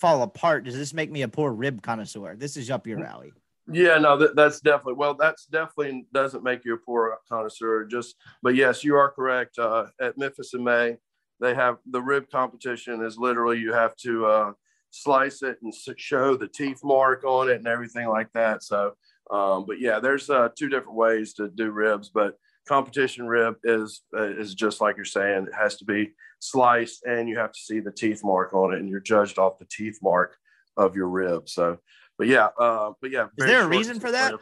fall 0.00 0.22
apart. 0.22 0.64
Does 0.64 0.76
this 0.76 0.92
make 0.92 1.12
me 1.12 1.22
a 1.22 1.28
poor 1.28 1.52
rib 1.52 1.82
connoisseur? 1.82 2.34
This 2.34 2.56
is 2.56 2.68
up 2.68 2.86
your 2.86 3.04
alley. 3.04 3.32
Yeah, 3.70 3.98
no, 3.98 4.16
that, 4.18 4.36
that's 4.36 4.60
definitely 4.60 4.94
well. 4.94 5.14
That's 5.14 5.46
definitely 5.46 6.06
doesn't 6.12 6.42
make 6.42 6.64
you 6.64 6.74
a 6.74 6.78
poor 6.78 7.16
connoisseur. 7.28 7.84
Just, 7.84 8.16
but 8.42 8.56
yes, 8.56 8.84
you 8.84 8.96
are 8.96 9.10
correct. 9.10 9.58
Uh, 9.58 9.86
at 10.00 10.18
Memphis 10.18 10.54
in 10.54 10.62
May, 10.62 10.98
they 11.40 11.54
have 11.54 11.78
the 11.90 12.02
rib 12.02 12.30
competition. 12.30 13.04
Is 13.04 13.18
literally 13.18 13.58
you 13.58 13.72
have 13.72 13.96
to 13.96 14.26
uh, 14.26 14.52
slice 14.90 15.42
it 15.42 15.58
and 15.62 15.72
show 15.96 16.36
the 16.36 16.48
teeth 16.48 16.80
mark 16.82 17.24
on 17.24 17.50
it 17.50 17.56
and 17.56 17.66
everything 17.66 18.08
like 18.08 18.32
that. 18.34 18.62
So, 18.62 18.92
um, 19.30 19.64
but 19.66 19.80
yeah, 19.80 20.00
there's 20.00 20.30
uh, 20.30 20.48
two 20.56 20.68
different 20.68 20.96
ways 20.96 21.34
to 21.34 21.48
do 21.48 21.70
ribs, 21.70 22.08
but 22.08 22.36
competition 22.68 23.26
rib 23.26 23.56
is 23.64 24.02
uh, 24.16 24.36
is 24.36 24.54
just 24.54 24.80
like 24.80 24.96
you're 24.96 25.04
saying. 25.04 25.46
It 25.48 25.54
has 25.54 25.76
to 25.78 25.84
be 25.84 26.12
sliced, 26.40 27.04
and 27.04 27.28
you 27.28 27.38
have 27.38 27.52
to 27.52 27.60
see 27.60 27.80
the 27.80 27.92
teeth 27.92 28.22
mark 28.24 28.54
on 28.54 28.74
it, 28.74 28.80
and 28.80 28.88
you're 28.88 29.00
judged 29.00 29.38
off 29.38 29.58
the 29.58 29.66
teeth 29.70 29.98
mark 30.02 30.36
of 30.76 30.94
your 30.96 31.08
rib. 31.08 31.48
So, 31.48 31.78
but 32.18 32.26
yeah, 32.26 32.48
uh, 32.58 32.92
but 33.00 33.10
yeah. 33.10 33.26
Is 33.38 33.46
there 33.46 33.62
a 33.62 33.68
reason 33.68 34.00
for 34.00 34.10
that? 34.10 34.34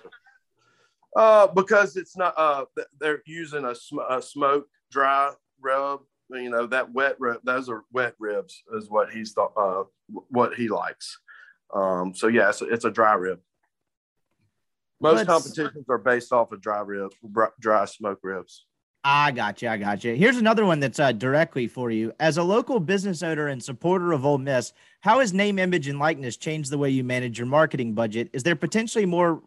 Uh, 1.16 1.47
because 1.47 1.97
it's 1.97 2.16
not. 2.16 2.34
Uh, 2.36 2.64
they're 3.01 3.22
using 3.26 3.64
a, 3.64 3.74
sm- 3.74 4.01
a 4.09 4.20
smoke 4.20 4.66
dry 4.90 5.32
rub. 5.61 6.01
You 6.30 6.50
know 6.50 6.66
that 6.68 6.92
wet 6.92 7.16
rib. 7.18 7.40
Those 7.44 7.68
are 7.68 7.84
wet 7.92 8.14
ribs, 8.18 8.62
is 8.74 8.88
what 8.88 9.10
he's 9.10 9.32
thought. 9.32 9.52
Uh, 9.56 9.84
what 10.28 10.54
he 10.54 10.68
likes. 10.68 11.18
Um, 11.72 12.14
so 12.14 12.28
yeah, 12.28 12.50
it's 12.50 12.62
a, 12.62 12.66
it's 12.66 12.84
a 12.84 12.90
dry 12.90 13.14
rib. 13.14 13.40
Most 15.00 15.16
Let's, 15.16 15.28
competitions 15.28 15.84
are 15.88 15.98
based 15.98 16.32
off 16.32 16.52
of 16.52 16.60
dry 16.60 16.80
rib, 16.80 17.12
dry 17.60 17.84
smoke 17.84 18.20
ribs. 18.22 18.64
I 19.06 19.32
got 19.32 19.60
you. 19.60 19.68
I 19.68 19.76
got 19.76 20.02
you. 20.02 20.14
Here's 20.14 20.38
another 20.38 20.64
one 20.64 20.80
that's 20.80 20.98
uh, 20.98 21.12
directly 21.12 21.66
for 21.66 21.90
you. 21.90 22.12
As 22.18 22.38
a 22.38 22.42
local 22.42 22.80
business 22.80 23.22
owner 23.22 23.48
and 23.48 23.62
supporter 23.62 24.12
of 24.12 24.24
Ole 24.24 24.38
Miss, 24.38 24.72
how 25.00 25.20
has 25.20 25.34
name, 25.34 25.58
image, 25.58 25.88
and 25.88 25.98
likeness 25.98 26.38
changed 26.38 26.70
the 26.70 26.78
way 26.78 26.88
you 26.88 27.04
manage 27.04 27.38
your 27.38 27.46
marketing 27.46 27.92
budget? 27.92 28.30
Is 28.32 28.44
there 28.44 28.56
potentially 28.56 29.04
more 29.04 29.42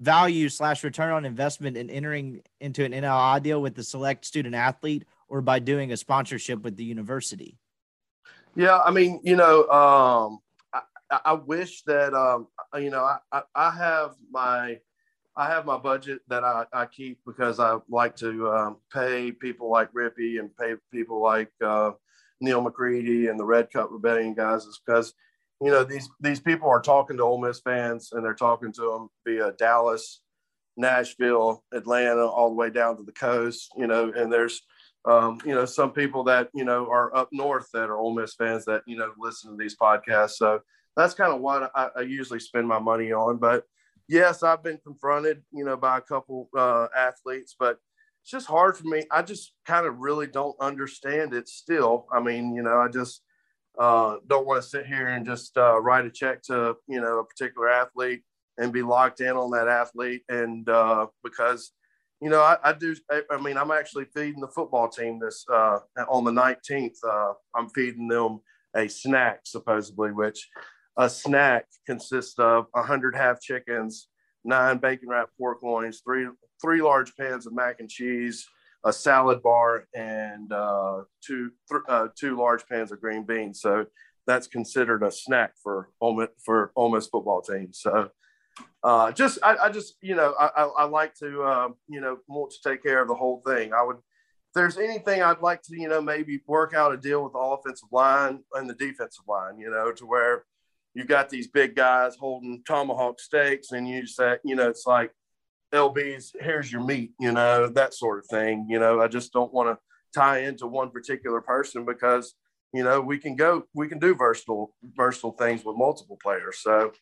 value 0.00 0.48
slash 0.48 0.82
return 0.82 1.12
on 1.12 1.26
investment 1.26 1.76
in 1.76 1.90
entering 1.90 2.40
into 2.58 2.82
an 2.82 2.92
NIL 2.92 3.38
deal 3.40 3.60
with 3.60 3.74
the 3.74 3.84
select 3.84 4.24
student 4.24 4.54
athlete 4.54 5.04
or 5.30 5.40
by 5.40 5.60
doing 5.60 5.92
a 5.92 5.96
sponsorship 5.96 6.62
with 6.62 6.76
the 6.76 6.84
university? 6.84 7.56
Yeah, 8.56 8.80
I 8.80 8.90
mean, 8.90 9.20
you 9.22 9.36
know, 9.36 9.68
um, 9.68 10.40
I, 11.10 11.20
I, 11.24 11.32
wish 11.34 11.82
that 11.84 12.12
um, 12.14 12.48
you 12.76 12.90
know 12.90 13.04
I, 13.32 13.42
I, 13.54 13.70
have 13.70 14.16
my 14.30 14.78
I 15.36 15.46
have 15.46 15.64
my 15.64 15.78
budget 15.78 16.20
that 16.28 16.44
I, 16.44 16.66
I 16.72 16.86
keep 16.86 17.20
because 17.24 17.60
I 17.60 17.78
like 17.88 18.16
to 18.16 18.50
um, 18.50 18.76
pay 18.92 19.30
people 19.30 19.70
like 19.70 19.92
Rippy 19.92 20.40
and 20.40 20.54
pay 20.56 20.74
people 20.92 21.22
like 21.22 21.50
uh, 21.64 21.92
Neal 22.40 22.60
McCready 22.60 23.28
and 23.28 23.38
the 23.38 23.44
Red 23.44 23.70
Cup 23.70 23.88
Rebellion 23.90 24.34
guys 24.34 24.64
is 24.64 24.80
because 24.84 25.14
you 25.60 25.70
know 25.70 25.84
these 25.84 26.08
these 26.20 26.40
people 26.40 26.68
are 26.68 26.82
talking 26.82 27.16
to 27.18 27.22
Ole 27.22 27.40
Miss 27.40 27.60
fans 27.60 28.10
and 28.12 28.24
they're 28.24 28.34
talking 28.34 28.72
to 28.72 28.80
them 28.80 29.08
via 29.24 29.52
Dallas, 29.52 30.22
Nashville, 30.76 31.62
Atlanta, 31.72 32.26
all 32.26 32.48
the 32.48 32.56
way 32.56 32.70
down 32.70 32.96
to 32.96 33.04
the 33.04 33.12
coast. 33.12 33.70
You 33.76 33.86
know, 33.86 34.12
and 34.12 34.32
there's 34.32 34.62
um, 35.04 35.40
you 35.44 35.54
know 35.54 35.64
some 35.64 35.92
people 35.92 36.24
that 36.24 36.48
you 36.54 36.64
know 36.64 36.86
are 36.90 37.14
up 37.16 37.28
north 37.32 37.68
that 37.72 37.88
are 37.88 37.96
Ole 37.96 38.14
Miss 38.14 38.34
fans 38.34 38.64
that 38.66 38.82
you 38.86 38.96
know 38.96 39.12
listen 39.18 39.50
to 39.50 39.56
these 39.56 39.76
podcasts. 39.76 40.32
So 40.32 40.60
that's 40.96 41.14
kind 41.14 41.32
of 41.32 41.40
what 41.40 41.70
I, 41.74 41.88
I 41.96 42.00
usually 42.02 42.40
spend 42.40 42.66
my 42.66 42.78
money 42.78 43.12
on, 43.12 43.38
but 43.38 43.64
yes, 44.10 44.42
I've 44.42 44.62
been 44.62 44.78
confronted, 44.78 45.42
you 45.52 45.64
know, 45.64 45.76
by 45.76 45.98
a 45.98 46.00
couple 46.00 46.50
uh, 46.56 46.88
athletes, 46.96 47.54
but 47.58 47.78
it's 48.22 48.30
just 48.30 48.48
hard 48.48 48.76
for 48.76 48.84
me. 48.84 49.04
I 49.10 49.22
just 49.22 49.52
kind 49.64 49.86
of 49.86 49.98
really 49.98 50.26
don't 50.26 50.56
understand 50.60 51.32
it 51.32 51.48
still. 51.48 52.06
I 52.12 52.20
mean, 52.20 52.54
you 52.54 52.62
know, 52.62 52.78
I 52.78 52.88
just 52.88 53.22
uh, 53.78 54.16
don't 54.26 54.46
want 54.46 54.62
to 54.62 54.68
sit 54.68 54.84
here 54.84 55.06
and 55.06 55.24
just 55.24 55.56
uh, 55.56 55.80
write 55.80 56.04
a 56.06 56.10
check 56.10 56.42
to, 56.42 56.74
you 56.88 57.00
know, 57.00 57.20
a 57.20 57.24
particular 57.24 57.70
athlete 57.70 58.22
and 58.58 58.72
be 58.72 58.82
locked 58.82 59.20
in 59.20 59.30
on 59.30 59.52
that 59.52 59.68
athlete. 59.68 60.22
And 60.28 60.68
uh, 60.68 61.06
because, 61.22 61.72
you 62.20 62.28
know, 62.28 62.40
I, 62.40 62.56
I 62.62 62.72
do, 62.74 62.94
I, 63.30 63.40
mean, 63.40 63.56
I'm 63.56 63.70
actually 63.70 64.04
feeding 64.14 64.40
the 64.40 64.48
football 64.48 64.88
team 64.88 65.18
this 65.18 65.44
uh, 65.52 65.78
on 66.08 66.24
the 66.24 66.30
19th. 66.30 66.96
Uh, 67.02 67.32
I'm 67.54 67.68
feeding 67.70 68.08
them 68.08 68.40
a 68.76 68.88
snack, 68.88 69.40
supposedly, 69.44 70.12
which 70.12 70.48
a 70.96 71.08
snack 71.08 71.66
consists 71.86 72.38
of 72.38 72.66
100 72.72 73.16
half 73.16 73.40
chickens, 73.40 74.08
nine 74.44 74.78
bacon 74.78 75.08
wrapped 75.08 75.36
pork 75.38 75.62
loins, 75.62 76.02
three 76.04 76.26
three 76.60 76.82
large 76.82 77.16
pans 77.16 77.46
of 77.46 77.54
mac 77.54 77.76
and 77.80 77.88
cheese, 77.88 78.46
a 78.84 78.92
salad 78.92 79.42
bar, 79.42 79.86
and 79.94 80.52
uh, 80.52 81.02
two 81.24 81.50
th- 81.70 81.82
uh, 81.88 82.08
two 82.18 82.36
large 82.36 82.66
pans 82.66 82.92
of 82.92 83.00
green 83.00 83.24
beans. 83.24 83.60
So 83.60 83.86
that's 84.26 84.46
considered 84.46 85.02
a 85.02 85.10
snack 85.10 85.52
for 85.62 85.88
Ole 86.00 86.26
for 86.44 86.72
Ole 86.76 86.90
Miss 86.90 87.06
football 87.06 87.40
team. 87.40 87.68
So 87.72 88.10
uh, 88.82 89.12
just 89.12 89.38
I, 89.42 89.56
I, 89.56 89.70
just 89.70 89.94
you 90.00 90.14
know 90.14 90.34
I, 90.38 90.50
I, 90.56 90.64
I 90.64 90.84
like 90.84 91.14
to 91.16 91.42
uh, 91.42 91.68
you 91.88 92.00
know 92.00 92.18
want 92.28 92.52
to 92.52 92.68
take 92.68 92.82
care 92.82 93.02
of 93.02 93.08
the 93.08 93.14
whole 93.14 93.42
thing. 93.46 93.72
I 93.72 93.82
would 93.82 93.96
if 93.96 94.54
there's 94.54 94.78
anything 94.78 95.22
I'd 95.22 95.42
like 95.42 95.62
to 95.62 95.76
you 95.78 95.88
know 95.88 96.00
maybe 96.00 96.40
work 96.46 96.74
out 96.74 96.92
a 96.92 96.96
deal 96.96 97.22
with 97.24 97.32
the 97.32 97.38
offensive 97.38 97.88
line 97.92 98.40
and 98.54 98.68
the 98.68 98.74
defensive 98.74 99.24
line. 99.28 99.58
You 99.58 99.70
know 99.70 99.92
to 99.92 100.06
where 100.06 100.44
you 100.94 101.04
got 101.04 101.28
these 101.28 101.46
big 101.46 101.76
guys 101.76 102.16
holding 102.16 102.62
tomahawk 102.66 103.20
steaks, 103.20 103.72
and 103.72 103.88
you 103.88 104.06
say, 104.06 104.38
you 104.44 104.56
know, 104.56 104.68
it's 104.68 104.86
like 104.86 105.12
LB's, 105.72 106.32
here's 106.40 106.72
your 106.72 106.82
meat, 106.82 107.12
you 107.20 107.30
know, 107.30 107.68
that 107.68 107.94
sort 107.94 108.18
of 108.18 108.26
thing. 108.26 108.66
You 108.68 108.80
know, 108.80 109.00
I 109.00 109.06
just 109.06 109.32
don't 109.32 109.54
want 109.54 109.68
to 109.68 109.78
tie 110.12 110.40
into 110.40 110.66
one 110.66 110.90
particular 110.90 111.40
person 111.40 111.84
because 111.84 112.34
you 112.72 112.84
know, 112.84 113.00
we 113.00 113.18
can 113.18 113.34
go, 113.34 113.64
we 113.74 113.88
can 113.88 113.98
do 113.98 114.14
versatile, 114.14 114.74
versatile 114.96 115.32
things 115.32 115.64
with 115.64 115.76
multiple 115.76 116.18
players. 116.22 116.58
So, 116.60 116.92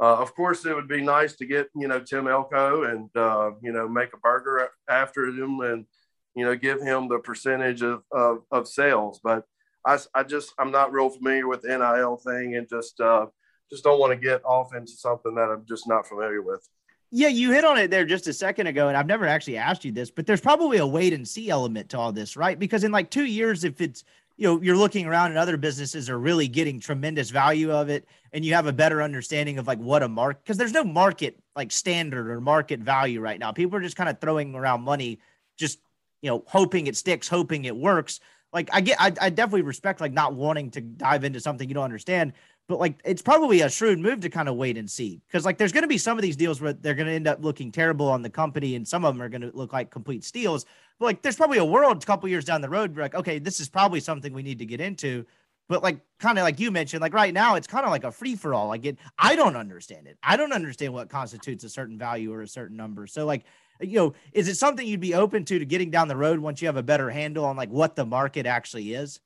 uh, 0.00 0.16
of 0.16 0.34
course, 0.34 0.66
it 0.66 0.74
would 0.74 0.88
be 0.88 1.02
nice 1.02 1.36
to 1.36 1.46
get, 1.46 1.68
you 1.74 1.86
know, 1.86 2.00
Tim 2.00 2.26
Elko 2.26 2.84
and, 2.84 3.08
uh, 3.16 3.52
you 3.62 3.72
know, 3.72 3.88
make 3.88 4.12
a 4.12 4.18
burger 4.18 4.68
after 4.88 5.26
him 5.26 5.60
and, 5.60 5.86
you 6.34 6.44
know, 6.44 6.56
give 6.56 6.80
him 6.80 7.08
the 7.08 7.18
percentage 7.18 7.82
of, 7.82 8.02
of, 8.10 8.38
of 8.50 8.66
sales. 8.66 9.20
But 9.22 9.44
I, 9.86 9.98
I 10.14 10.24
just, 10.24 10.52
I'm 10.58 10.72
not 10.72 10.92
real 10.92 11.10
familiar 11.10 11.46
with 11.46 11.62
the 11.62 11.68
NIL 11.68 12.16
thing 12.16 12.56
and 12.56 12.68
just, 12.68 13.00
uh, 13.00 13.26
just 13.70 13.84
don't 13.84 14.00
want 14.00 14.12
to 14.12 14.18
get 14.18 14.44
off 14.44 14.74
into 14.74 14.92
something 14.92 15.34
that 15.36 15.50
I'm 15.50 15.64
just 15.66 15.88
not 15.88 16.06
familiar 16.08 16.42
with. 16.42 16.68
Yeah, 17.10 17.28
you 17.28 17.52
hit 17.52 17.64
on 17.64 17.78
it 17.78 17.92
there 17.92 18.04
just 18.04 18.26
a 18.26 18.32
second 18.32 18.66
ago, 18.66 18.88
and 18.88 18.96
I've 18.96 19.06
never 19.06 19.24
actually 19.24 19.56
asked 19.56 19.84
you 19.84 19.92
this, 19.92 20.10
but 20.10 20.26
there's 20.26 20.40
probably 20.40 20.78
a 20.78 20.86
wait 20.86 21.12
and 21.12 21.26
see 21.26 21.48
element 21.48 21.90
to 21.90 21.98
all 21.98 22.10
this, 22.10 22.36
right? 22.36 22.58
Because 22.58 22.82
in 22.82 22.90
like 22.90 23.08
two 23.08 23.26
years, 23.26 23.62
if 23.62 23.80
it's 23.80 24.02
you 24.36 24.48
know 24.48 24.60
you're 24.60 24.76
looking 24.76 25.06
around 25.06 25.30
and 25.30 25.38
other 25.38 25.56
businesses 25.56 26.10
are 26.10 26.18
really 26.18 26.48
getting 26.48 26.80
tremendous 26.80 27.30
value 27.30 27.70
of 27.70 27.88
it 27.88 28.06
and 28.32 28.44
you 28.44 28.54
have 28.54 28.66
a 28.66 28.72
better 28.72 29.02
understanding 29.02 29.58
of 29.58 29.66
like 29.66 29.78
what 29.78 30.02
a 30.02 30.08
market 30.08 30.42
because 30.42 30.56
there's 30.56 30.72
no 30.72 30.84
market 30.84 31.38
like 31.54 31.70
standard 31.70 32.28
or 32.28 32.40
market 32.40 32.80
value 32.80 33.20
right 33.20 33.38
now. 33.38 33.52
People 33.52 33.78
are 33.78 33.82
just 33.82 33.96
kind 33.96 34.08
of 34.08 34.20
throwing 34.20 34.54
around 34.54 34.82
money 34.82 35.20
just 35.56 35.78
you 36.20 36.30
know 36.30 36.42
hoping 36.46 36.86
it 36.86 36.96
sticks 36.96 37.28
hoping 37.28 37.64
it 37.64 37.76
works. 37.76 38.20
Like 38.52 38.68
i 38.72 38.80
get 38.80 39.00
I, 39.00 39.12
I 39.20 39.30
definitely 39.30 39.62
respect 39.62 40.00
like 40.00 40.12
not 40.12 40.34
wanting 40.34 40.70
to 40.72 40.80
dive 40.80 41.24
into 41.24 41.40
something 41.40 41.68
you 41.68 41.74
don't 41.74 41.84
understand 41.84 42.32
but 42.68 42.78
like 42.78 43.00
it's 43.04 43.22
probably 43.22 43.60
a 43.60 43.68
shrewd 43.68 43.98
move 43.98 44.20
to 44.20 44.30
kind 44.30 44.48
of 44.48 44.56
wait 44.56 44.78
and 44.78 44.90
see 44.90 45.20
because 45.26 45.44
like 45.44 45.58
there's 45.58 45.72
going 45.72 45.82
to 45.82 45.88
be 45.88 45.98
some 45.98 46.18
of 46.18 46.22
these 46.22 46.36
deals 46.36 46.60
where 46.60 46.72
they're 46.72 46.94
going 46.94 47.06
to 47.06 47.12
end 47.12 47.28
up 47.28 47.42
looking 47.42 47.70
terrible 47.70 48.08
on 48.08 48.22
the 48.22 48.30
company 48.30 48.74
and 48.76 48.86
some 48.86 49.04
of 49.04 49.14
them 49.14 49.22
are 49.22 49.28
going 49.28 49.42
to 49.42 49.50
look 49.54 49.72
like 49.72 49.90
complete 49.90 50.24
steals 50.24 50.64
but 50.98 51.06
like 51.06 51.22
there's 51.22 51.36
probably 51.36 51.58
a 51.58 51.64
world 51.64 52.02
a 52.02 52.06
couple 52.06 52.28
years 52.28 52.44
down 52.44 52.60
the 52.60 52.68
road 52.68 52.96
like 52.96 53.14
okay 53.14 53.38
this 53.38 53.60
is 53.60 53.68
probably 53.68 54.00
something 54.00 54.32
we 54.32 54.42
need 54.42 54.58
to 54.58 54.66
get 54.66 54.80
into 54.80 55.24
but 55.68 55.82
like 55.82 55.98
kind 56.18 56.38
of 56.38 56.44
like 56.44 56.60
you 56.60 56.70
mentioned 56.70 57.00
like 57.00 57.14
right 57.14 57.34
now 57.34 57.54
it's 57.54 57.66
kind 57.66 57.84
of 57.84 57.90
like 57.90 58.04
a 58.04 58.12
free 58.12 58.34
for 58.34 58.54
all 58.54 58.68
like 58.68 58.84
it 58.84 58.98
i 59.18 59.36
don't 59.36 59.56
understand 59.56 60.06
it. 60.06 60.18
I 60.22 60.36
don't 60.36 60.52
understand 60.52 60.92
what 60.92 61.08
constitutes 61.08 61.64
a 61.64 61.68
certain 61.68 61.98
value 61.98 62.32
or 62.32 62.42
a 62.42 62.48
certain 62.48 62.76
number 62.76 63.06
so 63.06 63.26
like 63.26 63.44
you 63.80 63.98
know 63.98 64.14
is 64.32 64.48
it 64.48 64.56
something 64.56 64.86
you'd 64.86 65.00
be 65.00 65.14
open 65.14 65.44
to 65.46 65.58
to 65.58 65.64
getting 65.64 65.90
down 65.90 66.08
the 66.08 66.16
road 66.16 66.38
once 66.38 66.62
you 66.62 66.68
have 66.68 66.76
a 66.76 66.82
better 66.82 67.10
handle 67.10 67.44
on 67.44 67.56
like 67.56 67.70
what 67.70 67.96
the 67.96 68.06
market 68.06 68.46
actually 68.46 68.94
is? 68.94 69.20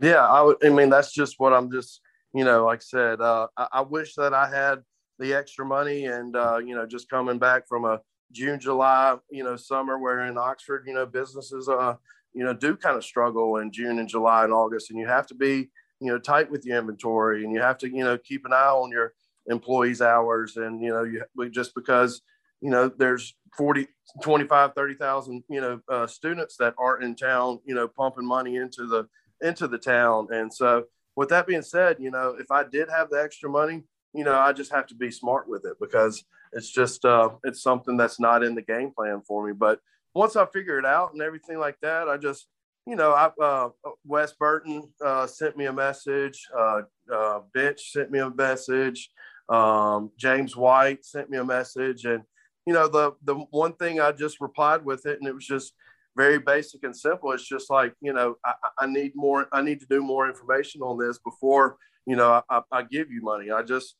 Yeah 0.00 0.26
i 0.26 0.40
would 0.42 0.56
i 0.64 0.68
mean 0.68 0.90
that's 0.90 1.12
just 1.12 1.38
what 1.38 1.52
i'm 1.52 1.70
just 1.70 2.00
you 2.34 2.44
know, 2.44 2.64
like 2.64 2.80
I 2.80 2.82
said, 2.82 3.20
uh, 3.20 3.48
I, 3.56 3.66
I, 3.72 3.80
wish 3.82 4.14
that 4.14 4.32
I 4.32 4.48
had 4.48 4.82
the 5.18 5.34
extra 5.34 5.64
money 5.64 6.06
and, 6.06 6.34
uh, 6.34 6.58
you 6.58 6.74
know, 6.74 6.86
just 6.86 7.10
coming 7.10 7.38
back 7.38 7.68
from 7.68 7.84
a 7.84 8.00
June, 8.32 8.58
July, 8.58 9.16
you 9.30 9.44
know, 9.44 9.56
summer 9.56 9.98
where 9.98 10.26
in 10.26 10.38
Oxford, 10.38 10.84
you 10.86 10.94
know, 10.94 11.04
businesses, 11.04 11.68
uh, 11.68 11.94
you 12.32 12.44
know, 12.44 12.54
do 12.54 12.76
kind 12.76 12.96
of 12.96 13.04
struggle 13.04 13.58
in 13.58 13.70
June 13.70 13.98
and 13.98 14.08
July 14.08 14.44
and 14.44 14.52
August. 14.52 14.90
And 14.90 14.98
you 14.98 15.06
have 15.06 15.26
to 15.26 15.34
be, 15.34 15.70
you 16.00 16.08
know, 16.08 16.18
tight 16.18 16.50
with 16.50 16.64
your 16.64 16.78
inventory 16.78 17.44
and 17.44 17.52
you 17.52 17.60
have 17.60 17.78
to, 17.78 17.88
you 17.88 18.02
know, 18.02 18.16
keep 18.16 18.46
an 18.46 18.52
eye 18.52 18.66
on 18.66 18.90
your 18.90 19.12
employees' 19.46 20.00
hours. 20.00 20.56
And, 20.56 20.82
you 20.82 20.88
know, 20.88 21.04
you 21.04 21.50
just 21.50 21.74
because, 21.74 22.22
you 22.62 22.70
know, 22.70 22.88
there's 22.88 23.34
40, 23.58 23.86
25, 24.22 24.74
30,000, 24.74 25.44
you 25.50 25.60
know, 25.60 25.80
uh, 25.90 26.06
students 26.06 26.56
that 26.56 26.74
aren't 26.78 27.04
in 27.04 27.14
town, 27.14 27.60
you 27.66 27.74
know, 27.74 27.86
pumping 27.86 28.26
money 28.26 28.56
into 28.56 28.86
the, 28.86 29.06
into 29.46 29.68
the 29.68 29.78
town. 29.78 30.28
And 30.30 30.52
so, 30.52 30.84
with 31.16 31.28
that 31.30 31.46
being 31.46 31.62
said, 31.62 31.96
you 32.00 32.10
know, 32.10 32.36
if 32.38 32.50
I 32.50 32.64
did 32.64 32.88
have 32.88 33.10
the 33.10 33.22
extra 33.22 33.50
money, 33.50 33.84
you 34.14 34.24
know, 34.24 34.38
I 34.38 34.52
just 34.52 34.72
have 34.72 34.86
to 34.88 34.94
be 34.94 35.10
smart 35.10 35.48
with 35.48 35.64
it 35.64 35.76
because 35.80 36.24
it's 36.52 36.70
just 36.70 37.04
uh, 37.04 37.30
it's 37.44 37.62
something 37.62 37.96
that's 37.96 38.20
not 38.20 38.42
in 38.42 38.54
the 38.54 38.62
game 38.62 38.92
plan 38.94 39.22
for 39.26 39.46
me. 39.46 39.52
But 39.52 39.80
once 40.14 40.36
I 40.36 40.46
figure 40.46 40.78
it 40.78 40.84
out 40.84 41.12
and 41.12 41.22
everything 41.22 41.58
like 41.58 41.76
that, 41.80 42.08
I 42.08 42.18
just, 42.18 42.46
you 42.86 42.96
know, 42.96 43.12
I, 43.12 43.30
uh, 43.42 43.70
Wes 44.04 44.32
Burton 44.32 44.88
uh, 45.04 45.26
sent 45.26 45.56
me 45.56 45.66
a 45.66 45.72
message. 45.72 46.46
Uh, 46.56 46.82
uh, 47.12 47.40
Bitch 47.56 47.80
sent 47.80 48.10
me 48.10 48.18
a 48.18 48.30
message. 48.30 49.10
Um, 49.48 50.10
James 50.18 50.56
White 50.56 51.04
sent 51.04 51.30
me 51.30 51.38
a 51.38 51.44
message, 51.44 52.04
and 52.04 52.22
you 52.66 52.72
know, 52.72 52.88
the 52.88 53.12
the 53.22 53.34
one 53.50 53.74
thing 53.74 54.00
I 54.00 54.12
just 54.12 54.40
replied 54.40 54.84
with 54.84 55.06
it, 55.06 55.18
and 55.18 55.28
it 55.28 55.34
was 55.34 55.46
just 55.46 55.74
very 56.16 56.38
basic 56.38 56.84
and 56.84 56.96
simple. 56.96 57.32
It's 57.32 57.46
just 57.46 57.70
like, 57.70 57.94
you 58.00 58.12
know, 58.12 58.36
I, 58.44 58.54
I, 58.80 58.86
need 58.86 59.12
more, 59.14 59.46
I 59.52 59.62
need 59.62 59.80
to 59.80 59.86
do 59.86 60.02
more 60.02 60.28
information 60.28 60.82
on 60.82 60.98
this 60.98 61.18
before, 61.18 61.76
you 62.06 62.16
know, 62.16 62.42
I, 62.50 62.60
I 62.70 62.82
give 62.82 63.10
you 63.10 63.22
money. 63.22 63.50
I 63.50 63.62
just, 63.62 63.96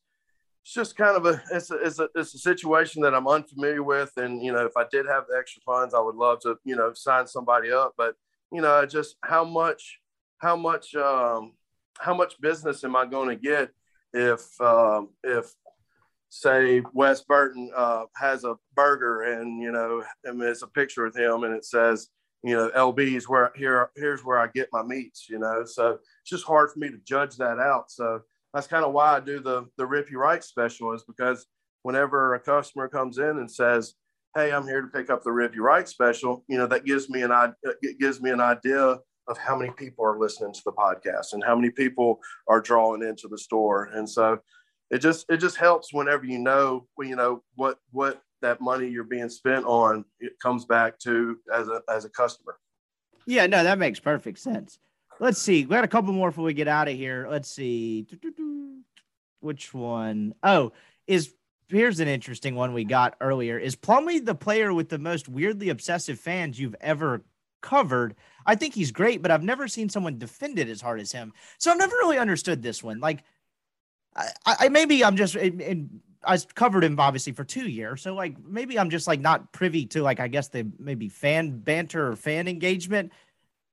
it's 0.62 0.74
just 0.74 0.96
kind 0.96 1.16
of 1.16 1.26
a 1.26 1.42
it's, 1.50 1.70
a, 1.70 1.76
it's 1.76 1.98
a, 1.98 2.08
it's 2.14 2.34
a 2.34 2.38
situation 2.38 3.02
that 3.02 3.14
I'm 3.14 3.26
unfamiliar 3.26 3.82
with. 3.82 4.12
And, 4.16 4.42
you 4.42 4.52
know, 4.52 4.64
if 4.64 4.76
I 4.76 4.84
did 4.90 5.06
have 5.06 5.24
the 5.28 5.36
extra 5.36 5.62
funds, 5.64 5.94
I 5.94 6.00
would 6.00 6.14
love 6.14 6.40
to, 6.40 6.56
you 6.64 6.76
know, 6.76 6.92
sign 6.94 7.26
somebody 7.26 7.72
up, 7.72 7.94
but, 7.96 8.14
you 8.52 8.60
know, 8.60 8.84
just 8.86 9.16
how 9.24 9.44
much, 9.44 9.98
how 10.38 10.56
much, 10.56 10.94
um, 10.94 11.52
how 11.98 12.14
much 12.14 12.40
business 12.40 12.84
am 12.84 12.96
I 12.96 13.06
going 13.06 13.28
to 13.28 13.36
get 13.36 13.70
if, 14.12 14.60
um, 14.60 15.10
if 15.24 15.52
say 16.35 16.80
Wes 16.95 17.20
Burton 17.24 17.70
uh, 17.76 18.05
has 18.16 18.45
a 18.45 18.57
burger 18.74 19.20
and 19.20 19.62
you 19.62 19.70
know 19.70 20.03
and 20.24 20.41
it's 20.41 20.62
a 20.62 20.66
picture 20.66 21.05
of 21.05 21.14
him 21.14 21.45
and 21.45 21.55
it 21.55 21.62
says 21.62 22.09
you 22.43 22.57
know 22.57 22.70
LB 22.74 23.16
is 23.16 23.28
where 23.28 23.53
here 23.55 23.91
here's 23.97 24.24
where 24.24 24.39
I 24.39 24.47
get 24.55 24.70
my 24.72 24.83
meats 24.83 25.26
you 25.28 25.39
know? 25.39 25.64
So 25.66 25.99
it's 26.22 26.30
just 26.30 26.47
hard 26.47 26.70
for 26.72 26.78
me 26.78 26.89
to 26.89 26.97
judge 27.05 27.37
that 27.37 27.59
out. 27.59 27.91
So 27.91 28.22
that's 28.55 28.66
kind 28.66 28.83
of 28.83 28.95
why 28.95 29.14
I 29.14 29.20
do 29.20 29.41
the 29.41 29.66
the 29.76 29.85
Rippy 29.85 30.14
Wright 30.14 30.43
special 30.43 30.95
is 30.95 31.05
because 31.05 31.45
whenever 31.83 32.33
a 32.33 32.41
customer 32.41 32.89
comes 32.89 33.18
in 33.18 33.37
and 33.39 33.51
says 33.51 33.93
hey 34.35 34.53
I'm 34.53 34.66
here 34.66 34.80
to 34.80 34.89
pick 34.89 35.11
up 35.11 35.22
the 35.22 35.30
Rippy 35.30 35.59
Wright 35.59 35.87
special 35.87 36.47
you 36.49 36.57
know 36.57 36.66
that 36.66 36.87
gives 36.87 37.11
me 37.11 37.20
an 37.20 37.55
it 37.62 37.99
gives 38.01 38.22
me 38.22 38.30
an 38.30 38.41
idea 38.41 38.99
of 39.28 39.39
how 39.39 39.57
many 39.57 39.70
people 39.72 40.05
are 40.05 40.18
listening 40.18 40.53
to 40.53 40.62
the 40.64 40.72
podcast 40.72 41.35
and 41.35 41.45
how 41.45 41.55
many 41.55 41.70
people 41.70 42.18
are 42.49 42.61
drawing 42.61 43.03
into 43.03 43.28
the 43.28 43.39
store. 43.39 43.85
And 43.95 44.09
so 44.09 44.39
it 44.93 44.99
just 44.99 45.24
it 45.28 45.38
just 45.38 45.57
helps 45.57 45.93
whenever 45.93 46.24
you 46.24 46.38
know 46.38 46.86
you 47.01 47.16
know 47.16 47.43
what 47.57 47.78
what 47.90 48.22
that 48.43 48.61
money 48.61 48.86
you're 48.88 49.05
being 49.05 49.28
spent 49.28 49.64
on 49.64 50.05
it 50.20 50.38
comes 50.40 50.64
back 50.66 50.99
to 51.01 51.38
as 51.53 51.66
a 51.66 51.82
as 51.90 52.05
a 52.05 52.11
customer. 52.11 52.57
Yeah 53.26 53.47
no 53.47 53.64
that 53.64 53.78
makes 53.78 53.99
perfect 53.99 54.38
sense. 54.38 54.78
Let's 55.18 55.40
see 55.40 55.64
we 55.64 55.74
got 55.74 55.84
a 55.84 55.88
couple 55.88 56.12
more 56.12 56.30
before 56.30 56.45
we 56.45 56.55
get 56.55 56.68
out 56.68 56.88
of 56.88 56.95
here. 56.95 57.26
Let's 57.28 57.51
see 57.51 58.07
which 59.40 59.74
one? 59.74 60.34
Oh 60.43 60.72
is 61.07 61.34
here's 61.68 62.01
an 62.01 62.09
interesting 62.09 62.55
one 62.55 62.74
we 62.74 62.84
got 62.84 63.16
earlier. 63.20 63.59
Is 63.59 63.74
plumlee 63.74 64.24
the 64.24 64.34
player 64.34 64.74
with 64.74 64.90
the 64.90 64.99
most 64.99 65.26
weirdly 65.26 65.70
obsessive 65.70 66.20
fans 66.20 66.61
you've 66.61 66.76
ever 66.82 67.24
covered? 67.62 68.14
I 68.45 68.57
think 68.57 68.74
he's 68.74 68.90
great 68.90 69.22
but 69.22 69.30
i've 69.30 69.43
never 69.43 69.68
seen 69.68 69.88
someone 69.88 70.18
defend 70.18 70.59
it 70.59 70.68
as 70.68 70.82
hard 70.82 71.01
as 71.01 71.12
him. 71.12 71.32
So 71.57 71.70
i've 71.70 71.78
never 71.78 71.95
really 72.03 72.18
understood 72.18 72.61
this 72.61 72.82
one. 72.82 73.01
Like 73.01 73.24
I, 74.16 74.28
I 74.46 74.68
maybe 74.68 75.04
I'm 75.04 75.16
just 75.16 75.36
in, 75.36 75.60
in, 75.60 76.00
I 76.24 76.38
covered 76.54 76.84
him 76.84 76.98
obviously 77.00 77.32
for 77.32 77.44
two 77.44 77.68
years, 77.68 78.02
so 78.02 78.14
like 78.14 78.36
maybe 78.44 78.78
I'm 78.78 78.90
just 78.90 79.06
like 79.06 79.20
not 79.20 79.52
privy 79.52 79.86
to 79.86 80.02
like 80.02 80.20
I 80.20 80.28
guess 80.28 80.48
the 80.48 80.70
maybe 80.78 81.08
fan 81.08 81.58
banter 81.58 82.08
or 82.08 82.16
fan 82.16 82.48
engagement, 82.48 83.12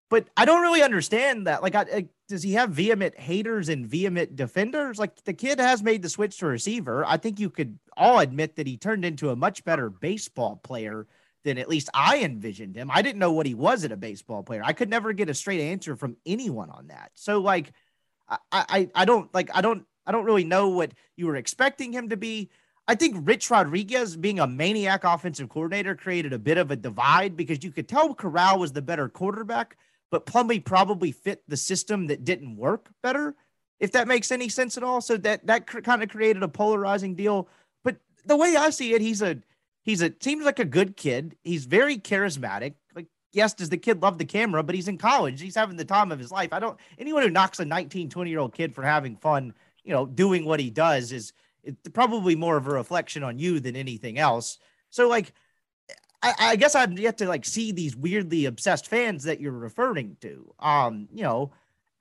but 0.09 0.27
I 0.35 0.45
don't 0.45 0.61
really 0.61 0.81
understand 0.81 1.47
that. 1.47 1.61
Like, 1.61 1.75
I, 1.75 1.81
I, 1.81 2.05
does 2.27 2.41
he 2.41 2.53
have 2.53 2.71
vehement 2.71 3.17
haters 3.19 3.69
and 3.69 3.85
vehement 3.85 4.35
defenders? 4.35 4.97
Like 4.97 5.23
the 5.23 5.33
kid 5.33 5.59
has 5.59 5.83
made 5.83 6.01
the 6.01 6.09
switch 6.09 6.37
to 6.39 6.47
receiver. 6.47 7.05
I 7.05 7.17
think 7.17 7.39
you 7.39 7.49
could 7.49 7.77
all 7.95 8.19
admit 8.19 8.55
that 8.55 8.67
he 8.67 8.77
turned 8.77 9.05
into 9.05 9.29
a 9.29 9.35
much 9.35 9.63
better 9.63 9.89
baseball 9.89 10.55
player 10.55 11.07
than 11.43 11.57
at 11.57 11.69
least 11.69 11.89
I 11.93 12.23
envisioned 12.23 12.75
him. 12.75 12.89
I 12.91 13.01
didn't 13.01 13.19
know 13.19 13.31
what 13.31 13.45
he 13.45 13.53
was 13.53 13.85
at 13.85 13.91
a 13.91 13.97
baseball 13.97 14.43
player. 14.43 14.61
I 14.63 14.73
could 14.73 14.89
never 14.89 15.13
get 15.13 15.29
a 15.29 15.33
straight 15.33 15.61
answer 15.61 15.95
from 15.95 16.17
anyone 16.25 16.71
on 16.71 16.87
that. 16.87 17.11
So 17.13 17.39
like, 17.39 17.71
I 18.27 18.37
I, 18.51 18.89
I 18.95 19.05
don't 19.05 19.33
like 19.33 19.49
I 19.55 19.61
don't 19.61 19.85
I 20.09 20.11
don't 20.11 20.25
really 20.25 20.43
know 20.43 20.69
what 20.69 20.91
you 21.17 21.27
were 21.27 21.35
expecting 21.35 21.93
him 21.93 22.09
to 22.09 22.17
be. 22.17 22.49
I 22.87 22.95
think 22.95 23.27
Rich 23.27 23.51
Rodriguez 23.51 24.15
being 24.15 24.39
a 24.39 24.47
maniac 24.47 25.03
offensive 25.03 25.49
coordinator 25.49 25.93
created 25.93 26.33
a 26.33 26.39
bit 26.39 26.57
of 26.57 26.71
a 26.71 26.75
divide 26.75 27.37
because 27.37 27.63
you 27.63 27.71
could 27.71 27.87
tell 27.87 28.15
Corral 28.15 28.57
was 28.57 28.73
the 28.73 28.81
better 28.81 29.07
quarterback, 29.07 29.77
but 30.09 30.25
Plumlee 30.25 30.65
probably 30.65 31.11
fit 31.11 31.43
the 31.47 31.55
system 31.55 32.07
that 32.07 32.25
didn't 32.25 32.57
work 32.57 32.89
better, 33.03 33.35
if 33.79 33.91
that 33.91 34.07
makes 34.07 34.31
any 34.31 34.49
sense 34.49 34.77
at 34.77 34.83
all. 34.83 34.99
So 34.99 35.15
that 35.17 35.45
that 35.45 35.67
cr- 35.67 35.81
kind 35.81 36.01
of 36.01 36.09
created 36.09 36.41
a 36.41 36.47
polarizing 36.47 37.13
deal. 37.13 37.47
But 37.83 37.97
the 38.25 38.35
way 38.35 38.55
I 38.55 38.71
see 38.71 38.95
it, 38.95 39.01
he's 39.01 39.21
a 39.21 39.37
he's 39.83 40.01
a 40.01 40.11
seems 40.21 40.43
like 40.43 40.57
a 40.57 40.65
good 40.65 40.97
kid. 40.97 41.35
He's 41.43 41.65
very 41.65 41.99
charismatic. 41.99 42.73
Like 42.95 43.05
yes, 43.31 43.53
does 43.53 43.69
the 43.69 43.77
kid 43.77 44.01
love 44.01 44.17
the 44.17 44.25
camera, 44.25 44.63
but 44.63 44.73
he's 44.73 44.87
in 44.87 44.97
college. 44.97 45.39
He's 45.39 45.53
having 45.53 45.77
the 45.77 45.85
time 45.85 46.11
of 46.11 46.17
his 46.17 46.31
life. 46.31 46.51
I 46.51 46.59
don't 46.59 46.79
anyone 46.97 47.21
who 47.21 47.29
knocks 47.29 47.59
a 47.59 47.65
19, 47.65 48.09
20 48.09 48.31
year 48.31 48.39
old 48.39 48.55
kid 48.55 48.73
for 48.73 48.81
having 48.81 49.15
fun 49.15 49.53
you 49.83 49.93
know, 49.93 50.05
doing 50.05 50.45
what 50.45 50.59
he 50.59 50.69
does 50.69 51.11
is 51.11 51.33
probably 51.93 52.35
more 52.35 52.57
of 52.57 52.67
a 52.67 52.71
reflection 52.71 53.23
on 53.23 53.39
you 53.39 53.59
than 53.59 53.75
anything 53.75 54.17
else. 54.17 54.57
So 54.89 55.07
like, 55.07 55.33
I, 56.21 56.33
I 56.39 56.55
guess 56.55 56.75
I've 56.75 56.97
yet 56.99 57.17
to 57.19 57.27
like 57.27 57.45
see 57.45 57.71
these 57.71 57.95
weirdly 57.95 58.45
obsessed 58.45 58.87
fans 58.87 59.23
that 59.23 59.39
you're 59.39 59.51
referring 59.51 60.17
to. 60.21 60.53
Um, 60.59 61.07
you 61.13 61.23
know, 61.23 61.51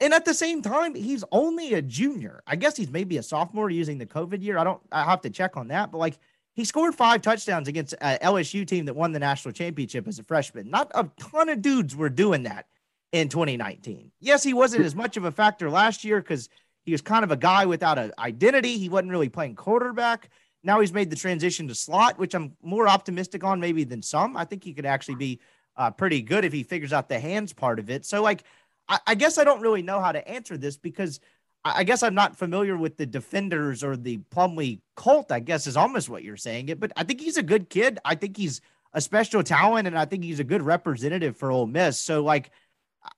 and 0.00 0.12
at 0.12 0.24
the 0.24 0.34
same 0.34 0.62
time, 0.62 0.94
he's 0.94 1.24
only 1.32 1.74
a 1.74 1.82
junior. 1.82 2.42
I 2.46 2.56
guess 2.56 2.76
he's 2.76 2.90
maybe 2.90 3.18
a 3.18 3.22
sophomore 3.22 3.70
using 3.70 3.98
the 3.98 4.06
COVID 4.06 4.42
year. 4.42 4.58
I 4.58 4.64
don't. 4.64 4.80
I 4.92 5.04
have 5.04 5.22
to 5.22 5.30
check 5.30 5.56
on 5.56 5.68
that. 5.68 5.90
But 5.90 5.98
like, 5.98 6.18
he 6.54 6.64
scored 6.64 6.94
five 6.94 7.22
touchdowns 7.22 7.68
against 7.68 7.94
a 7.94 8.18
LSU 8.22 8.66
team 8.66 8.84
that 8.86 8.94
won 8.94 9.12
the 9.12 9.18
national 9.18 9.52
championship 9.52 10.06
as 10.06 10.18
a 10.18 10.24
freshman. 10.24 10.70
Not 10.70 10.90
a 10.94 11.08
ton 11.20 11.48
of 11.48 11.62
dudes 11.62 11.96
were 11.96 12.10
doing 12.10 12.44
that 12.44 12.66
in 13.12 13.28
2019. 13.28 14.12
Yes, 14.20 14.42
he 14.42 14.54
wasn't 14.54 14.84
as 14.84 14.94
much 14.94 15.16
of 15.16 15.24
a 15.24 15.32
factor 15.32 15.70
last 15.70 16.04
year 16.04 16.20
because 16.20 16.48
he 16.88 16.92
was 16.92 17.02
kind 17.02 17.22
of 17.22 17.30
a 17.30 17.36
guy 17.36 17.66
without 17.66 17.98
an 17.98 18.12
identity. 18.18 18.78
He 18.78 18.88
wasn't 18.88 19.10
really 19.10 19.28
playing 19.28 19.56
quarterback. 19.56 20.30
Now 20.64 20.80
he's 20.80 20.90
made 20.90 21.10
the 21.10 21.16
transition 21.16 21.68
to 21.68 21.74
slot, 21.74 22.18
which 22.18 22.34
I'm 22.34 22.56
more 22.62 22.88
optimistic 22.88 23.44
on 23.44 23.60
maybe 23.60 23.84
than 23.84 24.00
some. 24.00 24.38
I 24.38 24.46
think 24.46 24.64
he 24.64 24.72
could 24.72 24.86
actually 24.86 25.16
be 25.16 25.40
uh, 25.76 25.90
pretty 25.90 26.22
good 26.22 26.46
if 26.46 26.52
he 26.54 26.62
figures 26.62 26.94
out 26.94 27.10
the 27.10 27.20
hands 27.20 27.52
part 27.52 27.78
of 27.78 27.90
it. 27.90 28.06
So, 28.06 28.22
like, 28.22 28.44
I, 28.88 29.00
I 29.08 29.14
guess 29.16 29.36
I 29.36 29.44
don't 29.44 29.60
really 29.60 29.82
know 29.82 30.00
how 30.00 30.12
to 30.12 30.26
answer 30.26 30.56
this 30.56 30.78
because 30.78 31.20
I, 31.62 31.80
I 31.80 31.84
guess 31.84 32.02
I'm 32.02 32.14
not 32.14 32.38
familiar 32.38 32.78
with 32.78 32.96
the 32.96 33.04
defenders 33.04 33.84
or 33.84 33.94
the 33.94 34.16
Plumlee 34.34 34.80
cult, 34.96 35.30
I 35.30 35.40
guess 35.40 35.66
is 35.66 35.76
almost 35.76 36.08
what 36.08 36.24
you're 36.24 36.38
saying 36.38 36.70
it. 36.70 36.80
But 36.80 36.92
I 36.96 37.04
think 37.04 37.20
he's 37.20 37.36
a 37.36 37.42
good 37.42 37.68
kid. 37.68 37.98
I 38.02 38.14
think 38.14 38.38
he's 38.38 38.62
a 38.94 39.02
special 39.02 39.42
talent, 39.42 39.86
and 39.86 39.98
I 39.98 40.06
think 40.06 40.24
he's 40.24 40.40
a 40.40 40.44
good 40.44 40.62
representative 40.62 41.36
for 41.36 41.50
Ole 41.50 41.66
Miss. 41.66 42.00
So, 42.00 42.22
like, 42.22 42.50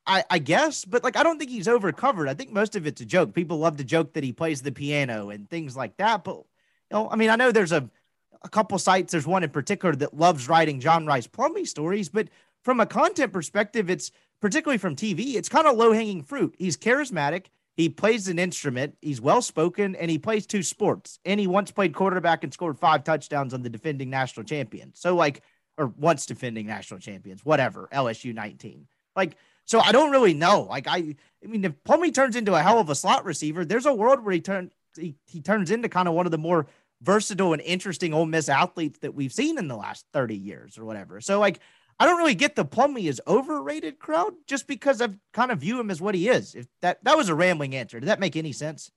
I, 0.06 0.24
I 0.30 0.38
guess, 0.38 0.84
but 0.84 1.02
like 1.02 1.16
I 1.16 1.22
don't 1.22 1.38
think 1.38 1.50
he's 1.50 1.68
overcovered. 1.68 2.28
I 2.28 2.34
think 2.34 2.52
most 2.52 2.76
of 2.76 2.86
it's 2.86 3.00
a 3.00 3.06
joke. 3.06 3.34
People 3.34 3.58
love 3.58 3.76
to 3.78 3.84
joke 3.84 4.12
that 4.14 4.24
he 4.24 4.32
plays 4.32 4.62
the 4.62 4.72
piano 4.72 5.30
and 5.30 5.48
things 5.48 5.76
like 5.76 5.96
that. 5.96 6.24
But 6.24 6.36
you 6.36 6.44
know, 6.92 7.08
I 7.10 7.16
mean, 7.16 7.30
I 7.30 7.36
know 7.36 7.52
there's 7.52 7.72
a 7.72 7.88
a 8.42 8.48
couple 8.48 8.78
sites. 8.78 9.12
There's 9.12 9.26
one 9.26 9.42
in 9.42 9.50
particular 9.50 9.94
that 9.96 10.16
loves 10.16 10.48
writing 10.48 10.80
John 10.80 11.06
Rhys 11.06 11.26
Plumlee 11.26 11.66
stories, 11.66 12.08
but 12.08 12.28
from 12.62 12.80
a 12.80 12.86
content 12.86 13.32
perspective, 13.32 13.90
it's 13.90 14.10
particularly 14.40 14.78
from 14.78 14.96
TV, 14.96 15.34
it's 15.34 15.48
kind 15.48 15.66
of 15.66 15.76
low 15.76 15.92
hanging 15.92 16.22
fruit. 16.22 16.54
He's 16.58 16.76
charismatic. 16.76 17.46
He 17.76 17.88
plays 17.88 18.28
an 18.28 18.38
instrument. 18.38 18.96
He's 19.00 19.20
well 19.20 19.42
spoken, 19.42 19.96
and 19.96 20.10
he 20.10 20.18
plays 20.18 20.46
two 20.46 20.62
sports. 20.62 21.18
And 21.24 21.40
he 21.40 21.46
once 21.46 21.70
played 21.70 21.94
quarterback 21.94 22.44
and 22.44 22.52
scored 22.52 22.78
five 22.78 23.04
touchdowns 23.04 23.54
on 23.54 23.62
the 23.62 23.70
defending 23.70 24.10
national 24.10 24.44
champion. 24.44 24.92
So 24.94 25.14
like, 25.14 25.42
or 25.78 25.86
once 25.86 26.26
defending 26.26 26.66
national 26.66 27.00
champions, 27.00 27.44
whatever. 27.44 27.88
LSU 27.92 28.34
19. 28.34 28.86
Like 29.16 29.36
so 29.70 29.78
I 29.78 29.92
don't 29.92 30.10
really 30.10 30.34
know. 30.34 30.62
Like 30.62 30.88
I, 30.88 31.14
I 31.44 31.46
mean, 31.46 31.64
if 31.64 31.72
Plumlee 31.84 32.12
turns 32.12 32.34
into 32.34 32.56
a 32.56 32.60
hell 32.60 32.80
of 32.80 32.90
a 32.90 32.94
slot 32.96 33.24
receiver, 33.24 33.64
there's 33.64 33.86
a 33.86 33.94
world 33.94 34.24
where 34.24 34.34
he 34.34 34.40
turns 34.40 34.72
he, 34.98 35.14
he 35.26 35.40
turns 35.40 35.70
into 35.70 35.88
kind 35.88 36.08
of 36.08 36.14
one 36.14 36.26
of 36.26 36.32
the 36.32 36.38
more 36.38 36.66
versatile 37.02 37.52
and 37.52 37.62
interesting 37.62 38.12
Ole 38.12 38.26
Miss 38.26 38.48
athletes 38.48 38.98
that 38.98 39.14
we've 39.14 39.32
seen 39.32 39.58
in 39.58 39.68
the 39.68 39.76
last 39.76 40.06
30 40.12 40.36
years 40.36 40.76
or 40.76 40.84
whatever. 40.84 41.20
So 41.20 41.38
like 41.38 41.60
I 42.00 42.04
don't 42.04 42.18
really 42.18 42.34
get 42.34 42.56
the 42.56 42.64
Plumlee 42.64 43.08
is 43.08 43.22
overrated 43.28 44.00
crowd 44.00 44.32
just 44.48 44.66
because 44.66 45.00
I've 45.00 45.16
kind 45.32 45.52
of 45.52 45.60
view 45.60 45.78
him 45.78 45.88
as 45.88 46.00
what 46.00 46.16
he 46.16 46.28
is. 46.28 46.56
If 46.56 46.66
that 46.82 46.98
that 47.04 47.16
was 47.16 47.28
a 47.28 47.34
rambling 47.36 47.76
answer. 47.76 48.00
Did 48.00 48.08
that 48.08 48.18
make 48.18 48.34
any 48.34 48.52
sense? 48.52 48.90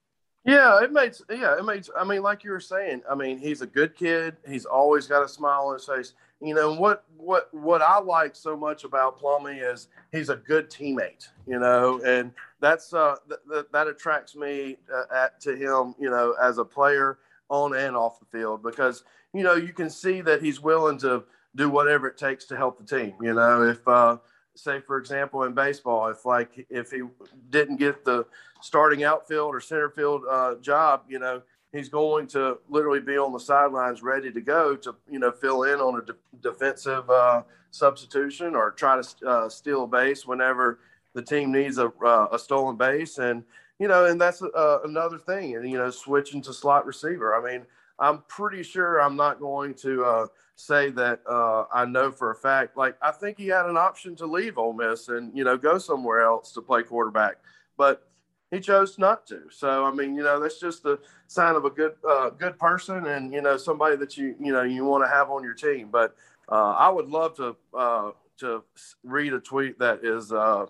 Yeah, 0.44 0.82
it 0.82 0.92
makes 0.92 1.22
yeah, 1.30 1.56
it 1.56 1.64
makes 1.64 1.88
I 1.96 2.02
mean, 2.02 2.22
like 2.22 2.42
you 2.42 2.50
were 2.50 2.58
saying, 2.58 3.02
I 3.08 3.14
mean, 3.14 3.38
he's 3.38 3.62
a 3.62 3.66
good 3.68 3.94
kid. 3.94 4.38
He's 4.44 4.64
always 4.64 5.06
got 5.06 5.22
a 5.22 5.28
smile 5.28 5.68
on 5.68 5.74
his 5.74 5.86
face 5.86 6.14
you 6.44 6.54
know 6.54 6.72
what 6.74 7.04
what 7.16 7.48
what 7.52 7.80
I 7.80 7.98
like 7.98 8.36
so 8.36 8.56
much 8.56 8.84
about 8.84 9.20
Plumlee 9.20 9.72
is 9.72 9.88
he's 10.12 10.28
a 10.28 10.36
good 10.36 10.70
teammate, 10.70 11.28
you 11.46 11.58
know, 11.58 12.00
and 12.04 12.32
that's 12.60 12.92
uh 12.92 13.16
th- 13.28 13.40
th- 13.50 13.66
that 13.72 13.86
attracts 13.86 14.36
me 14.36 14.76
uh, 14.92 15.14
at, 15.14 15.40
to 15.42 15.56
him, 15.56 15.94
you 15.98 16.10
know, 16.10 16.34
as 16.40 16.58
a 16.58 16.64
player 16.64 17.18
on 17.48 17.74
and 17.74 17.96
off 17.96 18.20
the 18.20 18.26
field 18.26 18.62
because 18.62 19.04
you 19.32 19.42
know 19.42 19.54
you 19.54 19.72
can 19.72 19.88
see 19.88 20.20
that 20.20 20.42
he's 20.42 20.60
willing 20.60 20.98
to 20.98 21.24
do 21.56 21.68
whatever 21.70 22.08
it 22.08 22.18
takes 22.18 22.44
to 22.46 22.56
help 22.56 22.78
the 22.78 22.84
team. 22.84 23.14
You 23.22 23.34
know, 23.34 23.62
if 23.62 23.86
uh, 23.88 24.18
say 24.54 24.80
for 24.80 24.98
example 24.98 25.44
in 25.44 25.54
baseball, 25.54 26.08
if 26.08 26.24
like 26.24 26.66
if 26.68 26.90
he 26.90 27.02
didn't 27.50 27.76
get 27.76 28.04
the 28.04 28.26
starting 28.60 29.04
outfield 29.04 29.54
or 29.54 29.60
center 29.60 29.90
field 29.90 30.22
uh, 30.30 30.56
job, 30.56 31.02
you 31.08 31.18
know 31.18 31.42
he's 31.74 31.88
going 31.88 32.26
to 32.28 32.58
literally 32.68 33.00
be 33.00 33.18
on 33.18 33.32
the 33.32 33.40
sidelines 33.40 34.02
ready 34.02 34.30
to 34.30 34.40
go 34.40 34.76
to 34.76 34.94
you 35.10 35.18
know 35.18 35.32
fill 35.32 35.64
in 35.64 35.80
on 35.80 36.00
a 36.00 36.04
de- 36.04 36.14
defensive 36.40 37.08
uh, 37.10 37.42
substitution 37.70 38.54
or 38.54 38.70
try 38.70 39.00
to 39.00 39.28
uh, 39.28 39.48
steal 39.48 39.84
a 39.84 39.86
base 39.86 40.26
whenever 40.26 40.78
the 41.14 41.22
team 41.22 41.52
needs 41.52 41.78
a, 41.78 41.92
uh, 42.04 42.28
a 42.32 42.38
stolen 42.38 42.76
base. 42.76 43.18
And 43.18 43.42
you 43.78 43.88
know 43.88 44.06
and 44.06 44.20
that's 44.20 44.40
uh, 44.40 44.78
another 44.84 45.18
thing 45.18 45.56
and 45.56 45.68
you 45.68 45.76
know 45.76 45.90
switching 45.90 46.40
to 46.42 46.52
slot 46.54 46.86
receiver. 46.86 47.34
I 47.34 47.52
mean 47.52 47.66
i'm 48.00 48.24
pretty 48.26 48.64
sure 48.64 49.00
i'm 49.00 49.14
not 49.14 49.38
going 49.38 49.72
to 49.72 50.04
uh, 50.04 50.26
say 50.56 50.90
that 50.90 51.20
uh, 51.28 51.64
i 51.72 51.84
know 51.84 52.10
for 52.12 52.30
a 52.30 52.36
fact. 52.36 52.76
Like 52.76 52.96
i 53.02 53.10
think 53.10 53.36
he 53.36 53.48
had 53.48 53.66
an 53.66 53.76
option 53.76 54.14
to 54.16 54.26
leave 54.26 54.58
Ole 54.58 54.72
miss 54.72 55.08
and 55.08 55.36
you 55.36 55.42
know 55.44 55.56
go 55.56 55.78
somewhere 55.78 56.22
else 56.22 56.52
to 56.52 56.62
play 56.62 56.84
quarterback. 56.84 57.36
But 57.76 58.06
he 58.54 58.60
chose 58.60 58.98
not 58.98 59.26
to. 59.26 59.42
So 59.50 59.84
I 59.84 59.90
mean, 59.90 60.14
you 60.14 60.22
know, 60.22 60.40
that's 60.40 60.60
just 60.60 60.84
a 60.84 60.98
sign 61.26 61.56
of 61.56 61.64
a 61.64 61.70
good 61.70 61.94
uh, 62.08 62.30
good 62.30 62.58
person 62.58 63.06
and 63.06 63.32
you 63.32 63.42
know 63.42 63.56
somebody 63.56 63.96
that 63.96 64.16
you 64.16 64.34
you 64.40 64.52
know 64.52 64.62
you 64.62 64.84
want 64.84 65.04
to 65.04 65.08
have 65.08 65.30
on 65.30 65.42
your 65.42 65.54
team. 65.54 65.88
But 65.90 66.14
uh, 66.50 66.72
I 66.72 66.88
would 66.88 67.08
love 67.08 67.36
to 67.36 67.56
uh, 67.76 68.10
to 68.38 68.62
read 69.02 69.32
a 69.32 69.40
tweet 69.40 69.78
that 69.78 70.04
is 70.04 70.32
uh, 70.32 70.66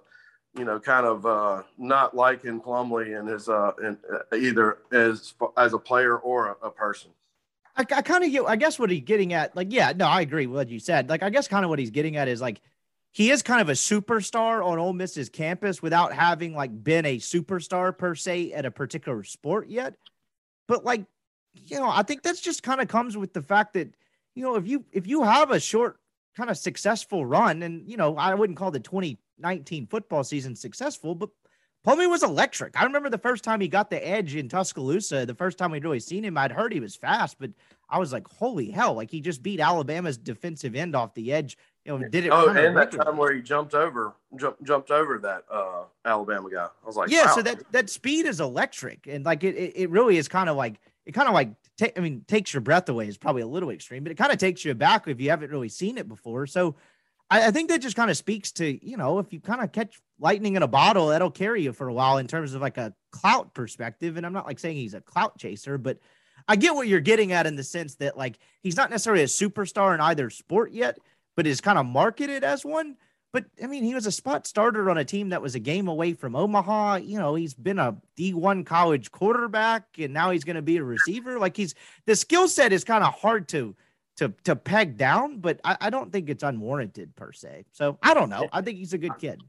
you 0.56 0.64
know 0.64 0.80
kind 0.80 1.06
of 1.06 1.26
uh, 1.26 1.62
not 1.78 2.16
liking 2.16 2.60
Plumlee 2.60 3.18
and 3.18 3.28
his 3.28 3.48
uh, 3.48 3.72
in, 3.82 3.98
uh, 4.12 4.36
either 4.36 4.78
as 4.92 5.34
as 5.56 5.72
a 5.74 5.78
player 5.78 6.16
or 6.18 6.56
a, 6.62 6.66
a 6.66 6.70
person. 6.70 7.10
I, 7.76 7.80
I 7.80 8.02
kind 8.02 8.24
of 8.24 8.30
get. 8.30 8.44
I 8.46 8.56
guess 8.56 8.78
what 8.78 8.90
he's 8.90 9.02
getting 9.02 9.32
at, 9.32 9.56
like, 9.56 9.72
yeah, 9.72 9.92
no, 9.96 10.06
I 10.06 10.20
agree 10.20 10.46
with 10.46 10.56
what 10.56 10.68
you 10.68 10.78
said. 10.78 11.08
Like, 11.08 11.24
I 11.24 11.30
guess 11.30 11.48
kind 11.48 11.64
of 11.64 11.70
what 11.70 11.80
he's 11.80 11.90
getting 11.90 12.16
at 12.16 12.28
is 12.28 12.40
like 12.40 12.60
he 13.14 13.30
is 13.30 13.44
kind 13.44 13.60
of 13.60 13.68
a 13.68 13.74
superstar 13.74 14.62
on 14.62 14.80
Ole 14.80 14.92
Miss's 14.92 15.28
campus 15.28 15.80
without 15.80 16.12
having 16.12 16.52
like 16.52 16.82
been 16.82 17.06
a 17.06 17.18
superstar 17.18 17.96
per 17.96 18.16
se 18.16 18.52
at 18.52 18.66
a 18.66 18.72
particular 18.72 19.22
sport 19.22 19.68
yet. 19.68 19.94
But 20.66 20.84
like, 20.84 21.06
you 21.52 21.78
know, 21.78 21.88
I 21.88 22.02
think 22.02 22.22
that's 22.22 22.40
just 22.40 22.64
kind 22.64 22.80
of 22.80 22.88
comes 22.88 23.16
with 23.16 23.32
the 23.32 23.40
fact 23.40 23.74
that, 23.74 23.94
you 24.34 24.42
know, 24.42 24.56
if 24.56 24.66
you 24.66 24.84
if 24.90 25.06
you 25.06 25.22
have 25.22 25.52
a 25.52 25.60
short 25.60 25.96
kind 26.36 26.50
of 26.50 26.58
successful 26.58 27.24
run, 27.24 27.62
and 27.62 27.88
you 27.88 27.96
know, 27.96 28.16
I 28.16 28.34
wouldn't 28.34 28.58
call 28.58 28.72
the 28.72 28.80
2019 28.80 29.86
football 29.86 30.24
season 30.24 30.56
successful, 30.56 31.14
but 31.14 31.28
Plumlee 31.86 32.10
was 32.10 32.24
electric. 32.24 32.80
I 32.80 32.82
remember 32.82 33.10
the 33.10 33.18
first 33.18 33.44
time 33.44 33.60
he 33.60 33.68
got 33.68 33.90
the 33.90 34.04
edge 34.04 34.34
in 34.34 34.48
Tuscaloosa, 34.48 35.24
the 35.24 35.36
first 35.36 35.56
time 35.56 35.70
we'd 35.70 35.84
really 35.84 36.00
seen 36.00 36.24
him, 36.24 36.36
I'd 36.36 36.50
heard 36.50 36.72
he 36.72 36.80
was 36.80 36.96
fast, 36.96 37.36
but 37.38 37.50
I 37.88 37.98
was 37.98 38.12
like, 38.12 38.26
holy 38.26 38.70
hell, 38.70 38.94
like 38.94 39.10
he 39.10 39.20
just 39.20 39.42
beat 39.42 39.60
Alabama's 39.60 40.18
defensive 40.18 40.74
end 40.74 40.96
off 40.96 41.14
the 41.14 41.32
edge 41.32 41.56
you 41.84 41.98
know, 41.98 42.08
did 42.08 42.26
it. 42.26 42.30
Oh, 42.30 42.48
and 42.48 42.76
that 42.76 42.92
time 42.92 43.16
where 43.16 43.34
he 43.34 43.42
jumped 43.42 43.74
over, 43.74 44.14
jumped 44.36 44.62
jumped 44.64 44.90
over 44.90 45.18
that 45.18 45.44
uh, 45.50 45.82
Alabama 46.04 46.48
guy. 46.50 46.64
I 46.64 46.86
was 46.86 46.96
like, 46.96 47.10
yeah. 47.10 47.26
Wow. 47.26 47.34
So 47.34 47.42
that 47.42 47.72
that 47.72 47.90
speed 47.90 48.26
is 48.26 48.40
electric, 48.40 49.06
and 49.06 49.24
like 49.24 49.44
it, 49.44 49.72
it 49.76 49.90
really 49.90 50.16
is 50.16 50.26
kind 50.26 50.48
of 50.48 50.56
like 50.56 50.80
it 51.04 51.12
kind 51.12 51.28
of 51.28 51.34
like 51.34 51.50
ta- 51.78 51.92
I 51.96 52.00
mean 52.00 52.24
takes 52.26 52.54
your 52.54 52.62
breath 52.62 52.88
away 52.88 53.06
is 53.06 53.18
probably 53.18 53.42
a 53.42 53.46
little 53.46 53.70
extreme, 53.70 54.02
but 54.02 54.12
it 54.12 54.16
kind 54.16 54.32
of 54.32 54.38
takes 54.38 54.64
you 54.64 54.74
back 54.74 55.06
if 55.08 55.20
you 55.20 55.28
haven't 55.28 55.50
really 55.50 55.68
seen 55.68 55.98
it 55.98 56.08
before. 56.08 56.46
So 56.46 56.76
I, 57.30 57.48
I 57.48 57.50
think 57.50 57.68
that 57.68 57.82
just 57.82 57.96
kind 57.96 58.10
of 58.10 58.16
speaks 58.16 58.52
to 58.52 58.86
you 58.86 58.96
know 58.96 59.18
if 59.18 59.30
you 59.32 59.40
kind 59.40 59.60
of 59.60 59.70
catch 59.72 60.00
lightning 60.18 60.56
in 60.56 60.62
a 60.62 60.68
bottle, 60.68 61.08
that'll 61.08 61.30
carry 61.30 61.62
you 61.62 61.74
for 61.74 61.88
a 61.88 61.92
while 61.92 62.16
in 62.16 62.26
terms 62.26 62.54
of 62.54 62.62
like 62.62 62.78
a 62.78 62.94
clout 63.10 63.52
perspective. 63.52 64.16
And 64.16 64.24
I'm 64.24 64.32
not 64.32 64.46
like 64.46 64.58
saying 64.58 64.76
he's 64.76 64.94
a 64.94 65.02
clout 65.02 65.36
chaser, 65.36 65.76
but 65.76 65.98
I 66.48 66.56
get 66.56 66.74
what 66.74 66.88
you're 66.88 67.00
getting 67.00 67.32
at 67.32 67.46
in 67.46 67.56
the 67.56 67.62
sense 67.62 67.96
that 67.96 68.16
like 68.16 68.38
he's 68.62 68.76
not 68.76 68.90
necessarily 68.90 69.22
a 69.22 69.26
superstar 69.26 69.94
in 69.94 70.00
either 70.00 70.30
sport 70.30 70.72
yet 70.72 70.98
but 71.36 71.46
is 71.46 71.60
kind 71.60 71.78
of 71.78 71.86
marketed 71.86 72.44
as 72.44 72.64
one. 72.64 72.96
But 73.32 73.46
I 73.60 73.66
mean, 73.66 73.82
he 73.82 73.94
was 73.94 74.06
a 74.06 74.12
spot 74.12 74.46
starter 74.46 74.88
on 74.90 74.96
a 74.96 75.04
team 75.04 75.30
that 75.30 75.42
was 75.42 75.56
a 75.56 75.58
game 75.58 75.88
away 75.88 76.12
from 76.12 76.36
Omaha. 76.36 76.96
You 76.96 77.18
know, 77.18 77.34
he's 77.34 77.52
been 77.52 77.80
a 77.80 77.96
D1 78.16 78.64
college 78.64 79.10
quarterback 79.10 79.86
and 79.98 80.14
now 80.14 80.30
he's 80.30 80.44
going 80.44 80.54
to 80.54 80.62
be 80.62 80.76
a 80.76 80.84
receiver. 80.84 81.40
Like 81.40 81.56
he's 81.56 81.74
the 82.06 82.14
skill 82.14 82.46
set 82.46 82.72
is 82.72 82.84
kind 82.84 83.02
of 83.02 83.12
hard 83.12 83.48
to 83.48 83.74
to 84.18 84.32
to 84.44 84.54
peg 84.54 84.96
down, 84.96 85.38
but 85.38 85.60
I, 85.64 85.76
I, 85.80 85.90
don't 85.90 86.12
think 86.12 86.30
it's 86.30 86.44
unwarranted 86.44 87.16
per 87.16 87.32
se. 87.32 87.64
So 87.72 87.98
I 88.02 88.14
don't 88.14 88.28
know. 88.28 88.48
I 88.52 88.62
think 88.62 88.78
he's 88.78 88.92
a 88.92 88.98
good 88.98 89.18
kid. 89.18 89.42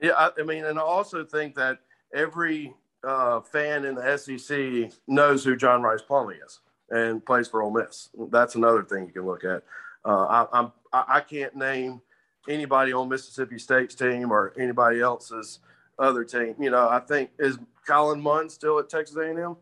Yeah, 0.00 0.12
I, 0.12 0.30
I 0.38 0.42
mean, 0.42 0.66
and 0.66 0.78
I 0.78 0.82
also 0.82 1.24
think 1.24 1.54
that 1.54 1.78
every 2.14 2.74
uh, 3.02 3.40
fan 3.40 3.86
in 3.86 3.94
the 3.94 4.16
SEC 4.18 4.92
knows 5.08 5.44
who 5.44 5.56
John 5.56 5.82
Rhys 5.82 6.02
Plumlee 6.02 6.36
is 6.44 6.60
and 6.90 7.24
plays 7.24 7.48
for 7.48 7.62
Ole 7.62 7.70
Miss. 7.70 8.10
That's 8.30 8.54
another 8.54 8.82
thing 8.82 9.06
you 9.06 9.12
can 9.12 9.26
look 9.26 9.44
at. 9.44 9.62
Uh, 10.04 10.24
I, 10.26 10.46
I'm 10.52 10.72
I, 10.92 11.20
can't 11.20 11.54
name 11.54 12.00
anybody 12.48 12.92
on 12.92 13.08
Mississippi 13.08 13.58
State's 13.58 13.94
team 13.94 14.32
or 14.32 14.52
anybody 14.58 15.00
else's 15.00 15.60
other 15.98 16.24
team. 16.24 16.54
You 16.58 16.70
know, 16.70 16.88
I 16.88 17.00
think 17.00 17.30
is 17.38 17.58
Kellen 17.86 18.20
Mond 18.20 18.50
still 18.50 18.78
at 18.78 18.88
Texas 18.88 19.16
A&M? 19.16 19.56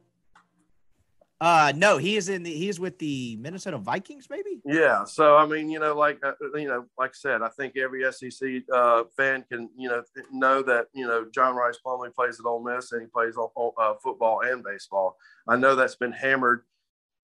Uh, 1.40 1.72
no, 1.76 1.98
he 1.98 2.16
is 2.16 2.28
in 2.28 2.42
the 2.42 2.52
he's 2.52 2.80
with 2.80 2.98
the 2.98 3.36
Minnesota 3.36 3.78
Vikings, 3.78 4.26
maybe. 4.28 4.60
Yeah, 4.64 5.04
so 5.04 5.36
I 5.36 5.46
mean, 5.46 5.70
you 5.70 5.78
know, 5.78 5.96
like 5.96 6.18
uh, 6.24 6.32
you 6.56 6.66
know, 6.66 6.86
like 6.98 7.10
I 7.10 7.14
said, 7.14 7.42
I 7.42 7.48
think 7.48 7.76
every 7.76 8.02
SEC 8.12 8.62
uh, 8.72 9.04
fan 9.16 9.44
can 9.48 9.70
you 9.76 9.88
know 9.88 10.02
know 10.32 10.62
that 10.62 10.86
you 10.92 11.06
know 11.06 11.26
John 11.32 11.54
Rhys 11.54 11.78
Plumlee 11.84 12.12
plays 12.12 12.40
at 12.40 12.46
Ole 12.46 12.64
Miss 12.64 12.90
and 12.90 13.02
he 13.02 13.06
plays 13.06 13.36
uh, 13.38 13.94
football 14.02 14.40
and 14.40 14.64
baseball. 14.64 15.16
I 15.46 15.54
know 15.54 15.76
that's 15.76 15.94
been 15.94 16.10
hammered 16.10 16.62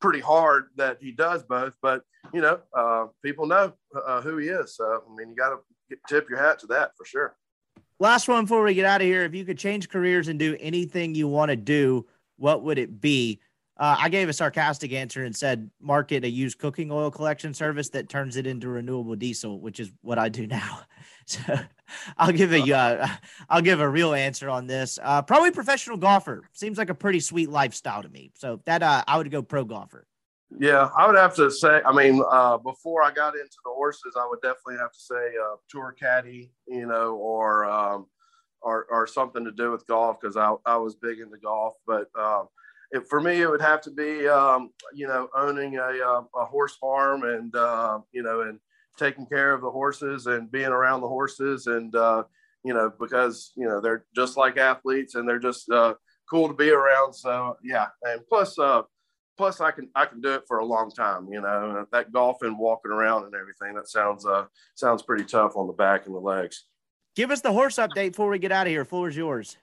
pretty 0.05 0.21
hard 0.21 0.67
that 0.77 0.99
he 1.01 1.11
does 1.11 1.43
both, 1.43 1.75
but 1.81 2.03
you 2.35 2.43
know, 2.43 2.61
uh, 2.77 3.07
people 3.23 3.47
know 3.47 3.73
uh, 4.07 4.21
who 4.21 4.37
he 4.37 4.49
is. 4.49 4.77
So 4.77 4.85
I 4.85 5.17
mean, 5.17 5.31
you 5.31 5.35
got 5.35 5.49
to 5.49 5.97
tip 6.07 6.29
your 6.29 6.39
hat 6.39 6.59
to 6.59 6.67
that 6.67 6.91
for 6.95 7.07
sure. 7.07 7.35
Last 7.99 8.29
one 8.29 8.45
before 8.45 8.63
we 8.63 8.75
get 8.75 8.85
out 8.85 9.01
of 9.01 9.07
here. 9.07 9.23
If 9.23 9.35
you 9.35 9.47
could 9.47 9.57
change 9.57 9.89
careers 9.89 10.29
and 10.29 10.39
do 10.39 10.59
anything 10.61 11.15
you 11.15 11.27
want 11.27 11.49
to 11.49 11.57
do, 11.57 12.05
what 12.37 12.63
would 12.65 12.77
it 12.77 13.01
be? 13.01 13.41
Uh, 13.79 13.97
I 13.99 14.11
gave 14.11 14.29
a 14.29 14.35
sarcastic 14.35 14.93
answer 14.93 15.25
and 15.25 15.35
said 15.35 15.71
market 15.81 16.23
a 16.23 16.29
used 16.29 16.59
cooking 16.59 16.93
oil 16.93 17.11
collection 17.11 17.55
service 17.55 17.89
that 17.91 18.11
turns 18.11 18.37
it 18.37 18.47
into 18.47 18.69
renewable 18.69 19.17
diesel, 19.17 19.59
which 19.59 19.81
is 19.81 19.91
what 20.03 20.19
I 20.19 20.29
do 20.29 20.47
now. 20.47 20.81
So 21.27 21.41
I'll 22.19 22.33
give 22.33 22.53
a 22.53 22.73
uh, 22.73 23.09
I'll 23.49 23.63
give 23.63 23.81
a 23.81 23.89
real 23.89 24.15
answer 24.15 24.49
on 24.49 24.67
this. 24.67 24.99
Uh, 25.03 25.23
probably 25.23 25.51
professional 25.51 25.97
golfer 25.97 26.43
seems 26.53 26.79
like 26.79 26.91
a 26.91 26.95
pretty 26.95 27.21
sweet 27.21 27.51
lifestyle 27.51 28.03
to 28.03 28.09
me. 28.09 28.33
So 28.35 28.61
that 28.67 28.83
uh, 28.83 29.05
I 29.07 29.19
would 29.19 29.31
go 29.31 29.43
pro 29.43 29.65
golfer. 29.65 30.07
Yeah, 30.59 30.91
I 30.97 31.07
would 31.07 31.17
have 31.17 31.35
to 31.37 31.51
say. 31.51 31.81
I 31.85 31.93
mean, 31.93 32.23
uh, 32.31 32.59
before 32.59 33.03
I 33.03 33.11
got 33.11 33.35
into 33.35 33.57
the 33.65 33.71
horses, 33.71 34.15
I 34.17 34.27
would 34.29 34.41
definitely 34.41 34.77
have 34.77 34.93
to 34.93 35.01
say 35.01 35.15
uh, 35.43 35.57
tour 35.69 35.95
caddy, 35.99 36.53
you 36.69 36.87
know, 36.87 37.17
or 37.17 37.65
um, 37.65 38.07
or, 38.65 38.87
or 38.91 39.07
something 39.07 39.45
to 39.45 39.53
do 39.53 39.71
with 39.71 39.87
golf 39.87 40.19
because 40.21 40.37
I, 40.37 40.55
I 40.67 40.77
was 40.77 40.97
big 40.97 41.21
into 41.21 41.37
golf. 41.37 41.75
But 41.87 42.09
um, 42.19 42.49
it, 42.91 43.07
for 43.09 43.21
me, 43.21 43.43
it 43.43 43.49
would 43.49 43.61
have 43.61 43.83
to 43.83 43.91
be, 43.91 44.27
um, 44.27 44.71
you 44.93 45.07
know, 45.07 45.29
owning 45.37 45.77
a, 45.77 45.83
a, 45.83 46.25
a 46.37 46.45
horse 46.47 46.75
farm 46.77 47.25
and, 47.25 47.55
uh, 47.55 48.01
you 48.13 48.23
know, 48.23 48.41
and 48.41 48.59
taking 48.99 49.27
care 49.27 49.53
of 49.53 49.61
the 49.61 49.71
horses 49.71 50.27
and 50.27 50.51
being 50.51 50.67
around 50.69 51.01
the 51.01 51.09
horses 51.09 51.67
and, 51.67 51.95
uh, 51.95 52.25
you 52.65 52.73
know, 52.73 52.93
because, 52.99 53.53
you 53.57 53.69
know, 53.69 53.81
they're 53.81 54.05
just 54.15 54.37
like 54.37 54.57
athletes 54.57 55.15
and 55.15 55.29
they're 55.29 55.39
just 55.39 55.71
uh, 55.71 55.95
cool 56.31 56.49
to 56.49 56.55
be 56.55 56.71
around. 56.71 57.13
So, 57.13 57.57
yeah. 57.63 57.87
And 58.03 58.27
plus, 58.27 58.59
uh, 58.59 58.83
plus 59.37 59.61
I 59.61 59.71
can 59.71 59.89
I 59.95 60.07
can 60.07 60.21
do 60.21 60.35
it 60.35 60.45
for 60.47 60.59
a 60.59 60.65
long 60.65 60.91
time. 60.91 61.29
You 61.31 61.41
know 61.41 61.87
that 61.93 62.13
golfing, 62.13 62.57
walking 62.59 62.93
around, 62.93 63.25
and 63.25 63.35
everything. 63.35 63.75
That 63.75 63.89
sounds 63.89 64.27
uh 64.27 64.45
sounds 64.75 65.03
pretty 65.03 65.25
tough 65.25 65.57
on 65.57 65.67
the 65.67 65.73
back 65.73 66.07
and 66.07 66.15
the 66.15 66.21
legs. 66.21 66.67
Give 67.17 67.31
us 67.31 67.41
the 67.41 67.53
horse 67.53 67.77
update 67.77 68.11
before 68.11 68.29
we 68.29 68.39
get 68.39 68.53
out 68.53 68.67
of 68.67 68.71
here. 68.71 68.85
Floor 68.85 69.09
is 69.09 69.17
yours. 69.17 69.57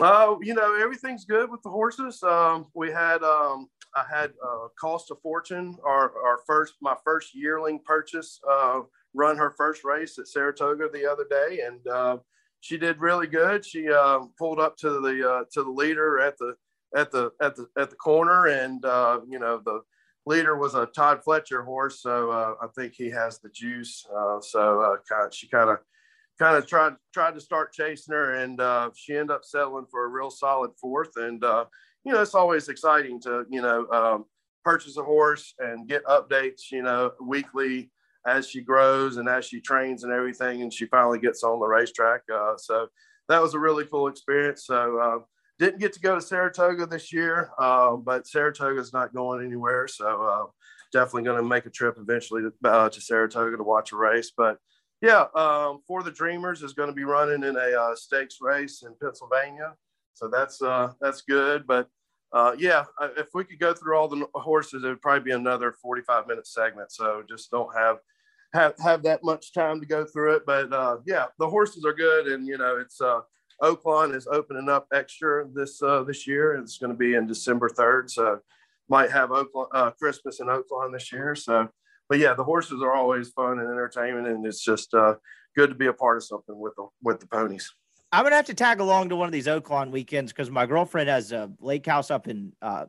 Uh, 0.00 0.36
you 0.40 0.54
know 0.54 0.74
everything's 0.80 1.24
good 1.24 1.50
with 1.50 1.62
the 1.62 1.68
horses. 1.68 2.22
Um, 2.22 2.66
we 2.74 2.90
had 2.90 3.22
um, 3.22 3.68
I 3.94 4.04
had 4.10 4.32
uh, 4.42 4.68
cost 4.80 5.10
of 5.10 5.20
fortune. 5.20 5.76
Our 5.84 6.12
our 6.24 6.38
first 6.46 6.74
my 6.80 6.96
first 7.04 7.34
yearling 7.34 7.80
purchase 7.84 8.40
uh, 8.48 8.80
run 9.14 9.36
her 9.36 9.50
first 9.56 9.84
race 9.84 10.18
at 10.18 10.28
Saratoga 10.28 10.88
the 10.92 11.10
other 11.10 11.26
day, 11.28 11.60
and 11.66 11.86
uh, 11.86 12.16
she 12.60 12.78
did 12.78 12.98
really 13.00 13.26
good. 13.26 13.64
She 13.64 13.90
uh, 13.90 14.20
pulled 14.38 14.58
up 14.58 14.76
to 14.78 15.00
the 15.00 15.28
uh, 15.30 15.44
to 15.52 15.62
the 15.62 15.70
leader 15.70 16.18
at 16.18 16.38
the 16.38 16.54
at 16.96 17.10
the 17.10 17.32
at 17.42 17.56
the 17.56 17.66
at 17.78 17.90
the 17.90 17.96
corner, 17.96 18.46
and 18.46 18.82
uh, 18.84 19.20
you 19.28 19.38
know 19.38 19.60
the 19.62 19.82
leader 20.24 20.56
was 20.56 20.74
a 20.74 20.86
Todd 20.86 21.20
Pletcher 21.26 21.64
horse, 21.64 22.00
so 22.00 22.30
I 22.30 22.66
think 22.74 22.94
he 22.94 23.10
has 23.10 23.38
the 23.38 23.50
juice. 23.50 24.06
So 24.40 24.98
she 25.30 25.48
kind 25.48 25.70
of 25.70 25.78
kind 26.40 26.56
of 26.56 26.66
tried 26.66 26.94
tried 27.14 27.34
to 27.34 27.40
start 27.40 27.72
chasing 27.72 28.14
her, 28.14 28.34
and 28.34 28.60
uh, 28.60 28.90
she 28.96 29.14
ended 29.14 29.30
up 29.30 29.44
settling 29.44 29.86
for 29.90 30.04
a 30.04 30.08
real 30.08 30.30
solid 30.30 30.72
fourth. 30.80 31.16
And 31.16 31.44
uh, 31.44 31.66
you 32.04 32.12
know 32.12 32.22
it's 32.22 32.34
always 32.34 32.68
exciting 32.68 33.20
to 33.22 33.44
you 33.48 33.62
know 33.62 33.86
um, 33.90 34.24
purchase 34.64 34.96
a 34.96 35.04
horse 35.04 35.54
and 35.60 35.86
get 35.86 36.04
updates, 36.06 36.72
you 36.72 36.82
know, 36.82 37.12
weekly 37.20 37.90
as 38.26 38.48
she 38.48 38.60
grows 38.60 39.18
and 39.18 39.28
as 39.28 39.44
she 39.44 39.60
trains 39.60 40.02
and 40.02 40.12
everything, 40.12 40.62
and 40.62 40.72
she 40.72 40.86
finally 40.86 41.18
gets 41.18 41.44
on 41.44 41.60
the 41.60 41.66
racetrack. 41.66 42.22
so 42.58 42.88
that 43.28 43.40
was 43.40 43.54
a 43.54 43.58
really 43.58 43.84
cool 43.84 44.08
experience. 44.08 44.66
So 44.66 45.24
didn't 45.60 45.78
get 45.78 45.92
to 45.92 46.00
go 46.00 46.14
to 46.14 46.22
Saratoga 46.22 46.86
this 46.86 47.12
year, 47.12 47.50
uh, 47.58 47.94
but 47.94 48.26
Saratoga 48.26 48.80
is 48.80 48.94
not 48.94 49.12
going 49.12 49.44
anywhere. 49.44 49.86
So 49.86 50.22
uh, 50.22 50.46
definitely 50.90 51.24
going 51.24 51.36
to 51.36 51.46
make 51.46 51.66
a 51.66 51.70
trip 51.70 51.98
eventually 52.00 52.42
to, 52.42 52.68
uh, 52.68 52.88
to, 52.88 53.00
Saratoga 53.00 53.58
to 53.58 53.62
watch 53.62 53.92
a 53.92 53.96
race. 53.96 54.32
But 54.34 54.56
yeah, 55.00 55.26
um, 55.34 55.80
for 55.86 56.02
the 56.02 56.10
Dreamers 56.10 56.62
is 56.62 56.72
going 56.72 56.88
to 56.88 56.94
be 56.94 57.04
running 57.04 57.42
in 57.42 57.56
a 57.56 57.80
uh, 57.80 57.94
stakes 57.94 58.38
race 58.40 58.82
in 58.82 58.94
Pennsylvania. 59.00 59.74
So 60.14 60.28
that's 60.28 60.60
uh, 60.60 60.92
that's 61.00 61.22
good. 61.22 61.66
But 61.66 61.88
uh, 62.32 62.54
yeah, 62.58 62.84
if 63.16 63.28
we 63.34 63.44
could 63.44 63.58
go 63.58 63.74
through 63.74 63.96
all 63.96 64.08
the 64.08 64.26
horses, 64.34 64.84
it 64.84 64.88
would 64.88 65.02
probably 65.02 65.24
be 65.24 65.32
another 65.32 65.72
45 65.72 66.26
minute 66.26 66.46
segment. 66.46 66.92
So 66.92 67.22
just 67.28 67.50
don't 67.50 67.74
have 67.76 67.98
have 68.52 68.74
have 68.78 69.02
that 69.04 69.24
much 69.24 69.52
time 69.52 69.80
to 69.80 69.86
go 69.86 70.04
through 70.04 70.36
it. 70.36 70.42
But 70.46 70.70
yeah, 71.06 71.26
the 71.38 71.48
horses 71.48 71.84
are 71.84 71.94
good, 71.94 72.26
and 72.26 72.46
you 72.46 72.58
know 72.58 72.78
it's 72.78 73.00
Oaklawn 73.62 74.14
is 74.14 74.26
opening 74.26 74.68
up 74.68 74.86
extra 74.92 75.46
this 75.52 75.82
uh, 75.82 76.02
this 76.02 76.26
year. 76.26 76.54
It's 76.54 76.78
going 76.78 76.92
to 76.92 76.96
be 76.96 77.14
in 77.14 77.26
December 77.26 77.68
third, 77.68 78.10
so 78.10 78.40
might 78.88 79.10
have 79.10 79.30
Oaklawn, 79.30 79.68
uh, 79.72 79.90
Christmas 79.92 80.40
in 80.40 80.46
Oaklawn 80.46 80.92
this 80.92 81.12
year. 81.12 81.34
So, 81.34 81.68
but 82.10 82.18
yeah, 82.18 82.34
the 82.34 82.44
horses 82.44 82.82
are 82.82 82.92
always 82.92 83.30
fun 83.30 83.60
and 83.60 83.70
entertainment, 83.70 84.26
and 84.26 84.44
it's 84.44 84.62
just 84.62 84.92
uh, 84.92 85.14
good 85.56 85.68
to 85.68 85.76
be 85.76 85.86
a 85.86 85.92
part 85.92 86.16
of 86.16 86.24
something 86.24 86.58
with 86.58 86.74
the 86.76 86.86
with 87.02 87.20
the 87.20 87.26
ponies. 87.28 87.72
I'm 88.12 88.24
gonna 88.24 88.34
have 88.34 88.46
to 88.46 88.54
tag 88.54 88.80
along 88.80 89.10
to 89.10 89.16
one 89.16 89.26
of 89.26 89.32
these 89.32 89.46
Oaklawn 89.46 89.92
weekends 89.92 90.32
because 90.32 90.50
my 90.50 90.66
girlfriend 90.66 91.08
has 91.08 91.30
a 91.30 91.52
lake 91.60 91.86
house 91.86 92.10
up 92.10 92.26
in 92.26 92.52
uh, 92.60 92.86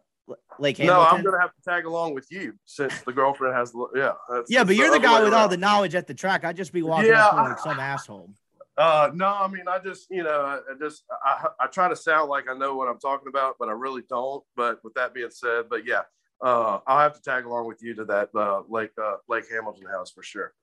Lake 0.58 0.78
Hamilton. 0.78 1.04
No, 1.04 1.08
I'm 1.08 1.24
gonna 1.24 1.40
have 1.40 1.54
to 1.54 1.62
tag 1.62 1.86
along 1.86 2.16
with 2.16 2.26
you 2.32 2.54
since 2.66 3.00
the 3.02 3.14
girlfriend 3.14 3.56
has. 3.56 3.72
Yeah, 3.96 4.14
yeah, 4.50 4.64
but 4.64 4.76
you're 4.76 4.90
the, 4.90 5.00
guy 5.00 5.22
with 5.22 5.32
around. 5.32 5.42
all 5.42 5.48
the 5.48 5.58
knowledge 5.58 5.94
at 5.94 6.08
the 6.08 6.16
track. 6.16 6.44
I'd 6.44 6.58
just 6.58 6.74
be 6.74 6.82
walking 6.82 7.12
yeah, 7.12 7.28
up 7.28 7.36
like 7.36 7.60
some 7.60 7.80
asshole. 7.80 8.34
Uh, 8.76 9.12
no, 9.14 9.28
I 9.28 9.48
mean, 9.48 9.68
I 9.68 9.78
just, 9.78 10.08
you 10.10 10.24
know, 10.24 10.42
I, 10.42 10.56
I 10.56 10.74
just, 10.80 11.04
I, 11.24 11.50
I 11.60 11.68
try 11.68 11.90
to 11.90 11.96
sound 11.96 12.30
like 12.30 12.50
I 12.50 12.58
know 12.58 12.76
what 12.76 12.88
I'm 12.88 12.98
talking 13.00 13.28
about, 13.28 13.58
but 13.60 13.68
I 13.68 13.74
really 13.74 14.02
don't. 14.10 14.44
But 14.56 14.84
with 14.84 14.94
that 14.96 15.14
being 15.14 15.30
said, 15.30 15.66
but 15.70 15.86
yeah, 15.86 16.02
uh, 16.42 16.80
I'll 16.88 17.00
have 17.00 17.14
to 17.16 17.22
tag 17.22 17.46
along 17.46 17.68
with 17.68 17.82
you 17.82 17.94
to 17.96 18.06
that 18.06 18.30
uh, 18.36 18.64
Lake 18.70 18.92
uh, 19.02 19.18
Lake 19.28 19.46
Hamilton 19.52 19.88
house 19.88 20.12
for 20.12 20.24
sure. 20.24 20.54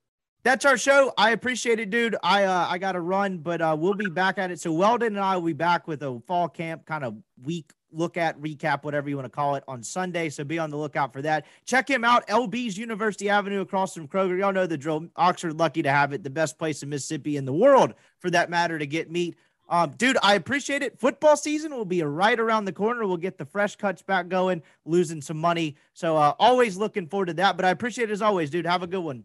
That's 0.45 0.65
our 0.65 0.79
show. 0.79 1.13
I 1.19 1.31
appreciate 1.31 1.81
it, 1.81 1.91
dude. 1.91 2.17
I 2.23 2.45
uh, 2.45 2.67
I 2.69 2.79
got 2.79 2.93
to 2.93 3.01
run, 3.01 3.39
but 3.39 3.61
uh, 3.61 3.77
we'll 3.79 3.95
be 3.95 4.09
back 4.09 4.39
at 4.39 4.51
it. 4.51 4.61
So 4.61 4.73
Weldon 4.73 5.17
and 5.17 5.21
I 5.25 5.37
will 5.37 5.47
be 5.47 5.53
back 5.53 5.89
with 5.89 6.03
a 6.03 6.21
fall 6.27 6.49
camp 6.49 6.87
kind 6.87 7.05
of 7.05 7.17
week 7.43 7.73
look 7.93 8.17
at, 8.17 8.41
recap, 8.41 8.85
whatever 8.85 9.09
you 9.09 9.17
want 9.17 9.27
to 9.27 9.31
call 9.31 9.55
it, 9.55 9.65
on 9.67 9.83
Sunday. 9.83 10.29
So 10.29 10.45
be 10.45 10.59
on 10.59 10.71
the 10.71 10.77
lookout 10.77 11.13
for 11.13 11.23
that. 11.23 11.47
Check 11.65 11.89
him 11.89 12.05
out, 12.05 12.27
LB's 12.29 12.77
University 12.77 13.29
Avenue 13.29 13.61
across 13.61 13.95
from 13.95 14.09
Kroger. 14.09 14.39
Y'all 14.39 14.53
know 14.53 14.67
the 14.67 14.77
drill. 14.77 15.09
Oxford, 15.17 15.59
lucky 15.59 15.83
to 15.83 15.91
have 15.91 16.13
it, 16.13 16.23
the 16.23 16.31
best 16.31 16.59
place 16.59 16.83
in 16.83 16.89
Mississippi 16.89 17.37
in 17.37 17.45
the 17.45 17.53
world 17.53 17.95
for 18.19 18.31
that 18.31 18.51
matter 18.51 18.79
to 18.79 18.87
get 18.87 19.11
meat. 19.11 19.37
Um, 19.69 19.91
dude, 19.99 20.17
I 20.23 20.35
appreciate 20.35 20.83
it. 20.83 20.99
Football 20.99 21.37
season 21.37 21.75
will 21.75 21.85
be 21.85 22.03
right 22.03 22.39
around 22.39 22.65
the 22.65 22.73
corner. 22.73 23.07
We'll 23.07 23.19
get 23.19 23.37
the 23.37 23.45
fresh 23.45 23.77
cuts 23.77 24.03
back 24.03 24.29
going, 24.29 24.63
losing 24.87 25.21
some 25.21 25.39
money. 25.39 25.77
So 25.93 26.17
uh, 26.17 26.35
always 26.39 26.77
looking 26.77 27.07
forward 27.07 27.27
to 27.27 27.35
that. 27.35 27.57
But 27.57 27.67
I 27.67 27.71
appreciate 27.71 28.09
it 28.09 28.13
as 28.13 28.23
always, 28.23 28.49
dude. 28.51 28.67
Have 28.67 28.83
a 28.83 28.87
good 28.87 29.01
one. 29.03 29.25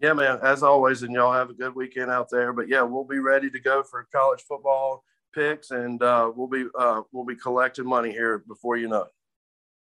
Yeah, 0.00 0.12
man. 0.12 0.40
As 0.42 0.62
always, 0.62 1.02
and 1.02 1.14
y'all 1.14 1.32
have 1.32 1.50
a 1.50 1.54
good 1.54 1.74
weekend 1.74 2.10
out 2.10 2.28
there. 2.30 2.52
But 2.52 2.68
yeah, 2.68 2.82
we'll 2.82 3.04
be 3.04 3.18
ready 3.18 3.48
to 3.50 3.60
go 3.60 3.82
for 3.82 4.06
college 4.12 4.42
football 4.42 5.04
picks, 5.34 5.70
and 5.70 6.02
uh, 6.02 6.30
we'll 6.34 6.48
be 6.48 6.66
uh, 6.78 7.02
we'll 7.12 7.24
be 7.24 7.36
collecting 7.36 7.86
money 7.86 8.10
here 8.10 8.38
before 8.46 8.76
you 8.76 8.88
know 8.88 9.02
it. 9.02 9.12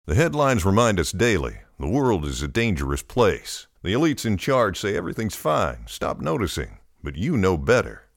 The 0.07 0.15
headlines 0.15 0.65
remind 0.65 1.01
us 1.01 1.13
daily 1.13 1.59
the 1.79 1.89
world 1.89 2.25
is 2.25 2.43
a 2.43 2.49
dangerous 2.49 3.03
place. 3.03 3.67
The 3.83 3.93
elites 3.93 4.27
in 4.27 4.37
charge 4.39 4.79
say 4.79 4.97
everything's 4.97 5.37
fine. 5.37 5.87
Stop 5.87 6.21
noticing. 6.21 6.79
But 7.03 7.17
you 7.17 7.37
know 7.37 7.57
better. 7.57 8.04